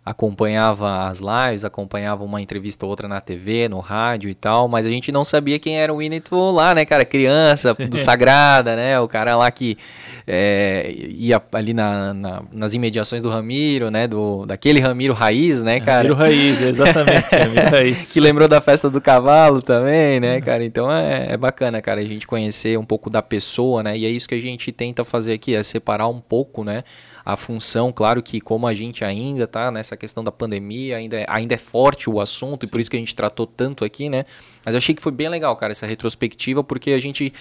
acompanhava 0.09 1.09
as 1.09 1.20
lives, 1.20 1.66
acompanhava 1.66 2.24
uma 2.24 2.40
entrevista 2.40 2.86
ou 2.86 2.90
outra 2.90 3.06
na 3.06 3.20
TV, 3.20 3.68
no 3.68 3.78
rádio 3.78 4.30
e 4.30 4.35
tal, 4.35 4.66
mas 4.66 4.86
a 4.86 4.89
gente 4.89 5.12
não 5.12 5.22
sabia 5.22 5.59
quem 5.59 5.78
era 5.78 5.93
o 5.93 5.98
Winnetou 5.98 6.51
lá, 6.51 6.74
né, 6.74 6.86
cara? 6.86 7.05
Criança, 7.05 7.74
do 7.76 7.98
Sagrada, 7.98 8.74
né? 8.74 8.98
O 8.98 9.06
cara 9.06 9.36
lá 9.36 9.51
que 9.51 9.76
é, 10.26 10.94
ia 10.97 11.43
ali 11.52 11.74
na, 11.74 12.14
na, 12.14 12.43
nas 12.51 12.72
imediações 12.72 13.20
do 13.20 13.28
Ramiro, 13.28 13.90
né? 13.90 14.09
Do, 14.09 14.47
daquele 14.47 14.80
Ramiro 14.80 15.12
Raiz, 15.12 15.62
né, 15.62 15.78
cara? 15.78 16.09
Ramiro 16.09 16.14
Raiz, 16.14 16.62
exatamente, 16.62 17.28
Ramiro 17.36 17.70
Raiz. 17.70 18.12
que 18.12 18.20
lembrou 18.20 18.48
da 18.48 18.62
festa 18.62 18.89
do 18.89 19.02
cavalo 19.02 19.60
também, 19.60 20.20
né, 20.20 20.40
cara? 20.40 20.64
Então 20.64 20.90
é, 20.90 21.32
é 21.32 21.36
bacana, 21.36 21.82
cara, 21.82 22.01
a 22.01 22.05
gente 22.05 22.26
conhecer 22.26 22.78
um 22.78 22.85
pouco 22.85 23.10
da 23.10 23.20
pessoa, 23.20 23.82
né? 23.82 23.97
E 23.97 24.06
é 24.06 24.09
isso 24.09 24.26
que 24.26 24.35
a 24.35 24.40
gente 24.40 24.72
tenta 24.72 25.05
fazer 25.05 25.35
aqui, 25.35 25.55
é 25.55 25.62
separar 25.62 26.09
um 26.09 26.20
pouco, 26.20 26.64
né? 26.64 26.82
A 27.29 27.37
função, 27.37 27.93
claro 27.93 28.23
que 28.23 28.41
como 28.41 28.67
a 28.67 28.73
gente 28.73 29.05
ainda 29.05 29.45
está 29.45 29.71
nessa 29.71 29.99
questão 29.99 30.25
da 30.25 30.33
pandemia, 30.33 30.97
ainda 30.97 31.19
é, 31.19 31.27
ainda 31.29 31.53
é 31.53 31.59
forte 31.59 32.09
o 32.09 32.23
assunto 32.23 32.65
e 32.65 32.67
por 32.67 32.81
isso 32.81 32.91
que 32.91 32.97
a 32.97 32.99
gente 32.99 33.15
tratou 33.15 33.47
tanto 33.47 33.85
aqui, 33.85 34.09
né? 34.09 34.25
Mas 34.64 34.74
eu 34.74 34.78
achei 34.78 34.94
que 34.94 35.02
foi 35.02 35.12
bem 35.12 35.28
legal, 35.28 35.55
cara, 35.56 35.72
essa 35.72 35.86
retrospectiva, 35.86 36.62
porque 36.62 36.90
a 36.90 36.98
gente 36.98 37.32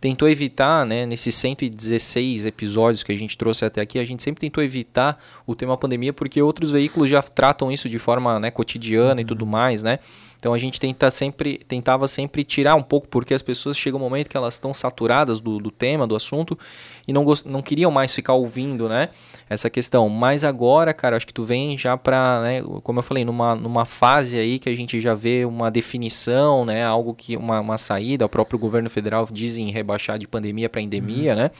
tentou 0.00 0.28
evitar, 0.28 0.84
né, 0.84 1.06
nesses 1.06 1.34
116 1.34 2.46
episódios 2.46 3.02
que 3.02 3.12
a 3.12 3.16
gente 3.16 3.36
trouxe 3.36 3.64
até 3.64 3.80
aqui, 3.80 3.98
a 3.98 4.04
gente 4.04 4.22
sempre 4.22 4.40
tentou 4.40 4.62
evitar 4.62 5.16
o 5.46 5.54
tema 5.54 5.76
pandemia, 5.76 6.12
porque 6.12 6.40
outros 6.42 6.70
veículos 6.70 7.08
já 7.08 7.22
tratam 7.22 7.70
isso 7.70 7.88
de 7.88 7.98
forma 7.98 8.38
né, 8.40 8.50
cotidiana 8.50 9.14
uhum. 9.14 9.20
e 9.20 9.24
tudo 9.24 9.46
mais, 9.46 9.82
né? 9.82 9.98
Então 10.42 10.52
a 10.52 10.58
gente 10.58 10.80
tenta 10.80 11.08
sempre, 11.08 11.58
tentava 11.68 12.08
sempre 12.08 12.42
tirar 12.42 12.74
um 12.74 12.82
pouco, 12.82 13.06
porque 13.06 13.32
as 13.32 13.42
pessoas 13.42 13.78
chegam 13.78 14.00
um 14.00 14.02
momento 14.02 14.28
que 14.28 14.36
elas 14.36 14.54
estão 14.54 14.74
saturadas 14.74 15.38
do, 15.40 15.60
do 15.60 15.70
tema, 15.70 16.04
do 16.04 16.16
assunto, 16.16 16.58
e 17.06 17.12
não, 17.12 17.24
não 17.46 17.62
queriam 17.62 17.92
mais 17.92 18.12
ficar 18.12 18.32
ouvindo, 18.32 18.88
né? 18.88 19.10
Essa 19.48 19.70
questão. 19.70 20.08
Mas 20.08 20.42
agora, 20.42 20.92
cara, 20.92 21.16
acho 21.16 21.28
que 21.28 21.32
tu 21.32 21.44
vem 21.44 21.78
já 21.78 21.96
para, 21.96 22.42
né, 22.42 22.62
como 22.82 22.98
eu 22.98 23.04
falei, 23.04 23.24
numa, 23.24 23.54
numa 23.54 23.84
fase 23.84 24.36
aí 24.36 24.58
que 24.58 24.68
a 24.68 24.74
gente 24.74 25.00
já 25.00 25.14
vê 25.14 25.44
uma 25.44 25.70
definição, 25.70 26.64
né? 26.64 26.71
Algo 26.80 27.12
que, 27.12 27.36
uma, 27.36 27.58
uma 27.60 27.76
saída, 27.76 28.24
o 28.24 28.28
próprio 28.28 28.56
governo 28.56 28.88
federal 28.88 29.28
diz 29.30 29.58
em 29.58 29.70
rebaixar 29.70 30.16
de 30.18 30.28
pandemia 30.28 30.68
para 30.68 30.80
endemia, 30.80 31.32
uhum. 31.32 31.38
né? 31.38 31.50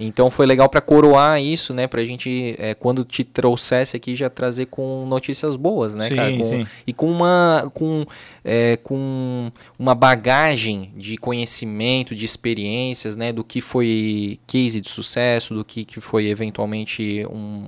Então 0.00 0.30
foi 0.30 0.46
legal 0.46 0.68
para 0.68 0.80
coroar 0.80 1.42
isso, 1.42 1.74
né? 1.74 1.86
Pra 1.86 2.04
gente, 2.04 2.54
é, 2.58 2.72
quando 2.74 3.04
te 3.04 3.24
trouxesse 3.24 3.96
aqui, 3.96 4.14
já 4.14 4.30
trazer 4.30 4.66
com 4.66 5.04
notícias 5.06 5.56
boas, 5.56 5.94
né, 5.94 6.08
sim, 6.08 6.14
cara? 6.14 6.36
Com, 6.36 6.44
sim. 6.44 6.66
E 6.86 6.92
com 6.92 7.10
uma, 7.10 7.70
com, 7.74 8.06
é, 8.44 8.76
com 8.76 9.50
uma 9.78 9.94
bagagem 9.94 10.92
de 10.96 11.16
conhecimento, 11.16 12.14
de 12.14 12.24
experiências, 12.24 13.16
né? 13.16 13.32
Do 13.32 13.42
que 13.42 13.60
foi 13.60 14.38
case 14.46 14.80
de 14.80 14.88
sucesso, 14.88 15.54
do 15.54 15.64
que, 15.64 15.84
que 15.84 16.00
foi 16.00 16.28
eventualmente 16.28 17.26
um, 17.28 17.64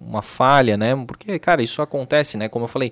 uma 0.00 0.22
falha, 0.22 0.76
né? 0.76 0.96
Porque, 1.06 1.38
cara, 1.38 1.62
isso 1.62 1.82
acontece, 1.82 2.38
né? 2.38 2.48
Como 2.48 2.64
eu 2.64 2.68
falei, 2.68 2.90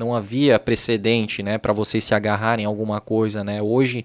não 0.00 0.14
havia 0.14 0.58
precedente, 0.58 1.42
né? 1.42 1.58
Para 1.58 1.74
vocês 1.74 2.02
se 2.02 2.14
agarrarem 2.14 2.64
a 2.64 2.68
alguma 2.68 3.00
coisa, 3.00 3.44
né? 3.44 3.60
Hoje 3.60 4.04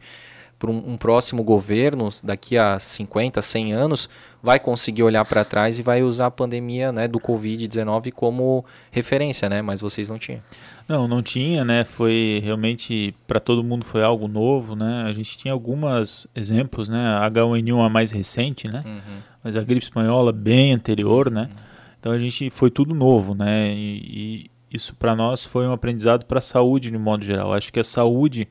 para 0.58 0.72
um, 0.72 0.94
um, 0.94 0.98
próximo 0.98 1.44
governo, 1.44 2.08
daqui 2.24 2.58
a 2.58 2.80
50, 2.80 3.42
100 3.42 3.74
anos, 3.74 4.10
vai 4.42 4.58
conseguir 4.58 5.04
olhar 5.04 5.26
para 5.26 5.44
trás 5.44 5.78
e 5.78 5.84
vai 5.84 6.02
usar 6.02 6.28
a 6.28 6.32
pandemia 6.32 6.94
né, 6.94 7.10
do 7.10 7.20
Covid-19 7.20 8.12
como 8.14 8.64
referência, 8.90 9.50
né? 9.50 9.62
Mas 9.62 9.82
vocês 9.82 10.10
não 10.10 10.18
tinham. 10.18 10.42
Não, 10.88 11.08
não 11.08 11.22
tinha, 11.22 11.66
né? 11.66 11.84
Foi 11.84 12.42
realmente, 12.44 13.14
para 13.28 13.40
todo 13.40 13.64
mundo 13.64 13.84
foi 13.84 14.02
algo 14.02 14.30
novo, 14.30 14.76
né? 14.76 15.04
A 15.06 15.14
gente 15.14 15.38
tinha 15.38 15.54
alguns 15.54 16.26
exemplos, 16.34 16.88
né? 16.88 17.18
A 17.18 17.30
H1N1 17.30 17.86
a 17.86 17.90
mais 17.90 18.12
recente, 18.12 18.68
né? 18.68 18.82
Uhum. 18.86 19.20
Mas 19.44 19.58
a 19.58 19.62
gripe 19.62 19.84
espanhola 19.84 20.32
bem 20.32 20.74
anterior, 20.74 21.30
né? 21.30 21.50
Uhum. 21.52 21.66
Então 22.00 22.14
a 22.14 22.20
gente 22.20 22.50
foi 22.50 22.72
tudo 22.72 22.96
novo, 22.96 23.36
né? 23.36 23.74
E, 23.74 24.46
e 24.46 24.55
isso 24.76 24.96
para 24.96 25.16
nós 25.16 25.44
foi 25.44 25.66
um 25.66 25.72
aprendizado 25.72 26.26
para 26.26 26.40
a 26.40 26.42
saúde 26.42 26.92
de 26.92 26.98
modo 26.98 27.24
geral. 27.24 27.54
Acho 27.54 27.72
que 27.72 27.80
a 27.80 27.84
saúde 27.84 28.48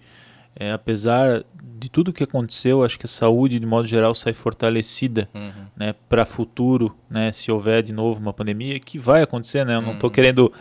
é, 0.56 0.72
apesar 0.72 1.44
de 1.76 1.90
tudo 1.90 2.12
que 2.12 2.22
aconteceu, 2.22 2.84
acho 2.84 2.98
que 2.98 3.06
a 3.06 3.08
saúde, 3.08 3.58
de 3.58 3.66
modo 3.66 3.86
geral, 3.86 4.14
sai 4.14 4.32
fortalecida 4.32 5.28
uhum. 5.34 5.50
né, 5.76 5.94
para 6.08 6.24
futuro, 6.24 6.94
né, 7.10 7.32
se 7.32 7.50
houver 7.50 7.82
de 7.82 7.92
novo 7.92 8.20
uma 8.20 8.32
pandemia, 8.32 8.78
que 8.78 8.96
vai 8.96 9.22
acontecer, 9.22 9.66
né? 9.66 9.74
Eu 9.74 9.82
não 9.82 9.94
estou 9.94 10.08
uhum. 10.08 10.14
querendo, 10.14 10.52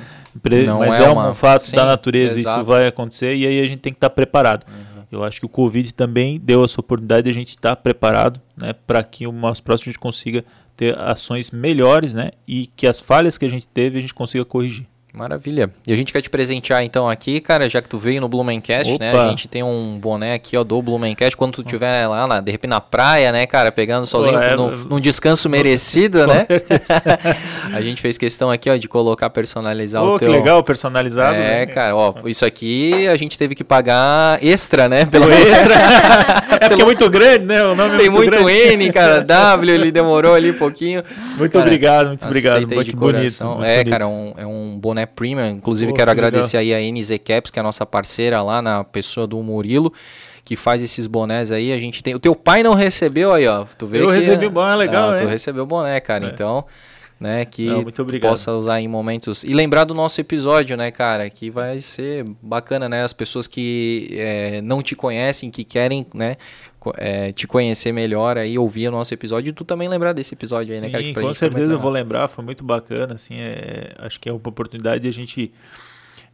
não 0.65 0.79
mas 0.79 0.99
é, 0.99 1.03
é 1.03 1.09
uma... 1.09 1.29
um 1.29 1.35
fato 1.35 1.61
Sim, 1.61 1.75
da 1.75 1.85
natureza, 1.85 2.39
exato. 2.39 2.59
isso 2.59 2.65
vai 2.67 2.87
acontecer 2.87 3.35
e 3.35 3.45
aí 3.45 3.61
a 3.61 3.65
gente 3.65 3.79
tem 3.79 3.93
que 3.93 3.97
estar 3.97 4.09
tá 4.09 4.15
preparado. 4.15 4.65
Uhum. 4.67 5.03
Eu 5.11 5.23
acho 5.23 5.39
que 5.39 5.45
o 5.45 5.49
Covid 5.49 5.93
também 5.93 6.39
deu 6.39 6.65
essa 6.65 6.81
oportunidade 6.81 7.25
de 7.25 7.29
a 7.29 7.33
gente 7.33 7.49
estar 7.49 7.75
tá 7.75 7.81
preparado 7.81 8.41
né, 8.57 8.73
para 8.73 9.03
que 9.03 9.27
umas 9.27 9.59
próximas 9.59 9.89
a 9.89 9.91
gente 9.91 9.99
consiga 9.99 10.43
ter 10.75 10.97
ações 10.97 11.51
melhores 11.51 12.15
né, 12.15 12.31
e 12.47 12.65
que 12.65 12.87
as 12.87 12.99
falhas 12.99 13.37
que 13.37 13.45
a 13.45 13.49
gente 13.49 13.67
teve 13.67 13.99
a 13.99 14.01
gente 14.01 14.13
consiga 14.13 14.43
corrigir. 14.43 14.87
Maravilha. 15.13 15.69
E 15.85 15.93
a 15.93 15.95
gente 15.95 16.11
quer 16.11 16.21
te 16.21 16.29
presentear 16.29 16.83
então 16.83 17.07
aqui, 17.07 17.39
cara, 17.39 17.69
já 17.69 17.79
que 17.83 17.87
tu 17.87 17.99
veio 17.99 18.19
no 18.19 18.27
Blumencast, 18.27 18.97
né? 18.99 19.11
A 19.11 19.29
gente 19.29 19.47
tem 19.47 19.61
um 19.61 19.99
boné 19.99 20.33
aqui, 20.33 20.57
ó, 20.57 20.63
do 20.63 20.81
Blumencast. 20.81 21.37
Quando 21.37 21.53
tu 21.53 21.61
estiver 21.61 22.07
lá, 22.07 22.25
na, 22.25 22.41
de 22.41 22.51
repente 22.51 22.71
na 22.71 22.81
praia, 22.81 23.31
né, 23.31 23.45
cara, 23.45 23.71
pegando 23.71 24.07
sozinho 24.07 24.39
é, 24.39 24.55
no, 24.55 24.71
num 24.85 24.99
descanso 24.99 25.47
merecido, 25.47 26.25
né? 26.25 26.47
a 27.71 27.79
gente 27.79 28.01
fez 28.01 28.17
questão 28.17 28.49
aqui, 28.49 28.71
ó, 28.71 28.75
de 28.75 28.87
colocar, 28.87 29.29
personalizar 29.29 30.01
oh, 30.01 30.15
o 30.15 30.19
teu... 30.19 30.31
que 30.31 30.35
legal, 30.35 30.63
personalizado. 30.63 31.35
É, 31.35 31.59
né? 31.59 31.65
cara, 31.67 31.95
ó, 31.95 32.15
isso 32.25 32.43
aqui 32.43 33.07
a 33.07 33.15
gente 33.15 33.37
teve 33.37 33.53
que 33.53 33.63
pagar 33.63 34.43
extra, 34.43 34.89
né? 34.89 35.05
Pelo 35.05 35.29
extra. 35.31 35.75
é 36.59 36.69
porque 36.69 36.81
é 36.81 36.85
muito 36.85 37.07
grande, 37.11 37.45
né? 37.45 37.63
O 37.63 37.75
nome 37.75 37.93
é 37.93 37.97
tem 37.99 38.07
é 38.07 38.09
muito, 38.09 38.41
muito. 38.41 38.49
N, 38.49 38.91
cara, 38.91 39.23
W, 39.23 39.71
ele 39.75 39.91
demorou 39.91 40.33
ali 40.33 40.49
um 40.49 40.57
pouquinho. 40.57 41.03
Muito 41.37 41.51
cara, 41.51 41.65
obrigado, 41.65 42.07
muito 42.07 42.25
obrigado. 42.25 42.67
Muito 42.67 42.97
bonito. 42.97 43.45
Muito 43.45 43.63
é, 43.63 43.75
bonito. 43.75 43.89
cara, 43.91 44.07
um, 44.07 44.33
é 44.35 44.47
um 44.47 44.75
boné 44.79 45.02
né, 45.03 45.05
premium. 45.05 45.47
Inclusive, 45.47 45.93
quero 45.93 46.07
que 46.07 46.11
agradecer 46.11 46.57
legal. 46.57 46.77
aí 46.77 46.89
a 46.89 46.91
NZ 46.91 47.11
Caps, 47.23 47.51
que 47.51 47.59
é 47.59 47.61
a 47.61 47.63
nossa 47.63 47.85
parceira 47.85 48.41
lá 48.41 48.61
na 48.61 48.83
pessoa 48.83 49.27
do 49.27 49.41
Murilo, 49.41 49.93
que 50.43 50.55
faz 50.55 50.81
esses 50.81 51.07
bonés 51.07 51.51
aí. 51.51 51.71
A 51.71 51.77
gente 51.77 52.01
tem. 52.01 52.15
O 52.15 52.19
teu 52.19 52.35
pai 52.35 52.63
não 52.63 52.73
recebeu 52.73 53.33
aí, 53.33 53.47
ó. 53.47 53.65
Tu 53.77 53.85
vê 53.85 54.01
Eu 54.01 54.07
que, 54.07 54.13
recebi 54.13 54.45
o 54.45 54.51
boné, 54.51 54.75
legal, 54.75 55.11
ah. 55.11 55.19
Tu 55.19 55.27
recebeu 55.27 55.63
o 55.63 55.67
boné, 55.67 55.99
cara. 55.99 56.25
É. 56.25 56.29
Então. 56.29 56.65
Né, 57.19 57.45
que 57.45 57.67
não, 57.67 57.85
possa 58.19 58.51
usar 58.51 58.81
em 58.81 58.87
momentos. 58.87 59.45
E 59.45 59.53
lembrar 59.53 59.85
do 59.85 59.93
nosso 59.93 60.19
episódio, 60.19 60.75
né, 60.75 60.91
cara? 60.91 61.29
Que 61.29 61.49
vai 61.49 61.79
ser 61.79 62.25
bacana, 62.41 62.89
né? 62.89 63.01
As 63.01 63.13
pessoas 63.13 63.47
que 63.47 64.09
é, 64.11 64.61
não 64.61 64.81
te 64.81 64.93
conhecem, 64.93 65.49
que 65.49 65.63
querem, 65.63 66.05
né? 66.13 66.35
É, 66.97 67.31
te 67.31 67.47
conhecer 67.47 67.91
melhor 67.91 68.37
aí, 68.37 68.57
ouvir 68.57 68.87
o 68.87 68.91
nosso 68.91 69.13
episódio 69.13 69.49
e 69.49 69.53
tu 69.53 69.63
também 69.63 69.87
lembrar 69.87 70.13
desse 70.13 70.33
episódio 70.33 70.73
aí, 70.73 70.79
Sim, 70.79 70.85
né, 70.87 70.91
cara? 70.91 71.03
Sim, 71.03 71.13
com 71.13 71.33
certeza 71.33 71.73
eu 71.73 71.79
vou 71.79 71.91
lembrar, 71.91 72.27
foi 72.27 72.43
muito 72.43 72.63
bacana, 72.63 73.15
assim, 73.15 73.35
é, 73.39 73.93
acho 73.99 74.19
que 74.19 74.29
é 74.29 74.31
uma 74.31 74.37
oportunidade 74.37 75.01
de 75.01 75.07
a 75.07 75.13
gente, 75.13 75.53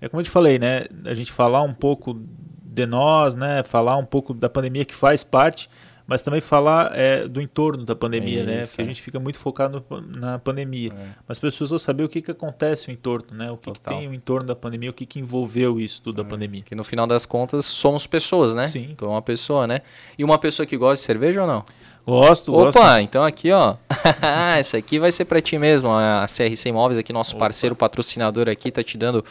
é 0.02 0.08
como 0.08 0.22
eu 0.22 0.26
te 0.26 0.30
falei, 0.30 0.58
né, 0.58 0.86
a 1.06 1.14
gente 1.14 1.32
falar 1.32 1.62
um 1.62 1.74
pouco 1.74 2.20
de 2.64 2.86
nós, 2.86 3.36
né, 3.36 3.64
falar 3.64 3.98
um 3.98 4.06
pouco 4.06 4.34
da 4.34 4.50
pandemia 4.50 4.86
que 4.86 4.96
faz 4.96 5.24
parte, 5.24 5.70
mas 6.10 6.24
também 6.24 6.42
falar 6.42 6.92
é, 6.98 7.28
do 7.28 7.40
entorno 7.40 7.86
da 7.86 7.96
pandemia, 7.96 8.44
né? 8.44 8.66
Porque 8.66 8.82
a 8.82 8.86
gente 8.86 9.00
fica 9.00 9.20
muito 9.20 9.38
focado 9.38 9.86
no, 9.88 10.02
na 10.02 10.40
pandemia. 10.40 10.92
É. 10.92 11.06
Mas 11.28 11.38
as 11.38 11.40
pessoas 11.40 11.80
saber 11.84 12.04
o 12.04 12.10
que, 12.10 12.20
que 12.20 12.32
acontece 12.32 12.88
no 12.88 12.94
entorno, 12.96 13.28
né? 13.32 13.52
O 13.52 13.58
que, 13.58 13.72
que 13.72 13.80
tem 13.80 14.08
o 14.08 14.14
entorno 14.14 14.48
da 14.48 14.56
pandemia, 14.56 14.90
o 14.90 14.94
que, 14.94 15.06
que 15.06 15.20
envolveu 15.20 15.80
isso 15.80 16.02
tudo 16.02 16.20
é. 16.20 16.24
da 16.24 16.30
pandemia. 16.30 16.64
Que 16.64 16.74
no 16.74 16.84
final 16.84 17.06
das 17.06 17.28
contas 17.28 17.64
somos 17.68 18.08
pessoas, 18.08 18.56
né? 18.56 18.68
Sim. 18.68 18.88
Então 18.90 19.10
uma 19.10 19.22
pessoa, 19.22 19.68
né? 19.68 19.82
E 20.18 20.24
uma 20.24 20.40
pessoa 20.40 20.66
que 20.66 20.76
gosta 20.76 20.96
de 20.96 21.06
cerveja 21.06 21.42
ou 21.42 21.48
não? 21.48 21.64
Gosto, 22.04 22.52
Opa, 22.56 22.72
gosto. 22.72 23.02
então 23.02 23.24
aqui, 23.24 23.52
ó. 23.52 23.76
Essa 24.58 24.78
aqui 24.78 24.98
vai 24.98 25.12
ser 25.12 25.26
para 25.26 25.40
ti 25.40 25.60
mesmo. 25.60 25.90
A 25.92 26.26
CRC 26.26 26.70
Imóveis 26.70 26.98
aqui, 26.98 27.14
nosso 27.14 27.36
Opa. 27.36 27.46
parceiro 27.46 27.76
patrocinador 27.76 28.50
aqui, 28.50 28.72
tá 28.72 28.84
te 28.84 28.98
dando 28.98 29.24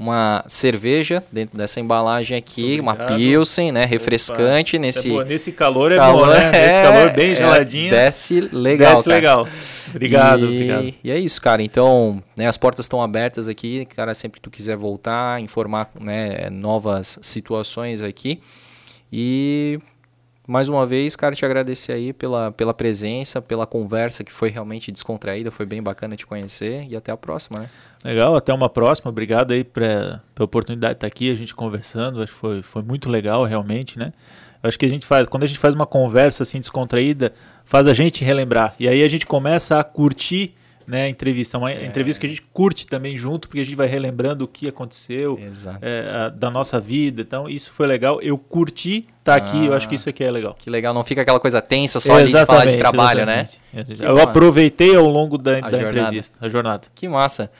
uma 0.00 0.42
cerveja 0.48 1.22
dentro 1.30 1.58
dessa 1.58 1.78
embalagem 1.78 2.34
aqui, 2.34 2.80
uma 2.80 2.96
Pilsen, 2.96 3.70
né? 3.70 3.84
Refrescante 3.84 4.76
Opa, 4.76 4.86
nesse. 4.86 5.14
É 5.14 5.24
nesse 5.26 5.52
calor 5.52 5.92
é 5.92 5.96
calor, 5.96 6.26
bom, 6.26 6.32
né? 6.32 6.50
Nesse 6.50 6.80
calor 6.80 7.08
é, 7.08 7.12
bem 7.12 7.32
é, 7.32 7.34
geladinho. 7.34 7.90
desce 7.90 8.40
legal. 8.50 8.94
Desce 8.94 9.04
cara. 9.04 9.16
legal. 9.16 9.48
Obrigado, 9.90 10.40
e, 10.40 10.44
obrigado. 10.44 10.94
E 11.04 11.10
é 11.10 11.18
isso, 11.18 11.42
cara. 11.42 11.62
Então, 11.62 12.22
né, 12.34 12.46
as 12.46 12.56
portas 12.56 12.86
estão 12.86 13.02
abertas 13.02 13.46
aqui, 13.46 13.84
cara, 13.94 14.14
sempre 14.14 14.40
que 14.40 14.44
tu 14.44 14.50
quiser 14.50 14.74
voltar, 14.74 15.38
informar 15.38 15.90
né, 16.00 16.48
novas 16.48 17.18
situações 17.20 18.00
aqui. 18.00 18.40
E 19.12 19.78
mais 20.46 20.68
uma 20.68 20.84
vez, 20.84 21.14
cara, 21.14 21.34
te 21.34 21.44
agradecer 21.44 21.92
aí 21.92 22.12
pela, 22.12 22.50
pela 22.50 22.74
presença, 22.74 23.40
pela 23.40 23.66
conversa 23.66 24.24
que 24.24 24.32
foi 24.32 24.48
realmente 24.48 24.90
descontraída, 24.90 25.50
foi 25.50 25.66
bem 25.66 25.82
bacana 25.82 26.16
te 26.16 26.26
conhecer 26.26 26.86
e 26.88 26.96
até 26.96 27.12
a 27.12 27.16
próxima, 27.16 27.60
né? 27.60 27.68
Legal, 28.04 28.34
até 28.34 28.52
uma 28.52 28.68
próxima. 28.68 29.10
Obrigado 29.10 29.52
aí 29.52 29.62
pra, 29.62 30.20
pela 30.34 30.44
oportunidade 30.44 30.94
de 30.94 30.96
estar 30.96 31.06
aqui, 31.06 31.30
a 31.30 31.36
gente 31.36 31.54
conversando. 31.54 32.22
Acho 32.22 32.32
que 32.32 32.38
foi, 32.38 32.62
foi 32.62 32.82
muito 32.82 33.08
legal, 33.08 33.44
realmente, 33.44 33.98
né? 33.98 34.12
Acho 34.62 34.78
que 34.78 34.86
a 34.86 34.88
gente 34.88 35.06
faz, 35.06 35.26
quando 35.26 35.44
a 35.44 35.46
gente 35.46 35.58
faz 35.58 35.74
uma 35.74 35.86
conversa 35.86 36.42
assim 36.42 36.58
descontraída, 36.58 37.32
faz 37.64 37.86
a 37.86 37.94
gente 37.94 38.24
relembrar. 38.24 38.74
E 38.78 38.88
aí 38.88 39.02
a 39.02 39.08
gente 39.08 39.26
começa 39.26 39.78
a 39.78 39.84
curtir 39.84 40.54
né, 40.90 41.08
entrevista. 41.08 41.56
Uma 41.56 41.70
é. 41.70 41.86
entrevista 41.86 42.20
que 42.20 42.26
a 42.26 42.28
gente 42.28 42.42
curte 42.52 42.84
também 42.84 43.16
junto, 43.16 43.48
porque 43.48 43.60
a 43.60 43.64
gente 43.64 43.76
vai 43.76 43.86
relembrando 43.86 44.44
o 44.44 44.48
que 44.48 44.66
aconteceu 44.66 45.38
é, 45.80 46.10
a, 46.12 46.28
da 46.28 46.50
nossa 46.50 46.80
vida. 46.80 47.22
Então, 47.22 47.48
isso 47.48 47.70
foi 47.70 47.86
legal. 47.86 48.20
Eu 48.20 48.36
curti 48.36 49.06
estar 49.20 49.24
tá 49.24 49.32
ah, 49.34 49.36
aqui, 49.36 49.66
eu 49.66 49.72
acho 49.72 49.88
que 49.88 49.94
isso 49.94 50.08
aqui 50.08 50.24
é 50.24 50.30
legal. 50.30 50.56
Que 50.58 50.68
legal, 50.68 50.92
não 50.92 51.04
fica 51.04 51.22
aquela 51.22 51.38
coisa 51.38 51.62
tensa 51.62 52.00
só 52.00 52.20
de 52.20 52.32
falar 52.44 52.64
de 52.64 52.76
trabalho, 52.76 53.24
né? 53.24 53.46
exatamente. 53.72 54.02
né? 54.02 54.10
Eu 54.10 54.20
aproveitei 54.20 54.96
ao 54.96 55.06
longo 55.06 55.38
da, 55.38 55.60
da 55.60 55.80
entrevista, 55.80 56.38
a 56.44 56.48
jornada. 56.48 56.88
Que 56.92 57.08
massa. 57.08 57.50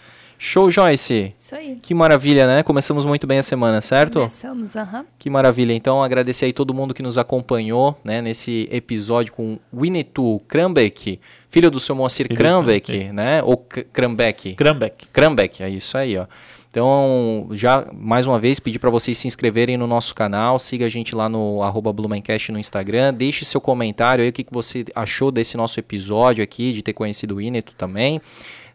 Show, 0.43 0.71
Joyce. 0.71 1.35
Isso 1.37 1.55
aí. 1.55 1.79
Que 1.83 1.93
maravilha, 1.93 2.47
né? 2.47 2.63
Começamos 2.63 3.05
muito 3.05 3.27
bem 3.27 3.39
a 3.39 3.43
semana, 3.43 3.83
certo? 3.83 4.21
Começamos, 4.21 4.75
aham. 4.75 5.05
Que 5.19 5.29
maravilha. 5.29 5.75
Então, 5.75 6.03
agradecer 6.03 6.47
aí 6.47 6.53
todo 6.55 6.73
mundo 6.73 6.95
que 6.95 7.03
nos 7.03 7.19
acompanhou, 7.19 7.95
né, 8.03 8.23
nesse 8.23 8.67
episódio 8.73 9.35
com 9.35 9.59
Winnetou 9.71 10.41
Krambeck, 10.49 11.21
filho 11.51 11.71
do 11.71 11.79
seu 11.79 11.95
Moacir 11.95 12.27
Krambeck, 12.35 13.13
né? 13.13 13.43
Ou 13.43 13.59
Krambeck? 13.93 14.55
Krambeck. 14.55 15.09
Krambeck, 15.09 15.63
é 15.63 15.69
isso 15.69 15.99
aí, 15.99 16.17
ó. 16.17 16.25
Então, 16.71 17.49
já 17.51 17.87
mais 17.93 18.27
uma 18.27 18.39
vez, 18.39 18.59
pedir 18.59 18.79
para 18.79 18.89
vocês 18.89 19.19
se 19.19 19.29
inscreverem 19.29 19.77
no 19.77 19.87
nosso 19.87 20.15
canal, 20.15 20.59
siga 20.59 20.87
a 20.87 20.89
gente 20.89 21.15
lá 21.15 21.29
no 21.29 21.63
arroba 21.63 21.93
Blumencast 21.93 22.51
no 22.51 22.59
Instagram, 22.59 23.13
deixe 23.13 23.45
seu 23.45 23.61
comentário 23.61 24.23
aí 24.23 24.31
o 24.31 24.33
que, 24.33 24.45
que 24.45 24.55
você 24.55 24.87
achou 24.95 25.31
desse 25.31 25.57
nosso 25.59 25.79
episódio 25.79 26.43
aqui, 26.43 26.73
de 26.73 26.81
ter 26.81 26.95
conhecido 26.95 27.35
o 27.35 27.41
Ineto 27.43 27.75
também. 27.77 28.23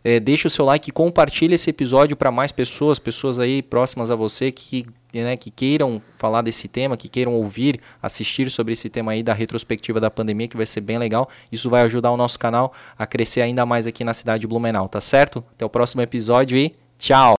É, 0.07 0.19
deixe 0.19 0.45
o 0.45 0.52
seu 0.52 0.64
like 0.64 0.91
compartilhe 0.91 1.56
esse 1.56 1.72
episódio 1.72 2.15
para 2.15 2.30
mais 2.30 2.52
pessoas, 2.52 2.99
pessoas 2.99 3.40
aí 3.40 3.64
próximas 3.64 4.11
a 4.11 4.15
você 4.15 4.52
que, 4.52 4.86
né, 5.11 5.36
que 5.36 5.49
queiram 5.49 5.99
falar 6.15 6.44
desse 6.44 6.68
tema, 6.68 6.95
que 6.95 7.10
queiram 7.10 7.34
ouvir, 7.34 7.82
assistir 7.99 8.52
sobre 8.52 8.73
esse 8.73 8.88
tema 8.88 9.14
aí 9.14 9.23
da 9.23 9.34
retrospectiva 9.34 9.99
da 9.99 10.11
pandemia, 10.11 10.48
que 10.48 10.56
vai 10.56 10.68
ser 10.68 10.82
bem 10.82 10.99
legal. 10.99 11.27
Isso 11.52 11.72
vai 11.72 11.82
ajudar 11.82 12.11
o 12.11 12.18
nosso 12.18 12.38
canal 12.38 12.72
a 12.95 13.07
crescer 13.07 13.41
ainda 13.41 13.65
mais 13.65 13.88
aqui 13.88 14.03
na 14.03 14.14
cidade 14.14 14.41
de 14.41 14.48
Blumenau, 14.48 14.88
tá 14.88 15.02
certo? 15.02 15.44
Até 15.56 15.65
o 15.65 15.69
próximo 15.69 16.03
episódio 16.03 16.56
e 16.56 16.76
tchau! 16.99 17.34